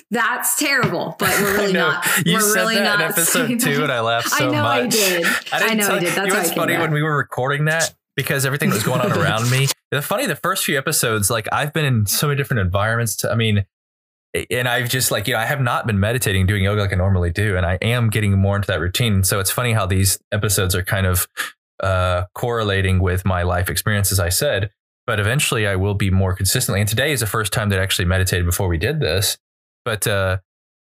that's 0.10 0.58
terrible. 0.58 1.16
But 1.20 1.30
we're 1.40 1.54
really 1.58 1.74
not. 1.74 2.04
We're 2.26 2.54
really 2.56 2.77
that 2.84 3.00
in 3.00 3.08
episode 3.08 3.48
two, 3.48 3.58
that. 3.58 3.84
and 3.84 3.92
I 3.92 4.00
laughed 4.02 4.30
so 4.30 4.48
I 4.48 4.52
know 4.52 4.66
I 4.66 4.88
did. 4.88 5.26
I, 5.52 5.60
didn't 5.60 5.78
know 5.78 5.88
I 5.90 6.00
did. 6.00 6.10
That's 6.10 6.18
you 6.18 6.28
know 6.28 6.36
what's 6.36 6.50
I 6.50 6.54
came 6.54 6.58
funny 6.58 6.78
when 6.78 6.92
we 6.92 7.04
were 7.04 7.18
recording 7.18 7.66
that 7.66 7.94
because 8.16 8.46
everything 8.46 8.70
was 8.70 8.84
going 8.84 9.02
on 9.02 9.12
around 9.18 9.50
me. 9.50 9.68
The 9.92 10.02
funny, 10.02 10.26
the 10.26 10.36
first 10.36 10.66
few 10.66 10.78
episodes, 10.78 11.30
like 11.30 11.48
I've 11.52 11.72
been 11.72 11.86
in 11.86 12.06
so 12.06 12.28
many 12.28 12.38
different 12.38 12.62
environments. 12.62 13.16
To, 13.18 13.32
I 13.32 13.36
mean, 13.36 13.66
and 14.50 14.68
I've 14.68 14.90
just 14.90 15.12
like, 15.12 15.28
you 15.28 15.34
know, 15.34 15.40
I 15.40 15.46
have 15.46 15.62
not 15.62 15.88
been 15.88 16.00
meditating, 16.00 16.46
doing 16.46 16.64
yoga 16.64 16.82
like 16.82 16.94
I 16.94 16.96
normally 16.96 17.32
do. 17.32 17.56
And 17.56 17.66
I 17.66 17.76
am 17.82 18.10
getting 18.10 18.38
more 18.38 18.56
into 18.56 18.68
that 18.68 18.80
routine. 18.80 19.24
So 19.24 19.40
it's 19.40 19.52
funny 19.52 19.74
how 19.74 19.86
these 19.86 20.20
episodes 20.32 20.76
are 20.76 20.84
kind 20.84 21.06
of 21.06 21.28
uh, 21.82 22.26
correlating 22.34 23.00
with 23.00 23.26
my 23.26 23.44
life 23.44 23.70
experience, 23.70 24.12
as 24.12 24.20
I 24.20 24.30
said. 24.30 24.72
But 25.06 25.20
eventually 25.20 25.66
I 25.66 25.78
will 25.78 25.94
be 25.94 26.10
more 26.10 26.34
consistently. 26.36 26.82
And 26.82 26.90
today 26.90 27.14
is 27.14 27.22
the 27.22 27.28
first 27.28 27.54
time 27.54 27.70
that 27.70 27.80
I 27.80 27.84
actually 27.84 28.06
meditated 28.06 28.46
before 28.46 28.68
we 28.68 28.78
did 28.78 29.00
this. 29.00 29.38
But, 29.86 30.06
uh, 30.06 30.40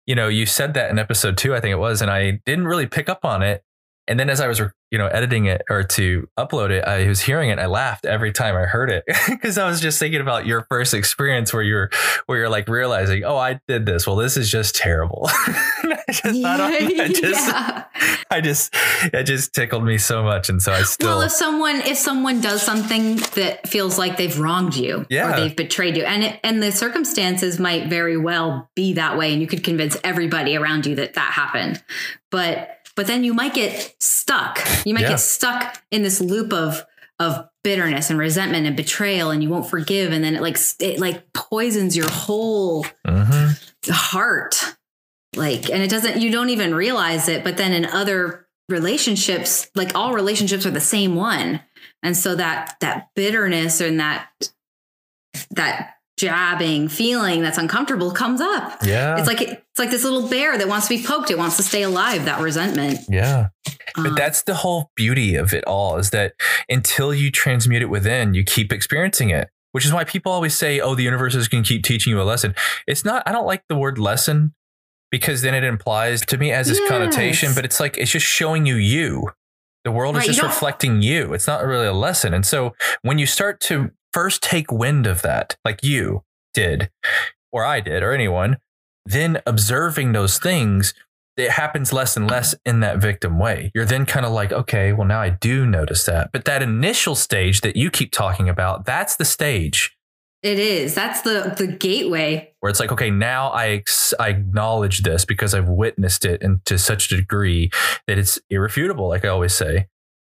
you 0.05 0.15
know, 0.15 0.27
you 0.27 0.45
said 0.45 0.73
that 0.73 0.89
in 0.89 0.99
episode 0.99 1.37
two, 1.37 1.55
I 1.55 1.59
think 1.59 1.71
it 1.71 1.79
was, 1.79 2.01
and 2.01 2.11
I 2.11 2.41
didn't 2.45 2.65
really 2.65 2.87
pick 2.87 3.09
up 3.09 3.23
on 3.23 3.41
it. 3.41 3.63
And 4.05 4.19
then 4.19 4.29
as 4.29 4.41
I 4.41 4.47
was, 4.47 4.59
you 4.91 4.97
know, 4.97 5.07
editing 5.07 5.45
it 5.45 5.61
or 5.69 5.83
to 5.83 6.27
upload 6.37 6.71
it, 6.71 6.83
I 6.83 7.07
was 7.07 7.21
hearing 7.21 7.49
it. 7.49 7.57
I 7.57 7.67
laughed 7.67 8.05
every 8.05 8.33
time 8.33 8.53
I 8.55 8.63
heard 8.63 8.91
it 8.91 9.05
because 9.29 9.57
I 9.57 9.65
was 9.65 9.79
just 9.79 9.97
thinking 9.97 10.19
about 10.19 10.45
your 10.45 10.65
first 10.69 10.93
experience 10.93 11.53
where 11.53 11.63
you're, 11.63 11.89
where 12.25 12.39
you're 12.39 12.49
like 12.49 12.67
realizing, 12.67 13.23
oh, 13.23 13.37
I 13.37 13.61
did 13.65 13.85
this. 13.85 14.05
Well, 14.05 14.17
this 14.17 14.35
is 14.35 14.51
just 14.51 14.75
terrible. 14.75 15.29
I 16.23 16.31
just, 16.31 16.35
yeah, 16.39 17.03
I, 17.03 17.07
just, 17.07 17.47
yeah. 17.47 17.83
I 18.31 18.41
just, 18.41 18.73
it 19.13 19.23
just 19.23 19.53
tickled 19.53 19.83
me 19.83 19.97
so 19.97 20.23
much. 20.23 20.49
And 20.49 20.61
so 20.61 20.71
I 20.73 20.83
still, 20.83 21.09
well, 21.09 21.21
if 21.21 21.31
someone 21.31 21.75
if 21.77 21.97
someone 21.97 22.41
does 22.41 22.61
something 22.61 23.15
that 23.35 23.67
feels 23.67 23.97
like 23.97 24.17
they've 24.17 24.37
wronged 24.37 24.75
you 24.75 25.05
Yeah. 25.09 25.33
or 25.35 25.39
they've 25.39 25.55
betrayed 25.55 25.97
you, 25.97 26.03
and 26.03 26.23
it, 26.23 26.39
and 26.43 26.61
the 26.61 26.71
circumstances 26.71 27.59
might 27.59 27.87
very 27.87 28.17
well 28.17 28.69
be 28.75 28.93
that 28.93 29.17
way, 29.17 29.31
and 29.33 29.41
you 29.41 29.47
could 29.47 29.63
convince 29.63 29.97
everybody 30.03 30.55
around 30.57 30.85
you 30.85 30.95
that 30.95 31.13
that 31.15 31.31
happened, 31.33 31.83
but 32.31 32.69
but 32.95 33.07
then 33.07 33.23
you 33.23 33.33
might 33.33 33.55
get 33.55 33.95
stuck. 33.99 34.59
You 34.85 34.93
might 34.93 35.01
Yeah. 35.01 35.09
get 35.09 35.19
stuck 35.19 35.81
in 35.91 36.03
this 36.03 36.21
loop 36.21 36.53
of 36.53 36.85
of 37.19 37.47
bitterness 37.63 38.09
and 38.09 38.19
resentment 38.19 38.65
and 38.67 38.75
betrayal, 38.75 39.29
and 39.29 39.41
you 39.41 39.49
won't 39.49 39.69
forgive, 39.69 40.11
and 40.11 40.23
then 40.23 40.35
it 40.35 40.41
like 40.41 40.57
it 40.79 40.99
like 40.99 41.31
poisons 41.33 41.95
your 41.95 42.09
whole 42.09 42.85
Mhm. 43.07 43.57
heart 43.89 44.75
like 45.35 45.69
and 45.69 45.81
it 45.81 45.89
doesn't 45.89 46.21
you 46.21 46.31
don't 46.31 46.49
even 46.49 46.73
realize 46.73 47.27
it 47.27 47.43
but 47.43 47.57
then 47.57 47.73
in 47.73 47.85
other 47.85 48.47
relationships 48.69 49.69
like 49.75 49.95
all 49.95 50.13
relationships 50.13 50.65
are 50.65 50.71
the 50.71 50.79
same 50.79 51.15
one 51.15 51.61
and 52.01 52.15
so 52.15 52.35
that 52.35 52.75
that 52.79 53.09
bitterness 53.15 53.81
and 53.81 53.99
that 53.99 54.29
that 55.51 55.95
jabbing 56.17 56.87
feeling 56.87 57.41
that's 57.41 57.57
uncomfortable 57.57 58.11
comes 58.11 58.39
up 58.39 58.77
yeah. 58.85 59.17
it's 59.17 59.27
like 59.27 59.41
it's 59.41 59.79
like 59.79 59.89
this 59.89 60.03
little 60.03 60.27
bear 60.29 60.57
that 60.57 60.67
wants 60.67 60.87
to 60.87 60.95
be 60.95 61.03
poked 61.03 61.31
it 61.31 61.37
wants 61.37 61.57
to 61.57 61.63
stay 61.63 61.81
alive 61.81 62.25
that 62.25 62.39
resentment 62.39 62.99
yeah. 63.09 63.47
But 63.95 64.07
Um, 64.07 64.15
that's 64.15 64.43
the 64.43 64.55
whole 64.55 64.91
beauty 64.95 65.35
of 65.35 65.53
it 65.53 65.63
all 65.65 65.97
is 65.97 66.09
that 66.11 66.33
until 66.69 67.13
you 67.13 67.31
transmute 67.31 67.81
it 67.81 67.89
within, 67.89 68.33
you 68.33 68.43
keep 68.43 68.73
experiencing 68.73 69.29
it, 69.29 69.49
which 69.71 69.85
is 69.85 69.93
why 69.93 70.03
people 70.03 70.31
always 70.31 70.55
say, 70.55 70.79
oh, 70.79 70.95
the 70.95 71.03
universe 71.03 71.35
is 71.35 71.47
going 71.47 71.63
to 71.63 71.67
keep 71.67 71.83
teaching 71.83 72.11
you 72.11 72.21
a 72.21 72.23
lesson. 72.23 72.55
It's 72.87 73.05
not, 73.05 73.23
I 73.25 73.31
don't 73.31 73.45
like 73.45 73.63
the 73.69 73.75
word 73.75 73.97
lesson 73.99 74.53
because 75.13 75.43
then 75.43 75.53
it 75.53 75.63
implies 75.63 76.21
to 76.25 76.39
me 76.39 76.51
as 76.51 76.67
this 76.69 76.79
Yes. 76.79 76.89
connotation, 76.89 77.53
but 77.53 77.63
it's 77.63 77.79
like, 77.79 77.99
it's 77.99 78.09
just 78.09 78.25
showing 78.25 78.65
you 78.65 78.77
you. 78.77 79.29
The 79.83 79.91
world 79.91 80.15
Right, 80.15 80.23
is 80.23 80.27
just 80.29 80.39
don't- 80.39 80.49
reflecting 80.49 81.03
you. 81.03 81.35
It's 81.35 81.45
not 81.45 81.63
really 81.63 81.85
a 81.85 81.93
lesson. 81.93 82.33
And 82.33 82.43
so 82.43 82.73
when 83.03 83.19
you 83.19 83.27
start 83.27 83.59
to 83.69 83.91
first 84.11 84.41
take 84.41 84.71
wind 84.71 85.05
of 85.05 85.21
that, 85.21 85.55
like 85.63 85.83
you 85.83 86.23
did, 86.55 86.89
or 87.51 87.63
I 87.63 87.79
did, 87.79 88.01
or 88.01 88.11
anyone, 88.11 88.57
then 89.05 89.39
observing 89.45 90.13
those 90.13 90.39
things, 90.39 90.95
it 91.37 91.51
happens 91.51 91.93
less 91.93 92.17
and 92.17 92.27
less 92.27 92.55
in 92.65 92.79
that 92.79 92.97
victim 92.97 93.37
way. 93.37 93.69
You're 93.75 93.85
then 93.85 94.07
kind 94.07 94.25
of 94.25 94.31
like, 94.31 94.51
okay, 94.51 94.93
well, 94.93 95.05
now 95.07 95.21
I 95.21 95.29
do 95.29 95.63
notice 95.67 96.05
that. 96.05 96.31
But 96.31 96.45
that 96.45 96.63
initial 96.63 97.13
stage 97.13 97.61
that 97.61 97.75
you 97.75 97.91
keep 97.91 98.11
talking 98.11 98.49
about, 98.49 98.85
that's 98.85 99.15
the 99.15 99.25
stage 99.25 99.95
it 100.43 100.59
is 100.59 100.93
that's 100.93 101.21
the 101.21 101.55
the 101.57 101.67
gateway 101.67 102.53
where 102.59 102.69
it's 102.69 102.79
like, 102.79 102.91
okay, 102.91 103.09
now 103.09 103.49
I, 103.49 103.67
ex- 103.69 104.13
I 104.19 104.29
acknowledge 104.29 105.01
this 105.03 105.25
because 105.25 105.53
I've 105.53 105.67
witnessed 105.67 106.23
it 106.25 106.41
and 106.43 106.63
to 106.65 106.77
such 106.77 107.11
a 107.11 107.17
degree 107.17 107.69
that 108.07 108.17
it's 108.17 108.39
irrefutable, 108.49 109.07
like 109.09 109.25
I 109.25 109.29
always 109.29 109.53
say. 109.53 109.87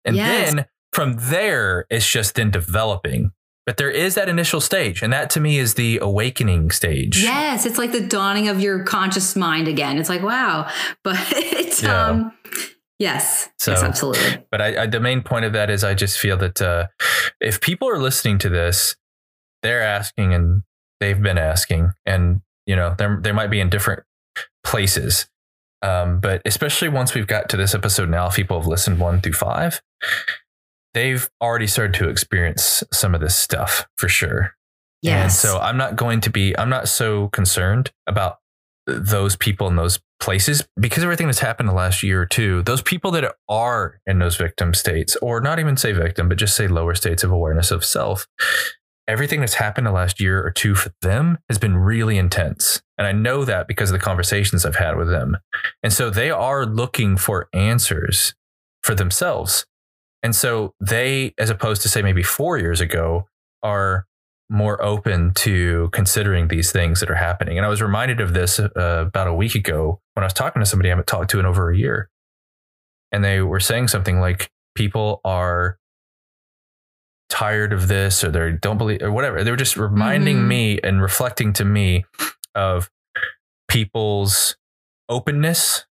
And 0.05 0.15
Yes. 0.15 0.53
then 0.53 0.65
from 0.93 1.15
there, 1.19 1.85
it's 1.89 2.09
just 2.09 2.35
then 2.35 2.51
developing. 2.51 3.31
But 3.65 3.77
there 3.77 3.91
is 3.91 4.15
that 4.15 4.27
initial 4.29 4.59
stage. 4.61 5.01
And 5.01 5.11
that 5.13 5.29
to 5.31 5.39
me 5.39 5.57
is 5.57 5.73
the 5.75 5.99
awakening 6.01 6.71
stage. 6.71 7.21
yes 7.23 7.65
it's 7.65 7.77
like 7.77 7.91
the 7.91 8.01
dawning 8.05 8.47
of 8.47 8.59
your 8.61 8.83
conscious 8.83 9.35
mind 9.35 9.67
again 9.67 9.97
it's 9.97 10.09
like 10.09 10.23
wow 10.23 10.69
but 11.03 11.17
it's 11.31 11.83
Yeah. 11.83 12.05
um 12.07 12.31
yes 12.99 13.49
So- 13.59 13.71
yes 13.71 13.83
absolutely 13.83 14.43
But 14.51 14.61
I, 14.61 14.83
I, 14.83 14.88
the 14.88 14.99
main 14.99 15.21
point 15.21 15.45
of 15.45 15.53
that 15.53 15.69
is 15.69 15.83
I 15.83 15.93
just 15.93 16.17
feel 16.19 16.38
that 16.38 16.61
uh, 16.61 16.88
if 17.39 17.61
people 17.61 17.88
are 17.89 17.99
listening 17.99 18.38
to 18.39 18.49
this, 18.49 18.95
they're 19.63 19.81
asking 19.81 20.33
and 20.33 20.63
they've 20.99 21.21
been 21.21 21.38
asking, 21.38 21.91
and 22.05 22.41
you 22.65 22.75
know, 22.75 22.95
they 22.97 23.07
they 23.19 23.31
might 23.31 23.49
be 23.49 23.59
in 23.59 23.69
different 23.69 24.03
places. 24.63 25.27
Um, 25.81 26.19
but 26.19 26.41
especially 26.45 26.89
once 26.89 27.13
we've 27.13 27.27
got 27.27 27.49
to 27.49 27.57
this 27.57 27.73
episode 27.73 28.09
now, 28.09 28.27
if 28.27 28.35
people 28.35 28.59
have 28.59 28.67
listened 28.67 28.99
one 28.99 29.19
through 29.19 29.33
five, 29.33 29.81
they've 30.93 31.29
already 31.41 31.67
started 31.67 31.93
to 31.95 32.09
experience 32.09 32.83
some 32.93 33.15
of 33.15 33.21
this 33.21 33.38
stuff 33.38 33.88
for 33.97 34.07
sure. 34.07 34.55
yes. 35.01 35.23
And 35.23 35.31
so 35.31 35.59
I'm 35.59 35.77
not 35.77 35.95
going 35.95 36.21
to 36.21 36.29
be, 36.29 36.55
I'm 36.57 36.69
not 36.69 36.88
so 36.88 37.29
concerned 37.29 37.91
about 38.05 38.38
those 38.85 39.35
people 39.35 39.67
in 39.67 39.75
those 39.75 39.99
places 40.19 40.67
because 40.79 41.03
everything 41.03 41.27
that's 41.27 41.39
happened 41.39 41.69
the 41.69 41.73
last 41.73 42.03
year 42.03 42.21
or 42.21 42.25
two, 42.25 42.61
those 42.63 42.81
people 42.81 43.11
that 43.11 43.35
are 43.49 43.99
in 44.05 44.19
those 44.19 44.35
victim 44.35 44.73
states, 44.73 45.15
or 45.21 45.41
not 45.41 45.59
even 45.59 45.77
say 45.77 45.93
victim, 45.93 46.29
but 46.29 46.38
just 46.38 46.55
say 46.55 46.67
lower 46.67 46.93
states 46.93 47.23
of 47.23 47.31
awareness 47.31 47.71
of 47.71 47.83
self, 47.83 48.27
everything 49.11 49.41
that's 49.41 49.55
happened 49.55 49.85
the 49.85 49.91
last 49.91 50.21
year 50.21 50.41
or 50.41 50.49
two 50.49 50.73
for 50.73 50.93
them 51.01 51.38
has 51.49 51.57
been 51.57 51.75
really 51.75 52.17
intense. 52.17 52.81
And 52.97 53.05
I 53.05 53.11
know 53.11 53.43
that 53.43 53.67
because 53.67 53.89
of 53.89 53.93
the 53.93 54.03
conversations 54.03 54.65
I've 54.65 54.77
had 54.77 54.95
with 54.95 55.09
them. 55.09 55.38
And 55.83 55.91
so 55.91 56.09
they 56.09 56.31
are 56.31 56.65
looking 56.65 57.17
for 57.17 57.49
answers 57.53 58.33
for 58.83 58.95
themselves. 58.95 59.65
And 60.23 60.33
so 60.33 60.73
they, 60.79 61.33
as 61.38 61.49
opposed 61.49 61.81
to 61.81 61.89
say 61.89 62.01
maybe 62.01 62.23
four 62.23 62.57
years 62.57 62.79
ago, 62.79 63.25
are 63.61 64.05
more 64.49 64.81
open 64.83 65.33
to 65.33 65.89
considering 65.91 66.47
these 66.47 66.71
things 66.71 67.01
that 67.01 67.09
are 67.09 67.15
happening. 67.15 67.57
And 67.57 67.65
I 67.65 67.69
was 67.69 67.81
reminded 67.81 68.21
of 68.21 68.33
this 68.33 68.59
uh, 68.59 68.69
about 68.75 69.27
a 69.27 69.33
week 69.33 69.55
ago 69.55 69.99
when 70.13 70.23
I 70.23 70.25
was 70.25 70.33
talking 70.33 70.61
to 70.61 70.65
somebody 70.65 70.89
I 70.89 70.91
haven't 70.91 71.07
talked 71.07 71.31
to 71.31 71.39
in 71.39 71.45
over 71.45 71.69
a 71.69 71.77
year. 71.77 72.09
And 73.11 73.23
they 73.23 73.41
were 73.41 73.59
saying 73.59 73.89
something 73.89 74.19
like, 74.21 74.49
people 74.75 75.19
are 75.25 75.77
tired 77.31 77.71
of 77.71 77.87
this 77.87 78.23
or 78.23 78.29
they 78.29 78.51
don't 78.51 78.77
believe 78.77 79.01
or 79.01 79.11
whatever. 79.11 79.41
They 79.43 79.51
were 79.51 79.57
just 79.57 79.77
reminding 79.77 80.37
Mhm. 80.39 80.47
me 80.47 80.79
and 80.83 81.01
reflecting 81.01 81.53
to 81.53 81.65
me 81.65 82.03
of 82.53 82.91
people's 83.69 84.57
openness 85.09 85.85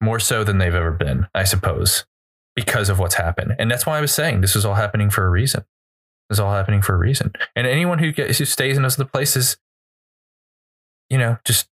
more 0.00 0.20
so 0.20 0.44
than 0.44 0.58
they've 0.58 0.74
ever 0.74 0.92
been, 0.92 1.26
I 1.34 1.42
suppose, 1.42 2.06
because 2.54 2.88
of 2.88 3.00
what's 3.00 3.16
happened. 3.16 3.56
And 3.58 3.68
that's 3.70 3.84
why 3.84 3.98
I 3.98 4.00
was 4.00 4.12
saying 4.12 4.40
this 4.40 4.54
is 4.54 4.64
all 4.64 4.76
happening 4.76 5.10
for 5.10 5.26
a 5.26 5.30
reason. 5.30 5.64
This 6.30 6.36
is 6.36 6.40
all 6.40 6.52
happening 6.52 6.82
for 6.82 6.94
a 6.94 6.98
reason. 6.98 7.32
And 7.56 7.66
anyone 7.66 7.98
who 7.98 8.12
gets 8.12 8.38
who 8.38 8.44
stays 8.44 8.76
in 8.76 8.84
those 8.84 8.98
other 8.98 9.08
places, 9.10 9.56
you 11.10 11.18
know, 11.18 11.38
just 11.44 11.68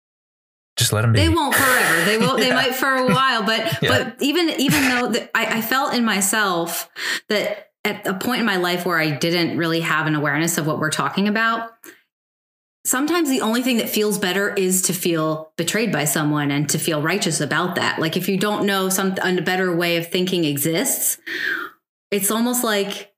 just 0.77 0.93
let 0.93 1.03
them 1.03 1.13
be. 1.13 1.21
They 1.21 1.29
won't 1.29 1.55
forever. 1.55 2.05
They 2.05 2.19
will. 2.19 2.37
They 2.37 2.49
Yeah. 2.49 2.55
might 2.55 2.75
for 2.75 2.95
a 2.95 3.07
while, 3.07 3.43
but 3.43 3.83
Yeah. 3.83 3.89
but 3.89 4.17
even 4.23 4.51
even 4.61 4.89
though 4.89 5.09
that 5.13 5.31
I, 5.35 5.59
I 5.59 5.63
felt 5.63 5.95
in 5.95 6.05
myself 6.05 6.91
that 7.29 7.70
at 7.85 8.07
a 8.07 8.15
point 8.15 8.41
in 8.41 8.47
my 8.47 8.57
life 8.57 8.85
where 8.85 8.99
I 8.99 9.11
didn't 9.11 9.57
really 9.57 9.81
have 9.81 10.07
an 10.07 10.15
awareness 10.15 10.59
of 10.59 10.67
what 10.67 10.79
we're 10.79 10.91
talking 10.91 11.29
about, 11.29 11.71
sometimes 12.85 13.29
the 13.31 13.41
only 13.41 13.63
thing 13.63 13.79
that 13.79 13.89
feels 13.89 14.19
better 14.19 14.53
is 14.55 14.83
to 14.83 14.93
feel 14.93 15.53
betrayed 15.57 15.93
by 15.93 16.05
someone 16.05 16.51
and 16.51 16.69
to 16.71 16.79
feel 16.79 17.03
righteous 17.03 17.41
about 17.41 17.77
that. 17.77 17.99
Like 17.99 18.17
if 18.17 18.29
you 18.29 18.37
don't 18.37 18.67
know 18.67 18.89
some 18.89 19.15
a 19.23 19.41
better 19.41 19.75
way 19.75 19.97
of 19.97 20.09
thinking 20.09 20.45
exists, 20.45 21.19
it's 22.11 22.31
almost 22.31 22.65
like 22.65 23.13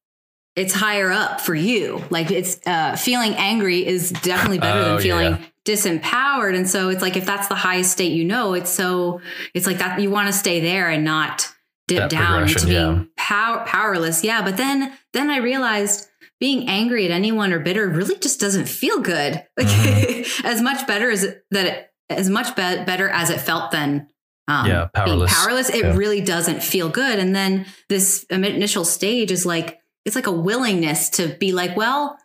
it's 0.55 0.75
higher 0.75 1.11
up 1.11 1.41
for 1.41 1.55
you. 1.55 2.03
Like 2.11 2.31
it's 2.31 2.61
uh, 2.67 2.97
feeling 2.97 3.35
angry 3.35 3.87
is 3.87 4.11
definitely 4.11 4.59
better 4.59 4.81
Oh, 4.81 4.85
than 4.95 4.99
feeling 5.03 5.33
yeah. 5.33 5.45
disempowered. 5.65 6.55
And 6.55 6.69
so 6.69 6.89
it's 6.91 7.01
like 7.01 7.17
if 7.17 7.25
that's 7.25 7.49
the 7.49 7.55
highest 7.55 7.93
state 7.93 8.13
you 8.13 8.25
know, 8.25 8.53
it's 8.53 8.71
so 8.71 9.21
it's 9.55 9.67
like 9.67 9.79
that 9.79 9.99
you 10.01 10.11
want 10.11 10.27
to 10.27 10.33
stay 10.33 10.61
there 10.61 10.91
and 10.91 11.05
not 11.05 11.52
dip 12.01 12.11
down 12.11 12.43
into 12.43 12.67
being 12.67 12.73
yeah. 12.75 13.05
power, 13.17 13.65
powerless. 13.67 14.23
Yeah, 14.25 14.43
but 14.43 14.57
then 14.57 14.93
then 15.13 15.31
I 15.31 15.39
realized 15.39 16.09
being 16.41 16.69
angry 16.69 17.05
at 17.05 17.11
anyone 17.13 17.53
or 17.53 17.61
bitter 17.61 17.87
really 17.89 18.17
just 18.19 18.41
doesn't 18.41 18.67
feel 18.69 19.01
good. 19.01 19.45
Like 19.57 19.67
Mm-hmm. 19.69 20.47
as 20.47 20.61
much 20.61 20.87
better 20.87 21.11
as 21.11 21.25
it, 21.25 21.45
that 21.51 21.67
it, 21.67 21.91
as 22.09 22.29
much 22.29 22.49
be- 22.57 22.85
better 22.85 23.09
as 23.09 23.31
it 23.31 23.41
felt 23.41 23.71
then. 23.71 24.09
Um, 24.49 24.67
Yeah, 24.67 24.89
powerless. 24.93 25.17
Being 25.17 25.27
powerless, 25.29 25.71
it 25.71 25.85
Yeah. 25.85 25.97
really 25.97 26.21
doesn't 26.21 26.63
feel 26.63 26.89
good. 26.89 27.19
And 27.21 27.35
then 27.35 27.67
this 27.89 28.25
initial 28.31 28.85
stage 28.85 29.31
is 29.31 29.47
like 29.47 29.79
it's 30.05 30.17
like 30.17 30.27
a 30.27 30.33
willingness 30.33 31.11
to 31.11 31.29
be 31.29 31.53
like, 31.53 31.77
well, 31.77 32.19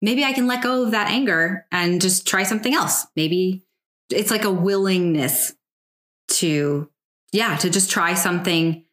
maybe 0.00 0.22
I 0.24 0.32
can 0.32 0.46
let 0.46 0.62
go 0.62 0.84
of 0.84 0.92
that 0.92 1.10
anger 1.10 1.66
and 1.72 2.00
just 2.00 2.26
try 2.28 2.44
something 2.44 2.72
else. 2.74 3.06
Maybe 3.16 3.64
it's 4.10 4.30
like 4.30 4.44
a 4.44 4.52
willingness 4.52 5.52
to, 6.28 6.88
yeah, 7.32 7.56
to 7.56 7.70
just 7.70 7.90
try 7.90 8.14
something 8.14 8.84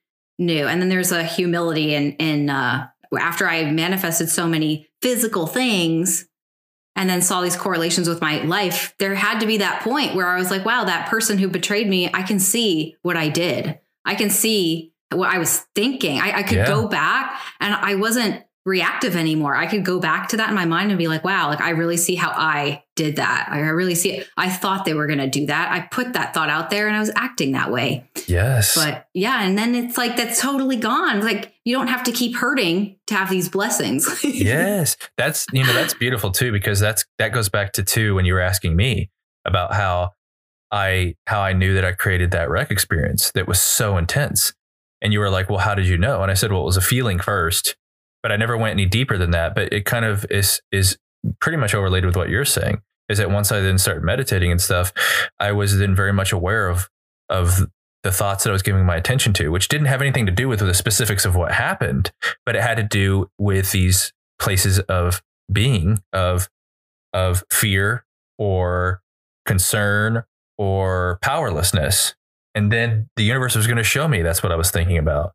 new. 0.42 0.68
And 0.68 0.82
then 0.82 0.90
there's 0.90 1.12
a 1.12 1.24
humility 1.24 1.94
in 1.96 2.14
in 2.14 2.50
uh, 2.50 2.88
after 3.18 3.48
I 3.48 3.72
manifested 3.72 4.30
so 4.30 4.48
many 4.48 4.90
physical 5.02 5.48
things 5.48 6.28
and 6.96 7.10
then 7.10 7.22
saw 7.22 7.42
these 7.42 7.56
correlations 7.56 8.10
with 8.10 8.20
my 8.22 8.42
life, 8.44 8.94
there 9.00 9.16
had 9.16 9.40
to 9.40 9.46
be 9.46 9.58
that 9.58 9.82
point 9.82 10.14
where 10.14 10.28
I 10.28 10.38
was 10.38 10.52
like, 10.52 10.66
wow, 10.66 10.84
that 10.84 11.10
person 11.10 11.38
who 11.38 11.48
betrayed 11.48 11.88
me, 11.88 12.10
I 12.14 12.24
can 12.24 12.40
see 12.40 12.98
what 13.02 13.16
I 13.16 13.30
did. 13.30 13.80
I 14.04 14.16
can 14.16 14.30
see 14.30 14.94
what 15.12 15.30
I 15.30 15.38
was 15.38 15.60
thinking. 15.76 16.20
I, 16.20 16.40
I 16.40 16.44
could 16.44 16.58
Yeah. 16.58 16.68
go 16.68 16.88
back 16.88 17.40
and 17.60 17.74
I 17.74 17.96
wasn't 17.96 18.44
reactive 18.66 19.16
anymore. 19.16 19.56
I 19.56 19.66
could 19.66 19.84
go 19.84 20.00
back 20.00 20.30
to 20.30 20.38
that 20.38 20.50
in 20.50 20.56
my 20.56 20.66
mind 20.66 20.92
and 20.92 20.98
be 20.98 21.08
like, 21.08 21.24
wow, 21.24 21.48
like 21.48 21.62
I 21.62 21.72
really 21.72 21.98
see 21.98 22.16
how 22.16 22.30
I 22.30 22.84
did 22.96 23.16
that. 23.16 23.48
I 23.50 23.60
really 23.60 23.96
see 23.96 24.12
it. 24.14 24.28
I 24.38 24.50
thought 24.50 24.86
they 24.86 24.94
were 24.94 25.08
going 25.08 25.20
to 25.20 25.28
do 25.28 25.48
that. 25.48 25.72
I 25.72 25.82
put 25.82 26.14
that 26.14 26.34
thought 26.34 26.50
out 26.50 26.70
there 26.70 26.88
and 26.88 26.96
I 26.96 27.00
was 27.00 27.12
acting 27.16 27.54
that 27.54 27.72
way. 27.72 28.08
Yes. 28.28 28.76
But 28.76 29.08
yeah, 29.14 29.44
and 29.44 29.58
then 29.58 29.74
it's 29.74 29.98
like 29.98 30.16
that's 30.16 30.40
totally 30.40 30.76
gone. 30.76 31.22
Like 31.22 31.54
you 31.66 31.76
don't 31.76 31.88
have 31.88 32.04
to 32.04 32.12
keep 32.12 32.36
hurting 32.36 32.98
to 33.08 33.16
have 33.16 33.30
these 33.30 33.50
blessings. 33.50 34.08
yes. 34.24 34.96
That's 35.18 35.48
you 35.52 35.64
know, 35.64 35.74
that's 35.74 35.96
beautiful 35.96 36.32
too, 36.32 36.52
because 36.52 36.80
that's 36.80 37.04
that 37.18 37.34
goes 37.34 37.50
back 37.50 37.74
to 37.74 37.84
two 37.84 38.16
when 38.16 38.26
you 38.26 38.34
were 38.34 38.42
asking 38.42 38.76
me 38.76 39.10
about 39.44 39.74
how 39.74 40.12
I 40.72 41.16
how 41.26 41.42
I 41.42 41.54
knew 41.54 41.74
that 41.74 41.86
I 41.86 41.94
created 41.94 42.32
that 42.32 42.50
wreck 42.50 42.70
experience 42.70 43.32
that 43.32 43.48
was 43.48 43.62
so 43.62 43.98
intense. 43.98 44.54
And 45.02 45.12
you 45.12 45.20
were 45.20 45.32
like, 45.32 45.50
Well, 45.50 45.60
how 45.60 45.74
did 45.74 45.88
you 45.88 45.98
know? 45.98 46.22
And 46.22 46.30
I 46.30 46.36
said, 46.36 46.52
Well, 46.52 46.62
it 46.62 46.66
was 46.66 46.78
a 46.78 46.82
feeling 46.82 47.20
first, 47.20 47.76
but 48.24 48.32
I 48.32 48.38
never 48.38 48.58
went 48.58 48.74
any 48.74 48.86
deeper 48.86 49.18
than 49.18 49.32
that. 49.32 49.56
But 49.56 49.74
it 49.74 49.86
kind 49.86 50.06
of 50.06 50.26
is 50.30 50.62
is 50.72 50.98
pretty 51.40 51.58
much 51.58 51.74
overlaid 51.74 52.06
with 52.06 52.16
what 52.16 52.30
you're 52.30 52.46
saying. 52.46 52.82
Is 53.10 53.18
that 53.18 53.30
once 53.30 53.52
I 53.52 53.60
then 53.60 53.78
started 53.78 54.04
meditating 54.04 54.52
and 54.52 54.62
stuff, 54.62 54.94
I 55.40 55.52
was 55.52 55.78
then 55.78 55.96
very 55.96 56.14
much 56.14 56.32
aware 56.32 56.68
of 56.70 56.90
of 57.30 57.68
the 58.04 58.12
thoughts 58.12 58.44
that 58.44 58.50
I 58.50 58.54
was 58.54 58.64
giving 58.64 58.86
my 58.86 58.96
attention 58.96 59.34
to, 59.34 59.50
which 59.50 59.68
didn't 59.68 59.88
have 59.88 60.02
anything 60.02 60.26
to 60.26 60.32
do 60.32 60.48
with 60.48 60.60
the 60.60 60.74
specifics 60.74 61.24
of 61.24 61.36
what 61.36 61.52
happened, 61.52 62.12
but 62.46 62.56
it 62.56 62.62
had 62.62 62.78
to 62.78 62.84
do 62.84 63.30
with 63.38 63.72
these 63.72 64.12
places 64.40 64.80
of 64.80 65.22
being 65.52 66.02
of 66.14 66.50
of 67.14 67.44
fear 67.52 68.06
or 68.38 69.02
concern 69.46 70.24
or 70.58 71.20
powerlessness. 71.22 72.16
And 72.54 72.72
then 72.72 73.10
the 73.16 73.24
universe 73.24 73.56
was 73.56 73.68
going 73.68 73.78
to 73.78 73.84
show 73.84 74.08
me 74.08 74.22
that's 74.22 74.44
what 74.44 74.52
I 74.52 74.56
was 74.56 74.72
thinking 74.72 74.98
about. 74.98 75.34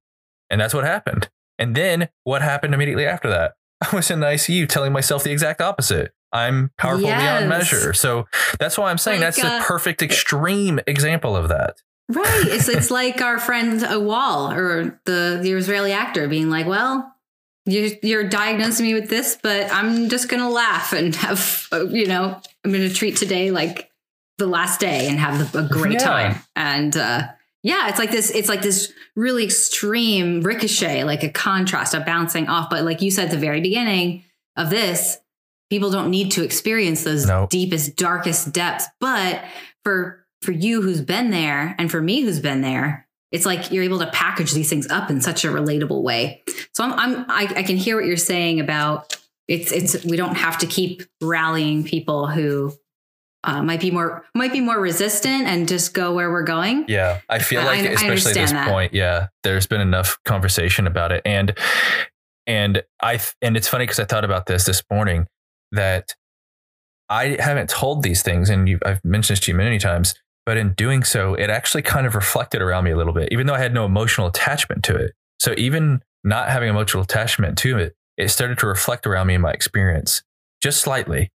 And 0.50 0.60
that's 0.60 0.74
what 0.74 0.84
happened. 0.84 1.28
And 1.58 1.74
then 1.74 2.08
what 2.24 2.42
happened 2.42 2.74
immediately 2.74 3.06
after 3.06 3.28
that? 3.30 3.54
I 3.92 3.94
was 3.94 4.10
in 4.10 4.20
the 4.20 4.26
ICU 4.26 4.68
telling 4.68 4.92
myself 4.92 5.24
the 5.24 5.30
exact 5.32 5.60
opposite. 5.60 6.12
I'm 6.32 6.70
powerful 6.78 7.08
Yes. 7.08 7.22
beyond 7.22 7.48
measure. 7.48 7.92
So 7.92 8.26
that's 8.58 8.76
why 8.76 8.90
I'm 8.90 8.98
saying 8.98 9.20
Like, 9.20 9.34
that's 9.36 9.40
the 9.42 9.54
uh, 9.54 9.62
perfect 9.62 10.02
extreme 10.02 10.80
example 10.86 11.36
of 11.36 11.48
that. 11.48 11.76
right. 12.10 12.44
It's 12.48 12.68
it's 12.68 12.90
like 13.00 13.20
our 13.22 13.38
friend 13.38 13.82
Awal 13.82 14.52
or 14.52 15.00
the 15.06 15.38
the 15.42 15.52
Israeli 15.52 15.92
actor 15.92 16.28
being 16.28 16.50
like, 16.50 16.66
well. 16.66 17.12
You're, 17.68 17.90
you're 18.00 18.28
diagnosing 18.28 18.86
me 18.86 18.94
with 18.94 19.10
this, 19.10 19.36
but 19.42 19.72
I'm 19.72 20.08
just 20.08 20.28
gonna 20.28 20.48
laugh 20.48 20.92
and 20.92 21.12
have, 21.16 21.66
uh, 21.72 21.84
you 21.88 22.06
know, 22.06 22.40
I'm 22.64 22.70
gonna 22.70 22.88
treat 22.88 23.16
today 23.16 23.50
like 23.50 23.90
the 24.38 24.46
last 24.46 24.78
day 24.78 25.08
and 25.08 25.18
have 25.18 25.52
a 25.56 25.62
great 25.64 25.94
Yeah. 25.94 25.98
time. 25.98 26.36
And 26.54 26.96
uh, 26.96 27.26
yeah, 27.66 27.88
it's 27.88 27.98
like 27.98 28.12
this. 28.12 28.30
It's 28.30 28.48
like 28.48 28.62
this 28.62 28.92
really 29.16 29.42
extreme 29.42 30.40
ricochet, 30.40 31.02
like 31.02 31.24
a 31.24 31.28
contrast, 31.28 31.94
a 31.94 32.00
bouncing 32.00 32.46
off. 32.48 32.70
But 32.70 32.84
like 32.84 33.02
you 33.02 33.10
said 33.10 33.24
at 33.24 33.30
the 33.32 33.38
very 33.38 33.60
beginning 33.60 34.22
of 34.54 34.70
this, 34.70 35.18
people 35.68 35.90
don't 35.90 36.08
need 36.08 36.30
to 36.32 36.44
experience 36.44 37.02
those 37.02 37.26
Nope. 37.26 37.50
deepest, 37.50 37.96
darkest 37.96 38.52
depths. 38.52 38.86
But 39.00 39.42
for 39.82 40.24
for 40.42 40.52
you 40.52 40.80
who's 40.80 41.00
been 41.00 41.30
there, 41.30 41.74
and 41.76 41.90
for 41.90 42.00
me 42.00 42.20
who's 42.20 42.38
been 42.38 42.60
there, 42.60 43.08
it's 43.32 43.44
like 43.44 43.72
you're 43.72 43.82
able 43.82 43.98
to 43.98 44.06
package 44.12 44.52
these 44.52 44.70
things 44.70 44.86
up 44.88 45.10
in 45.10 45.20
such 45.20 45.44
a 45.44 45.48
relatable 45.48 46.02
way. 46.04 46.44
So 46.72 46.84
I'm, 46.84 46.92
I'm 46.92 47.24
I, 47.28 47.52
I 47.56 47.62
can 47.64 47.76
hear 47.76 47.96
what 47.96 48.04
you're 48.06 48.16
saying 48.16 48.60
about 48.60 49.18
it's 49.48 49.72
it's 49.72 50.04
we 50.04 50.16
don't 50.16 50.36
have 50.36 50.58
to 50.58 50.66
keep 50.68 51.02
rallying 51.20 51.82
people 51.82 52.28
who 52.28 52.72
uh, 53.46 53.62
might 53.62 53.80
be 53.80 53.90
more 53.90 54.24
might 54.34 54.52
be 54.52 54.60
more 54.60 54.78
resistant 54.78 55.46
and 55.46 55.66
just 55.68 55.94
go 55.94 56.12
where 56.12 56.30
we're 56.30 56.42
going. 56.42 56.84
Yeah, 56.88 57.20
I 57.28 57.38
feel 57.38 57.60
I- 57.62 57.64
like, 57.64 57.80
I 57.80 57.92
especially 57.92 58.32
at 58.32 58.34
this 58.34 58.52
that. 58.52 58.68
point, 58.68 58.92
yeah, 58.92 59.28
there's 59.44 59.66
been 59.66 59.80
enough 59.80 60.18
conversation 60.24 60.86
about 60.86 61.12
it, 61.12 61.22
and 61.24 61.56
and 62.46 62.82
I 63.02 63.20
and 63.40 63.56
it's 63.56 63.68
funny 63.68 63.84
because 63.84 63.98
I 64.00 64.04
thought 64.04 64.24
about 64.24 64.46
this 64.46 64.64
this 64.64 64.82
morning 64.90 65.26
that 65.72 66.14
I 67.08 67.36
haven't 67.40 67.70
told 67.70 68.02
these 68.02 68.22
things, 68.22 68.50
and 68.50 68.68
you, 68.68 68.78
I've 68.84 69.04
mentioned 69.04 69.36
this 69.36 69.44
to 69.46 69.52
you 69.52 69.56
many 69.56 69.78
times, 69.78 70.14
but 70.44 70.56
in 70.56 70.72
doing 70.74 71.04
so, 71.04 71.34
it 71.34 71.50
actually 71.50 71.82
kind 71.82 72.06
of 72.06 72.14
reflected 72.16 72.60
around 72.60 72.84
me 72.84 72.90
a 72.90 72.96
little 72.96 73.12
bit, 73.12 73.28
even 73.32 73.46
though 73.46 73.54
I 73.54 73.60
had 73.60 73.72
no 73.72 73.84
emotional 73.84 74.26
attachment 74.26 74.82
to 74.84 74.96
it. 74.96 75.12
So 75.38 75.54
even 75.56 76.02
not 76.24 76.48
having 76.48 76.68
emotional 76.68 77.04
attachment 77.04 77.58
to 77.58 77.78
it, 77.78 77.94
it 78.16 78.28
started 78.28 78.58
to 78.58 78.66
reflect 78.66 79.06
around 79.06 79.28
me 79.28 79.34
in 79.34 79.40
my 79.40 79.52
experience 79.52 80.22
just 80.62 80.80
slightly. 80.80 81.30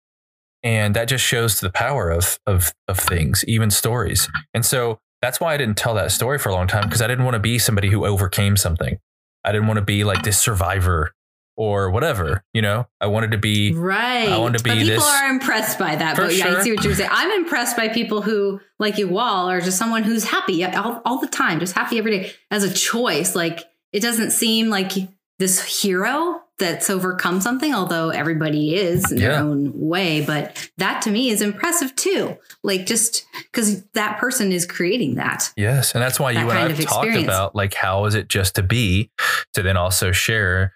And 0.63 0.95
that 0.95 1.09
just 1.09 1.25
shows 1.25 1.61
the 1.61 1.71
power 1.71 2.11
of 2.11 2.39
of 2.47 2.73
of 2.89 2.99
things, 2.99 3.45
even 3.47 3.71
stories. 3.71 4.29
And 4.53 4.65
so 4.65 4.99
that's 5.23 5.41
why 5.41 5.55
I 5.55 5.57
didn't 5.57 5.77
tell 5.77 5.95
that 5.95 6.13
story 6.13 6.39
for 6.39 6.49
a 6.49 6.53
long 6.53 6.67
time 6.67 6.85
because 6.85 7.03
I 7.03 7.07
didn't 7.07 7.25
want 7.25 7.35
to 7.35 7.41
be 7.41 7.59
somebody 7.59 7.89
who 7.89 8.05
overcame 8.07 8.57
something. 8.57 8.99
I 9.45 9.53
didn't 9.53 9.67
want 9.69 9.79
to 9.79 9.85
be 9.85 10.05
like 10.05 10.23
this 10.23 10.39
survivor 10.39 11.13
or 11.57 11.91
whatever, 11.91 12.43
you 12.55 12.63
know? 12.63 12.87
I 13.03 13.07
wanted 13.09 13.33
to 13.33 13.39
be 13.39 13.75
Right. 13.75 14.29
I 14.29 14.39
wanted 14.39 14.59
to 14.59 14.65
but 14.65 14.75
be 14.75 14.81
people 14.81 14.95
this- 14.97 15.05
are 15.05 15.29
impressed 15.29 15.79
by 15.79 15.95
that. 15.97 16.17
But 16.17 16.35
yeah, 16.35 16.47
I 16.47 16.51
sure. 16.53 16.63
see 16.63 16.73
what 16.73 16.85
you're 16.85 16.95
saying. 16.95 17.11
I'm 17.13 17.31
impressed 17.43 17.77
by 17.77 17.89
people 17.89 18.23
who, 18.23 18.61
like 18.79 18.97
you 18.97 19.19
all, 19.19 19.51
are 19.51 19.61
just 19.61 19.77
someone 19.77 20.03
who's 20.03 20.25
happy 20.25 20.65
all, 20.65 21.03
all 21.05 21.19
the 21.21 21.27
time, 21.27 21.61
just 21.61 21.75
happy 21.75 21.99
every 21.99 22.19
day 22.19 22.33
as 22.51 22.65
a 22.65 22.73
choice. 22.73 23.35
Like 23.35 23.61
it 23.93 24.01
doesn't 24.01 24.31
seem 24.31 24.71
like 24.71 24.93
this 25.41 25.83
hero 25.83 26.43
that's 26.59 26.91
overcome 26.91 27.41
something, 27.41 27.75
although 27.75 28.11
everybody 28.11 28.75
is 28.75 29.11
in 29.11 29.19
their 29.19 29.41
own 29.41 29.73
way. 29.75 30.23
But 30.25 30.71
that 30.77 31.01
to 31.03 31.11
me 31.11 31.31
is 31.31 31.41
impressive 31.41 31.97
too. 31.97 32.37
Like 32.63 32.85
just 32.85 33.25
because 33.51 33.83
that 33.95 34.19
person 34.19 34.53
is 34.53 34.67
creating 34.67 35.15
that. 35.15 35.51
Yes, 35.57 35.95
and 35.95 36.03
that's 36.03 36.21
why 36.21 36.35
that 36.35 36.41
you 36.41 36.51
and 36.51 36.59
I've 36.59 36.79
of 36.79 36.85
talked 36.85 37.07
experience. 37.07 37.25
about 37.25 37.57
like 37.57 37.73
how 37.73 38.05
is 38.05 38.15
it 38.15 38.29
just 38.29 38.55
to 38.57 38.63
be 38.63 39.11
to 39.55 39.63
then 39.63 39.79
also 39.79 40.13
share 40.13 40.75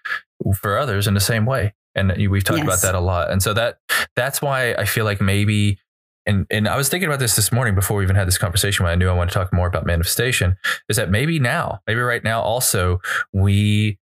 for 0.55 0.79
others 0.79 1.07
in 1.07 1.13
the 1.13 1.19
same 1.21 1.45
way. 1.45 1.73
And 1.93 2.11
we've 2.29 2.43
talked 2.43 2.61
about 2.61 2.81
that 2.81 2.95
a 2.95 2.99
lot. 2.99 3.31
And 3.31 3.41
so 3.41 3.53
that 3.53 3.77
that's 4.15 4.41
why 4.41 4.73
I 4.73 4.85
feel 4.85 5.05
like 5.05 5.21
maybe 5.21 5.79
and 6.25 6.47
and 6.49 6.67
I 6.67 6.75
was 6.75 6.89
thinking 6.89 7.07
about 7.07 7.19
this 7.19 7.35
this 7.35 7.51
morning 7.51 7.75
before 7.75 7.97
we 7.97 8.03
even 8.03 8.15
had 8.15 8.27
this 8.27 8.39
conversation 8.39 8.83
when 8.83 8.91
I 8.91 8.95
knew 8.95 9.07
I 9.09 9.13
wanted 9.13 9.31
to 9.31 9.39
talk 9.39 9.53
more 9.53 9.67
about 9.67 9.85
manifestation 9.85 10.57
is 10.89 10.97
that 10.97 11.11
maybe 11.11 11.37
now, 11.37 11.81
maybe 11.85 12.01
right 12.01 12.23
now 12.23 12.41
also 12.41 12.99
we 13.31 13.99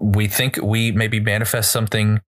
we 0.00 0.28
think 0.28 0.58
we 0.62 0.92
maybe 0.92 1.20
manifest 1.20 1.72
something 1.72 2.20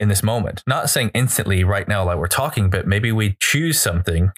in 0.00 0.08
this 0.08 0.22
moment. 0.22 0.62
Not 0.66 0.90
saying 0.90 1.10
instantly 1.14 1.64
right 1.64 1.86
now 1.86 2.04
like 2.04 2.18
we're 2.18 2.26
talking, 2.26 2.70
but 2.70 2.86
maybe 2.86 3.12
we 3.12 3.36
choose 3.40 3.80
something 3.80 4.30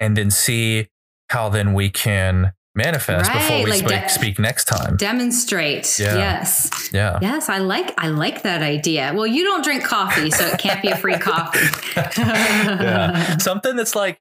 and 0.00 0.16
then 0.16 0.30
see 0.30 0.88
how 1.30 1.48
then 1.48 1.72
we 1.72 1.90
can 1.90 2.52
manifest 2.74 3.32
before 3.32 3.62
we 3.62 3.70
like 3.70 3.78
speak, 3.78 4.02
de- 4.02 4.08
speak 4.08 4.38
next 4.38 4.64
time. 4.64 4.96
Demonstrate. 4.96 5.98
Yeah. 5.98 6.16
Yes. 6.16 6.90
Yeah. 6.92 7.18
Yes, 7.22 7.48
I 7.48 7.58
like 7.58 7.94
I 7.98 8.08
like 8.08 8.42
that 8.42 8.62
idea. 8.62 9.12
Well, 9.14 9.26
you 9.26 9.44
don't 9.44 9.64
drink 9.64 9.84
coffee, 9.84 10.30
so 10.30 10.44
it 10.46 10.58
can't 10.58 10.82
be 10.82 10.88
a 10.88 10.96
free 10.96 11.18
coffee. 11.18 11.66
yeah. 11.96 13.36
Something 13.38 13.76
that's 13.76 13.94
like 13.94 14.18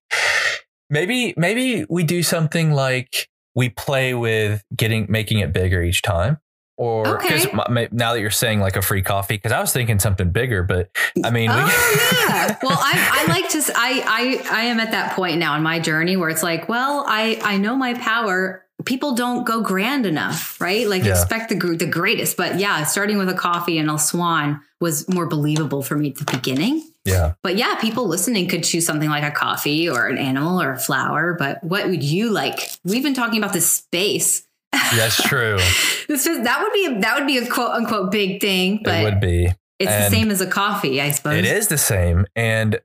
maybe 0.90 1.34
maybe 1.36 1.86
we 1.90 2.04
do 2.04 2.24
something 2.24 2.72
like 2.72 3.28
we 3.56 3.70
play 3.70 4.14
with 4.14 4.64
getting 4.76 5.08
making 5.10 5.40
it 5.40 5.52
bigger 5.52 5.82
each 5.84 6.02
time. 6.02 6.38
Or 6.78 7.18
because 7.18 7.46
Okay. 7.46 7.88
now 7.92 8.14
that 8.14 8.20
you're 8.20 8.32
saying 8.32 8.60
like 8.60 8.76
a 8.76 8.82
free 8.82 9.04
coffee, 9.04 9.36
because 9.36 9.52
I 9.52 9.60
was 9.62 9.72
thinking 9.72 10.00
something 10.00 10.32
bigger, 10.32 10.64
but 10.64 10.90
I 11.24 11.30
mean, 11.30 11.50
we, 11.52 11.56
oh 11.58 12.26
yeah. 12.30 12.58
Well, 12.64 12.78
I, 12.82 13.26
I 13.26 13.32
like 13.32 13.50
to. 13.50 13.62
I, 13.76 14.04
I 14.50 14.58
i 14.60 14.62
am 14.64 14.80
at 14.80 14.92
that 14.92 15.14
point 15.16 15.38
now 15.38 15.56
in 15.56 15.62
my 15.64 15.80
journey 15.80 16.18
where 16.18 16.30
it's 16.30 16.44
like, 16.44 16.68
well, 16.68 17.06
I 17.08 17.40
I 17.44 17.58
know 17.58 17.76
my 17.76 17.94
power. 17.94 18.66
People 18.86 19.14
don't 19.16 19.46
go 19.46 19.62
grand 19.62 20.06
enough, 20.08 20.60
right? 20.60 20.88
Like 20.88 21.04
Yeah. 21.04 21.12
expect 21.12 21.50
the 21.50 21.56
the 21.78 21.86
greatest, 21.86 22.36
but 22.38 22.60
yeah, 22.60 22.84
starting 22.86 23.18
with 23.20 23.30
a 23.30 23.34
coffee 23.36 23.78
and 23.78 23.90
a 23.90 23.98
swan 24.00 24.60
was 24.82 25.08
more 25.08 25.28
believable 25.28 25.84
for 25.84 25.96
me 25.96 26.10
at 26.10 26.16
the 26.16 26.26
beginning. 26.26 26.84
yeah, 27.06 27.34
But 27.44 27.56
yeah, 27.56 27.76
people 27.76 28.08
listening 28.08 28.50
could 28.50 28.64
choose 28.64 28.86
something 28.86 29.10
like 29.10 29.24
a 29.24 29.32
coffee 29.32 29.88
or 29.90 30.08
an 30.08 30.18
animal 30.18 30.62
or 30.62 30.72
a 30.74 30.80
flower. 30.80 31.36
But 31.38 31.64
what 31.64 31.88
would 31.88 32.04
you 32.04 32.32
like? 32.32 32.60
We've 32.84 33.04
been 33.04 33.14
talking 33.14 33.38
about 33.38 33.54
this 33.54 33.70
space. 33.72 34.44
That's 34.74 35.22
true. 35.22 35.58
This 36.06 36.28
is 36.28 36.44
that 36.44 36.62
would 36.62 36.74
be 36.74 36.86
a, 36.86 37.00
that 37.00 37.18
would 37.18 37.26
be 37.26 37.38
a 37.38 37.48
quote 37.48 37.72
unquote 37.72 38.12
big 38.12 38.42
thing, 38.42 38.82
it 38.86 39.04
would 39.04 39.22
be. 39.22 39.50
it's 39.80 39.90
the 39.90 40.10
same 40.10 40.30
as 40.32 40.42
a 40.42 40.48
coffee, 40.48 41.02
I 41.02 41.12
suppose. 41.12 41.38
It 41.38 41.46
is 41.46 41.70
the 41.70 41.78
same. 41.78 42.26
And 42.36 42.82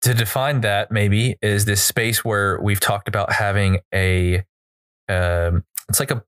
to 0.00 0.14
define 0.14 0.62
that, 0.62 0.90
maybe 0.90 1.36
is 1.42 1.66
this 1.66 1.82
space 1.84 2.24
where 2.24 2.58
we've 2.60 2.80
talked 2.80 3.06
about 3.06 3.32
having 3.32 3.80
a, 3.94 4.44
um, 5.08 5.64
it's 5.88 6.00
like 6.00 6.10
a 6.10 6.24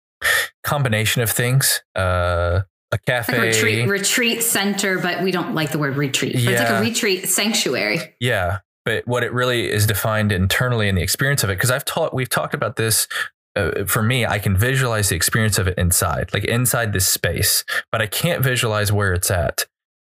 combination 0.63 1.23
of 1.23 1.31
things. 1.31 1.83
Uh, 1.95 2.61
a 2.93 2.99
cafe. 2.99 3.39
Like 3.39 3.47
retreat 3.47 3.89
retreat 3.89 4.43
center, 4.43 4.99
but 4.99 5.23
we 5.23 5.31
don't 5.31 5.55
like 5.55 5.73
the 5.73 5.79
word 5.79 5.97
retreat. 5.97 6.35
But 6.35 6.53
it's 6.53 6.61
like 6.61 6.71
a 6.71 6.81
retreat 6.81 7.29
sanctuary. 7.29 8.15
Yeah, 8.21 8.59
but 8.85 9.07
what 9.07 9.25
it 9.25 9.33
really 9.33 9.71
is 9.71 9.87
defined 9.87 10.33
internally 10.33 10.89
in 10.89 10.95
the 10.95 11.03
experience 11.03 11.43
of 11.43 11.51
it, 11.51 11.55
because 11.55 11.71
I've 11.71 11.85
taught, 11.85 12.15
we've 12.15 12.29
talked 12.29 12.55
about 12.55 12.77
this. 12.77 13.09
Uh, 13.57 13.85
for 13.87 14.03
me, 14.03 14.27
I 14.27 14.39
can 14.39 14.57
visualize 14.57 15.09
the 15.09 15.17
experience 15.17 15.59
of 15.59 15.67
it 15.67 15.79
inside, 15.79 16.33
like 16.35 16.45
inside 16.45 16.93
this 16.93 17.09
space, 17.09 17.65
but 17.91 18.03
I 18.03 18.07
can't 18.07 18.45
visualize 18.45 18.93
where 18.93 19.13
it's 19.13 19.31
at. 19.31 19.67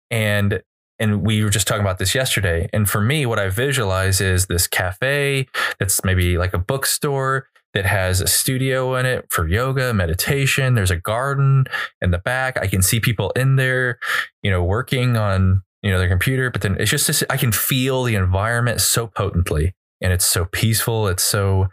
And 0.10 0.62
and 0.98 1.26
we 1.26 1.44
were 1.44 1.50
just 1.50 1.68
talking 1.68 1.82
about 1.82 2.00
this 2.00 2.16
yesterday. 2.16 2.70
And 2.72 2.90
for 2.90 3.02
me, 3.02 3.26
what 3.26 3.38
I 3.38 3.50
visualize 3.50 4.22
is 4.22 4.46
this 4.46 4.66
cafe 4.66 5.48
that's 5.78 6.04
maybe 6.06 6.38
like 6.38 6.54
a 6.54 6.58
bookstore 6.58 7.48
that 7.74 7.86
has 7.86 8.22
a 8.22 8.28
studio 8.28 8.96
in 8.96 9.06
it 9.06 9.26
for 9.30 9.46
yoga, 9.46 9.94
meditation. 9.94 10.76
There's 10.76 10.92
a 10.92 10.96
garden 10.96 11.66
in 12.00 12.12
the 12.12 12.18
back. 12.18 12.58
I 12.58 12.68
can 12.68 12.82
see 12.82 13.02
people 13.02 13.32
in 13.32 13.58
there, 13.58 14.00
you 14.42 14.50
know, 14.50 14.64
working 14.64 15.18
on, 15.18 15.64
you 15.84 15.92
know, 15.92 16.00
their 16.00 16.08
computer, 16.08 16.50
but 16.50 16.62
then 16.62 16.78
it's 16.80 16.90
just, 16.90 17.08
this, 17.08 17.24
I 17.30 17.36
can 17.36 17.52
feel 17.52 18.04
the 18.04 18.16
environment 18.16 18.80
so 18.80 19.08
potently 19.08 19.74
and 20.00 20.14
it's 20.14 20.26
so 20.26 20.46
peaceful. 20.46 21.10
It's 21.10 21.24
so 21.24 21.68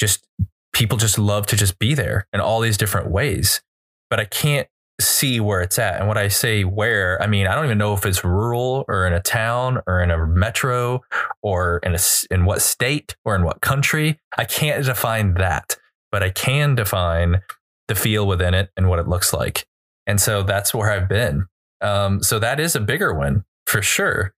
just 0.00 0.26
people 0.74 0.98
just 0.98 1.18
love 1.18 1.46
to 1.46 1.56
just 1.56 1.78
be 1.78 1.94
there 1.94 2.26
in 2.32 2.40
all 2.40 2.60
these 2.60 2.76
different 2.76 3.10
ways. 3.10 3.62
But 4.10 4.20
I 4.20 4.26
can't 4.26 4.68
see 5.00 5.40
where 5.40 5.60
it's 5.60 5.78
at. 5.78 5.98
And 5.98 6.08
when 6.08 6.18
I 6.18 6.28
say 6.28 6.64
where, 6.64 7.20
I 7.22 7.26
mean 7.26 7.46
I 7.46 7.54
don't 7.54 7.64
even 7.64 7.78
know 7.78 7.94
if 7.94 8.04
it's 8.04 8.24
rural 8.24 8.84
or 8.86 9.06
in 9.06 9.12
a 9.12 9.20
town 9.20 9.80
or 9.86 10.00
in 10.00 10.10
a 10.10 10.26
metro 10.26 11.02
or 11.42 11.78
in 11.78 11.94
a 11.94 11.98
in 12.30 12.44
what 12.44 12.62
state 12.62 13.16
or 13.24 13.34
in 13.34 13.44
what 13.44 13.60
country. 13.60 14.18
I 14.36 14.44
can't 14.44 14.84
define 14.84 15.34
that, 15.34 15.76
but 16.12 16.22
I 16.22 16.30
can 16.30 16.74
define 16.74 17.40
the 17.88 17.94
feel 17.94 18.26
within 18.26 18.54
it 18.54 18.70
and 18.76 18.88
what 18.88 18.98
it 18.98 19.08
looks 19.08 19.32
like. 19.32 19.66
And 20.06 20.20
so 20.20 20.42
that's 20.42 20.74
where 20.74 20.90
I've 20.90 21.08
been. 21.08 21.46
Um, 21.80 22.22
so 22.22 22.38
that 22.38 22.60
is 22.60 22.76
a 22.76 22.80
bigger 22.80 23.12
one 23.12 23.44
for 23.66 23.82
sure. 23.82 24.32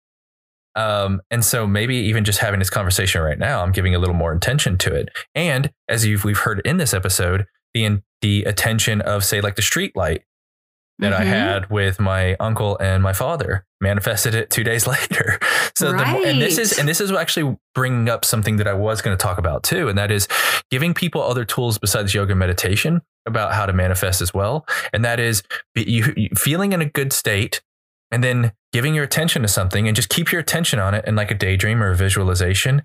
Um, 0.76 1.20
and 1.30 1.44
so 1.44 1.66
maybe 1.66 1.96
even 1.96 2.24
just 2.24 2.38
having 2.38 2.58
this 2.58 2.70
conversation 2.70 3.22
right 3.22 3.38
now, 3.38 3.62
I'm 3.62 3.72
giving 3.72 3.94
a 3.94 3.98
little 3.98 4.14
more 4.14 4.32
attention 4.32 4.78
to 4.78 4.94
it. 4.94 5.08
And 5.34 5.70
as 5.88 6.04
you've 6.04 6.24
we've 6.24 6.38
heard 6.38 6.60
in 6.64 6.78
this 6.78 6.94
episode, 6.94 7.46
the 7.74 8.00
the 8.20 8.44
attention 8.44 9.00
of 9.02 9.24
say 9.24 9.40
like 9.40 9.56
the 9.56 9.62
street 9.62 9.94
light 9.96 10.22
that 10.98 11.12
mm-hmm. 11.12 11.22
I 11.22 11.24
had 11.24 11.70
with 11.70 11.98
my 11.98 12.36
uncle 12.36 12.78
and 12.78 13.02
my 13.02 13.12
father 13.12 13.66
manifested 13.80 14.34
it 14.34 14.50
two 14.50 14.64
days 14.64 14.86
later. 14.86 15.38
So 15.74 15.92
right. 15.92 16.22
the, 16.22 16.28
and 16.28 16.40
this 16.40 16.58
is 16.58 16.78
and 16.78 16.88
this 16.88 17.00
is 17.00 17.10
actually 17.12 17.56
bringing 17.74 18.08
up 18.08 18.24
something 18.24 18.56
that 18.56 18.68
I 18.68 18.74
was 18.74 19.02
going 19.02 19.16
to 19.16 19.20
talk 19.20 19.38
about 19.38 19.62
too, 19.62 19.88
and 19.88 19.98
that 19.98 20.10
is 20.10 20.28
giving 20.70 20.94
people 20.94 21.22
other 21.22 21.44
tools 21.44 21.78
besides 21.78 22.14
yoga 22.14 22.34
meditation 22.34 23.02
about 23.26 23.54
how 23.54 23.66
to 23.66 23.72
manifest 23.72 24.20
as 24.22 24.32
well. 24.32 24.66
And 24.92 25.04
that 25.04 25.18
is 25.18 25.42
you, 25.74 26.12
you 26.16 26.28
feeling 26.36 26.72
in 26.72 26.80
a 26.80 26.86
good 26.86 27.12
state 27.12 27.62
and 28.14 28.22
then 28.22 28.52
giving 28.72 28.94
your 28.94 29.02
attention 29.02 29.42
to 29.42 29.48
something 29.48 29.88
and 29.88 29.96
just 29.96 30.08
keep 30.08 30.30
your 30.30 30.40
attention 30.40 30.78
on 30.78 30.94
it 30.94 31.04
in 31.04 31.16
like 31.16 31.32
a 31.32 31.34
daydream 31.34 31.82
or 31.82 31.90
a 31.90 31.96
visualization 31.96 32.82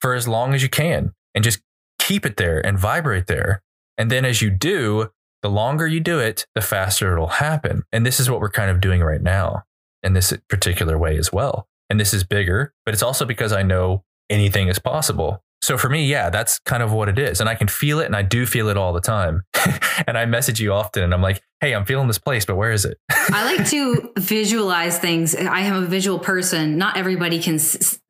for 0.00 0.14
as 0.14 0.28
long 0.28 0.54
as 0.54 0.62
you 0.62 0.68
can 0.68 1.12
and 1.34 1.42
just 1.42 1.60
keep 1.98 2.24
it 2.24 2.36
there 2.36 2.64
and 2.64 2.78
vibrate 2.78 3.26
there. 3.26 3.60
And 3.98 4.08
then 4.08 4.24
as 4.24 4.40
you 4.40 4.50
do, 4.50 5.10
the 5.42 5.50
longer 5.50 5.88
you 5.88 5.98
do 5.98 6.20
it, 6.20 6.46
the 6.54 6.60
faster 6.60 7.12
it'll 7.12 7.26
happen. 7.26 7.82
And 7.90 8.06
this 8.06 8.20
is 8.20 8.30
what 8.30 8.38
we're 8.38 8.50
kind 8.50 8.70
of 8.70 8.80
doing 8.80 9.02
right 9.02 9.20
now 9.20 9.64
in 10.04 10.12
this 10.12 10.32
particular 10.48 10.96
way 10.96 11.18
as 11.18 11.32
well. 11.32 11.66
And 11.90 11.98
this 11.98 12.14
is 12.14 12.22
bigger, 12.22 12.72
but 12.86 12.94
it's 12.94 13.02
also 13.02 13.24
because 13.24 13.52
I 13.52 13.64
know 13.64 14.04
anything 14.30 14.68
is 14.68 14.78
possible. 14.78 15.42
So 15.62 15.78
for 15.78 15.88
me, 15.88 16.06
yeah, 16.06 16.28
that's 16.28 16.58
kind 16.58 16.82
of 16.82 16.92
what 16.92 17.08
it 17.08 17.18
is. 17.18 17.40
And 17.40 17.48
I 17.48 17.54
can 17.54 17.68
feel 17.68 18.00
it 18.00 18.06
and 18.06 18.16
I 18.16 18.22
do 18.22 18.46
feel 18.46 18.68
it 18.68 18.76
all 18.76 18.92
the 18.92 19.00
time. 19.00 19.42
and 20.08 20.18
I 20.18 20.26
message 20.26 20.60
you 20.60 20.72
often 20.72 21.04
and 21.04 21.14
I'm 21.14 21.22
like, 21.22 21.40
hey, 21.60 21.72
I'm 21.72 21.84
feeling 21.84 22.08
this 22.08 22.18
place, 22.18 22.44
but 22.44 22.56
where 22.56 22.72
is 22.72 22.84
it? 22.84 22.98
I 23.08 23.56
like 23.56 23.68
to 23.70 24.12
visualize 24.18 24.98
things. 24.98 25.36
I 25.36 25.60
am 25.60 25.84
a 25.84 25.86
visual 25.86 26.18
person. 26.18 26.76
Not 26.78 26.96
everybody 26.96 27.40
can, 27.40 27.60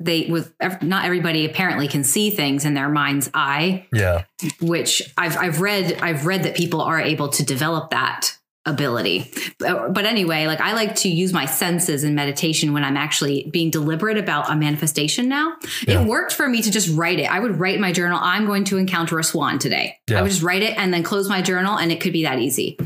they, 0.01 0.27
with, 0.27 0.55
not 0.81 1.05
everybody 1.05 1.45
apparently 1.45 1.89
can 1.89 2.05
see 2.05 2.31
things 2.31 2.65
in 2.65 2.73
their 2.73 2.89
mind's 2.89 3.31
eye. 3.35 3.87
Yeah. 3.93 4.25
Which 4.63 5.03
I've, 5.19 5.37
I've 5.37 5.61
read, 5.61 5.99
I've 6.01 6.25
read 6.25 6.45
that 6.45 6.57
people 6.57 6.81
are 6.81 7.01
able 7.01 7.29
to 7.29 7.45
develop 7.45 7.91
that 7.91 8.39
ability. 8.65 9.33
But, 9.59 10.05
anyway, 10.05 10.47
like 10.47 10.61
I 10.61 10.73
like 10.73 10.95
to 10.97 11.09
use 11.09 11.33
my 11.33 11.47
senses 11.47 12.05
in 12.05 12.15
meditation 12.15 12.73
when 12.73 12.85
I'm 12.85 12.97
actually 12.97 13.49
being 13.51 13.71
deliberate 13.71 14.19
about 14.19 14.51
a 14.51 14.55
manifestation 14.55 15.29
now. 15.29 15.57
Yeah. 15.87 16.01
It 16.01 16.07
worked 16.07 16.33
for 16.33 16.49
me 16.49 16.63
to 16.63 16.71
just 16.71 16.97
write 16.97 17.19
it. 17.19 17.31
I 17.31 17.41
would 17.41 17.59
write 17.59 17.81
my 17.81 17.93
journal, 17.93 18.19
I'm 18.21 18.47
going 18.47 18.65
to 18.65 18.77
encounter 18.77 19.19
a 19.19 19.25
swan 19.25 19.59
today. 19.59 19.99
Yeah. 20.09 20.21
I 20.21 20.23
would 20.23 20.31
just 20.31 20.43
write 20.43 20.63
it 20.63 20.77
and 20.79 20.95
then 20.95 21.03
close 21.03 21.29
my 21.29 21.43
journal 21.43 21.77
and 21.77 21.91
it 21.91 22.01
could 22.01 22.13
be 22.13 22.23
that 22.23 22.39
easy. 22.39 22.79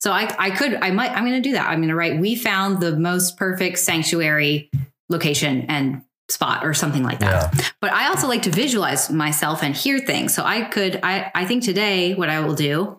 So 0.00 0.10
I, 0.10 0.34
I 0.38 0.50
could, 0.50 0.74
I 0.74 0.90
might, 0.90 1.12
I'm 1.12 1.24
going 1.24 1.40
to 1.40 1.48
do 1.48 1.52
that. 1.52 1.68
I'm 1.68 1.78
going 1.78 1.90
to 1.90 1.94
write, 1.94 2.20
we 2.20 2.34
found 2.34 2.80
the 2.80 2.96
most 2.96 3.36
perfect 3.36 3.78
sanctuary 3.78 4.70
location 5.08 5.66
and 5.68 6.02
spot 6.28 6.64
or 6.64 6.74
something 6.74 7.02
like 7.04 7.20
that. 7.20 7.54
Yeah. 7.54 7.64
But 7.80 7.92
I 7.92 8.08
also 8.08 8.26
like 8.26 8.42
to 8.42 8.50
visualize 8.50 9.10
myself 9.10 9.62
and 9.62 9.76
hear 9.76 9.98
things. 10.00 10.34
So 10.34 10.42
I 10.44 10.62
could, 10.62 10.98
I, 11.02 11.30
I 11.34 11.44
think 11.44 11.62
today 11.62 12.14
what 12.14 12.30
I 12.30 12.40
will 12.40 12.54
do 12.54 12.98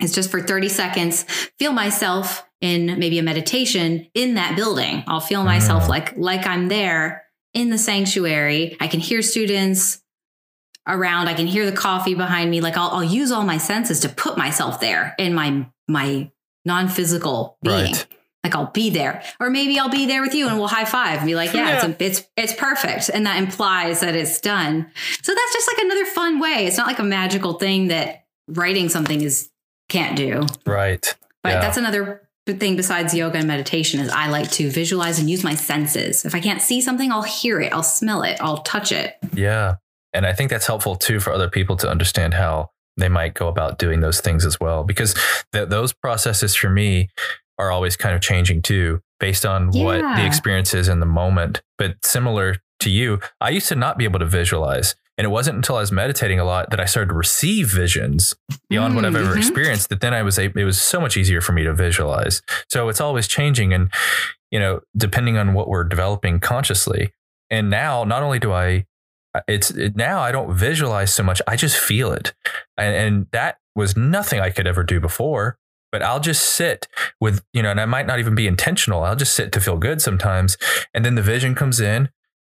is 0.00 0.14
just 0.14 0.30
for 0.30 0.40
30 0.40 0.68
seconds, 0.68 1.22
feel 1.58 1.72
myself 1.72 2.44
in 2.60 2.98
maybe 2.98 3.18
a 3.18 3.22
meditation 3.22 4.08
in 4.14 4.34
that 4.34 4.56
building. 4.56 5.04
I'll 5.06 5.20
feel 5.20 5.44
myself 5.44 5.84
mm. 5.84 5.88
like 5.88 6.16
like 6.16 6.46
I'm 6.46 6.68
there 6.68 7.24
in 7.54 7.70
the 7.70 7.78
sanctuary. 7.78 8.76
I 8.80 8.88
can 8.88 9.00
hear 9.00 9.22
students 9.22 10.02
around. 10.86 11.28
I 11.28 11.34
can 11.34 11.46
hear 11.46 11.66
the 11.70 11.76
coffee 11.76 12.14
behind 12.14 12.50
me. 12.50 12.60
Like 12.60 12.76
I'll, 12.76 12.90
I'll 12.90 13.04
use 13.04 13.30
all 13.30 13.44
my 13.44 13.58
senses 13.58 14.00
to 14.00 14.08
put 14.08 14.36
myself 14.36 14.80
there 14.80 15.14
in 15.18 15.34
my 15.34 15.66
my 15.86 16.30
non-physical 16.64 17.58
being. 17.62 17.92
Right. 17.92 18.06
Like 18.44 18.54
I'll 18.54 18.70
be 18.70 18.90
there, 18.90 19.22
or 19.40 19.50
maybe 19.50 19.80
I'll 19.80 19.90
be 19.90 20.06
there 20.06 20.22
with 20.22 20.32
you, 20.32 20.48
and 20.48 20.58
we'll 20.58 20.68
high 20.68 20.84
five 20.84 21.18
and 21.18 21.26
be 21.26 21.34
like, 21.34 21.52
"Yeah, 21.52 21.68
yeah. 21.68 21.86
It's, 21.86 22.00
it's 22.00 22.28
it's 22.36 22.52
perfect," 22.54 23.10
and 23.12 23.26
that 23.26 23.42
implies 23.42 24.00
that 24.00 24.14
it's 24.14 24.40
done. 24.40 24.88
So 25.22 25.34
that's 25.34 25.52
just 25.52 25.68
like 25.68 25.84
another 25.84 26.06
fun 26.06 26.38
way. 26.38 26.66
It's 26.66 26.76
not 26.76 26.86
like 26.86 27.00
a 27.00 27.04
magical 27.04 27.54
thing 27.54 27.88
that 27.88 28.26
writing 28.46 28.88
something 28.88 29.20
is 29.20 29.50
can't 29.88 30.16
do. 30.16 30.46
Right. 30.66 31.14
But 31.42 31.54
yeah. 31.54 31.60
that's 31.60 31.76
another 31.76 32.28
thing 32.46 32.76
besides 32.76 33.14
yoga 33.14 33.38
and 33.38 33.46
meditation 33.46 34.00
is 34.00 34.10
I 34.10 34.28
like 34.28 34.50
to 34.52 34.70
visualize 34.70 35.18
and 35.18 35.28
use 35.28 35.44
my 35.44 35.54
senses. 35.54 36.24
If 36.24 36.34
I 36.34 36.40
can't 36.40 36.62
see 36.62 36.80
something, 36.80 37.12
I'll 37.12 37.22
hear 37.22 37.60
it, 37.60 37.72
I'll 37.72 37.82
smell 37.82 38.22
it, 38.22 38.38
I'll 38.40 38.58
touch 38.58 38.90
it. 38.92 39.16
Yeah. 39.34 39.76
And 40.14 40.26
I 40.26 40.32
think 40.32 40.50
that's 40.50 40.66
helpful 40.66 40.96
too 40.96 41.20
for 41.20 41.32
other 41.32 41.50
people 41.50 41.76
to 41.76 41.90
understand 41.90 42.34
how 42.34 42.70
they 42.96 43.08
might 43.08 43.34
go 43.34 43.48
about 43.48 43.78
doing 43.78 44.00
those 44.00 44.20
things 44.20 44.44
as 44.44 44.58
well 44.58 44.82
because 44.82 45.14
th- 45.52 45.68
those 45.68 45.92
processes 45.92 46.56
for 46.56 46.70
me 46.70 47.08
are 47.58 47.70
always 47.70 47.96
kind 47.96 48.14
of 48.14 48.20
changing 48.20 48.62
too 48.62 49.00
based 49.20 49.44
on 49.44 49.72
yeah. 49.72 49.84
what 49.84 50.16
the 50.16 50.26
experience 50.26 50.74
is 50.74 50.88
in 50.88 51.00
the 51.00 51.06
moment. 51.06 51.60
But 51.76 51.96
similar 52.04 52.56
to 52.80 52.90
you, 52.90 53.20
I 53.40 53.50
used 53.50 53.68
to 53.68 53.76
not 53.76 53.98
be 53.98 54.04
able 54.04 54.20
to 54.20 54.26
visualize. 54.26 54.94
And 55.18 55.24
it 55.24 55.28
wasn't 55.28 55.56
until 55.56 55.76
I 55.76 55.80
was 55.80 55.90
meditating 55.90 56.38
a 56.38 56.44
lot 56.44 56.70
that 56.70 56.78
I 56.78 56.84
started 56.84 57.08
to 57.08 57.14
receive 57.14 57.68
visions 57.68 58.36
beyond 58.70 58.92
mm, 58.92 58.96
what 58.96 59.04
I've 59.04 59.16
ever 59.16 59.30
mm-hmm. 59.30 59.38
experienced 59.38 59.88
that 59.88 60.00
then 60.00 60.14
I 60.14 60.22
was 60.22 60.38
able, 60.38 60.60
it 60.60 60.64
was 60.64 60.80
so 60.80 61.00
much 61.00 61.16
easier 61.16 61.40
for 61.40 61.52
me 61.52 61.64
to 61.64 61.74
visualize. 61.74 62.40
So 62.68 62.88
it's 62.88 63.00
always 63.00 63.26
changing 63.26 63.72
and 63.72 63.92
you 64.50 64.58
know, 64.58 64.80
depending 64.96 65.36
on 65.36 65.52
what 65.52 65.68
we're 65.68 65.84
developing 65.84 66.40
consciously. 66.40 67.12
And 67.50 67.68
now 67.68 68.04
not 68.04 68.22
only 68.22 68.38
do 68.38 68.52
I 68.52 68.86
it's 69.46 69.70
it, 69.70 69.94
now 69.94 70.20
I 70.20 70.32
don't 70.32 70.54
visualize 70.54 71.12
so 71.12 71.22
much, 71.22 71.42
I 71.46 71.56
just 71.56 71.76
feel 71.76 72.12
it. 72.12 72.32
And, 72.76 72.94
and 72.94 73.26
that 73.32 73.58
was 73.74 73.96
nothing 73.96 74.40
I 74.40 74.50
could 74.50 74.66
ever 74.66 74.84
do 74.84 75.00
before 75.00 75.58
but 75.90 76.02
I'll 76.02 76.20
just 76.20 76.42
sit 76.42 76.86
with, 77.20 77.42
you 77.52 77.62
know, 77.62 77.70
and 77.70 77.80
I 77.80 77.86
might 77.86 78.06
not 78.06 78.18
even 78.18 78.34
be 78.34 78.46
intentional. 78.46 79.04
I'll 79.04 79.16
just 79.16 79.34
sit 79.34 79.52
to 79.52 79.60
feel 79.60 79.78
good 79.78 80.02
sometimes. 80.02 80.56
And 80.92 81.04
then 81.04 81.14
the 81.14 81.22
vision 81.22 81.54
comes 81.54 81.80
in 81.80 82.10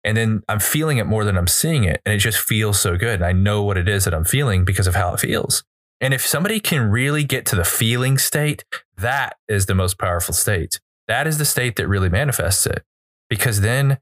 and 0.04 0.16
then 0.16 0.42
I'm 0.48 0.60
feeling 0.60 0.98
it 0.98 1.06
more 1.06 1.24
than 1.24 1.36
I'm 1.36 1.46
seeing 1.46 1.84
it. 1.84 2.00
And 2.06 2.14
it 2.14 2.18
just 2.18 2.38
feels 2.38 2.80
so 2.80 2.96
good. 2.96 3.16
And 3.16 3.24
I 3.24 3.32
know 3.32 3.62
what 3.62 3.76
it 3.76 3.88
is 3.88 4.04
that 4.04 4.14
I'm 4.14 4.24
feeling 4.24 4.64
because 4.64 4.86
of 4.86 4.94
how 4.94 5.12
it 5.14 5.20
feels. 5.20 5.64
And 6.00 6.14
if 6.14 6.24
somebody 6.24 6.60
can 6.60 6.90
really 6.90 7.24
get 7.24 7.44
to 7.46 7.56
the 7.56 7.64
feeling 7.64 8.18
state, 8.18 8.64
that 8.96 9.36
is 9.48 9.66
the 9.66 9.74
most 9.74 9.98
powerful 9.98 10.32
state. 10.32 10.80
That 11.08 11.26
is 11.26 11.38
the 11.38 11.44
state 11.44 11.76
that 11.76 11.88
really 11.88 12.08
manifests 12.08 12.66
it 12.66 12.84
because 13.28 13.60
then 13.60 13.98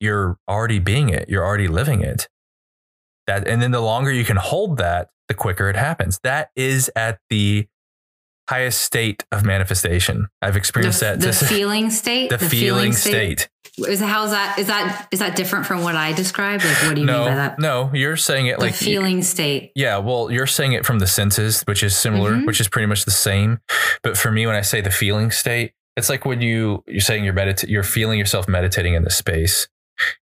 you're 0.00 0.38
already 0.48 0.78
being 0.78 1.08
it, 1.10 1.28
you're 1.28 1.44
already 1.44 1.68
living 1.68 2.02
it. 2.02 2.28
That, 3.26 3.46
and 3.46 3.60
then 3.60 3.72
the 3.72 3.80
longer 3.80 4.10
you 4.10 4.24
can 4.24 4.38
hold 4.38 4.78
that, 4.78 5.10
the 5.28 5.34
quicker 5.34 5.68
it 5.68 5.76
happens. 5.76 6.18
That 6.22 6.50
is 6.56 6.90
at 6.96 7.18
the 7.28 7.68
highest 8.48 8.80
state 8.80 9.24
of 9.30 9.44
manifestation. 9.44 10.28
I've 10.40 10.56
experienced 10.56 11.00
the, 11.00 11.16
that. 11.16 11.20
The 11.20 11.32
feeling 11.46 11.90
state. 11.90 12.30
The, 12.30 12.38
the 12.38 12.48
feeling, 12.48 12.60
feeling 12.60 12.92
state. 12.92 13.40
state. 13.40 13.50
Is 13.86 14.00
how 14.00 14.24
is 14.24 14.32
that? 14.32 14.58
Is 14.58 14.66
that 14.66 15.06
is 15.12 15.20
that 15.20 15.36
different 15.36 15.66
from 15.66 15.82
what 15.82 15.94
I 15.94 16.12
described? 16.12 16.64
Like, 16.64 16.82
what 16.82 16.94
do 16.94 17.00
you 17.00 17.06
no, 17.06 17.18
mean 17.18 17.28
by 17.28 17.34
that? 17.36 17.58
No, 17.60 17.90
you're 17.94 18.16
saying 18.16 18.46
it 18.46 18.58
the 18.58 18.66
like 18.66 18.74
feeling 18.74 19.22
state. 19.22 19.70
Yeah, 19.76 19.98
well, 19.98 20.32
you're 20.32 20.48
saying 20.48 20.72
it 20.72 20.84
from 20.84 20.98
the 20.98 21.06
senses, 21.06 21.62
which 21.62 21.84
is 21.84 21.96
similar, 21.96 22.32
mm-hmm. 22.32 22.46
which 22.46 22.60
is 22.60 22.68
pretty 22.68 22.86
much 22.86 23.04
the 23.04 23.12
same. 23.12 23.60
But 24.02 24.16
for 24.16 24.32
me, 24.32 24.46
when 24.46 24.56
I 24.56 24.62
say 24.62 24.80
the 24.80 24.90
feeling 24.90 25.30
state, 25.30 25.74
it's 25.96 26.08
like 26.08 26.24
when 26.24 26.40
you 26.40 26.82
you're 26.88 27.00
saying 27.00 27.24
you're 27.24 27.34
medit 27.34 27.68
you're 27.68 27.84
feeling 27.84 28.18
yourself 28.18 28.48
meditating 28.48 28.94
in 28.94 29.04
the 29.04 29.10
space, 29.10 29.68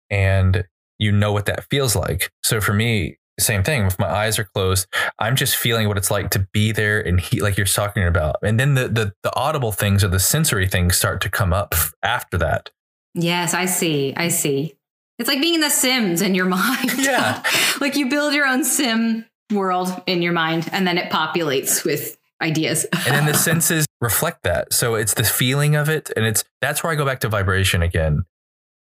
and 0.08 0.64
you 0.98 1.12
know 1.12 1.32
what 1.32 1.44
that 1.46 1.64
feels 1.68 1.94
like. 1.94 2.30
So 2.42 2.58
for 2.60 2.72
me, 2.72 3.18
same 3.42 3.62
thing. 3.62 3.86
If 3.86 3.98
my 3.98 4.08
eyes 4.08 4.38
are 4.38 4.44
closed, 4.44 4.86
I'm 5.18 5.36
just 5.36 5.56
feeling 5.56 5.88
what 5.88 5.96
it's 5.96 6.10
like 6.10 6.30
to 6.30 6.46
be 6.52 6.72
there 6.72 7.00
and 7.00 7.20
he, 7.20 7.40
like 7.40 7.56
you're 7.56 7.66
talking 7.66 8.04
about. 8.04 8.36
And 8.42 8.58
then 8.58 8.74
the, 8.74 8.88
the 8.88 9.12
the 9.22 9.34
audible 9.36 9.72
things 9.72 10.02
or 10.02 10.08
the 10.08 10.20
sensory 10.20 10.66
things 10.68 10.96
start 10.96 11.20
to 11.22 11.30
come 11.30 11.52
up 11.52 11.74
after 12.02 12.38
that. 12.38 12.70
Yes, 13.14 13.54
I 13.54 13.66
see. 13.66 14.14
I 14.16 14.28
see. 14.28 14.74
It's 15.18 15.28
like 15.28 15.40
being 15.40 15.54
in 15.54 15.60
the 15.60 15.70
Sims 15.70 16.22
in 16.22 16.34
your 16.34 16.44
mind. 16.46 16.92
Yeah. 16.96 17.42
like 17.80 17.96
you 17.96 18.08
build 18.08 18.34
your 18.34 18.46
own 18.46 18.64
sim 18.64 19.26
world 19.52 20.02
in 20.06 20.22
your 20.22 20.32
mind 20.32 20.68
and 20.72 20.86
then 20.86 20.96
it 20.96 21.12
populates 21.12 21.84
with 21.84 22.16
ideas. 22.42 22.84
and 22.84 23.14
then 23.14 23.26
the 23.26 23.34
senses 23.38 23.86
reflect 24.00 24.42
that. 24.42 24.72
So 24.72 24.94
it's 24.94 25.14
the 25.14 25.24
feeling 25.24 25.76
of 25.76 25.88
it, 25.88 26.10
and 26.16 26.26
it's 26.26 26.44
that's 26.60 26.82
where 26.82 26.92
I 26.92 26.96
go 26.96 27.06
back 27.06 27.20
to 27.20 27.28
vibration 27.28 27.82
again. 27.82 28.24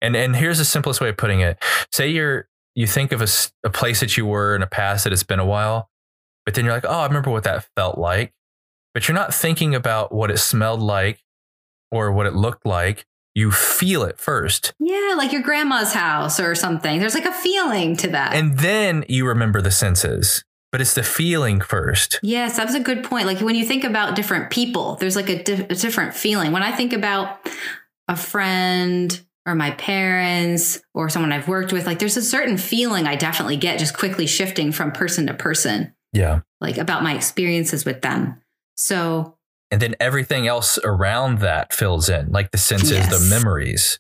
And 0.02 0.16
and 0.16 0.36
here's 0.36 0.58
the 0.58 0.66
simplest 0.66 1.00
way 1.00 1.10
of 1.10 1.18
putting 1.18 1.40
it: 1.40 1.58
say 1.92 2.10
you're 2.10 2.48
you 2.76 2.88
think 2.88 3.12
of 3.12 3.22
a, 3.22 3.28
a 3.64 3.70
place 3.70 4.00
that 4.00 4.18
you 4.18 4.26
were 4.26 4.56
in 4.56 4.62
a 4.62 4.68
past 4.68 5.04
that 5.04 5.14
it's 5.14 5.24
been 5.24 5.40
a 5.40 5.46
while, 5.46 5.90
but 6.46 6.56
then 6.56 6.66
you're 6.66 6.74
like, 6.74 6.86
oh, 6.86 7.00
I 7.00 7.06
remember 7.06 7.30
what 7.30 7.44
that 7.44 7.68
felt 7.76 7.98
like, 7.98 8.34
but 8.94 9.08
you're 9.08 9.16
not 9.16 9.34
thinking 9.34 9.76
about 9.76 10.12
what 10.12 10.32
it 10.32 10.38
smelled 10.38 10.82
like 10.82 11.24
or 11.92 12.12
what 12.12 12.26
it 12.26 12.34
looked 12.34 12.66
like. 12.66 13.06
You 13.36 13.52
feel 13.52 14.04
it 14.04 14.20
first. 14.20 14.74
Yeah, 14.80 15.16
like 15.18 15.32
your 15.32 15.42
grandma's 15.42 15.94
house 15.94 16.40
or 16.40 16.54
something. 16.54 17.00
There's 17.00 17.16
like 17.16 17.26
a 17.26 17.32
feeling 17.32 17.96
to 17.98 18.10
that. 18.10 18.36
And 18.36 18.60
then 18.60 19.06
you 19.08 19.28
remember 19.28 19.62
the 19.62 19.72
senses 19.72 20.44
but 20.74 20.82
it's 20.82 20.96
the 20.96 21.04
feeling 21.04 21.62
first. 21.62 22.20
Yes, 22.24 22.58
that's 22.58 22.74
a 22.74 22.80
good 22.80 23.04
point. 23.04 23.28
Like 23.28 23.40
when 23.42 23.54
you 23.54 23.64
think 23.64 23.84
about 23.84 24.16
different 24.16 24.50
people, 24.50 24.96
there's 24.96 25.16
like 25.16 25.30
a, 25.30 25.44
di- 25.44 25.68
a, 25.70 25.76
different 25.76 26.16
feeling. 26.16 26.52
When 26.52 26.64
I 26.64 26.72
think 26.72 26.94
about 26.94 27.48
a 28.08 28.16
friend 28.16 29.22
or 29.46 29.56
my 29.56 29.72
parents 29.72 30.82
or 30.94 31.10
someone 31.10 31.32
I've 31.32 31.48
worked 31.48 31.74
with, 31.74 31.86
like 31.86 32.00
there's 32.00 32.18
a 32.18 32.22
certain 32.22 32.58
feeling 32.58 33.06
I 33.06 33.16
definitely 33.16 33.58
get 33.58 33.80
just 33.80 33.98
quickly 33.98 34.28
shifting 34.28 34.72
from 34.72 34.92
person 34.92 35.28
to 35.28 35.34
person. 35.34 35.94
Yeah. 36.14 36.42
Like 36.62 36.78
about 36.78 37.04
my 37.04 37.16
experiences 37.16 37.86
with 37.86 38.02
them. 38.02 38.42
So, 38.78 39.38
and 39.72 39.82
then 39.82 39.96
everything 40.00 40.48
else 40.48 40.80
around 40.84 41.40
that 41.40 41.74
fills 41.74 42.08
in, 42.10 42.32
like 42.32 42.52
the 42.52 42.58
senses, 42.58 42.92
yes. 42.92 43.10
the 43.10 43.30
memories. 43.30 44.00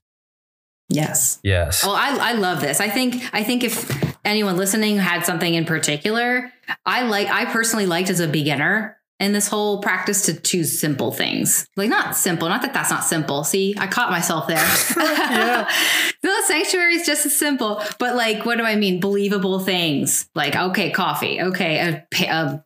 Yes. 0.90 1.40
Yes. 1.44 1.84
Oh, 1.84 1.94
I, 1.94 2.32
I 2.32 2.34
love 2.34 2.62
this. 2.62 2.80
I 2.80 2.90
think 2.90 3.24
I 3.34 3.44
think 3.44 3.64
if 3.64 4.16
anyone 4.24 4.58
listening 4.58 4.98
had 4.98 5.26
something 5.26 5.54
in 5.54 5.66
particular, 5.66 6.52
I 6.86 7.04
like 7.04 7.28
I 7.28 7.46
personally 7.46 7.86
liked 7.86 8.10
as 8.10 8.20
a 8.20 8.28
beginner 8.28 8.98
in 9.20 9.32
this 9.32 9.48
whole 9.48 9.82
practice 9.82 10.24
to 10.24 10.40
choose 10.40 10.80
simple 10.80 11.12
things. 11.12 11.68
Like 11.76 11.90
not 11.90 12.16
simple, 12.16 12.50
not 12.50 12.62
that 12.62 12.74
that's 12.74 12.90
not 12.90 13.04
simple. 13.04 13.44
See, 13.44 13.76
I 13.78 13.88
caught 13.88 14.12
myself 14.12 14.48
there. 14.48 14.58
yeah. 14.98 15.70
the 16.22 16.42
sanctuary 16.48 16.96
is 16.96 17.06
just 17.06 17.26
as 17.26 17.38
simple, 17.38 17.82
but 18.00 18.16
like 18.16 18.46
what 18.46 18.58
do 18.58 18.64
I 18.64 18.76
mean? 18.76 19.00
Believable 19.00 19.60
things. 19.60 20.30
Like 20.36 20.56
okay, 20.56 20.92
coffee. 20.92 21.42
Okay, 21.42 21.78
a, 21.80 22.08
a 22.28 22.64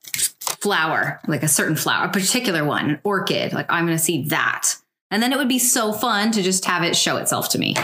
flower, 0.62 1.20
like 1.28 1.44
a 1.44 1.48
certain 1.48 1.76
flower, 1.76 2.06
a 2.06 2.12
particular 2.12 2.66
one, 2.66 2.90
an 2.90 3.00
orchid. 3.04 3.54
Like 3.54 3.72
I'm 3.72 3.86
going 3.86 3.98
to 3.98 4.04
see 4.04 4.24
that. 4.26 4.76
And 5.10 5.24
then 5.24 5.32
it 5.32 5.38
would 5.38 5.48
be 5.48 5.60
so 5.60 5.94
fun 5.94 6.32
to 6.32 6.44
just 6.44 6.66
have 6.66 6.84
it 6.84 6.96
show 6.96 7.16
itself 7.18 7.50
to 7.50 7.60
me 7.60 7.76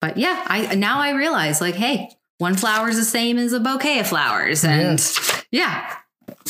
but 0.00 0.16
yeah, 0.16 0.42
I 0.46 0.74
now 0.74 1.00
I 1.00 1.10
realize 1.10 1.60
like, 1.60 1.74
hey, 1.74 2.10
one 2.38 2.56
flower 2.56 2.88
is 2.88 2.96
the 2.96 3.04
same 3.04 3.38
as 3.38 3.52
a 3.52 3.60
bouquet 3.60 4.00
of 4.00 4.06
flowers, 4.06 4.64
and 4.64 5.00
yeah, 5.50 5.94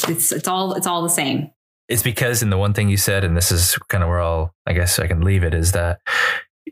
it's 0.08 0.32
it's 0.32 0.48
all 0.48 0.74
it's 0.74 0.86
all 0.86 1.02
the 1.02 1.08
same. 1.08 1.50
It's 1.88 2.02
because 2.02 2.42
in 2.42 2.50
the 2.50 2.58
one 2.58 2.72
thing 2.72 2.88
you 2.88 2.96
said, 2.96 3.24
and 3.24 3.36
this 3.36 3.50
is 3.50 3.76
kind 3.88 4.04
of 4.04 4.08
where 4.08 4.20
I'll 4.20 4.54
I 4.66 4.72
guess 4.72 4.98
I 4.98 5.06
can 5.06 5.22
leave 5.22 5.44
it 5.44 5.54
is 5.54 5.72
that 5.72 6.00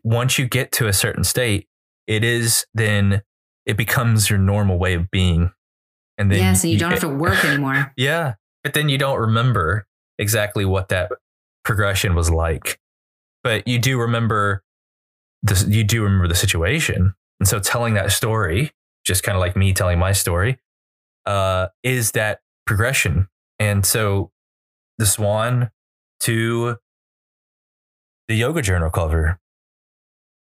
once 0.05 0.39
you 0.39 0.47
get 0.47 0.73
to 0.73 0.89
a 0.89 0.93
certain 0.93 1.25
state, 1.25 1.67
it 2.07 2.25
is 2.25 2.67
then 2.75 3.23
it 3.67 3.77
becomes 3.77 4.31
your 4.31 4.39
normal 4.39 4.79
way 4.79 4.95
of 4.95 5.11
being, 5.11 5.53
and 6.17 6.31
then 6.31 6.39
yes, 6.39 6.63
and 6.63 6.71
you, 6.71 6.77
you 6.77 6.81
don't 6.81 6.91
have 6.91 7.01
to 7.01 7.09
work 7.09 7.45
anymore. 7.45 7.93
yeah, 7.97 8.35
but 8.63 8.75
then 8.75 8.89
you 8.89 8.99
don't 8.99 9.19
remember 9.19 9.87
exactly 10.19 10.65
what 10.65 10.89
that 10.89 11.11
progression 11.65 12.15
was 12.15 12.31
like, 12.31 12.79
but 13.43 13.67
you 13.67 13.79
do 13.79 13.99
remember 13.99 14.63
this, 15.43 15.67
you 15.67 15.85
do 15.85 16.03
remember 16.03 16.29
the 16.29 16.35
situation. 16.35 17.15
And 17.41 17.49
so 17.49 17.61
telling 17.61 17.95
that 17.95 18.11
story, 18.13 18.73
just 19.05 19.23
kind 19.23 19.37
of 19.37 19.41
like 19.41 19.57
me 19.57 19.73
telling 19.73 19.99
my 19.99 20.13
story, 20.13 20.59
uh, 21.27 21.69
is 21.83 22.13
that 22.13 22.41
progression. 22.69 23.27
And 23.59 23.85
so 23.85 24.31
the 24.99 25.07
swan 25.07 25.71
to 26.21 26.77
the 28.29 28.35
yoga 28.35 28.63
journal 28.63 28.91
cover. 28.91 29.41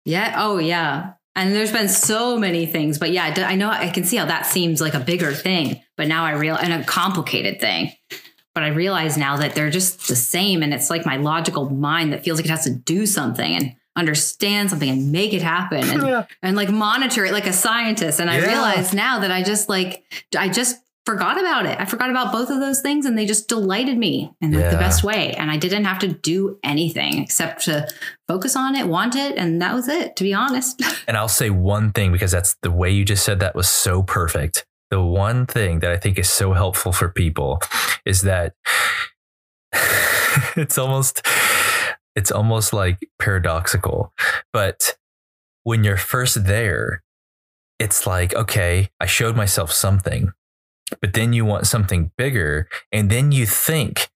Yeah. 0.05 0.35
Oh, 0.37 0.59
yeah. 0.59 1.13
And 1.35 1.55
there's 1.55 1.71
been 1.71 1.89
so 1.89 2.37
many 2.37 2.65
things, 2.65 2.97
but 2.97 3.11
yeah, 3.11 3.33
I 3.37 3.55
know 3.55 3.69
I 3.69 3.89
can 3.89 4.03
see 4.03 4.17
how 4.17 4.25
that 4.25 4.45
seems 4.45 4.81
like 4.81 4.95
a 4.95 4.99
bigger 4.99 5.31
thing, 5.31 5.81
but 5.95 6.07
now 6.07 6.25
I 6.25 6.31
real 6.31 6.55
and 6.55 6.73
a 6.73 6.83
complicated 6.83 7.59
thing. 7.59 7.91
But 8.55 8.63
I 8.63 8.69
realize 8.69 9.17
now 9.17 9.37
that 9.37 9.53
they're 9.53 9.69
just 9.69 10.07
the 10.07 10.15
same, 10.15 10.63
and 10.63 10.73
it's 10.73 10.89
like 10.89 11.05
my 11.05 11.17
logical 11.17 11.69
mind 11.69 12.11
that 12.11 12.23
feels 12.23 12.39
like 12.39 12.45
it 12.45 12.49
has 12.49 12.63
to 12.63 12.73
do 12.73 13.05
something. 13.05 13.55
And 13.55 13.75
understand 13.97 14.69
something 14.69 14.89
and 14.89 15.11
make 15.11 15.33
it 15.33 15.41
happen 15.41 15.83
and, 15.89 16.03
yeah. 16.07 16.25
and 16.43 16.55
like 16.55 16.69
monitor 16.69 17.25
it 17.25 17.33
like 17.33 17.47
a 17.47 17.51
scientist. 17.51 18.21
And 18.21 18.29
I 18.29 18.37
yeah. 18.37 18.45
realize 18.45 18.93
now 18.93 19.19
that 19.19 19.31
I 19.31 19.41
just 19.41 19.67
like, 19.67 20.05
I 20.37 20.49
just 20.49 20.77
forgot 21.07 21.39
about 21.39 21.65
it. 21.65 21.79
I 21.79 21.85
forgot 21.85 22.09
about 22.09 22.33
both 22.33 22.49
of 22.49 22.59
those 22.59 22.81
things 22.81 23.05
and 23.05 23.17
they 23.17 23.25
just 23.25 23.47
delighted 23.47 23.97
me 23.97 24.29
in 24.41 24.51
like 24.51 24.59
yeah. 24.59 24.71
the 24.71 24.77
best 24.77 25.05
way. 25.05 25.31
And 25.31 25.49
I 25.49 25.55
didn't 25.55 25.85
have 25.85 25.99
to 25.99 26.09
do 26.09 26.59
anything 26.65 27.23
except 27.23 27.63
to 27.63 27.87
focus 28.27 28.57
on 28.57 28.75
it, 28.75 28.89
want 28.89 29.15
it. 29.15 29.37
And 29.37 29.61
that 29.61 29.73
was 29.73 29.87
it, 29.87 30.17
to 30.17 30.25
be 30.25 30.33
honest. 30.33 30.81
and 31.07 31.15
I'll 31.15 31.29
say 31.29 31.49
one 31.49 31.93
thing 31.93 32.11
because 32.11 32.31
that's 32.31 32.57
the 32.61 32.71
way 32.71 32.91
you 32.91 33.05
just 33.05 33.23
said 33.23 33.39
that 33.39 33.55
was 33.55 33.69
so 33.69 34.03
perfect. 34.03 34.65
The 34.91 35.01
one 35.01 35.45
thing 35.45 35.79
that 35.79 35.91
I 35.91 35.95
think 35.95 36.19
is 36.19 36.29
so 36.29 36.51
helpful 36.51 36.91
for 36.91 37.07
people 37.07 37.61
is 38.05 38.23
that 38.23 38.55
it's 40.57 40.77
almost 40.77 41.25
it's 42.17 42.31
almost 42.31 42.73
like 42.73 42.97
paradoxical. 43.17 44.11
But 44.51 44.97
when 45.63 45.85
you're 45.85 45.95
first 45.95 46.43
there, 46.43 47.01
it's 47.79 48.05
like, 48.05 48.35
okay, 48.35 48.89
I 48.99 49.05
showed 49.05 49.37
myself 49.37 49.71
something, 49.71 50.33
but 51.01 51.13
then 51.13 51.33
you 51.33 51.45
want 51.45 51.67
something 51.67 52.11
bigger. 52.17 52.67
And 52.91 53.09
then 53.09 53.31
you 53.31 53.45
think 53.45 54.09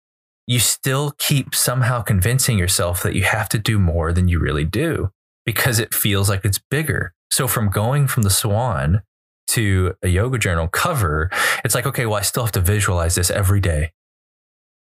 you 0.48 0.60
still 0.60 1.14
keep 1.18 1.54
somehow 1.56 2.02
convincing 2.02 2.58
yourself 2.58 3.04
that 3.04 3.16
you 3.16 3.24
have 3.24 3.50
to 3.50 3.60
do 3.60 3.80
more 3.80 4.12
than 4.14 4.28
you 4.28 4.40
really 4.40 4.66
do 4.66 5.10
because 5.46 5.80
it 5.80 5.94
feels 5.94 6.30
like 6.30 6.46
it's 6.46 6.60
bigger. 6.70 7.14
So 7.30 7.48
from 7.48 7.70
going 7.70 8.08
from 8.08 8.24
the 8.24 8.30
swan 8.30 9.02
to 9.50 9.96
a 10.02 10.08
yoga 10.08 10.38
journal 10.38 10.68
cover, 10.68 11.30
it's 11.64 11.76
like, 11.76 11.86
okay, 11.86 12.06
well, 12.06 12.18
I 12.18 12.22
still 12.22 12.44
have 12.44 12.52
to 12.54 12.62
visualize 12.62 13.16
this 13.16 13.30
every 13.30 13.60
day 13.60 13.92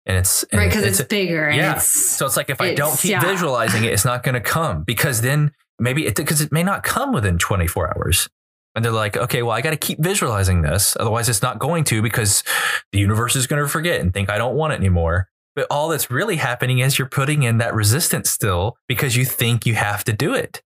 and 0.06 0.18
it's 0.18 0.44
and 0.44 0.60
right 0.60 0.70
because 0.70 0.84
it's, 0.84 1.00
it's, 1.00 1.10
bigger. 1.10 1.50
yeah. 1.50 1.76
It's, 1.76 1.88
so 1.88 2.26
it's 2.26 2.38
like 2.38 2.50
if 2.50 2.62
I 2.62 2.76
don't 2.76 2.98
keep 2.98 3.12
yeah. 3.12 3.22
visualizing 3.22 3.84
it, 3.84 3.94
it's 3.94 4.06
not 4.06 4.24
going 4.24 4.36
to 4.36 4.42
come 4.42 4.84
because 4.84 5.22
then 5.22 5.52
maybe 5.80 6.06
it 6.06 6.16
because 6.16 6.42
it 6.42 6.52
may 6.52 6.64
not 6.64 6.84
come 6.84 7.12
within 7.12 7.38
24 7.38 7.98
hours. 7.98 8.30
And 8.76 8.84
they're 8.84 8.92
like, 8.92 9.16
okay, 9.16 9.42
well, 9.42 9.56
I 9.56 9.62
got 9.62 9.72
to 9.72 9.78
keep 9.78 10.00
visualizing 10.00 10.62
this. 10.62 10.98
Otherwise, 11.00 11.30
it's 11.30 11.42
not 11.42 11.60
going 11.60 11.86
to 11.86 12.02
because 12.02 12.44
the 12.92 13.00
universe 13.00 13.36
is 13.36 13.48
going 13.48 13.62
to 13.62 13.70
forget 13.70 14.02
and 14.02 14.14
think 14.14 14.30
I 14.30 14.38
don't 14.38 14.56
want 14.56 14.74
it 14.74 14.78
anymore. 14.78 15.30
But 15.56 15.68
all 15.72 15.88
that's 15.88 16.12
really 16.12 16.36
happening 16.36 16.80
is 16.80 17.00
you're 17.00 17.08
putting 17.08 17.44
in 17.44 17.60
that 17.60 17.74
resistance 17.74 18.30
still 18.30 18.78
because 18.90 19.16
you 19.16 19.24
think 19.24 19.66
you 19.66 19.76
have 19.76 20.04
to 20.04 20.14
do 20.14 20.34
it. 20.34 20.62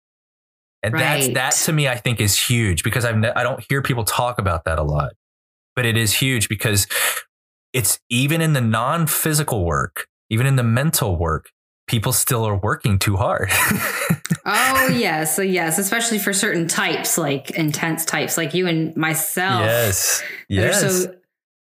And 0.82 0.92
right. 0.92 1.00
that's 1.00 1.28
that 1.28 1.64
to 1.64 1.72
me, 1.72 1.88
I 1.88 1.96
think 1.96 2.20
is 2.20 2.38
huge 2.38 2.84
because 2.84 3.06
I've 3.06 3.16
I 3.34 3.42
don't 3.42 3.64
hear 3.70 3.80
people 3.80 4.04
talk 4.04 4.38
about 4.38 4.64
that 4.64 4.78
a 4.78 4.82
lot, 4.82 5.12
but 5.74 5.86
it 5.86 5.96
is 5.96 6.12
huge 6.12 6.50
because 6.50 6.86
it's 7.72 7.98
even 8.10 8.42
in 8.42 8.52
the 8.52 8.60
non 8.60 9.06
physical 9.06 9.64
work, 9.64 10.06
even 10.28 10.46
in 10.46 10.56
the 10.56 10.62
mental 10.62 11.16
work, 11.16 11.50
people 11.86 12.12
still 12.12 12.44
are 12.44 12.56
working 12.56 12.98
too 12.98 13.16
hard. 13.16 13.48
oh, 14.46 14.88
yes. 14.94 15.38
Yes, 15.38 15.78
especially 15.78 16.18
for 16.18 16.32
certain 16.32 16.66
types, 16.66 17.18
like 17.18 17.50
intense 17.52 18.04
types, 18.04 18.36
like 18.36 18.54
you 18.54 18.66
and 18.66 18.96
myself. 18.96 19.60
Yes. 19.60 20.22
Yes. 20.48 20.80
So, 20.80 21.14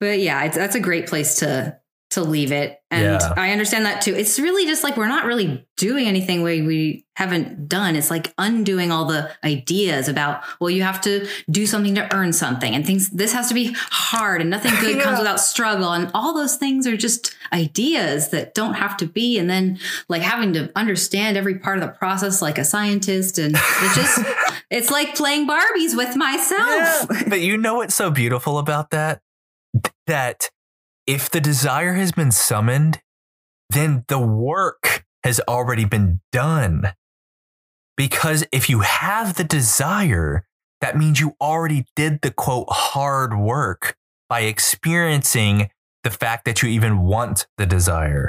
but 0.01 0.19
yeah, 0.19 0.49
that's 0.49 0.75
a 0.75 0.81
great 0.81 1.07
place 1.07 1.37
to 1.37 1.79
to 2.13 2.23
leave 2.23 2.53
it. 2.53 2.79
And 2.91 3.21
yeah. 3.21 3.35
I 3.37 3.53
understand 3.53 3.87
that 3.87 4.03
too. 4.03 4.15
It's 4.15 4.39
really 4.39 4.67
just 4.67 4.85
like 4.85 4.99
we're 4.99 5.09
not 5.09 5.25
really 5.25 5.67
doing 5.79 6.07
anything 6.07 6.43
we, 6.43 6.61
we 6.61 7.07
haven't 7.17 7.67
done. 7.67 7.97
It's 7.97 8.11
like 8.11 8.35
undoing 8.37 8.93
all 8.93 9.07
the 9.07 9.31
ideas 9.43 10.09
about, 10.09 10.43
well, 10.61 10.69
you 10.69 10.83
have 10.83 11.01
to 11.03 11.27
do 11.51 11.67
something 11.67 11.95
to 11.95 12.15
earn 12.15 12.35
something 12.35 12.75
and 12.75 12.85
things. 12.85 13.09
This 13.09 13.33
has 13.33 13.49
to 13.49 13.55
be 13.55 13.75
hard 13.79 14.43
and 14.43 14.51
nothing 14.51 14.75
good 14.81 14.97
yeah. 14.97 15.05
comes 15.05 15.19
without 15.19 15.41
struggle. 15.41 15.93
And 15.93 16.11
all 16.13 16.35
those 16.35 16.57
things 16.57 16.87
are 16.87 16.97
just 16.97 17.35
ideas 17.51 18.29
that 18.29 18.55
don't 18.55 18.75
have 18.75 18.99
to 18.99 19.07
be. 19.07 19.39
And 19.39 19.49
then 19.49 19.79
like 20.09 20.21
having 20.21 20.53
to 20.53 20.71
understand 20.77 21.39
every 21.39 21.59
part 21.59 21.79
of 21.79 21.85
the 21.85 21.93
process 21.93 22.43
like 22.43 22.59
a 22.59 22.65
scientist. 22.65 23.39
And 23.39 23.55
it 23.57 23.95
just, 23.95 24.21
it's 24.71 24.91
like 24.91 25.15
playing 25.15 25.49
Barbies 25.49 25.97
with 25.97 26.15
myself. 26.15 27.07
Yeah. 27.11 27.23
But 27.29 27.41
you 27.41 27.57
know 27.57 27.77
what's 27.77 27.95
so 27.95 28.11
beautiful 28.11 28.59
about 28.59 28.91
that? 28.91 29.23
That 30.07 30.51
if 31.07 31.31
the 31.31 31.41
desire 31.41 31.95
has 31.95 32.13
been 32.13 32.31
summoned, 32.31 33.01
then 33.71 34.05
the 34.09 34.19
work 34.19 35.05
has 35.25 35.41
already 35.49 35.85
been 35.85 36.21
done. 36.31 36.95
Because 37.97 38.45
if 38.53 38.69
you 38.69 38.81
have 38.81 39.35
the 39.35 39.45
desire, 39.45 40.47
that 40.81 40.97
means 40.97 41.21
you 41.21 41.37
already 41.41 41.87
did 41.95 42.23
the 42.23 42.31
quote 42.31 42.69
hard 42.71 43.39
work 43.39 43.97
by 44.29 44.41
experiencing 44.41 45.71
the 46.05 46.11
fact 46.11 46.45
that 46.45 46.63
you 46.63 46.69
even 46.69 47.03
want 47.03 47.47
the 47.59 47.67
desire. 47.67 48.29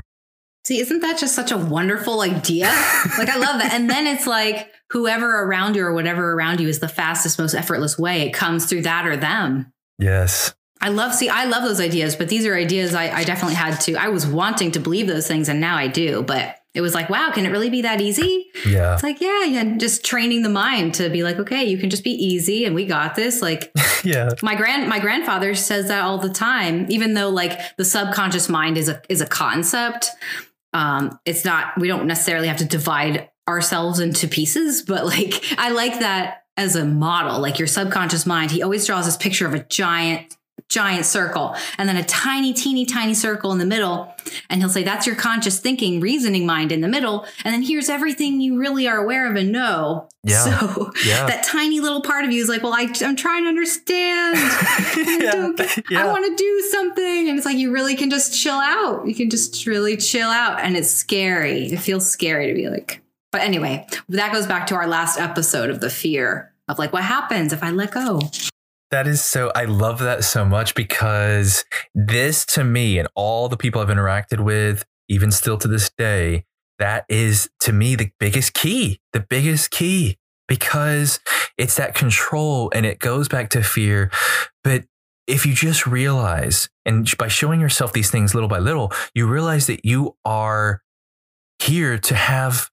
See, 0.65 0.79
isn't 0.79 1.01
that 1.01 1.17
just 1.17 1.35
such 1.35 1.51
a 1.51 1.57
wonderful 1.57 2.21
idea? 2.21 2.65
like, 3.17 3.29
I 3.29 3.37
love 3.37 3.59
that. 3.59 3.73
And 3.73 3.89
then 3.89 4.07
it's 4.07 4.27
like 4.27 4.71
whoever 4.91 5.43
around 5.43 5.75
you 5.75 5.83
or 5.83 5.93
whatever 5.93 6.31
around 6.33 6.61
you 6.61 6.69
is 6.69 6.79
the 6.79 6.87
fastest, 6.87 7.39
most 7.39 7.53
effortless 7.53 7.97
way. 7.97 8.21
It 8.21 8.33
comes 8.33 8.65
through 8.65 8.83
that 8.83 9.05
or 9.05 9.17
them. 9.17 9.73
Yes. 9.99 10.53
I 10.83 10.89
love 10.89 11.15
see 11.15 11.29
I 11.29 11.45
love 11.45 11.63
those 11.63 11.79
ideas, 11.79 12.17
but 12.17 12.27
these 12.27 12.45
are 12.45 12.53
ideas 12.53 12.93
I, 12.93 13.09
I 13.09 13.23
definitely 13.23 13.55
had 13.55 13.79
to. 13.81 13.95
I 13.95 14.09
was 14.09 14.27
wanting 14.27 14.71
to 14.71 14.81
believe 14.81 15.07
those 15.07 15.25
things, 15.25 15.47
and 15.47 15.61
now 15.61 15.77
I 15.77 15.87
do. 15.87 16.23
But 16.23 16.57
it 16.73 16.81
was 16.81 16.93
like, 16.93 17.09
wow, 17.09 17.31
can 17.33 17.45
it 17.45 17.51
really 17.51 17.69
be 17.69 17.83
that 17.83 18.01
easy? 18.01 18.47
Yeah. 18.65 18.93
It's 18.93 19.03
like, 19.03 19.21
yeah, 19.21 19.45
yeah, 19.45 19.77
just 19.77 20.03
training 20.03 20.41
the 20.41 20.49
mind 20.49 20.95
to 20.95 21.09
be 21.09 21.23
like, 21.23 21.37
okay, 21.37 21.63
you 21.63 21.77
can 21.77 21.89
just 21.89 22.03
be 22.03 22.11
easy, 22.11 22.65
and 22.65 22.75
we 22.75 22.85
got 22.85 23.15
this. 23.15 23.41
Like, 23.41 23.71
yeah. 24.03 24.31
my 24.41 24.55
grand 24.55 24.89
my 24.89 24.99
grandfather 24.99 25.55
says 25.55 25.87
that 25.87 26.03
all 26.03 26.17
the 26.17 26.29
time, 26.29 26.85
even 26.89 27.13
though 27.13 27.29
like 27.29 27.77
the 27.77 27.85
subconscious 27.85 28.49
mind 28.49 28.77
is 28.77 28.89
a 28.89 29.01
is 29.07 29.21
a 29.21 29.25
concept. 29.27 30.09
Um, 30.73 31.17
it's 31.23 31.45
not. 31.45 31.79
We 31.79 31.87
don't 31.87 32.07
necessarily 32.07 32.49
have 32.49 32.57
to 32.57 32.65
divide 32.65 33.29
ourselves 33.47 34.01
into 34.01 34.27
pieces, 34.27 34.81
but 34.81 35.05
like 35.05 35.45
I 35.57 35.69
like 35.69 35.99
that 35.99 36.43
as 36.57 36.75
a 36.75 36.83
model. 36.83 37.39
Like 37.39 37.57
your 37.57 37.69
subconscious 37.69 38.25
mind, 38.25 38.51
he 38.51 38.61
always 38.61 38.85
draws 38.85 39.05
this 39.05 39.15
picture 39.15 39.47
of 39.47 39.53
a 39.53 39.63
giant 39.63 40.35
giant 40.73 41.05
circle 41.05 41.55
and 41.77 41.87
then 41.87 41.95
a 41.97 42.03
tiny, 42.03 42.51
teeny, 42.53 42.85
tiny 42.85 43.13
circle 43.13 43.51
in 43.51 43.59
the 43.59 43.65
middle. 43.65 44.13
And 44.49 44.59
he'll 44.61 44.69
say, 44.69 44.83
that's 44.83 45.05
your 45.05 45.15
conscious 45.15 45.59
thinking, 45.59 45.99
reasoning 45.99 46.45
mind 46.45 46.71
in 46.71 46.81
the 46.81 46.87
middle. 46.87 47.25
And 47.45 47.53
then 47.53 47.61
here's 47.61 47.89
everything 47.89 48.41
you 48.41 48.57
really 48.57 48.87
are 48.87 48.97
aware 48.97 49.29
of 49.29 49.35
and 49.35 49.51
know. 49.51 50.07
Yeah. 50.23 50.43
So 50.43 50.91
Yeah. 51.05 51.25
that 51.27 51.43
tiny 51.43 51.79
little 51.79 52.01
part 52.01 52.25
of 52.25 52.31
you 52.31 52.41
is 52.41 52.49
like, 52.49 52.63
well, 52.63 52.73
I, 52.73 52.91
I'm 53.01 53.15
trying 53.15 53.43
to 53.43 53.49
understand. 53.49 54.35
I, 54.37 55.83
Yeah. 55.89 56.03
I 56.03 56.07
want 56.11 56.25
to 56.25 56.35
do 56.35 56.61
something. 56.71 57.29
And 57.29 57.37
it's 57.37 57.45
like, 57.45 57.57
you 57.57 57.71
really 57.71 57.95
can 57.95 58.09
just 58.09 58.33
chill 58.33 58.55
out. 58.55 59.05
You 59.07 59.13
can 59.13 59.29
just 59.29 59.65
really 59.67 59.97
chill 59.97 60.29
out. 60.29 60.59
And 60.61 60.75
it's 60.75 60.89
scary. 60.89 61.65
It 61.67 61.79
feels 61.79 62.09
scary 62.09 62.47
to 62.47 62.53
be 62.53 62.69
like, 62.69 63.01
but 63.31 63.41
anyway, 63.41 63.85
that 64.09 64.31
goes 64.33 64.47
back 64.47 64.67
to 64.67 64.75
our 64.75 64.87
last 64.87 65.19
episode 65.19 65.69
of 65.69 65.79
the 65.81 65.89
fear 65.89 66.51
of 66.67 66.79
like, 66.79 66.93
what 66.93 67.03
happens 67.03 67.51
if 67.51 67.61
I 67.63 67.71
let 67.71 67.91
go? 67.91 68.21
That 68.93 69.07
is 69.07 69.25
so, 69.25 69.51
I 69.55 69.65
love 69.65 69.97
that 70.01 70.23
so 70.23 70.45
much 70.45 70.75
because 70.75 71.65
this 71.95 72.45
to 72.45 72.63
me 72.63 72.99
and 72.99 73.07
all 73.15 73.49
the 73.49 73.57
people 73.57 73.81
I've 73.81 73.87
interacted 73.87 74.39
with, 74.39 74.85
even 75.09 75.31
still 75.31 75.57
to 75.57 75.67
this 75.67 75.89
day, 75.97 76.45
that 76.77 77.05
is 77.09 77.49
to 77.61 77.73
me 77.73 77.95
the 77.95 78.11
biggest 78.19 78.53
key, 78.53 78.99
the 79.11 79.19
biggest 79.19 79.71
key 79.71 80.19
because 80.47 81.19
it's 81.57 81.75
that 81.77 81.95
control 81.95 82.71
and 82.75 82.85
it 82.85 82.99
goes 82.99 83.27
back 83.27 83.49
to 83.49 83.63
fear. 83.63 84.11
But 84.63 84.83
if 85.25 85.43
you 85.43 85.55
just 85.55 85.87
realize, 85.87 86.69
and 86.85 87.09
by 87.17 87.29
showing 87.29 87.59
yourself 87.59 87.93
these 87.93 88.11
things 88.11 88.35
little 88.35 88.47
by 88.47 88.59
little, 88.59 88.91
you 89.15 89.25
realize 89.25 89.65
that 89.65 89.83
you 89.83 90.17
are 90.23 90.83
here 91.57 91.97
to 91.97 92.13
have 92.13 92.69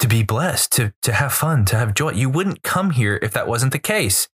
to 0.00 0.08
be 0.08 0.24
blessed, 0.24 0.72
to 0.72 0.94
to 1.02 1.12
have 1.12 1.32
fun, 1.32 1.64
to 1.66 1.76
have 1.76 1.94
joy. 1.94 2.10
You 2.10 2.28
wouldn't 2.28 2.64
come 2.64 2.90
here 2.90 3.20
if 3.22 3.32
that 3.34 3.46
wasn't 3.46 3.70
the 3.70 3.78
case. 3.78 4.28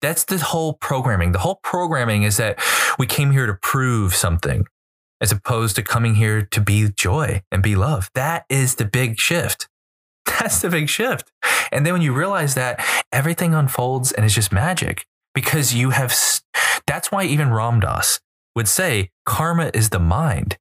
That's 0.00 0.24
the 0.24 0.38
whole 0.38 0.74
programming. 0.74 1.32
The 1.32 1.40
whole 1.40 1.60
programming 1.62 2.22
is 2.22 2.36
that 2.36 2.60
we 2.98 3.06
came 3.06 3.32
here 3.32 3.46
to 3.46 3.54
prove 3.54 4.14
something 4.14 4.66
as 5.20 5.32
opposed 5.32 5.76
to 5.76 5.82
coming 5.82 6.14
here 6.14 6.42
to 6.42 6.60
be 6.60 6.88
joy 6.94 7.42
and 7.50 7.62
be 7.62 7.74
love. 7.74 8.10
That 8.14 8.44
is 8.48 8.76
the 8.76 8.84
big 8.84 9.18
shift. 9.18 9.68
That's 10.26 10.60
the 10.60 10.70
big 10.70 10.88
shift. 10.88 11.32
And 11.72 11.84
then 11.84 11.92
when 11.92 12.02
you 12.02 12.12
realize 12.12 12.54
that, 12.54 12.84
everything 13.12 13.54
unfolds 13.54 14.12
and 14.12 14.24
it's 14.24 14.34
just 14.34 14.52
magic 14.52 15.06
because 15.34 15.74
you 15.74 15.90
have. 15.90 16.14
That's 16.86 17.12
why 17.12 17.24
even 17.24 17.52
Ram 17.52 17.80
Dass 17.80 18.20
would 18.54 18.68
say 18.68 19.10
karma 19.26 19.70
is 19.74 19.90
the 19.90 19.98
mind 19.98 20.58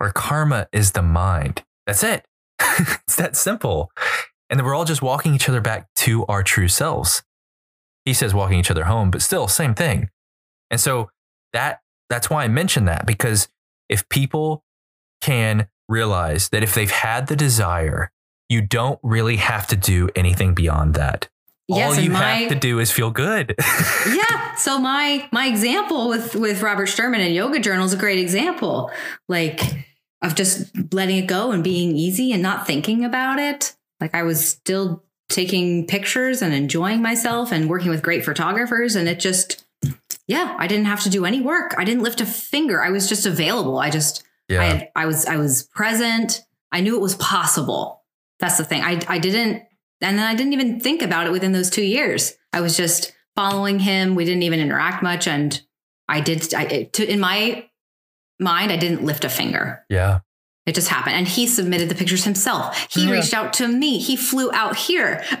or 0.00 0.10
karma 0.10 0.68
is 0.72 0.92
the 0.92 1.02
mind. 1.02 1.62
That's 1.86 2.02
it. 2.02 2.24
it's 2.60 3.16
that 3.16 3.36
simple. 3.36 3.90
And 4.50 4.58
then 4.58 4.66
we're 4.66 4.74
all 4.74 4.84
just 4.84 5.02
walking 5.02 5.34
each 5.34 5.48
other 5.48 5.60
back 5.60 5.88
to 5.96 6.26
our 6.26 6.42
true 6.42 6.68
selves. 6.68 7.22
He 8.04 8.12
says 8.12 8.34
walking 8.34 8.58
each 8.58 8.70
other 8.70 8.84
home, 8.84 9.10
but 9.10 9.22
still 9.22 9.48
same 9.48 9.74
thing. 9.74 10.10
And 10.70 10.80
so 10.80 11.10
that 11.52 11.80
that's 12.10 12.28
why 12.28 12.44
I 12.44 12.48
mention 12.48 12.84
that 12.84 13.06
because 13.06 13.48
if 13.88 14.08
people 14.08 14.64
can 15.20 15.68
realize 15.88 16.48
that 16.50 16.62
if 16.62 16.74
they've 16.74 16.90
had 16.90 17.26
the 17.28 17.36
desire, 17.36 18.10
you 18.48 18.60
don't 18.60 18.98
really 19.02 19.36
have 19.36 19.66
to 19.68 19.76
do 19.76 20.08
anything 20.14 20.54
beyond 20.54 20.94
that. 20.94 21.28
Yes, 21.66 21.96
All 21.96 22.02
you 22.02 22.10
my- 22.10 22.22
have 22.22 22.48
to 22.50 22.54
do 22.54 22.78
is 22.78 22.90
feel 22.90 23.10
good. 23.10 23.54
yeah. 24.06 24.54
So 24.56 24.78
my 24.78 25.26
my 25.32 25.46
example 25.46 26.08
with 26.08 26.34
with 26.34 26.60
Robert 26.62 26.88
Sturman 26.88 27.20
and 27.24 27.34
Yoga 27.34 27.58
Journal 27.58 27.86
is 27.86 27.94
a 27.94 27.96
great 27.96 28.18
example, 28.18 28.90
like 29.28 29.60
of 30.20 30.34
just 30.34 30.70
letting 30.92 31.16
it 31.18 31.26
go 31.26 31.52
and 31.52 31.64
being 31.64 31.96
easy 31.96 32.32
and 32.32 32.42
not 32.42 32.66
thinking 32.66 33.04
about 33.04 33.38
it. 33.38 33.74
Like 34.00 34.14
I 34.14 34.22
was 34.24 34.46
still 34.46 35.02
taking 35.34 35.84
pictures 35.86 36.42
and 36.42 36.54
enjoying 36.54 37.02
myself 37.02 37.50
and 37.50 37.68
working 37.68 37.90
with 37.90 38.04
great 38.04 38.24
photographers, 38.24 38.94
and 38.94 39.08
it 39.08 39.18
just 39.18 39.64
yeah, 40.28 40.56
I 40.58 40.68
didn't 40.68 40.86
have 40.86 41.02
to 41.02 41.10
do 41.10 41.24
any 41.24 41.40
work. 41.40 41.74
I 41.76 41.84
didn't 41.84 42.04
lift 42.04 42.20
a 42.20 42.26
finger. 42.26 42.82
I 42.82 42.90
was 42.90 43.08
just 43.08 43.26
available. 43.26 43.78
I 43.78 43.90
just 43.90 44.22
yeah. 44.48 44.60
I 44.60 44.64
had, 44.64 44.88
I 44.94 45.06
was 45.06 45.26
I 45.26 45.36
was 45.36 45.64
present. 45.74 46.40
I 46.70 46.80
knew 46.80 46.94
it 46.94 47.02
was 47.02 47.16
possible. 47.16 48.02
That's 48.38 48.56
the 48.56 48.64
thing. 48.64 48.82
I 48.82 49.00
I 49.08 49.18
didn't 49.18 49.64
and 50.00 50.18
then 50.18 50.26
I 50.26 50.34
didn't 50.34 50.52
even 50.52 50.80
think 50.80 51.02
about 51.02 51.26
it 51.26 51.32
within 51.32 51.52
those 51.52 51.70
2 51.70 51.82
years. 51.82 52.34
I 52.52 52.60
was 52.60 52.76
just 52.76 53.12
following 53.34 53.80
him. 53.80 54.14
We 54.14 54.24
didn't 54.24 54.44
even 54.44 54.60
interact 54.60 55.02
much 55.02 55.26
and 55.26 55.60
I 56.08 56.20
did 56.20 56.54
I 56.54 56.62
it, 56.64 56.92
to, 56.94 57.10
in 57.10 57.18
my 57.18 57.68
mind 58.38 58.70
I 58.70 58.76
didn't 58.76 59.04
lift 59.04 59.24
a 59.24 59.28
finger. 59.28 59.84
yeah. 59.88 60.20
It 60.66 60.74
just 60.74 60.88
happened. 60.88 61.14
And 61.16 61.28
he 61.28 61.46
submitted 61.46 61.88
the 61.90 61.94
pictures 61.94 62.24
himself. 62.24 62.86
He 62.90 63.04
Yeah. 63.06 63.12
reached 63.12 63.34
out 63.34 63.52
to 63.54 63.68
me. 63.68 63.98
He 63.98 64.16
flew 64.16 64.50
out 64.52 64.76
here. 64.76 65.22
like 65.30 65.40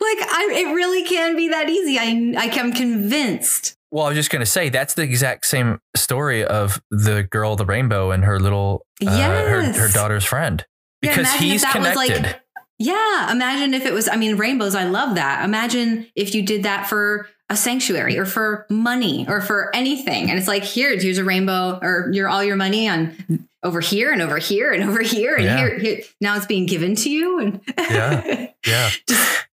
I 0.00 0.50
it 0.54 0.74
really 0.74 1.04
can 1.04 1.36
be 1.36 1.48
that 1.48 1.68
easy. 1.70 1.98
I 1.98 2.34
I 2.38 2.46
am 2.58 2.72
convinced. 2.72 3.76
Well, 3.90 4.06
I 4.06 4.08
was 4.08 4.16
just 4.16 4.30
going 4.30 4.40
to 4.40 4.46
say 4.46 4.70
that's 4.70 4.94
the 4.94 5.02
exact 5.02 5.44
same 5.46 5.78
story 5.94 6.44
of 6.44 6.80
the 6.90 7.24
girl, 7.30 7.56
the 7.56 7.66
rainbow, 7.66 8.10
and 8.10 8.24
her 8.24 8.40
little, 8.40 8.86
uh, 9.06 9.10
her, 9.10 9.60
Yes. 9.62 9.76
her 9.76 9.88
daughter's 9.88 10.24
friend. 10.24 10.64
Yeah, 11.02 11.10
Because 11.10 11.26
imagine 11.28 11.46
if 11.46 11.52
he's 11.52 11.62
that 11.62 11.76
was, 11.78 11.94
like. 11.96 12.40
Yeah, 12.78 13.30
imagine 13.30 13.74
if 13.74 13.84
it 13.84 13.92
was, 13.92 14.08
I 14.08 14.16
mean, 14.16 14.36
rainbows, 14.38 14.74
I 14.74 14.84
love 14.84 15.16
that. 15.16 15.44
Imagine 15.44 16.06
if 16.16 16.34
you 16.34 16.42
did 16.42 16.62
that 16.62 16.88
for 16.88 17.28
a 17.50 17.56
sanctuary 17.56 18.18
or 18.18 18.24
for 18.24 18.66
money 18.70 19.26
or 19.28 19.40
for 19.42 19.70
anything. 19.76 20.30
And 20.30 20.38
it's 20.38 20.48
like, 20.48 20.64
here, 20.64 20.98
here's 20.98 21.18
a 21.18 21.24
rainbow 21.24 21.78
or 21.82 22.08
your 22.12 22.28
all 22.30 22.42
your 22.42 22.56
money 22.56 22.88
on 22.88 23.14
over 23.62 23.80
here 23.80 24.12
and 24.12 24.20
over 24.22 24.38
here 24.38 24.72
and 24.72 24.82
over 24.84 25.02
here 25.02 25.36
and 25.36 25.44
Yeah. 25.44 25.56
here, 25.56 25.78
here. 25.78 26.00
Now 26.20 26.36
it's 26.36 26.46
being 26.46 26.66
given 26.66 26.94
to 26.96 27.10
you 27.10 27.38
and 27.40 27.60
Yeah. 27.78 28.48
yeah. 28.66 28.90
just 29.08 29.46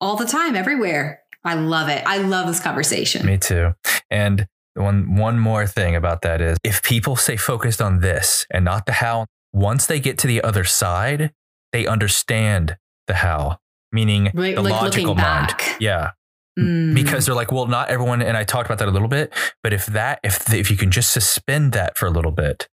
all 0.00 0.16
the 0.16 0.26
time, 0.26 0.54
everywhere. 0.56 1.20
I 1.44 1.54
love 1.54 1.88
it. 1.88 2.02
I 2.06 2.18
love 2.18 2.46
this 2.46 2.60
conversation. 2.60 3.24
Me 3.26 3.38
too. 3.38 3.74
And 4.10 4.46
one 4.74 5.16
one 5.16 5.38
more 5.38 5.66
thing 5.66 5.96
about 5.96 6.22
that 6.22 6.40
is 6.40 6.56
if 6.62 6.82
people 6.82 7.16
stay 7.16 7.36
focused 7.36 7.80
on 7.82 8.00
this 8.00 8.46
and 8.50 8.64
not 8.64 8.86
the 8.86 8.92
how, 8.92 9.26
once 9.52 9.86
they 9.86 9.98
get 9.98 10.18
to 10.18 10.26
the 10.26 10.42
other 10.42 10.62
side, 10.64 11.32
they 11.72 11.86
understand 11.86 12.76
the 13.08 13.14
how, 13.14 13.58
meaning 13.92 14.30
Like- 14.34 14.54
the 14.54 14.62
like 14.62 14.72
logical 14.72 15.14
mind. 15.14 15.48
back. 15.48 15.76
Yeah. 15.80 16.10
Mm. 16.58 16.94
Because 16.94 17.24
they're 17.26 17.34
like, 17.36 17.52
well, 17.52 17.66
not 17.66 17.88
everyone, 17.88 18.20
and 18.20 18.36
I 18.36 18.42
talked 18.44 18.66
about 18.66 18.78
that 18.78 18.88
a 18.88 18.90
little 18.90 19.08
bit, 19.08 19.32
but 19.62 19.72
if 19.72 19.86
that, 19.86 20.18
if 20.24 20.52
if 20.52 20.70
you 20.70 20.76
can 20.76 20.90
just 20.90 21.12
suspend 21.12 21.72
that 21.72 21.96
for 21.96 22.06
a 22.06 22.10
little 22.10 22.32
bit 22.32 22.68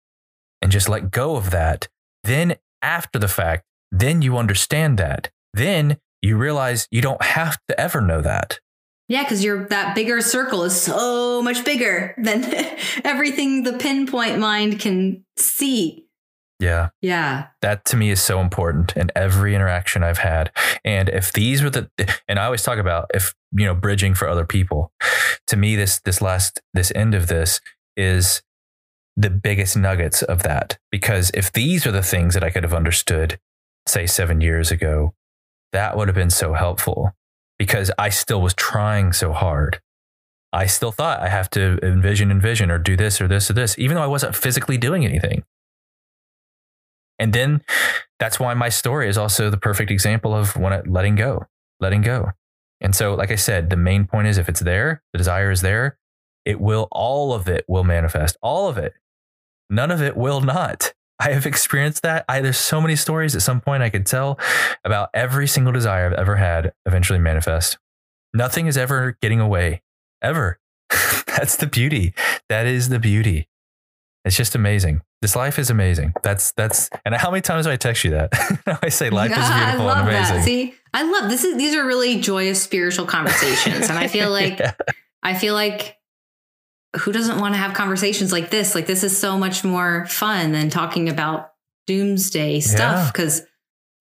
and 0.63 0.71
just 0.71 0.87
let 0.87 1.11
go 1.11 1.35
of 1.35 1.51
that, 1.51 1.89
then 2.23 2.55
after 2.81 3.19
the 3.19 3.27
fact, 3.27 3.65
then 3.91 4.21
you 4.21 4.37
understand 4.37 4.97
that. 4.97 5.29
Then 5.53 5.97
you 6.21 6.37
realize 6.37 6.87
you 6.89 7.01
don't 7.01 7.21
have 7.21 7.59
to 7.67 7.79
ever 7.79 7.99
know 7.99 8.21
that. 8.21 8.59
Yeah, 9.09 9.23
because 9.23 9.43
your 9.43 9.67
that 9.67 9.93
bigger 9.93 10.21
circle 10.21 10.63
is 10.63 10.81
so 10.81 11.41
much 11.41 11.65
bigger 11.65 12.15
than 12.17 12.45
everything 13.03 13.63
the 13.63 13.73
pinpoint 13.73 14.39
mind 14.39 14.79
can 14.79 15.25
see. 15.37 16.07
Yeah. 16.59 16.89
Yeah. 17.01 17.47
that 17.61 17.83
to 17.85 17.97
me 17.97 18.09
is 18.09 18.21
so 18.21 18.39
important 18.39 18.95
in 18.95 19.11
every 19.17 19.53
interaction 19.53 20.01
I've 20.01 20.19
had. 20.19 20.49
And 20.85 21.09
if 21.09 21.33
these 21.33 21.61
were 21.61 21.69
the, 21.69 21.89
and 22.29 22.39
I 22.39 22.45
always 22.45 22.63
talk 22.63 22.77
about 22.77 23.11
if, 23.13 23.35
you 23.51 23.65
know, 23.65 23.75
bridging 23.75 24.13
for 24.13 24.29
other 24.29 24.45
people, 24.45 24.93
to 25.47 25.57
me, 25.57 25.75
this, 25.75 25.99
this 26.05 26.21
last, 26.21 26.61
this 26.73 26.93
end 26.95 27.15
of 27.15 27.27
this 27.27 27.59
is 27.97 28.41
the 29.15 29.29
biggest 29.29 29.77
nuggets 29.77 30.21
of 30.21 30.43
that. 30.43 30.77
Because 30.91 31.31
if 31.33 31.51
these 31.51 31.85
are 31.85 31.91
the 31.91 32.03
things 32.03 32.33
that 32.33 32.43
I 32.43 32.49
could 32.49 32.63
have 32.63 32.73
understood, 32.73 33.39
say 33.87 34.07
seven 34.07 34.41
years 34.41 34.71
ago, 34.71 35.13
that 35.71 35.97
would 35.97 36.07
have 36.07 36.15
been 36.15 36.29
so 36.29 36.53
helpful 36.53 37.11
because 37.57 37.91
I 37.97 38.09
still 38.09 38.41
was 38.41 38.53
trying 38.53 39.13
so 39.13 39.33
hard. 39.33 39.81
I 40.51 40.67
still 40.67 40.91
thought 40.91 41.21
I 41.21 41.29
have 41.29 41.49
to 41.51 41.79
envision, 41.81 42.29
envision, 42.29 42.69
or 42.69 42.77
do 42.77 42.95
this 42.95 43.19
or 43.19 43.27
this 43.27 43.49
or 43.49 43.53
this, 43.53 43.77
even 43.79 43.95
though 43.95 44.03
I 44.03 44.07
wasn't 44.07 44.35
physically 44.35 44.77
doing 44.77 45.03
anything. 45.03 45.43
And 47.17 47.33
then 47.33 47.61
that's 48.19 48.39
why 48.39 48.53
my 48.53 48.69
story 48.69 49.09
is 49.09 49.17
also 49.17 49.49
the 49.49 49.57
perfect 49.57 49.89
example 49.89 50.35
of 50.35 50.55
when 50.55 50.73
it, 50.73 50.87
letting 50.87 51.15
go, 51.15 51.45
letting 51.79 52.01
go. 52.01 52.31
And 52.81 52.95
so, 52.95 53.15
like 53.15 53.31
I 53.31 53.35
said, 53.35 53.69
the 53.69 53.77
main 53.77 54.05
point 54.05 54.27
is 54.27 54.37
if 54.37 54.49
it's 54.49 54.59
there, 54.59 55.01
the 55.13 55.17
desire 55.17 55.49
is 55.49 55.61
there, 55.61 55.97
it 56.45 56.59
will, 56.59 56.87
all 56.91 57.33
of 57.33 57.47
it 57.47 57.65
will 57.67 57.83
manifest, 57.83 58.37
all 58.41 58.67
of 58.67 58.77
it. 58.77 58.93
None 59.69 59.91
of 59.91 60.01
it 60.01 60.15
will 60.17 60.41
not. 60.41 60.93
I 61.19 61.31
have 61.31 61.45
experienced 61.45 62.01
that. 62.03 62.25
I, 62.27 62.41
there's 62.41 62.57
so 62.57 62.81
many 62.81 62.95
stories 62.95 63.35
at 63.35 63.41
some 63.43 63.61
point 63.61 63.83
I 63.83 63.89
could 63.89 64.05
tell 64.05 64.39
about 64.83 65.09
every 65.13 65.47
single 65.47 65.71
desire 65.71 66.07
I've 66.07 66.13
ever 66.13 66.35
had 66.35 66.73
eventually 66.85 67.19
manifest. 67.19 67.77
Nothing 68.33 68.67
is 68.67 68.77
ever 68.77 69.17
getting 69.21 69.39
away, 69.39 69.81
ever. 70.21 70.59
That's 71.27 71.55
the 71.55 71.67
beauty. 71.67 72.13
That 72.49 72.65
is 72.65 72.89
the 72.89 72.99
beauty. 72.99 73.47
It's 74.25 74.35
just 74.35 74.55
amazing. 74.55 75.01
This 75.21 75.35
life 75.35 75.57
is 75.59 75.69
amazing. 75.69 76.13
That's 76.23 76.51
that's 76.53 76.89
and 77.05 77.15
how 77.15 77.29
many 77.31 77.41
times 77.41 77.65
do 77.65 77.71
I 77.71 77.77
text 77.77 78.03
you 78.03 78.11
that? 78.11 78.29
I 78.83 78.89
say 78.89 79.09
life 79.09 79.31
is 79.31 79.37
beautiful 79.37 79.53
I 79.53 79.75
love 79.85 79.97
and 79.99 80.09
amazing. 80.09 80.35
That. 80.37 80.43
See, 80.45 80.73
I 80.93 81.03
love 81.03 81.29
this. 81.29 81.43
Is 81.45 81.57
these 81.57 81.75
are 81.75 81.85
really 81.85 82.19
joyous 82.19 82.61
spiritual 82.61 83.05
conversations, 83.17 83.89
and 83.89 83.97
I 83.97 84.07
feel 84.07 84.29
like 84.31 84.59
Yeah. 84.59 84.73
I 85.21 85.33
feel 85.35 85.53
like 85.53 85.97
who 87.01 87.11
doesn't 87.11 87.39
want 87.39 87.53
to 87.55 87.57
have 87.57 87.73
conversations 87.73 88.31
like 88.31 88.49
this? 88.49 88.75
Like 88.75 88.85
this 88.85 89.03
is 89.03 89.17
so 89.17 89.37
much 89.37 89.63
more 89.63 90.05
fun 90.07 90.51
than 90.51 90.69
talking 90.69 91.09
about 91.09 91.51
doomsday 91.87 92.55
Yeah. 92.55 92.59
stuff. 92.61 93.13
Because 93.13 93.41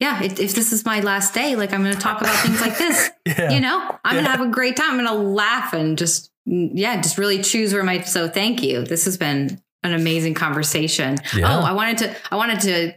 yeah, 0.00 0.22
if, 0.22 0.38
if 0.40 0.54
this 0.54 0.72
is 0.72 0.84
my 0.84 1.00
last 1.00 1.32
day, 1.32 1.54
like 1.56 1.72
I'm 1.72 1.82
going 1.82 1.94
to 1.94 2.00
talk 2.00 2.20
about 2.20 2.34
things 2.44 2.60
like 2.60 2.76
this. 2.78 3.10
Yeah. 3.24 3.50
You 3.52 3.60
know, 3.60 3.98
I'm 4.04 4.14
going 4.14 4.24
to 4.24 4.30
have 4.32 4.40
a 4.40 4.48
great 4.50 4.74
time. 4.76 4.98
I'm 4.98 5.04
going 5.04 5.08
to 5.08 5.28
laugh 5.28 5.74
and 5.74 5.96
just 5.96 6.32
yeah, 6.44 7.00
just 7.00 7.18
really 7.18 7.40
choose 7.40 7.72
where 7.72 7.84
my. 7.84 8.00
So 8.00 8.26
thank 8.28 8.64
you. 8.64 8.82
This 8.84 9.04
has 9.04 9.16
been 9.16 9.62
an 9.84 9.94
amazing 9.94 10.34
conversation. 10.34 11.18
Yeah. 11.36 11.56
Oh, 11.56 11.60
I 11.62 11.72
wanted 11.72 11.98
to. 11.98 12.16
I 12.32 12.36
wanted 12.36 12.60
to 12.62 12.94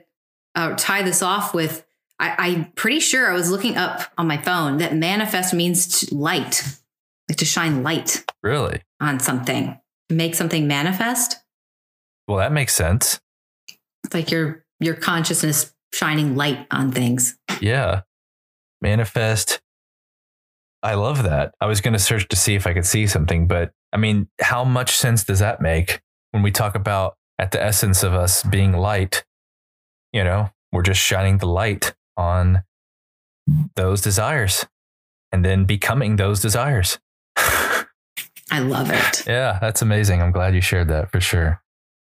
uh, 0.56 0.76
tie 0.78 1.04
this 1.04 1.22
off 1.22 1.54
with. 1.54 1.86
I, 2.20 2.36
I'm 2.40 2.72
pretty 2.72 3.02
sure 3.02 3.30
I 3.30 3.36
was 3.36 3.52
looking 3.52 3.78
up 3.78 4.02
on 4.18 4.26
my 4.26 4.38
phone 4.38 4.78
that 4.78 4.96
manifest 4.96 5.54
means 5.54 6.00
to 6.00 6.16
light, 6.16 6.64
like 7.30 7.38
to 7.38 7.46
shine 7.46 7.84
light 7.84 8.26
really? 8.42 8.82
on 9.00 9.20
something, 9.20 9.78
make 10.10 10.36
something 10.36 10.68
manifest. 10.68 11.38
Well, 12.28 12.38
that 12.38 12.52
makes 12.52 12.76
sense. 12.76 13.20
It's 14.04 14.14
like 14.14 14.32
your 14.32 14.66
your 14.80 14.96
consciousness 14.96 15.74
shining 15.94 16.36
light 16.36 16.68
on 16.72 16.92
things. 16.92 17.38
Yeah. 17.62 18.02
Manifest. 18.82 19.62
I 20.84 20.94
love 20.96 21.24
that. 21.24 21.54
I 21.62 21.66
was 21.66 21.82
going 21.82 21.94
to 21.94 22.00
search 22.00 22.28
to 22.28 22.36
see 22.36 22.56
if 22.56 22.68
I 22.68 22.74
could 22.74 22.86
see 22.86 23.08
something, 23.08 23.48
but 23.48 23.72
I 23.92 23.98
mean, 23.98 24.28
how 24.42 24.64
much 24.64 24.96
sense 24.96 25.24
does 25.24 25.40
that 25.40 25.62
make 25.62 26.02
when 26.32 26.44
we 26.44 26.52
talk 26.52 26.76
about 26.76 27.16
at 27.40 27.52
the 27.52 27.64
essence 27.64 28.04
of 28.04 28.14
us 28.14 28.44
being 28.44 28.74
light? 28.74 29.24
You 30.14 30.24
know, 30.24 30.50
we're 30.72 30.84
just 30.84 31.02
shining 31.02 31.40
the 31.40 31.48
light 31.48 31.96
on 32.18 32.64
those 33.76 34.02
desires 34.02 34.66
and 35.32 35.44
then 35.44 35.66
becoming 35.66 36.18
those 36.18 36.42
desires. 36.42 37.00
I 38.52 38.60
love 38.60 38.92
it. 38.92 39.26
yeah, 39.28 39.58
that's 39.60 39.82
amazing. 39.82 40.22
I'm 40.22 40.32
glad 40.32 40.54
you 40.54 40.62
shared 40.62 40.90
that 40.90 41.12
for 41.12 41.20
sure. 41.20 41.62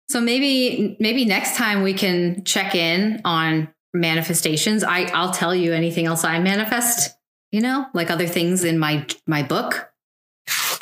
So 0.09 0.21
maybe 0.21 0.97
maybe 1.01 1.25
next 1.25 1.57
time 1.57 1.83
we 1.83 1.95
can 1.95 2.45
check 2.45 2.75
in 2.75 3.21
on 3.25 3.73
manifestations. 3.95 4.85
I 4.85 5.05
I'll 5.15 5.33
tell 5.33 5.55
you 5.55 5.73
anything 5.73 6.07
else 6.07 6.25
I 6.25 6.39
manifest, 6.41 7.17
you 7.53 7.61
know, 7.61 7.87
like 7.95 8.11
other 8.11 8.27
things 8.27 8.65
in 8.65 8.79
my 8.79 9.07
my 9.27 9.43
book. 9.43 9.91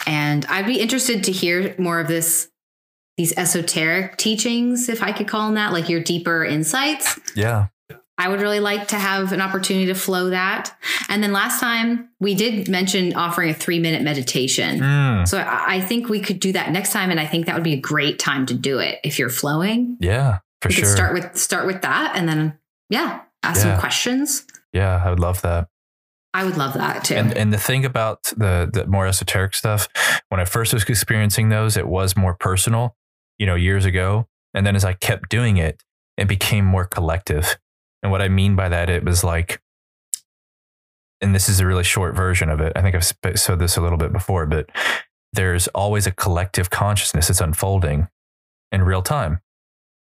And 0.07 0.45
I'd 0.47 0.67
be 0.67 0.81
interested 0.81 1.25
to 1.25 1.33
hear 1.33 1.75
more 1.79 2.01
of 2.01 2.09
this 2.09 2.49
these 3.17 3.37
esoteric 3.37 4.17
teachings 4.17 4.89
if 4.89 5.03
I 5.03 5.13
could 5.13 5.29
call 5.29 5.47
them 5.47 5.55
that, 5.55 5.73
like 5.73 5.89
your 5.89 6.03
deeper 6.03 6.45
insights. 6.45 7.21
Yeah. 7.37 7.69
I 8.25 8.29
would 8.29 8.41
really 8.41 8.61
like 8.61 8.89
to 8.89 8.97
have 8.97 9.33
an 9.33 9.41
opportunity 9.41 9.87
to 9.87 9.95
flow 9.95 10.31
that. 10.31 10.75
And 11.09 11.23
then 11.23 11.33
last 11.33 11.61
time 11.61 12.09
we 12.21 12.35
did 12.35 12.69
mention 12.69 13.15
offering 13.15 13.51
a 13.51 13.55
3-minute 13.55 14.03
meditation. 14.03 14.81
Mm, 14.81 15.27
So 15.29 15.39
I 15.39 15.77
I 15.77 15.81
think 15.81 16.09
we 16.09 16.21
could 16.21 16.39
do 16.41 16.53
that 16.53 16.71
next 16.71 16.93
time 16.93 17.11
and 17.11 17.19
I 17.19 17.27
think 17.27 17.47
that 17.47 17.55
would 17.57 17.65
be 17.73 17.73
a 17.81 17.81
great 17.93 18.19
time 18.19 18.47
to 18.47 18.55
do 18.55 18.79
it 18.79 18.99
if 19.03 19.19
you're 19.19 19.31
flowing 19.43 19.97
yeah, 20.01 20.39
for 20.61 20.69
we 20.69 20.75
sure. 20.75 20.85
could 20.85 20.93
start 20.99 21.13
with 21.15 21.37
start 21.37 21.67
with 21.67 21.81
that 21.83 22.13
and 22.17 22.29
then 22.29 22.41
yeah 22.91 23.21
ask 23.43 23.57
Yeah. 23.65 23.73
some 23.73 23.81
questions 23.81 24.45
yeah, 24.73 25.03
I 25.05 25.11
would 25.11 25.21
love 25.21 25.41
that. 25.43 25.69
i 26.35 26.45
would 26.47 26.57
love 26.57 26.75
that 26.75 27.05
too 27.05 27.15
And 27.21 27.37
and 27.37 27.53
the 27.53 27.59
thing 27.69 27.85
about 27.85 28.19
the 28.45 28.69
the 28.73 28.87
more 28.87 29.07
esoteric 29.13 29.55
stuff, 29.55 29.89
when 30.31 30.41
I 30.41 30.47
first 30.57 30.73
was 30.75 30.85
experiencing 30.85 31.49
those, 31.51 31.77
it 31.83 31.87
was 31.99 32.17
more 32.17 32.35
personal, 32.49 32.85
you 33.41 33.47
know, 33.49 33.55
years 33.69 33.85
ago. 33.85 34.27
And 34.55 34.63
then 34.67 34.77
as 34.77 34.85
I 34.85 34.93
kept 35.09 35.29
doing 35.31 35.57
it, 35.59 35.75
it 36.21 36.29
became 36.29 36.65
more 36.65 36.87
collective. 36.97 37.59
And 38.03 38.11
what 38.11 38.23
I 38.23 38.29
mean 38.29 38.57
by 38.57 38.69
that, 38.69 38.91
it 38.91 39.05
was 39.05 39.23
like, 39.23 39.61
and 41.21 41.35
this 41.35 41.49
is 41.49 41.61
a 41.61 41.67
really 41.67 41.85
short 41.85 42.17
version 42.17 42.51
of 42.51 42.61
it. 42.61 42.73
I 42.75 42.83
think 42.83 42.97
I've 42.97 43.05
sp- 43.07 43.37
said 43.37 43.59
this 43.59 43.77
a 43.77 43.81
little 43.81 43.99
bit 43.99 44.13
before, 44.13 44.47
but 44.47 44.69
there's 45.33 45.69
always 45.69 46.07
a 46.07 46.13
collective 46.13 46.71
consciousness 46.71 47.29
that's 47.29 47.41
unfolding 47.41 48.09
in 48.73 48.83
real 48.83 49.03
time. 49.03 49.41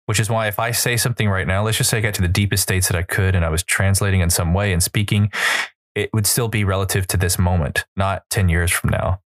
Which 0.08 0.20
is 0.20 0.30
why 0.30 0.48
if 0.48 0.60
I 0.60 0.72
say 0.72 0.98
something 0.98 1.30
right 1.30 1.48
now, 1.48 1.64
let's 1.64 1.78
just 1.78 1.90
say 1.90 2.00
I 2.00 2.02
got 2.02 2.16
to 2.16 2.22
the 2.22 2.28
deepest 2.28 2.64
states 2.64 2.88
that 2.88 2.98
I 2.98 3.04
could 3.04 3.36
and 3.36 3.46
I 3.46 3.50
was 3.50 3.64
translating 3.64 4.20
in 4.20 4.30
some 4.30 4.54
way 4.54 4.74
and 4.74 4.82
speaking, 4.82 5.32
it 5.96 6.10
would 6.14 6.26
still 6.26 6.48
be 6.48 6.64
relative 6.64 7.08
to 7.08 7.18
this 7.18 7.38
moment, 7.38 7.86
not 7.96 8.24
10 8.30 8.50
years 8.50 8.72
from 8.72 8.90
now. 8.90 9.22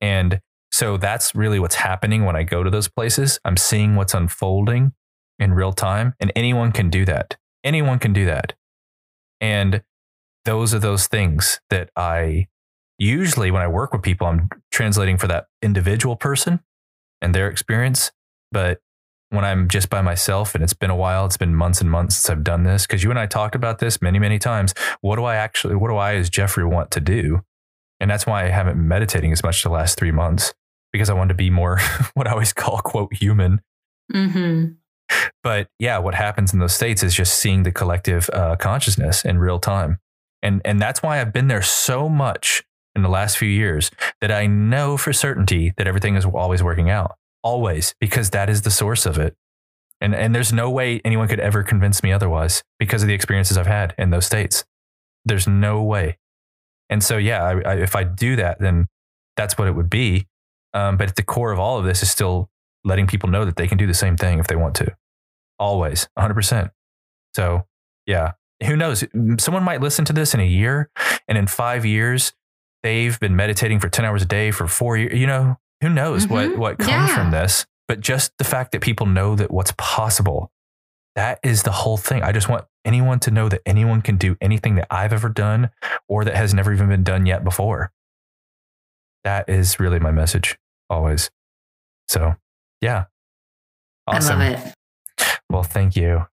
And 0.00 0.40
so 0.72 0.96
that's 0.96 1.34
really 1.34 1.58
what's 1.58 1.76
happening 1.76 2.24
when 2.24 2.36
I 2.36 2.42
go 2.42 2.62
to 2.62 2.70
those 2.70 2.88
places. 2.88 3.40
I'm 3.44 3.56
seeing 3.56 3.96
what's 3.96 4.14
unfolding 4.14 4.92
in 5.38 5.54
real 5.54 5.72
time, 5.72 6.14
and 6.20 6.30
anyone 6.36 6.70
can 6.70 6.90
do 6.90 7.04
that. 7.06 7.36
Anyone 7.64 7.98
can 7.98 8.12
do 8.12 8.24
that. 8.26 8.54
And 9.40 9.82
those 10.44 10.74
are 10.74 10.78
those 10.78 11.06
things 11.06 11.60
that 11.70 11.90
I 11.96 12.48
usually, 12.98 13.50
when 13.50 13.62
I 13.62 13.68
work 13.68 13.92
with 13.92 14.02
people, 14.02 14.26
I'm 14.26 14.48
translating 14.70 15.16
for 15.16 15.26
that 15.28 15.46
individual 15.62 16.16
person 16.16 16.60
and 17.20 17.34
their 17.34 17.48
experience. 17.48 18.12
But 18.52 18.80
when 19.30 19.44
I'm 19.44 19.68
just 19.68 19.90
by 19.90 20.02
myself 20.02 20.54
and 20.54 20.64
it's 20.64 20.74
been 20.74 20.90
a 20.90 20.96
while, 20.96 21.24
it's 21.24 21.36
been 21.36 21.54
months 21.54 21.80
and 21.80 21.90
months 21.90 22.16
since 22.16 22.30
I've 22.30 22.44
done 22.44 22.64
this, 22.64 22.86
because 22.86 23.02
you 23.02 23.10
and 23.10 23.18
I 23.18 23.26
talked 23.26 23.54
about 23.54 23.78
this 23.78 24.02
many, 24.02 24.18
many 24.18 24.38
times 24.38 24.74
what 25.00 25.16
do 25.16 25.24
I 25.24 25.36
actually, 25.36 25.76
what 25.76 25.88
do 25.88 25.96
I 25.96 26.14
as 26.14 26.28
Jeffrey 26.28 26.64
want 26.64 26.90
to 26.92 27.00
do? 27.00 27.42
And 28.00 28.10
that's 28.10 28.26
why 28.26 28.44
I 28.44 28.48
haven't 28.48 28.76
been 28.76 28.88
meditating 28.88 29.32
as 29.32 29.42
much 29.42 29.62
the 29.62 29.70
last 29.70 29.98
three 29.98 30.10
months 30.10 30.54
because 30.92 31.10
I 31.10 31.14
wanted 31.14 31.28
to 31.28 31.34
be 31.34 31.50
more 31.50 31.78
what 32.14 32.26
I 32.26 32.32
always 32.32 32.52
call 32.52 32.78
quote 32.78 33.14
human. 33.14 33.60
hmm 34.10 34.66
But 35.42 35.68
yeah, 35.78 35.98
what 35.98 36.14
happens 36.14 36.52
in 36.52 36.58
those 36.58 36.74
states 36.74 37.02
is 37.02 37.14
just 37.14 37.38
seeing 37.38 37.62
the 37.62 37.72
collective 37.72 38.28
uh, 38.32 38.56
consciousness 38.56 39.24
in 39.24 39.38
real 39.38 39.58
time. 39.58 39.98
And, 40.42 40.60
and 40.64 40.80
that's 40.80 41.02
why 41.02 41.20
I've 41.20 41.32
been 41.32 41.48
there 41.48 41.62
so 41.62 42.08
much 42.08 42.62
in 42.94 43.02
the 43.02 43.08
last 43.08 43.38
few 43.38 43.48
years 43.48 43.90
that 44.20 44.32
I 44.32 44.46
know 44.46 44.96
for 44.96 45.12
certainty 45.12 45.72
that 45.76 45.86
everything 45.86 46.16
is 46.16 46.24
always 46.24 46.62
working 46.62 46.90
out. 46.90 47.16
Always, 47.42 47.94
because 48.00 48.30
that 48.30 48.50
is 48.50 48.62
the 48.62 48.70
source 48.70 49.06
of 49.06 49.18
it. 49.18 49.34
And, 50.00 50.14
and 50.14 50.34
there's 50.34 50.52
no 50.52 50.70
way 50.70 51.00
anyone 51.04 51.28
could 51.28 51.40
ever 51.40 51.62
convince 51.62 52.02
me 52.02 52.12
otherwise 52.12 52.62
because 52.78 53.02
of 53.02 53.08
the 53.08 53.14
experiences 53.14 53.58
I've 53.58 53.66
had 53.66 53.94
in 53.98 54.10
those 54.10 54.26
states. 54.26 54.64
There's 55.24 55.46
no 55.46 55.82
way. 55.82 56.18
And 56.88 57.04
so, 57.04 57.18
yeah, 57.18 57.42
I, 57.42 57.60
I, 57.60 57.74
if 57.76 57.94
I 57.94 58.04
do 58.04 58.36
that, 58.36 58.58
then 58.60 58.88
that's 59.36 59.56
what 59.56 59.68
it 59.68 59.72
would 59.72 59.90
be. 59.90 60.26
Um, 60.72 60.96
but 60.96 61.08
at 61.08 61.16
the 61.16 61.22
core 61.22 61.52
of 61.52 61.58
all 61.58 61.78
of 61.78 61.84
this 61.84 62.02
is 62.02 62.10
still 62.10 62.50
letting 62.84 63.06
people 63.06 63.28
know 63.28 63.44
that 63.44 63.56
they 63.56 63.66
can 63.66 63.78
do 63.78 63.86
the 63.86 63.94
same 63.94 64.16
thing 64.16 64.38
if 64.38 64.46
they 64.46 64.56
want 64.56 64.74
to. 64.76 64.94
Always, 65.58 66.08
100%. 66.18 66.70
So, 67.34 67.66
yeah, 68.06 68.32
who 68.64 68.76
knows? 68.76 69.04
Someone 69.38 69.62
might 69.62 69.80
listen 69.80 70.04
to 70.06 70.12
this 70.12 70.34
in 70.34 70.40
a 70.40 70.46
year, 70.46 70.90
and 71.28 71.36
in 71.38 71.46
five 71.46 71.84
years, 71.84 72.32
they've 72.82 73.18
been 73.20 73.36
meditating 73.36 73.80
for 73.80 73.88
10 73.88 74.04
hours 74.04 74.22
a 74.22 74.26
day 74.26 74.50
for 74.50 74.66
four 74.66 74.96
years. 74.96 75.18
You 75.18 75.26
know, 75.26 75.58
who 75.82 75.88
knows 75.90 76.26
what, 76.26 76.50
Mhm. 76.50 76.56
what 76.58 76.78
comes 76.78 77.10
Yeah. 77.10 77.14
from 77.14 77.30
this? 77.30 77.66
But 77.88 78.00
just 78.00 78.36
the 78.38 78.44
fact 78.44 78.72
that 78.72 78.80
people 78.80 79.06
know 79.06 79.34
that 79.34 79.50
what's 79.50 79.72
possible, 79.76 80.52
that 81.16 81.40
is 81.42 81.62
the 81.64 81.72
whole 81.72 81.96
thing. 81.96 82.22
I 82.22 82.32
just 82.32 82.48
want 82.48 82.64
anyone 82.84 83.18
to 83.20 83.30
know 83.30 83.48
that 83.48 83.60
anyone 83.66 84.00
can 84.00 84.16
do 84.16 84.36
anything 84.40 84.76
that 84.76 84.86
I've 84.90 85.12
ever 85.12 85.28
done 85.28 85.70
or 86.08 86.24
that 86.24 86.36
has 86.36 86.54
never 86.54 86.72
even 86.72 86.88
been 86.88 87.02
done 87.04 87.26
yet 87.26 87.44
before. 87.44 87.92
That 89.24 89.48
is 89.48 89.78
really 89.78 89.98
my 89.98 90.10
message 90.12 90.58
always. 90.88 91.30
So, 92.08 92.36
yeah. 92.80 93.04
Awesome. 94.06 94.40
i 94.40 94.50
love 94.54 94.74
it 95.18 95.30
Well, 95.50 95.62
thank 95.62 95.96
you. 95.96 96.26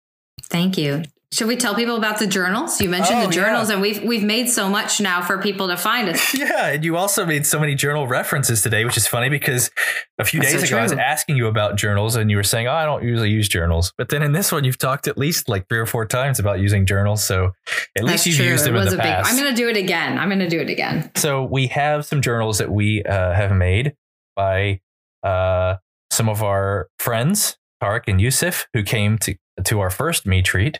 thank 0.43 0.77
you 0.77 1.03
should 1.33 1.47
we 1.49 1.57
tell 1.57 1.75
people 1.75 1.97
about 1.97 2.19
the 2.19 2.25
journals 2.25 2.79
you 2.79 2.87
mentioned 2.89 3.19
Oh, 3.19 3.27
the 3.27 3.33
journals 3.33 3.67
yeah. 3.67 3.73
and 3.73 3.81
we've 3.81 4.01
we've 4.01 4.23
made 4.23 4.47
so 4.47 4.69
much 4.69 5.01
now 5.01 5.21
for 5.21 5.37
people 5.39 5.67
to 5.67 5.75
find 5.75 6.07
us 6.07 6.33
Yeah, 6.37 6.67
and 6.67 6.85
you 6.85 6.95
also 6.95 7.25
made 7.25 7.45
so 7.45 7.59
many 7.59 7.75
journal 7.75 8.07
references 8.07 8.61
today, 8.61 8.85
which 8.85 8.95
is 8.95 9.07
funny 9.07 9.27
because 9.27 9.69
a 10.17 10.23
few 10.23 10.39
That's 10.39 10.53
days 10.53 10.61
so 10.61 10.67
ago 10.67 10.79
I 10.79 10.83
was 10.83 10.93
asking 10.93 11.35
you 11.35 11.47
about 11.47 11.75
journals 11.75 12.15
and 12.15 12.31
you 12.31 12.37
were 12.37 12.43
saying, 12.43 12.67
"Oh, 12.67 12.71
I 12.71 12.85
don't 12.85 13.03
usually 13.03 13.29
use 13.29 13.49
journals." 13.49 13.91
But 13.97 14.07
then 14.07 14.23
in 14.23 14.31
this 14.31 14.53
one 14.53 14.63
you've 14.63 14.77
talked 14.77 15.05
at 15.09 15.17
least 15.17 15.49
like 15.49 15.67
3 15.67 15.79
or 15.79 15.85
4 15.85 16.05
times 16.05 16.39
about 16.39 16.59
using 16.61 16.85
journals, 16.85 17.25
so 17.25 17.51
at 17.97 18.05
least 18.05 18.23
That's 18.23 18.27
you've 18.27 18.35
true. 18.37 18.45
used 18.45 18.65
them 18.65 18.75
it 18.77 18.79
in 18.79 18.85
the 18.85 18.93
a 18.93 18.97
big 18.97 19.05
i'm 19.25 19.35
gonna 19.35 19.53
do 19.53 19.67
it 19.67 19.75
again 19.75 20.17
i'm 20.17 20.29
gonna 20.29 20.49
do 20.49 20.61
it 20.61 20.69
again 20.69 21.11
so 21.17 21.43
we 21.43 21.67
have 21.67 22.05
some 22.05 22.21
journals 22.21 22.59
that 22.59 22.71
we 22.71 23.03
uh, 23.03 23.33
have 23.33 23.51
made 23.51 23.95
by 24.37 24.79
uh, 25.23 25.75
some 26.17 26.27
of 26.27 26.43
our 26.43 26.89
friends, 26.99 27.57
Tarek 27.81 28.03
and 28.07 28.19
Yusuf, 28.19 28.67
who 28.73 28.83
came 28.83 29.17
to 29.19 29.35
to 29.63 29.79
our 29.79 29.89
first 29.89 30.25
me 30.25 30.41
treat. 30.41 30.79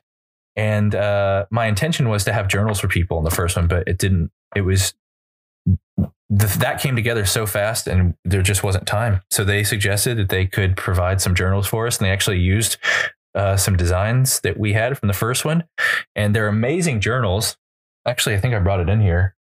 And 0.56 0.96
uh, 0.96 1.46
my 1.52 1.68
intention 1.68 2.10
was 2.10 2.24
to 2.26 2.34
have 2.34 2.48
journals 2.48 2.80
for 2.80 2.88
people 2.88 3.20
in 3.20 3.24
the 3.24 3.32
first 3.32 3.56
one, 3.56 3.68
but 3.68 3.88
it 3.88 4.00
didn't. 4.00 4.32
It 4.56 4.62
was 4.62 4.94
th- 5.98 6.54
that 6.56 6.82
came 6.82 6.96
together 6.96 7.26
so 7.26 7.46
fast, 7.46 7.88
and 7.88 8.16
there 8.26 8.42
just 8.42 8.64
wasn't 8.64 8.88
time. 8.88 9.22
So 9.30 9.44
they 9.44 9.64
suggested 9.64 10.18
that 10.18 10.30
they 10.30 10.48
could 10.48 10.76
provide 10.76 11.22
some 11.22 11.36
journals 11.36 11.68
for 11.68 11.86
us, 11.86 11.98
and 11.98 12.06
they 12.06 12.12
actually 12.12 12.40
used 12.40 12.78
uh, 13.36 13.56
some 13.56 13.78
designs 13.78 14.40
that 14.42 14.58
we 14.58 14.74
had 14.74 14.98
from 14.98 15.08
the 15.08 15.14
first 15.14 15.46
one, 15.46 15.64
and 16.16 16.36
they're 16.36 16.48
amazing 16.48 17.02
journals. 17.02 17.56
Actually, 18.08 18.36
I 18.36 18.40
think 18.40 18.56
I 18.56 18.60
brought 18.60 18.80
it 18.80 18.90
in 18.90 19.02
here 19.02 19.38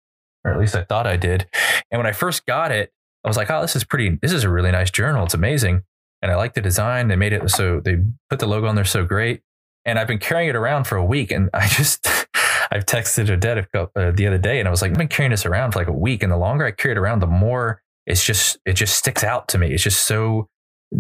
or 0.45 0.51
at 0.51 0.59
least 0.59 0.75
I 0.75 0.83
thought 0.83 1.07
I 1.07 1.17
did. 1.17 1.47
And 1.91 1.99
when 1.99 2.05
I 2.05 2.11
first 2.11 2.45
got 2.45 2.71
it, 2.71 2.93
I 3.25 3.27
was 3.27 3.37
like, 3.37 3.49
oh, 3.49 3.61
this 3.61 3.75
is 3.75 3.83
pretty, 3.83 4.19
this 4.21 4.31
is 4.31 4.43
a 4.43 4.49
really 4.49 4.71
nice 4.71 4.91
journal. 4.91 5.25
It's 5.25 5.33
amazing. 5.33 5.81
And 6.21 6.31
I 6.31 6.35
like 6.35 6.53
the 6.53 6.61
design. 6.61 7.07
They 7.07 7.15
made 7.15 7.33
it 7.33 7.49
so 7.49 7.79
they 7.79 7.97
put 8.29 8.39
the 8.39 8.45
logo 8.45 8.67
on 8.67 8.75
there 8.75 8.85
so 8.85 9.03
great. 9.03 9.41
And 9.83 9.97
I've 9.97 10.07
been 10.07 10.19
carrying 10.19 10.49
it 10.49 10.55
around 10.55 10.85
for 10.85 10.95
a 10.95 11.03
week. 11.03 11.31
And 11.31 11.49
I 11.53 11.67
just, 11.67 12.07
I've 12.71 12.85
texted 12.85 13.29
Odette 13.29 13.67
uh, 13.73 14.11
the 14.11 14.27
other 14.27 14.37
day 14.37 14.59
and 14.59 14.67
I 14.67 14.71
was 14.71 14.81
like, 14.81 14.91
I've 14.91 14.97
been 14.97 15.07
carrying 15.07 15.31
this 15.31 15.45
around 15.45 15.71
for 15.71 15.79
like 15.79 15.87
a 15.87 15.93
week. 15.93 16.21
And 16.21 16.31
the 16.31 16.37
longer 16.37 16.65
I 16.65 16.71
carry 16.71 16.93
it 16.93 16.97
around, 16.97 17.19
the 17.19 17.27
more 17.27 17.81
it's 18.05 18.23
just, 18.23 18.57
it 18.65 18.73
just 18.73 18.95
sticks 18.95 19.23
out 19.23 19.47
to 19.49 19.57
me. 19.57 19.71
It's 19.71 19.83
just 19.83 20.05
so 20.05 20.47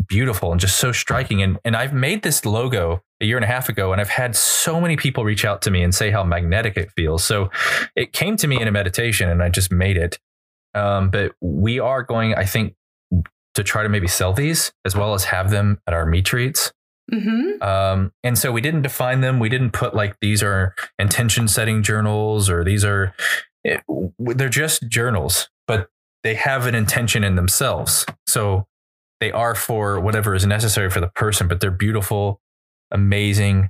beautiful 0.07 0.51
and 0.51 0.59
just 0.59 0.77
so 0.77 0.91
striking. 0.91 1.43
And, 1.43 1.59
and 1.63 1.75
I've 1.75 1.93
made 1.93 2.23
this 2.23 2.43
logo 2.43 3.03
a 3.21 3.25
year 3.25 3.37
and 3.37 3.43
a 3.43 3.47
half 3.47 3.69
ago 3.69 3.91
and 3.91 4.01
I've 4.01 4.09
had 4.09 4.35
so 4.35 4.81
many 4.81 4.97
people 4.97 5.23
reach 5.23 5.45
out 5.45 5.61
to 5.63 5.71
me 5.71 5.83
and 5.83 5.93
say 5.93 6.09
how 6.09 6.23
magnetic 6.23 6.75
it 6.75 6.91
feels. 6.91 7.23
So 7.23 7.51
it 7.95 8.13
came 8.13 8.35
to 8.37 8.47
me 8.47 8.59
in 8.59 8.67
a 8.67 8.71
meditation 8.71 9.29
and 9.29 9.43
I 9.43 9.49
just 9.49 9.71
made 9.71 9.97
it. 9.97 10.19
Um, 10.75 11.09
but 11.09 11.31
we 11.41 11.79
are 11.79 12.03
going, 12.03 12.35
I 12.35 12.45
think, 12.45 12.75
to 13.55 13.63
try 13.63 13.83
to 13.83 13.89
maybe 13.89 14.07
sell 14.07 14.33
these 14.33 14.73
as 14.83 14.95
well 14.95 15.13
as 15.13 15.23
have 15.25 15.49
them 15.49 15.79
at 15.87 15.93
our 15.93 16.05
meet 16.05 16.25
treats. 16.25 16.73
Mm-hmm. 17.11 17.61
Um, 17.63 18.11
and 18.23 18.37
so 18.37 18.51
we 18.51 18.61
didn't 18.61 18.81
define 18.81 19.21
them. 19.21 19.39
We 19.39 19.49
didn't 19.49 19.71
put 19.71 19.95
like 19.95 20.17
these 20.19 20.43
are 20.43 20.75
intention 20.99 21.47
setting 21.47 21.81
journals 21.83 22.49
or 22.49 22.63
these 22.63 22.83
are, 22.83 23.13
it, 23.63 23.81
they're 24.19 24.49
just 24.49 24.87
journals, 24.89 25.49
but 25.67 25.89
they 26.23 26.35
have 26.35 26.67
an 26.67 26.75
intention 26.75 27.23
in 27.23 27.35
themselves. 27.35 28.05
So 28.27 28.67
they 29.21 29.31
are 29.31 29.55
for 29.55 29.99
whatever 29.99 30.35
is 30.35 30.45
necessary 30.45 30.89
for 30.89 30.99
the 30.99 31.07
person, 31.07 31.47
but 31.47 31.61
they're 31.61 31.71
beautiful, 31.71 32.41
amazing, 32.91 33.69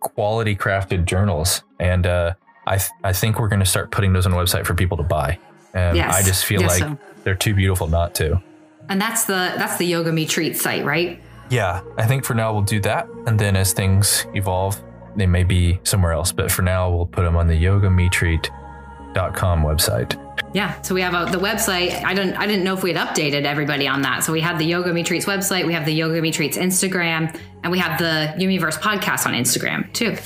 quality 0.00 0.56
crafted 0.56 1.04
journals. 1.04 1.62
And 1.80 2.06
uh, 2.06 2.34
I, 2.66 2.78
th- 2.78 2.90
I 3.02 3.12
think 3.12 3.38
we're 3.38 3.48
going 3.48 3.60
to 3.60 3.66
start 3.66 3.90
putting 3.90 4.12
those 4.12 4.24
on 4.26 4.32
the 4.32 4.38
website 4.38 4.64
for 4.64 4.74
people 4.74 4.96
to 4.96 5.02
buy. 5.02 5.38
And 5.74 5.96
yes. 5.96 6.14
I 6.14 6.22
just 6.22 6.44
feel 6.44 6.60
yes, 6.60 6.80
like 6.80 6.90
so. 6.90 6.98
they're 7.24 7.34
too 7.34 7.54
beautiful 7.54 7.88
not 7.88 8.14
to. 8.16 8.40
And 8.88 9.00
that's 9.00 9.24
the 9.24 9.54
that's 9.56 9.76
the 9.76 9.86
Yoga 9.86 10.12
Me 10.12 10.26
Treat 10.26 10.56
site, 10.56 10.84
right? 10.84 11.20
Yeah, 11.50 11.82
I 11.98 12.06
think 12.06 12.24
for 12.24 12.34
now 12.34 12.52
we'll 12.52 12.62
do 12.62 12.80
that, 12.80 13.08
and 13.26 13.38
then 13.38 13.56
as 13.56 13.72
things 13.72 14.26
evolve, 14.34 14.80
they 15.16 15.26
may 15.26 15.44
be 15.44 15.80
somewhere 15.84 16.12
else. 16.12 16.32
But 16.32 16.50
for 16.50 16.62
now, 16.62 16.90
we'll 16.90 17.06
put 17.06 17.22
them 17.22 17.36
on 17.36 17.46
the 17.46 17.62
yogametreat.com 17.62 19.62
website. 19.62 20.20
Yeah, 20.52 20.80
so 20.82 20.94
we 20.94 21.00
have 21.00 21.14
a, 21.14 21.30
the 21.30 21.38
website. 21.38 22.04
I 22.04 22.14
don't 22.14 22.34
I 22.34 22.46
didn't 22.46 22.64
know 22.64 22.74
if 22.74 22.82
we 22.82 22.92
had 22.92 23.08
updated 23.08 23.44
everybody 23.44 23.88
on 23.88 24.02
that. 24.02 24.24
So 24.24 24.32
we 24.32 24.40
have 24.40 24.58
the 24.58 24.64
Yoga 24.64 24.92
Me 24.92 25.02
Treats 25.02 25.26
website, 25.26 25.66
we 25.66 25.72
have 25.72 25.84
the 25.84 25.92
Yoga 25.92 26.20
Me 26.20 26.30
Treats 26.30 26.56
Instagram, 26.56 27.36
and 27.62 27.72
we 27.72 27.78
have 27.78 27.98
the 27.98 28.34
YouMeVerse 28.42 28.78
podcast 28.78 29.26
on 29.26 29.34
Instagram 29.34 29.92
too. 29.92 30.16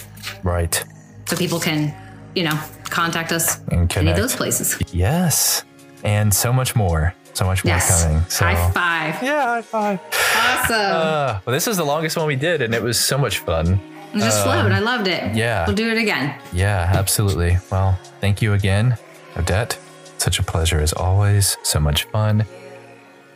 Right. 0.42 0.82
So 1.26 1.36
people 1.36 1.60
can, 1.60 1.94
you 2.38 2.44
know, 2.44 2.58
contact 2.84 3.32
us 3.32 3.60
in 3.72 3.88
any 3.96 4.10
of 4.10 4.16
those 4.16 4.36
places. 4.36 4.78
Yes, 4.92 5.64
and 6.04 6.32
so 6.32 6.52
much 6.52 6.76
more 6.76 7.14
so 7.34 7.44
much 7.44 7.64
more 7.64 7.74
yes. 7.74 8.04
coming. 8.04 8.22
So. 8.28 8.44
High 8.44 8.70
five. 8.72 9.22
Yeah, 9.22 9.44
high 9.44 9.62
five. 9.62 10.00
Awesome. 10.36 10.76
Uh, 10.76 11.40
well, 11.46 11.54
this 11.54 11.68
is 11.68 11.76
the 11.76 11.84
longest 11.84 12.16
one 12.16 12.26
we 12.26 12.36
did, 12.36 12.62
and 12.62 12.74
it 12.74 12.82
was 12.82 12.98
so 12.98 13.16
much 13.16 13.38
fun. 13.38 13.80
It 14.12 14.18
just 14.18 14.38
um, 14.38 14.44
flowed. 14.44 14.72
I 14.72 14.80
loved 14.80 15.06
it. 15.06 15.36
Yeah. 15.36 15.64
We'll 15.66 15.76
do 15.76 15.88
it 15.88 15.98
again. 15.98 16.34
Yeah, 16.52 16.90
absolutely. 16.94 17.58
Well, 17.70 17.98
thank 18.20 18.42
you 18.42 18.54
again, 18.54 18.98
Odette. 19.36 19.78
Such 20.18 20.40
a 20.40 20.42
pleasure 20.42 20.80
as 20.80 20.92
always. 20.92 21.56
So 21.62 21.78
much 21.78 22.04
fun. 22.04 22.44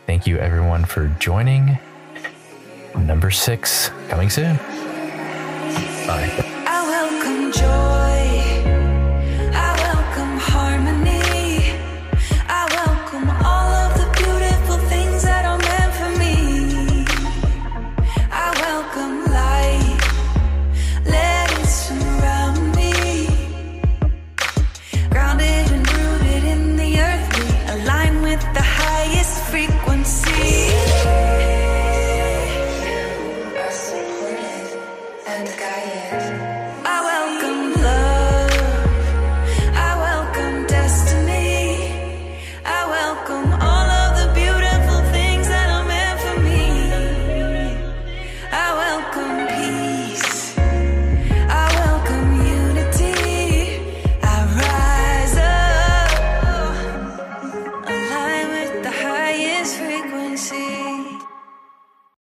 Thank 0.05 0.27
you, 0.27 0.37
everyone, 0.37 0.83
for 0.83 1.07
joining. 1.19 1.77
Number 2.97 3.31
six 3.31 3.89
coming 4.09 4.29
soon. 4.29 4.57
Bye. 6.05 6.49